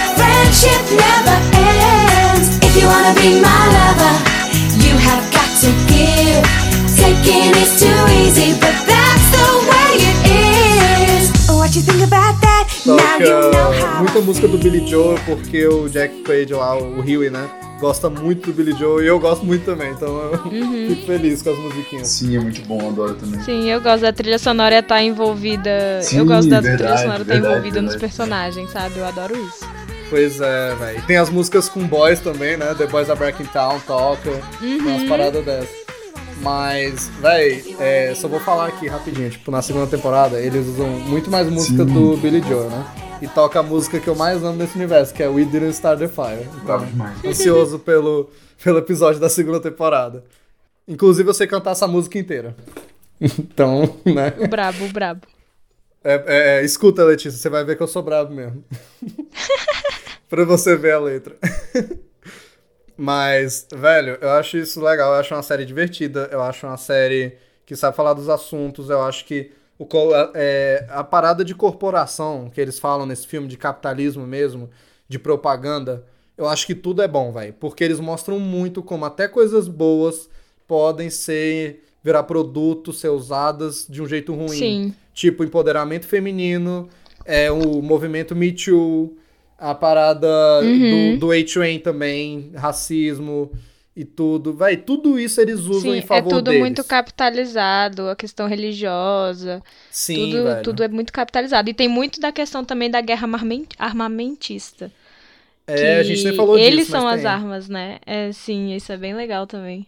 Friendship 0.64 0.96
never 0.96 1.36
ends. 1.60 2.56
If 2.64 2.72
you 2.80 2.86
wanna 2.88 3.12
be 3.20 3.40
my 3.40 3.62
lover, 3.76 4.14
you 4.80 4.94
have 4.96 5.24
got 5.32 5.50
to 5.60 5.70
give. 5.92 6.44
Taking 6.96 7.52
is 7.62 7.72
too 7.80 8.00
easy, 8.24 8.54
but 8.58 8.72
that's 8.88 9.26
the 9.36 9.48
way 9.68 9.92
it 10.08 10.18
is. 11.20 11.48
What 11.50 11.74
you 11.76 11.82
think 11.82 12.02
about 12.02 12.40
that? 12.40 12.68
Now 12.86 13.18
you 13.18 13.28
know 13.52 13.72
how. 13.72 14.02
muita 14.02 14.20
música 14.20 14.48
do. 14.48 14.58
Billy 14.58 14.86
Joe, 14.88 15.18
porque 15.26 15.66
o 15.66 15.88
Jack 15.88 16.22
Quaid 16.24 16.52
lá, 16.54 16.76
o 16.78 17.00
Huey, 17.00 17.28
né? 17.30 17.46
Gosta 17.80 18.08
muito 18.08 18.46
do 18.46 18.52
Billy 18.54 18.72
Joe 18.78 19.02
e 19.04 19.06
eu 19.08 19.18
gosto 19.20 19.44
muito 19.44 19.64
também, 19.66 19.90
então 19.90 20.08
eu 20.08 20.40
Uhum. 20.50 20.86
fico 20.88 21.06
feliz 21.06 21.42
com 21.42 21.50
as 21.50 21.58
musiquinhas. 21.58 22.08
Sim, 22.08 22.36
é 22.36 22.40
muito 22.40 22.62
bom, 22.66 22.80
eu 22.80 22.88
adoro 22.88 23.14
também. 23.16 23.40
Sim, 23.42 23.68
eu 23.68 23.80
gosto 23.82 24.00
da 24.00 24.12
trilha 24.12 24.38
sonora 24.38 24.78
estar 24.78 25.02
envolvida. 25.02 26.00
Sim, 26.02 26.18
eu 26.18 26.24
gosto 26.24 26.48
da 26.48 26.60
trilha 26.62 26.76
verdade, 26.78 27.00
sonora 27.02 27.22
estar 27.22 27.32
verdade, 27.34 27.52
envolvida 27.54 27.82
nos 27.82 27.90
verdade. 27.92 28.00
personagens, 28.16 28.70
sabe? 28.70 28.98
Eu 28.98 29.06
adoro 29.06 29.34
isso. 29.36 29.66
Pois 30.14 30.40
é, 30.40 30.74
velho. 30.76 31.02
Tem 31.08 31.16
as 31.16 31.28
músicas 31.28 31.68
com 31.68 31.84
boys 31.88 32.20
também, 32.20 32.56
né? 32.56 32.72
The 32.72 32.86
Boys 32.86 33.10
Are 33.10 33.18
Back 33.18 33.42
in 33.42 33.46
Town 33.46 33.80
toca. 33.80 34.30
Tem 34.60 34.80
Uhum. 34.80 34.86
umas 34.86 35.08
paradas 35.08 35.44
dessas. 35.44 35.84
Mas, 36.40 37.08
véi, 37.20 37.74
é, 37.80 38.14
só 38.14 38.28
vou 38.28 38.38
falar 38.38 38.68
aqui 38.68 38.86
rapidinho. 38.86 39.28
Tipo, 39.28 39.50
na 39.50 39.60
segunda 39.60 39.88
temporada, 39.88 40.40
eles 40.40 40.68
usam 40.68 40.86
muito 40.86 41.28
mais 41.28 41.48
música 41.50 41.84
Sim. 41.84 41.92
do 41.92 42.16
Billy 42.18 42.40
Joe, 42.42 42.68
né? 42.68 42.86
e 43.22 43.26
toca 43.26 43.58
a 43.58 43.62
música 43.64 43.98
que 43.98 44.06
eu 44.06 44.14
mais 44.14 44.44
amo 44.44 44.56
nesse 44.56 44.76
universo, 44.76 45.12
que 45.12 45.20
é 45.20 45.28
We 45.28 45.44
Didn't 45.46 45.70
Start 45.72 45.98
the 45.98 46.06
Fire. 46.06 46.48
Então, 46.62 46.86
ansioso 47.28 47.80
pelo, 47.80 48.30
pelo 48.62 48.78
episódio 48.78 49.20
da 49.20 49.28
segunda 49.28 49.58
temporada. 49.58 50.22
Inclusive, 50.86 51.28
eu 51.28 51.34
sei 51.34 51.48
cantar 51.48 51.72
essa 51.72 51.88
música 51.88 52.16
inteira. 52.20 52.54
Então, 53.20 53.96
né? 54.04 54.32
O 54.38 54.46
brabo, 54.46 54.84
o 54.84 54.88
brabo. 54.92 55.22
É, 56.04 56.58
é, 56.60 56.64
escuta, 56.64 57.02
Letícia, 57.02 57.38
você 57.38 57.48
vai 57.48 57.64
ver 57.64 57.76
que 57.76 57.82
eu 57.82 57.86
sou 57.88 58.02
brabo 58.02 58.32
mesmo. 58.32 58.62
pra 60.34 60.44
você 60.44 60.76
ver 60.76 60.92
a 60.92 60.98
letra. 60.98 61.36
Mas, 62.96 63.68
velho, 63.72 64.18
eu 64.20 64.30
acho 64.30 64.56
isso 64.56 64.82
legal. 64.82 65.14
Eu 65.14 65.20
acho 65.20 65.32
uma 65.32 65.42
série 65.42 65.64
divertida. 65.64 66.28
Eu 66.32 66.42
acho 66.42 66.66
uma 66.66 66.76
série 66.76 67.36
que 67.64 67.76
sabe 67.76 67.96
falar 67.96 68.14
dos 68.14 68.28
assuntos. 68.28 68.90
Eu 68.90 69.00
acho 69.02 69.24
que 69.24 69.52
o, 69.78 69.86
é, 70.34 70.86
a 70.90 71.04
parada 71.04 71.44
de 71.44 71.54
corporação 71.54 72.50
que 72.52 72.60
eles 72.60 72.80
falam 72.80 73.06
nesse 73.06 73.28
filme, 73.28 73.46
de 73.46 73.56
capitalismo 73.56 74.26
mesmo, 74.26 74.70
de 75.08 75.20
propaganda, 75.20 76.04
eu 76.36 76.48
acho 76.48 76.66
que 76.66 76.74
tudo 76.74 77.00
é 77.00 77.06
bom, 77.06 77.30
velho. 77.30 77.54
Porque 77.54 77.84
eles 77.84 78.00
mostram 78.00 78.40
muito 78.40 78.82
como 78.82 79.04
até 79.04 79.28
coisas 79.28 79.68
boas 79.68 80.28
podem 80.66 81.10
ser 81.10 81.84
virar 82.02 82.24
produto, 82.24 82.92
ser 82.92 83.08
usadas 83.08 83.86
de 83.88 84.02
um 84.02 84.06
jeito 84.06 84.34
ruim. 84.34 84.48
Sim. 84.48 84.94
Tipo, 85.12 85.44
empoderamento 85.44 86.06
feminino, 86.06 86.88
é, 87.24 87.50
o 87.52 87.80
movimento 87.80 88.34
Me 88.34 88.52
Too, 88.52 89.16
a 89.58 89.74
parada 89.74 90.26
Uhum. 90.62 91.14
do, 91.18 91.26
do 91.28 91.32
A-Train 91.32 91.78
também, 91.80 92.50
racismo 92.54 93.50
e 93.96 94.04
tudo. 94.04 94.52
Vai, 94.54 94.76
tudo 94.76 95.18
isso 95.18 95.40
eles 95.40 95.60
usam 95.60 95.92
Sim, 95.92 95.96
em 95.96 95.98
é 95.98 96.02
favor 96.02 96.28
tudo 96.30 96.44
deles. 96.46 96.60
muito 96.60 96.82
capitalizado, 96.84 98.08
a 98.08 98.16
questão 98.16 98.46
religiosa, 98.48 99.62
Sim, 99.90 100.14
tudo, 100.30 100.44
velho. 100.44 100.62
tudo 100.62 100.82
é 100.82 100.88
muito 100.88 101.12
capitalizado. 101.12 101.70
E 101.70 101.74
tem 101.74 101.88
muito 101.88 102.20
da 102.20 102.32
questão 102.32 102.64
também 102.64 102.90
da 102.90 103.00
guerra 103.00 103.22
armamen- 103.26 103.66
armamentista. 103.78 104.90
É, 105.66 105.96
a 105.98 106.02
gente 106.02 106.24
nem 106.24 106.36
falou 106.36 106.58
Eles 106.58 106.80
disso, 106.80 106.90
são 106.90 107.04
mas 107.04 107.14
as 107.14 107.20
tem. 107.22 107.30
armas, 107.30 107.68
né? 107.68 107.98
É, 108.04 108.30
sim, 108.32 108.74
isso 108.74 108.92
é 108.92 108.96
bem 108.98 109.14
legal 109.14 109.46
também. 109.46 109.86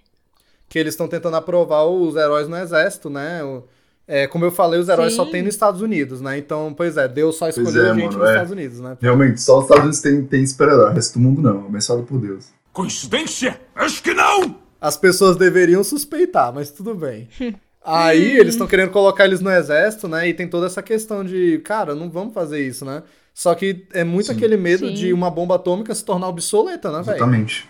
Que 0.68 0.78
eles 0.78 0.94
estão 0.94 1.06
tentando 1.06 1.36
aprovar 1.36 1.84
os 1.84 2.16
heróis 2.16 2.48
no 2.48 2.56
exército, 2.56 3.10
né? 3.10 3.42
O- 3.44 3.62
é, 4.08 4.26
como 4.26 4.44
eu 4.44 4.52
falei, 4.52 4.78
os 4.78 4.88
heróis 4.88 5.14
só 5.14 5.24
Sim. 5.24 5.32
tem 5.32 5.42
nos 5.42 5.54
Estados 5.54 5.80
Unidos, 5.80 6.20
né? 6.20 6.38
Então, 6.38 6.72
pois 6.76 6.96
é, 6.96 7.08
Deus 7.08 7.36
só 7.36 7.48
escolheu 7.48 7.86
é, 7.86 7.94
gente 7.94 8.04
mano, 8.04 8.18
nos 8.18 8.28
é. 8.28 8.30
Estados 8.30 8.52
Unidos, 8.52 8.80
né? 8.80 8.96
Realmente, 9.00 9.40
só 9.40 9.58
os 9.58 9.64
Estados 9.64 9.82
Unidos 9.82 10.00
tem, 10.00 10.24
tem 10.24 10.46
super-herói, 10.46 10.90
o 10.90 10.94
resto 10.94 11.14
do 11.14 11.20
mundo 11.20 11.42
não. 11.42 11.66
Abençoado 11.66 12.04
por 12.04 12.20
Deus. 12.20 12.46
Coincidência? 12.72 13.60
Acho 13.74 14.02
que 14.02 14.14
não! 14.14 14.56
As 14.80 14.96
pessoas 14.96 15.36
deveriam 15.36 15.82
suspeitar, 15.82 16.52
mas 16.52 16.70
tudo 16.70 16.94
bem. 16.94 17.28
Aí 17.84 18.36
eles 18.36 18.54
estão 18.54 18.66
querendo 18.66 18.90
colocar 18.90 19.24
eles 19.24 19.40
no 19.40 19.50
exército, 19.50 20.08
né? 20.08 20.28
E 20.28 20.34
tem 20.34 20.48
toda 20.48 20.66
essa 20.66 20.82
questão 20.82 21.24
de, 21.24 21.58
cara, 21.58 21.94
não 21.94 22.10
vamos 22.10 22.34
fazer 22.34 22.60
isso, 22.66 22.84
né? 22.84 23.02
Só 23.32 23.54
que 23.54 23.86
é 23.92 24.02
muito 24.02 24.26
Sim. 24.26 24.32
aquele 24.32 24.56
medo 24.56 24.88
Sim. 24.88 24.94
de 24.94 25.12
uma 25.12 25.30
bomba 25.30 25.56
atômica 25.56 25.94
se 25.94 26.04
tornar 26.04 26.28
obsoleta, 26.28 26.90
né, 26.90 27.02
velho? 27.02 27.16
Exatamente. 27.16 27.68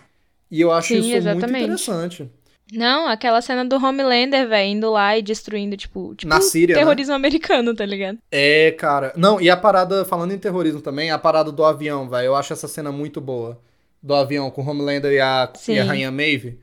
E 0.50 0.60
eu 0.60 0.72
acho 0.72 0.88
Sim, 0.88 0.98
isso 0.98 1.08
muito 1.08 1.28
exatamente. 1.28 1.64
interessante. 1.64 2.30
Não, 2.72 3.06
aquela 3.06 3.40
cena 3.40 3.64
do 3.64 3.76
Homelander, 3.76 4.48
velho, 4.48 4.68
indo 4.70 4.90
lá 4.90 5.16
e 5.16 5.22
destruindo, 5.22 5.76
tipo, 5.76 6.14
tipo 6.16 6.28
Na 6.28 6.40
Síria, 6.40 6.74
né? 6.74 6.80
terrorismo 6.82 7.14
americano, 7.14 7.74
tá 7.74 7.86
ligado? 7.86 8.18
É, 8.30 8.72
cara. 8.72 9.12
Não, 9.16 9.40
e 9.40 9.48
a 9.48 9.56
parada, 9.56 10.04
falando 10.04 10.32
em 10.32 10.38
terrorismo 10.38 10.80
também, 10.80 11.10
a 11.10 11.18
parada 11.18 11.52
do 11.52 11.64
avião, 11.64 12.08
velho. 12.08 12.26
Eu 12.26 12.34
acho 12.34 12.52
essa 12.52 12.66
cena 12.66 12.90
muito 12.90 13.20
boa. 13.20 13.60
Do 14.02 14.14
avião 14.14 14.50
com 14.50 14.62
o 14.62 14.68
Homelander 14.68 15.12
e 15.12 15.20
a, 15.20 15.52
e 15.68 15.78
a 15.78 15.84
Rainha 15.84 16.10
Maeve. 16.10 16.58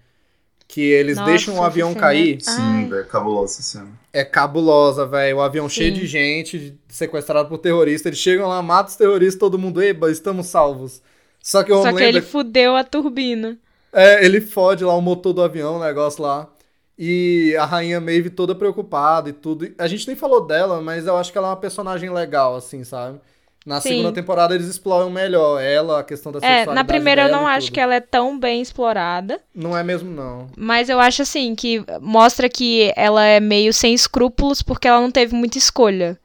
Que 0.68 0.82
eles 0.82 1.18
Nossa, 1.18 1.30
deixam 1.30 1.56
o 1.56 1.64
avião 1.64 1.90
cena- 1.90 2.00
cair. 2.02 2.38
Ai. 2.48 2.56
Sim, 2.56 2.90
velho, 2.90 3.06
cabulosa 3.08 3.54
essa 3.54 3.62
cena. 3.64 3.88
É 4.12 4.24
cabulosa, 4.26 5.06
velho. 5.06 5.38
O 5.38 5.42
avião 5.42 5.70
cheio 5.70 5.94
Sim. 5.94 6.02
de 6.02 6.08
gente, 6.08 6.78
sequestrado 6.88 7.48
por 7.50 7.58
terrorista. 7.60 8.10
Eles 8.10 8.20
chegam 8.20 8.48
lá, 8.48 8.62
matam 8.62 8.90
os 8.92 8.96
terroristas, 8.96 9.40
todo 9.40 9.58
mundo, 9.60 9.82
eba, 9.82 10.12
estamos 10.12 10.48
salvos. 10.48 11.02
Só 11.42 11.64
que 11.64 11.72
o 11.72 11.76
Só 11.78 11.84
que 11.84 11.90
Homelander, 11.90 12.08
ele 12.10 12.22
fudeu 12.22 12.76
a 12.76 12.84
turbina. 12.84 13.58
É, 13.94 14.26
ele 14.26 14.42
fode 14.42 14.84
lá 14.84 14.96
o 14.96 15.02
motor 15.02 15.34
do 15.34 15.42
avião, 15.44 15.78
o 15.78 15.84
negócio 15.84 16.24
lá. 16.24 16.50
E 16.98 17.56
a 17.60 17.66
Rainha 17.66 18.00
Maeve 18.00 18.30
toda 18.30 18.54
preocupada 18.54 19.30
e 19.30 19.34
tudo. 19.34 19.68
A 19.80 19.88
gente 19.88 20.06
nem 20.08 20.16
falou 20.16 20.46
dela, 20.46 20.82
mas 20.82 21.08
eu 21.08 21.18
acho 21.18 21.32
que 21.32 21.38
ela 21.38 21.48
é 21.48 21.52
uma 21.52 21.58
personagem 21.58 22.10
legal, 22.12 22.56
assim, 22.56 22.84
sabe? 22.84 23.20
Na 23.66 23.80
Sim. 23.80 23.90
segunda 23.90 24.12
temporada 24.12 24.54
eles 24.54 24.68
exploram 24.68 25.10
melhor 25.10 25.60
ela, 25.62 26.00
a 26.02 26.04
questão 26.04 26.32
da 26.34 26.38
É, 26.40 26.42
sexualidade 26.42 26.76
na 26.76 26.84
primeira 26.84 27.24
eu 27.24 27.32
não 27.32 27.48
acho 27.48 27.72
que 27.72 27.80
ela 27.80 27.96
é 27.96 28.02
tão 28.02 28.38
bem 28.38 28.62
explorada. 28.62 29.40
Não 29.56 29.76
é 29.76 29.82
mesmo, 29.84 30.12
não. 30.12 30.48
Mas 30.58 30.90
eu 30.90 31.00
acho 31.00 31.22
assim 31.22 31.56
que 31.56 31.84
mostra 32.02 32.50
que 32.50 32.92
ela 32.96 33.24
é 33.26 33.40
meio 33.40 33.74
sem 33.74 33.94
escrúpulos 33.94 34.62
porque 34.62 34.88
ela 34.88 35.00
não 35.00 35.10
teve 35.12 35.34
muita 35.34 35.58
escolha. 35.58 36.20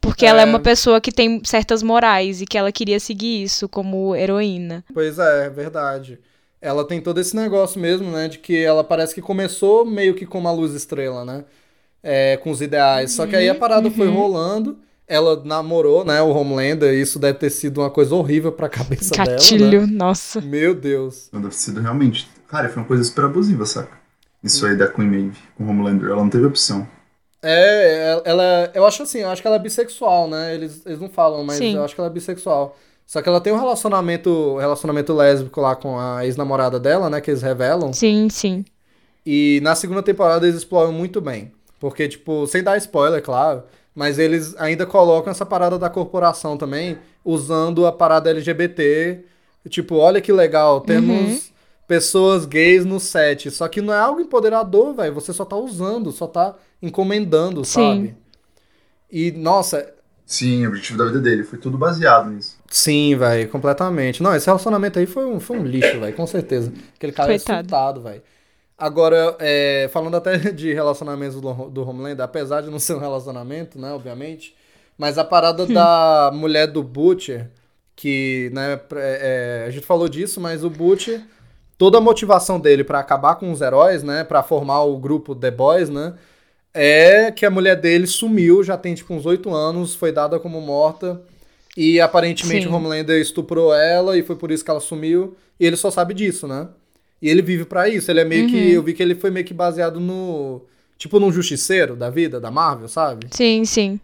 Porque 0.00 0.26
ela 0.26 0.40
é 0.40 0.44
É. 0.44 0.46
uma 0.46 0.60
pessoa 0.60 1.00
que 1.00 1.10
tem 1.10 1.42
certas 1.44 1.82
morais 1.82 2.40
e 2.42 2.46
que 2.46 2.56
ela 2.58 2.70
queria 2.70 3.00
seguir 3.00 3.42
isso 3.42 3.68
como 3.68 4.14
heroína. 4.14 4.84
Pois 4.92 5.18
é, 5.18 5.46
é 5.46 5.50
verdade. 5.50 6.20
Ela 6.60 6.86
tem 6.86 7.00
todo 7.00 7.20
esse 7.20 7.36
negócio 7.36 7.80
mesmo, 7.80 8.10
né? 8.10 8.28
De 8.28 8.38
que 8.38 8.56
ela 8.64 8.82
parece 8.82 9.14
que 9.14 9.22
começou 9.22 9.84
meio 9.84 10.14
que 10.14 10.26
com 10.26 10.38
uma 10.38 10.52
luz 10.52 10.74
estrela, 10.74 11.24
né? 11.24 11.44
É, 12.02 12.36
com 12.38 12.50
os 12.50 12.60
ideais. 12.62 13.12
Só 13.12 13.26
que 13.26 13.36
aí 13.36 13.48
a 13.48 13.52
Uhum, 13.52 13.58
parada 13.58 13.90
foi 13.90 14.08
rolando. 14.08 14.78
Ela 15.08 15.40
namorou, 15.44 16.04
né? 16.04 16.20
O 16.22 16.30
Homelander. 16.30 16.92
E 16.94 17.00
isso 17.00 17.18
deve 17.18 17.38
ter 17.38 17.50
sido 17.50 17.80
uma 17.80 17.90
coisa 17.90 18.14
horrível 18.14 18.52
pra 18.52 18.68
cabeça 18.68 19.14
dela. 19.14 19.26
Gatilho, 19.32 19.86
Né? 19.86 19.92
nossa. 19.92 20.40
Meu 20.40 20.74
Deus. 20.74 21.28
Não 21.32 21.40
deve 21.40 21.54
ter 21.54 21.60
sido 21.60 21.80
realmente. 21.80 22.28
Cara, 22.48 22.68
foi 22.68 22.82
uma 22.82 22.88
coisa 22.88 23.04
super 23.04 23.24
abusiva, 23.24 23.64
saca? 23.66 23.98
Isso 24.42 24.64
aí 24.66 24.76
da 24.76 24.86
Queen 24.88 25.08
Maeve 25.08 25.38
com 25.56 25.64
o 25.64 25.68
Homelander. 25.68 26.08
Ela 26.10 26.22
não 26.22 26.30
teve 26.30 26.46
opção. 26.46 26.86
É, 27.42 28.22
ela. 28.24 28.70
Eu 28.74 28.84
acho 28.86 29.02
assim, 29.02 29.20
eu 29.20 29.28
acho 29.30 29.40
que 29.42 29.46
ela 29.46 29.56
é 29.56 29.60
bissexual, 29.60 30.28
né? 30.28 30.54
Eles, 30.54 30.82
eles 30.86 31.00
não 31.00 31.08
falam, 31.08 31.44
mas 31.44 31.58
Sim. 31.58 31.76
eu 31.76 31.84
acho 31.84 31.94
que 31.94 32.00
ela 32.00 32.10
é 32.10 32.12
bissexual. 32.12 32.76
Só 33.06 33.22
que 33.22 33.28
ela 33.28 33.40
tem 33.40 33.52
um 33.52 33.58
relacionamento, 33.58 34.56
relacionamento 34.56 35.14
lésbico 35.14 35.60
lá 35.60 35.76
com 35.76 35.98
a 35.98 36.26
ex-namorada 36.26 36.80
dela, 36.80 37.08
né? 37.08 37.20
Que 37.20 37.30
eles 37.30 37.42
revelam. 37.42 37.92
Sim, 37.92 38.28
sim. 38.28 38.64
E 39.24 39.60
na 39.62 39.74
segunda 39.74 40.02
temporada 40.02 40.44
eles 40.46 40.56
exploram 40.56 40.92
muito 40.92 41.20
bem. 41.20 41.52
Porque, 41.78 42.08
tipo, 42.08 42.46
sem 42.46 42.62
dar 42.62 42.76
spoiler, 42.78 43.22
claro, 43.22 43.62
mas 43.94 44.18
eles 44.18 44.56
ainda 44.58 44.84
colocam 44.84 45.30
essa 45.30 45.46
parada 45.46 45.78
da 45.78 45.88
corporação 45.88 46.56
também, 46.56 46.98
usando 47.24 47.86
a 47.86 47.92
parada 47.92 48.30
LGBT. 48.30 49.24
Tipo, 49.68 49.96
olha 49.96 50.20
que 50.20 50.32
legal, 50.32 50.80
temos 50.80 51.52
pessoas 51.86 52.44
gays 52.44 52.84
no 52.84 52.98
set. 52.98 53.50
Só 53.50 53.68
que 53.68 53.80
não 53.80 53.94
é 53.94 53.98
algo 53.98 54.20
empoderador, 54.20 54.94
velho. 54.94 55.14
Você 55.14 55.32
só 55.32 55.44
tá 55.44 55.56
usando, 55.56 56.10
só 56.10 56.26
tá 56.26 56.56
encomendando, 56.82 57.64
Sim. 57.64 57.72
sabe? 57.72 58.16
E, 59.10 59.30
nossa, 59.30 59.94
Sim, 60.24 60.66
o 60.66 60.70
objetivo 60.70 60.98
da 60.98 61.04
vida 61.04 61.20
dele. 61.20 61.44
Foi 61.44 61.58
tudo 61.58 61.78
baseado 61.78 62.30
nisso. 62.30 62.55
Sim, 62.70 63.16
velho, 63.16 63.48
completamente. 63.48 64.22
Não, 64.22 64.34
esse 64.34 64.46
relacionamento 64.46 64.98
aí 64.98 65.06
foi 65.06 65.24
um, 65.26 65.40
foi 65.40 65.58
um 65.58 65.64
lixo, 65.64 66.00
velho, 66.00 66.14
com 66.16 66.26
certeza. 66.26 66.72
Aquele 66.96 67.12
cara 67.12 67.32
é 67.32 67.36
Coitado. 67.38 67.58
surtado, 67.58 68.00
velho. 68.02 68.22
Agora, 68.78 69.36
é, 69.40 69.88
falando 69.92 70.16
até 70.16 70.36
de 70.52 70.72
relacionamentos 70.72 71.40
do, 71.40 71.52
do 71.70 71.88
Homelander, 71.88 72.24
apesar 72.24 72.60
de 72.62 72.70
não 72.70 72.78
ser 72.78 72.94
um 72.94 72.98
relacionamento, 72.98 73.78
né, 73.78 73.92
obviamente, 73.92 74.54
mas 74.98 75.18
a 75.18 75.24
parada 75.24 75.66
da 75.66 76.30
mulher 76.34 76.66
do 76.66 76.82
Butcher, 76.82 77.50
que, 77.94 78.50
né, 78.52 78.76
pra- 78.76 79.00
é, 79.02 79.64
a 79.66 79.70
gente 79.70 79.86
falou 79.86 80.08
disso, 80.08 80.40
mas 80.40 80.62
o 80.62 80.68
Butcher, 80.70 81.22
toda 81.78 81.98
a 81.98 82.00
motivação 82.00 82.60
dele 82.60 82.84
pra 82.84 82.98
acabar 83.00 83.36
com 83.36 83.50
os 83.50 83.60
heróis, 83.62 84.02
né, 84.02 84.24
pra 84.24 84.42
formar 84.42 84.82
o 84.84 84.98
grupo 84.98 85.34
The 85.34 85.50
Boys, 85.50 85.88
né, 85.88 86.14
é 86.74 87.30
que 87.32 87.46
a 87.46 87.50
mulher 87.50 87.76
dele 87.76 88.06
sumiu, 88.06 88.62
já 88.62 88.76
tem 88.76 88.94
tipo 88.94 89.14
uns 89.14 89.24
oito 89.24 89.54
anos, 89.54 89.94
foi 89.94 90.12
dada 90.12 90.38
como 90.38 90.60
morta, 90.60 91.22
e 91.76 92.00
aparentemente 92.00 92.66
Sim. 92.66 92.72
o 92.72 92.74
Homelander 92.74 93.20
estuprou 93.20 93.74
ela 93.74 94.16
e 94.16 94.22
foi 94.22 94.36
por 94.36 94.50
isso 94.50 94.64
que 94.64 94.70
ela 94.70 94.80
sumiu, 94.80 95.36
e 95.60 95.66
ele 95.66 95.76
só 95.76 95.90
sabe 95.90 96.14
disso, 96.14 96.46
né? 96.48 96.68
E 97.20 97.28
ele 97.28 97.42
vive 97.42 97.64
pra 97.64 97.88
isso, 97.88 98.10
ele 98.10 98.20
é 98.20 98.24
meio 98.24 98.48
que, 98.48 98.72
eu 98.72 98.82
vi 98.82 98.94
que 98.94 99.02
ele 99.02 99.14
foi 99.14 99.30
meio 99.30 99.44
que 99.44 99.54
baseado 99.54 99.98
no, 99.98 100.62
tipo 100.98 101.18
num 101.18 101.32
justiceiro 101.32 101.96
da 101.96 102.10
vida, 102.10 102.40
da 102.40 102.50
Marvel, 102.50 102.88
sabe? 102.88 103.26
Sim, 103.30 103.64
sim. 103.64 104.00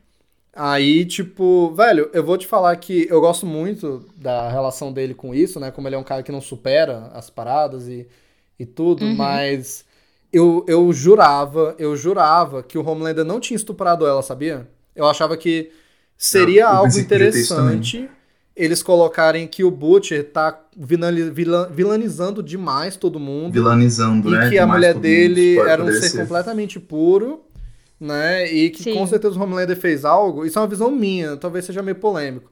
Aí, 0.55 1.07
tipo, 1.07 1.73
velho, 1.75 2.11
eu 2.13 2.23
vou 2.23 2.37
te 2.37 2.47
falar 2.47 2.77
que 2.77 3.07
eu 3.09 3.21
gosto 3.21 3.47
muito 3.47 4.07
da 4.17 4.51
relação 4.51 4.93
dele 4.93 5.15
com 5.15 5.35
isso, 5.35 5.59
né? 5.59 5.71
Como 5.71 5.89
ele 5.89 5.95
é 5.95 5.99
um 5.99 6.05
cara 6.05 6.23
que 6.23 6.33
não 6.33 6.43
supera 6.43 7.11
as 7.15 7.31
paradas 7.31 7.89
e, 7.89 8.07
e 8.59 8.67
tudo, 8.67 9.05
mas 9.17 9.85
eu, 10.31 10.65
eu 10.69 10.93
jurava, 10.93 11.75
eu 11.79 11.97
jurava 11.97 12.63
que 12.63 12.77
o 12.77 12.87
Homelander 12.87 13.25
não 13.25 13.41
tinha 13.41 13.57
estuprado 13.57 14.07
ela, 14.07 14.23
sabia? 14.23 14.69
Eu 14.95 15.07
achava 15.07 15.39
que 15.39 15.71
seria 16.17 16.63
Eu- 16.63 16.69
eu 16.69 16.75
algo 16.77 16.99
interessante 16.99 18.09
eles 18.55 18.83
colocarem 18.83 19.47
que 19.47 19.65
o 19.65 19.71
Butcher 19.71 20.31
tá 20.31 20.61
vilani- 20.77 21.31
vilan- 21.31 21.69
vilanizando 21.71 22.43
demais 22.43 22.97
todo 22.97 23.19
mundo 23.19 23.53
Vilanizando, 23.53 24.29
e 24.29 24.33
né? 24.33 24.51
que 24.51 24.59
a 24.59 24.67
mulher 24.67 24.95
dele 24.95 25.57
mundo. 25.57 25.69
Era 25.69 25.83
um 25.83 25.87
poderia 25.87 26.09
ser, 26.09 26.19
completamente 26.19 26.79
puro, 26.79 27.41
né? 27.99 28.53
E 28.53 28.69
que 28.71 28.83
Sim. 28.83 28.95
com 28.95 29.07
certeza 29.07 29.39
o 29.39 29.43
Homelander 29.43 29.77
fez 29.77 30.05
algo. 30.05 30.45
Isso 30.45 30.59
é 30.59 30.63
uma 30.63 30.69
visão 30.69 30.91
minha, 30.91 31.37
talvez 31.37 31.65
seja 31.65 31.83
meio 31.83 31.97
polêmico. 31.97 32.51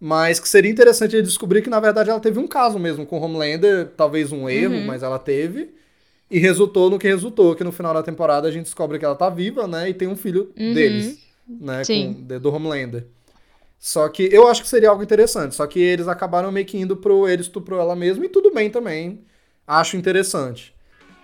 Mas 0.00 0.38
que 0.38 0.48
seria 0.48 0.70
interessante 0.70 1.16
ele 1.16 1.22
descobrir 1.22 1.62
que, 1.62 1.70
na 1.70 1.80
verdade, 1.80 2.10
ela 2.10 2.20
teve 2.20 2.38
um 2.38 2.46
caso 2.46 2.78
mesmo 2.78 3.04
com 3.06 3.18
o 3.18 3.22
Homelander, 3.22 3.88
talvez 3.96 4.30
um 4.30 4.48
erro, 4.48 4.74
Uhum. 4.74 4.86
mas 4.86 5.02
ela 5.02 5.18
teve. 5.18 5.70
E 6.30 6.38
resultou 6.38 6.90
no 6.90 6.98
que 6.98 7.08
resultou, 7.08 7.54
que 7.56 7.64
no 7.64 7.72
final 7.72 7.94
da 7.94 8.02
temporada 8.02 8.46
a 8.46 8.50
gente 8.50 8.64
descobre 8.64 8.98
que 8.98 9.04
ela 9.04 9.16
tá 9.16 9.30
viva, 9.30 9.66
né? 9.66 9.88
E 9.88 9.94
tem 9.94 10.06
um 10.06 10.14
filho 10.14 10.50
Uhum. 10.56 10.74
deles, 10.74 11.18
né? 11.48 11.84
Sim. 11.84 12.26
Com, 12.28 12.38
do 12.38 12.52
Homelander. 12.54 13.06
Só 13.78 14.08
que 14.08 14.28
eu 14.32 14.48
acho 14.48 14.62
que 14.62 14.68
seria 14.68 14.90
algo 14.90 15.02
interessante. 15.02 15.54
Só 15.54 15.66
que 15.66 15.78
eles 15.80 16.08
acabaram 16.08 16.50
meio 16.50 16.66
que 16.66 16.76
indo 16.78 16.96
pro 16.96 17.28
ele 17.28 17.42
estuprou 17.42 17.80
ela 17.80 17.94
mesma 17.94 18.24
e 18.24 18.28
tudo 18.28 18.52
bem 18.52 18.68
também. 18.70 19.20
Acho 19.66 19.96
interessante. 19.96 20.74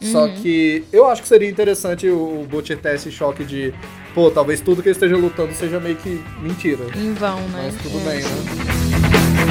Só 0.00 0.28
que 0.28 0.84
eu 0.92 1.06
acho 1.06 1.22
que 1.22 1.28
seria 1.28 1.48
interessante 1.48 2.06
o, 2.08 2.42
o 2.42 2.46
Butcher 2.46 2.78
ter 2.78 2.94
esse 2.96 3.10
choque 3.10 3.42
de, 3.42 3.72
pô, 4.14 4.30
talvez 4.30 4.60
tudo 4.60 4.82
que 4.82 4.88
ele 4.88 4.96
esteja 4.96 5.16
lutando 5.16 5.54
seja 5.54 5.80
meio 5.80 5.96
que 5.96 6.22
mentira. 6.42 6.84
Em 6.94 7.14
vão, 7.14 7.40
né? 7.48 7.70
Mas 7.72 7.82
tudo 7.82 7.98
É. 8.00 8.10
bem, 8.10 8.22
né? 8.22 9.44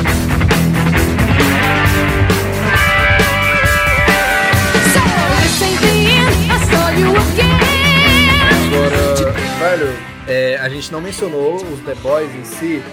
Agora, 8.68 9.32
velho, 9.60 10.13
é, 10.28 10.58
a 10.58 10.70
gente 10.70 10.92
não 10.92 11.02
mencionou 11.02 11.56
os 11.56 11.80
The 11.82 11.96
Boys 11.96 12.34
em 12.36 12.46
si, 12.46 12.84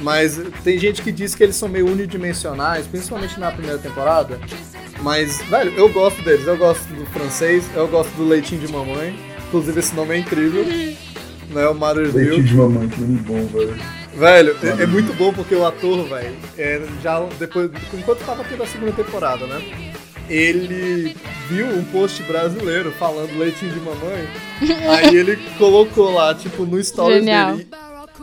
mas 0.00 0.40
tem 0.64 0.78
gente 0.78 1.02
que 1.02 1.12
diz 1.12 1.34
que 1.34 1.42
eles 1.42 1.56
são 1.56 1.68
meio 1.68 1.86
unidimensionais, 1.86 2.86
principalmente 2.86 3.38
na 3.38 3.50
primeira 3.50 3.78
temporada. 3.78 4.38
Mas, 5.02 5.40
velho, 5.42 5.72
eu 5.76 5.88
gosto 5.88 6.22
deles. 6.22 6.46
Eu 6.46 6.56
gosto 6.56 6.86
do 6.92 7.06
francês, 7.06 7.64
eu 7.74 7.88
gosto 7.88 8.10
do 8.16 8.26
leitinho 8.26 8.60
de 8.60 8.72
mamãe. 8.72 9.18
Inclusive, 9.48 9.80
esse 9.80 9.94
nome 9.94 10.14
é 10.14 10.18
incrível. 10.18 10.64
Né, 11.50 11.66
o 11.66 11.74
Mother's 11.74 12.14
Leitinho 12.14 12.38
Milk. 12.38 12.48
de 12.48 12.54
mamãe, 12.54 12.88
que 12.88 13.00
nome 13.00 13.18
bom, 13.18 13.46
velho. 13.46 13.76
Velho, 14.14 14.56
é, 14.62 14.82
é 14.82 14.86
muito 14.86 15.12
bom 15.14 15.32
porque 15.32 15.54
o 15.54 15.64
ator, 15.64 16.06
velho, 16.08 16.36
é, 16.58 16.82
já 17.02 17.20
depois, 17.38 17.70
enquanto 17.94 18.24
tava 18.24 18.44
tendo 18.44 18.62
a 18.62 18.66
segunda 18.66 18.92
temporada, 18.92 19.46
né? 19.46 19.60
Ele 20.30 21.16
viu 21.48 21.66
um 21.66 21.82
post 21.84 22.22
brasileiro 22.22 22.92
falando 22.92 23.36
leitinho 23.38 23.72
de 23.72 23.80
mamãe. 23.80 24.28
aí 24.88 25.16
ele 25.16 25.36
colocou 25.58 26.12
lá, 26.12 26.34
tipo, 26.34 26.64
no 26.64 26.82
stories 26.82 27.18
Genial. 27.18 27.56
dele. 27.56 27.68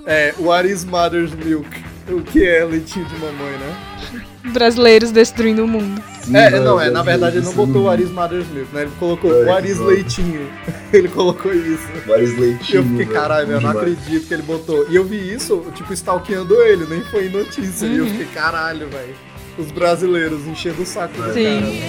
É, 0.06 0.34
what 0.40 0.68
is 0.70 0.86
mother's 0.86 1.34
milk? 1.34 1.68
O 2.10 2.22
que 2.22 2.46
é 2.48 2.64
leitinho 2.64 3.06
de 3.06 3.16
mamãe, 3.18 3.58
né? 3.58 4.24
Brasileiros 4.54 5.12
destruindo 5.12 5.66
o 5.66 5.68
mundo. 5.68 6.02
é, 6.34 6.50
não, 6.62 6.80
é, 6.80 6.90
na 6.90 7.04
verdade 7.04 7.36
ele 7.38 7.44
não 7.46 7.52
isso 7.52 7.66
botou 7.66 7.84
what 7.88 8.02
is 8.02 8.10
mother's 8.12 8.48
milk, 8.48 8.74
né? 8.74 8.84
Ele 8.84 8.92
colocou 8.98 9.44
É, 9.44 9.44
what 9.52 9.68
is 9.70 9.78
leitinho. 9.80 10.50
ele 10.94 11.10
colocou 11.10 11.54
isso. 11.54 11.84
Vários 12.08 12.32
E 12.32 12.40
leitinhos. 12.40 12.74
eu 12.74 12.84
fiquei, 12.84 13.06
velho, 13.06 13.12
caralho, 13.12 13.52
eu 13.52 13.60
não 13.60 13.70
acredito 13.72 14.26
que 14.26 14.34
ele 14.34 14.44
botou. 14.44 14.88
E 14.90 14.96
eu 14.96 15.04
vi 15.04 15.34
isso, 15.34 15.66
tipo, 15.76 15.92
stalkeando 15.92 16.56
ele, 16.62 16.86
nem 16.86 17.02
foi 17.02 17.26
em 17.26 17.30
notícia. 17.30 17.86
E 17.86 17.98
eu 17.98 18.06
Uhum. 18.06 18.10
fiquei, 18.12 18.28
caralho, 18.28 18.88
velho. 18.88 19.16
Os 19.58 19.72
brasileiros 19.72 20.46
enchendo 20.46 20.84
o 20.84 20.86
saco 20.86 21.20
do 21.22 21.34
Sim. 21.34 21.82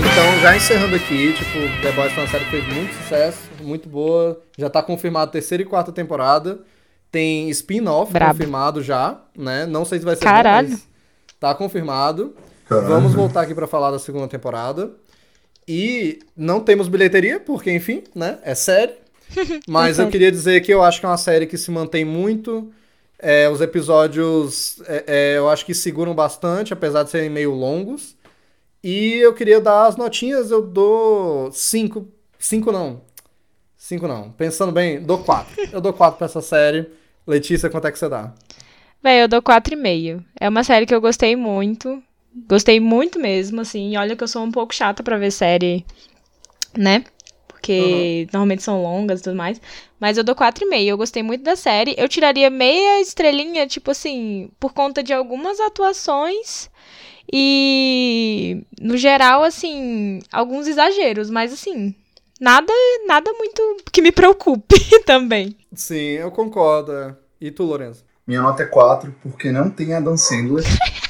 Então, 0.00 0.40
já 0.40 0.56
encerrando 0.56 0.96
aqui, 0.96 1.32
tipo, 1.32 1.58
The 1.82 1.92
Boys 1.92 2.12
foi 2.12 2.24
uma 2.24 2.28
série 2.28 2.44
que 2.44 2.50
fez 2.50 2.66
muito 2.74 2.92
sucesso, 2.94 3.38
muito 3.60 3.88
boa. 3.88 4.40
Já 4.56 4.68
tá 4.68 4.82
confirmado 4.82 5.30
terceira 5.30 5.62
e 5.62 5.66
quarta 5.66 5.92
temporada. 5.92 6.58
Tem 7.10 7.48
spin-off 7.50 8.12
confirmado 8.12 8.82
já, 8.82 9.20
né? 9.36 9.64
Não 9.64 9.84
sei 9.84 9.98
se 10.00 10.04
vai 10.04 10.16
ser 10.16 10.24
Caralho. 10.24 10.68
bom, 10.68 10.74
mas 10.74 10.88
tá 11.38 11.54
confirmado. 11.54 12.34
Caralho. 12.68 12.88
Vamos 12.88 13.14
voltar 13.14 13.42
aqui 13.42 13.54
pra 13.54 13.66
falar 13.66 13.90
da 13.92 13.98
segunda 13.98 14.26
temporada. 14.28 14.90
E 15.66 16.18
não 16.36 16.60
temos 16.60 16.88
bilheteria, 16.88 17.38
porque, 17.40 17.70
enfim, 17.70 18.02
né? 18.14 18.38
É 18.42 18.54
série. 18.54 18.94
Mas 19.68 19.98
eu 19.98 20.08
queria 20.08 20.30
dizer 20.30 20.60
que 20.60 20.72
eu 20.72 20.82
acho 20.82 21.00
que 21.00 21.06
é 21.06 21.08
uma 21.08 21.16
série 21.16 21.46
que 21.46 21.56
se 21.58 21.70
mantém 21.70 22.04
muito. 22.04 22.72
É, 23.18 23.48
os 23.48 23.60
episódios 23.60 24.80
é, 24.86 25.04
é, 25.06 25.38
eu 25.38 25.48
acho 25.48 25.66
que 25.66 25.74
seguram 25.74 26.14
bastante, 26.14 26.72
apesar 26.72 27.02
de 27.02 27.10
serem 27.10 27.30
meio 27.30 27.52
longos. 27.52 28.16
E 28.82 29.14
eu 29.16 29.34
queria 29.34 29.60
dar 29.60 29.86
as 29.86 29.96
notinhas, 29.96 30.50
eu 30.50 30.62
dou 30.62 31.50
5. 31.52 32.06
5 32.38 32.72
não. 32.72 33.02
5 33.76 34.06
não. 34.06 34.30
Pensando 34.30 34.70
bem, 34.70 35.00
dou 35.02 35.18
4. 35.18 35.68
Eu 35.72 35.80
dou 35.80 35.92
4 35.92 36.16
pra 36.16 36.26
essa 36.26 36.40
série. 36.40 36.88
Letícia, 37.26 37.68
quanto 37.68 37.86
é 37.86 37.92
que 37.92 37.98
você 37.98 38.08
dá? 38.08 38.32
Véi, 39.02 39.22
eu 39.22 39.28
dou 39.28 39.42
4,5. 39.42 40.24
É 40.38 40.48
uma 40.48 40.62
série 40.64 40.86
que 40.86 40.94
eu 40.94 41.00
gostei 41.00 41.34
muito. 41.34 42.02
Gostei 42.48 42.78
muito 42.78 43.18
mesmo, 43.18 43.60
assim. 43.60 43.92
E 43.92 43.96
olha 43.96 44.14
que 44.16 44.22
eu 44.22 44.28
sou 44.28 44.42
um 44.42 44.52
pouco 44.52 44.74
chata 44.74 45.02
pra 45.02 45.18
ver 45.18 45.30
série, 45.30 45.84
né? 46.76 47.04
Porque 47.60 48.26
normalmente 48.32 48.62
são 48.62 48.82
longas 48.82 49.20
e 49.20 49.22
tudo 49.24 49.36
mais. 49.36 49.60
Mas 49.98 50.16
eu 50.16 50.24
dou 50.24 50.34
4,5. 50.34 50.86
Eu 50.86 50.96
gostei 50.96 51.22
muito 51.22 51.42
da 51.42 51.56
série. 51.56 51.94
Eu 51.98 52.08
tiraria 52.08 52.48
meia 52.48 53.00
estrelinha, 53.00 53.66
tipo 53.66 53.90
assim, 53.90 54.50
por 54.58 54.72
conta 54.72 55.02
de 55.02 55.12
algumas 55.12 55.58
atuações. 55.60 56.70
E, 57.30 58.62
no 58.80 58.96
geral, 58.96 59.42
assim, 59.42 60.20
alguns 60.32 60.66
exageros. 60.66 61.30
Mas, 61.30 61.52
assim, 61.52 61.94
nada, 62.40 62.72
nada 63.06 63.32
muito 63.32 63.76
que 63.92 64.00
me 64.00 64.12
preocupe 64.12 64.76
também. 65.04 65.56
Sim, 65.74 65.96
eu 65.96 66.30
concordo. 66.30 67.16
E 67.40 67.50
tu, 67.50 67.64
Lourenço? 67.64 68.04
Minha 68.26 68.42
nota 68.42 68.62
é 68.62 68.66
4, 68.66 69.14
porque 69.22 69.50
não 69.50 69.68
tem 69.68 69.94
Adam 69.94 70.16
Sandler. 70.16 70.64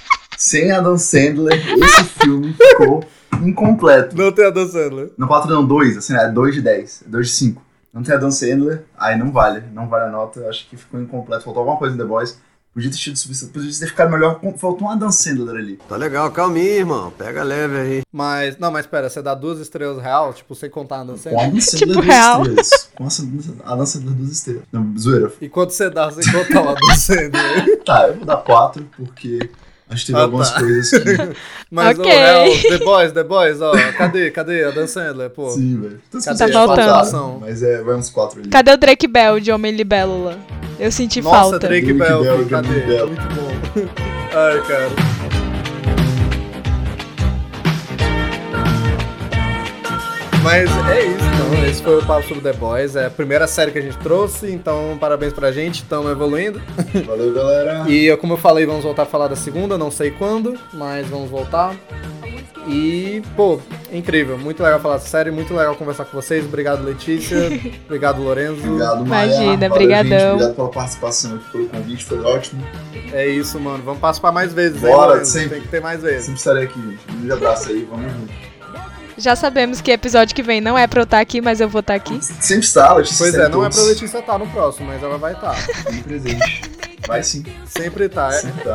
Sem 0.49 0.73
Adam 0.73 0.97
Sandler, 0.97 1.53
esse 1.79 2.05
filme 2.25 2.55
ficou 2.55 3.05
incompleto. 3.43 4.17
Não 4.17 4.33
tem 4.33 4.47
a 4.47 4.51
Dan 4.51 4.67
Sandler. 4.67 5.11
No 5.19 5.27
4 5.29 5.51
não, 5.51 5.67
2, 5.67 5.99
assim, 5.99 6.15
é 6.17 6.27
2 6.29 6.55
de 6.55 6.63
10, 6.63 7.05
2 7.07 7.27
de 7.27 7.33
5. 7.35 7.63
Não 7.93 8.03
tem 8.03 8.15
Adam 8.15 8.31
Sandler, 8.31 8.85
aí 8.99 9.19
não 9.19 9.31
vale, 9.31 9.63
não 9.75 9.87
vale 9.89 10.05
a 10.07 10.11
nota, 10.11 10.41
eu 10.41 10.49
acho 10.49 10.67
que 10.69 10.77
ficou 10.77 10.99
incompleto, 11.01 11.45
faltou 11.45 11.61
alguma 11.61 11.77
coisa 11.79 11.95
em 11.95 11.99
The 11.99 12.05
Boys. 12.05 12.39
Podia 12.73 12.91
ter 12.91 12.97
tido 12.97 13.17
substância, 13.19 13.53
podia 13.53 13.71
ter 13.79 13.87
ficado 13.89 14.11
melhor, 14.11 14.41
faltou 14.57 14.87
um 14.87 14.91
Adam 14.91 15.11
Sandler 15.11 15.57
ali. 15.57 15.79
Tá 15.89 15.97
legal, 15.97 16.31
calminha, 16.31 16.77
irmão. 16.77 17.11
Pega 17.11 17.43
leve 17.43 17.77
aí. 17.77 18.03
Mas, 18.13 18.57
não, 18.59 18.71
mas 18.71 18.87
pera, 18.87 19.11
você 19.11 19.21
dá 19.21 19.35
duas 19.35 19.59
estrelas 19.59 20.01
real, 20.03 20.33
tipo, 20.33 20.55
sem 20.55 20.71
contar 20.71 21.01
a 21.01 21.05
Dan 21.05 21.13
Com 21.15 21.19
Sandler? 21.19 21.45
Adam 21.47 21.61
Sandler 21.61 21.79
Tipo 21.79 21.93
duas 21.93 22.07
real. 22.07 22.43
estrelas. 22.43 22.91
Com 22.95 23.05
a 23.05 23.73
Adam 23.73 23.87
Sandler 23.87 24.15
duas 24.15 24.31
estrelas. 24.31 24.63
Não, 24.73 24.95
zoeira. 24.99 25.33
E 25.41 25.49
quanto 25.49 25.73
você 25.73 25.91
dá 25.91 26.11
sem 26.11 26.33
contar 26.33 26.63
o 26.63 26.75
Dan 26.75 26.95
Sandler? 26.97 27.85
Tá, 27.85 28.09
eu 28.09 28.17
vou 28.17 28.25
dar 28.25 28.37
4, 28.39 28.89
porque 28.97 29.51
acho 29.91 30.01
que 30.07 30.12
teve 30.12 30.18
Ah, 30.18 30.22
algumas 30.22 30.51
tá. 30.51 30.61
coisas 30.61 30.91
que... 30.91 30.99
Mas 31.70 31.99
Ok. 31.99 32.11
o 32.11 32.14
real, 32.14 32.47
The 32.62 32.78
Boys, 32.78 33.12
The 33.12 33.24
Boys, 33.24 33.61
ó, 33.61 33.72
cadê, 33.97 34.30
cadê 34.30 34.64
a 34.64 34.70
Dan 34.70 34.86
Sandler, 34.86 35.30
pô? 35.30 35.51
Sim, 35.51 35.80
velho. 35.80 36.01
Então, 36.09 36.20
faltar, 36.36 36.66
faltação? 36.86 37.39
Mas 37.41 37.62
é, 37.62 37.82
vai 37.82 37.95
uns 37.97 38.09
4 38.11 38.41
ali. 38.41 38.49
Cadê 38.49 38.72
o 38.72 38.76
Drake 38.76 39.07
Bell 39.07 39.39
de 39.41 39.53
Homem 39.53 39.72
Libélula? 39.72 40.39
Eu 40.78 40.91
senti 40.93 41.20
Nossa, 41.20 41.36
falta. 41.36 41.59
Drake, 41.59 41.93
Drake 41.93 41.99
Bell, 41.99 42.22
Bell, 42.22 42.47
cadê? 42.49 42.68
Drake 42.68 42.86
Bell. 42.86 43.07
Muito 43.09 43.34
bom. 43.34 43.89
Ai, 44.32 44.61
cara. 44.66 45.18
Mas 50.49 50.71
é 50.89 51.05
isso, 51.05 51.25
então. 51.27 51.69
Esse 51.69 51.83
foi 51.83 51.99
o 51.99 52.07
papo 52.07 52.27
sobre 52.27 52.43
The 52.43 52.55
Boys. 52.55 52.97
É 52.97 53.05
a 53.05 53.11
primeira 53.11 53.47
série 53.47 53.71
que 53.71 53.79
a 53.79 53.83
gente 53.83 53.99
trouxe, 53.99 54.51
então 54.51 54.97
parabéns 54.99 55.35
pra 55.35 55.53
gente, 55.53 55.83
estamos 55.83 56.11
evoluindo. 56.11 56.59
Valeu, 57.07 57.35
galera. 57.35 57.85
E 57.87 58.17
como 58.17 58.33
eu 58.33 58.39
falei, 58.39 58.65
vamos 58.65 58.83
voltar 58.83 59.03
a 59.03 59.07
falar 59.07 59.29
da 59.29 59.37
segunda, 59.37 59.77
não 59.77 59.91
sei 59.91 60.11
quando, 60.11 60.59
mas 60.73 61.07
vamos 61.07 61.29
voltar. 61.29 61.77
E, 62.67 63.23
pô, 63.37 63.61
incrível, 63.93 64.39
muito 64.39 64.63
legal 64.63 64.81
falar 64.81 64.95
dessa 64.95 65.09
série, 65.09 65.31
muito 65.31 65.53
legal 65.53 65.77
conversar 65.77 66.07
com 66.07 66.13
vocês. 66.17 66.43
Obrigado, 66.47 66.83
Letícia. 66.83 67.37
Obrigado, 67.85 68.23
Lorenzo. 68.23 68.67
Obrigado, 68.67 69.05
Maia. 69.05 69.27
Imagina, 69.27 69.69
Valeu, 69.69 69.87
brigadão. 69.87 70.19
gente. 70.19 70.33
Obrigado 70.33 70.55
pela 70.55 70.69
participação 70.71 71.35
aqui, 71.35 71.51
pelo 71.53 71.69
convite, 71.69 72.05
foi 72.07 72.21
ótimo. 72.21 72.67
É 73.13 73.27
isso, 73.27 73.61
mano. 73.61 73.83
Vamos 73.85 74.01
participar 74.01 74.33
mais 74.33 74.55
vezes, 74.55 74.83
hein, 74.83 74.91
Bora, 74.91 75.11
Lorenzo? 75.13 75.31
sempre. 75.31 75.51
Tem 75.51 75.61
que 75.61 75.69
ter 75.69 75.83
mais 75.83 76.01
vezes. 76.01 76.25
Sempre 76.25 76.39
estarei 76.39 76.65
aqui, 76.65 76.81
gente. 76.81 77.01
Um 77.11 77.17
grande 77.17 77.33
abraço 77.33 77.69
aí, 77.69 77.87
vamos 77.91 78.11
junto. 78.11 78.48
Já 79.19 79.35
sabemos 79.35 79.81
que 79.81 79.91
episódio 79.91 80.35
que 80.35 80.45
vem 80.45 80.61
não 80.61 80.79
é 80.79 80.87
pra 80.87 81.01
eu 81.01 81.05
estar 81.05 81.19
aqui, 81.19 81.41
mas 81.41 81.61
eu 81.61 81.69
vou 81.69 81.81
estar 81.81 81.95
aqui. 81.95 82.21
Sempre 82.23 82.64
está, 82.64 82.95
Letícia. 82.95 83.19
Pois 83.19 83.35
é, 83.35 83.49
não 83.49 83.64
é 83.64 83.69
pra 83.69 83.83
Letícia 83.83 84.19
estar 84.19 84.39
no 84.39 84.47
próximo, 84.47 84.87
mas 84.87 85.03
ela 85.03 85.19
vai 85.19 85.33
estar. 85.33 85.57
Presente. 86.05 86.62
Vai 87.07 87.23
sim, 87.23 87.43
Sempre 87.64 88.09
tá, 88.09 88.29
é. 88.29 88.33
sempre 88.33 88.62
tá. 88.62 88.75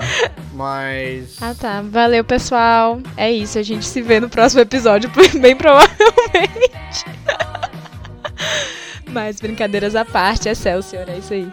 Mas. 0.53 1.37
Ah 1.39 1.55
tá, 1.57 1.81
valeu 1.81 2.23
pessoal. 2.25 2.99
É 3.15 3.31
isso, 3.31 3.57
a 3.57 3.63
gente 3.63 3.85
se 3.85 4.01
vê 4.01 4.19
no 4.19 4.27
próximo 4.27 4.61
episódio, 4.61 5.09
bem 5.39 5.55
provavelmente. 5.55 7.05
Mas 9.07 9.39
brincadeiras 9.39 9.95
à 9.95 10.03
parte, 10.03 10.49
Excelsior, 10.49 11.07
é 11.07 11.19
isso 11.19 11.33
aí. 11.33 11.47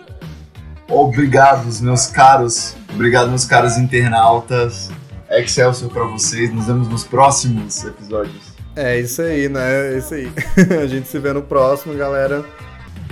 Obrigados, 0.89 1.81
meus 1.81 2.07
caros. 2.07 2.75
Obrigado, 2.93 3.29
meus 3.29 3.45
caros 3.45 3.77
internautas. 3.77 4.91
Excelsior 5.31 5.91
pra 5.93 6.05
vocês. 6.05 6.53
Nos 6.53 6.67
vemos 6.67 6.89
nos 6.89 7.05
próximos 7.05 7.85
episódios. 7.85 8.50
É 8.83 8.99
isso 8.99 9.21
aí, 9.21 9.47
né? 9.47 9.93
É 9.93 9.99
isso 9.99 10.15
aí. 10.15 10.33
a 10.83 10.87
gente 10.87 11.07
se 11.07 11.19
vê 11.19 11.35
no 11.35 11.43
próximo, 11.43 11.95
galera. 11.95 12.43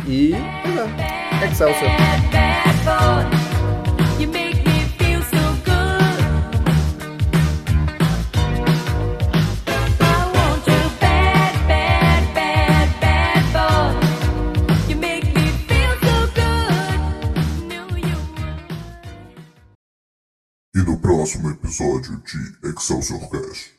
E. 0.06 0.32
Pois 0.62 0.76
é. 0.78 1.44
Excelsior. 1.44 1.90
You 4.18 4.28
would. 4.32 4.58
E 20.74 20.78
no 20.78 20.98
próximo 20.98 21.50
episódio 21.50 22.22
de 22.24 22.68
Excelsior 22.70 23.28
Cast. 23.28 23.77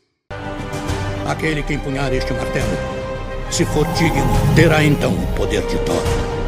Aquele 1.29 1.61
que 1.61 1.75
empunhar 1.75 2.11
este 2.11 2.33
martelo 2.33 2.75
Se 3.51 3.63
for 3.63 3.85
digno, 3.93 4.25
terá 4.55 4.83
então 4.83 5.13
o 5.13 5.27
poder 5.35 5.61
de 5.67 5.77
Thor. 5.85 6.38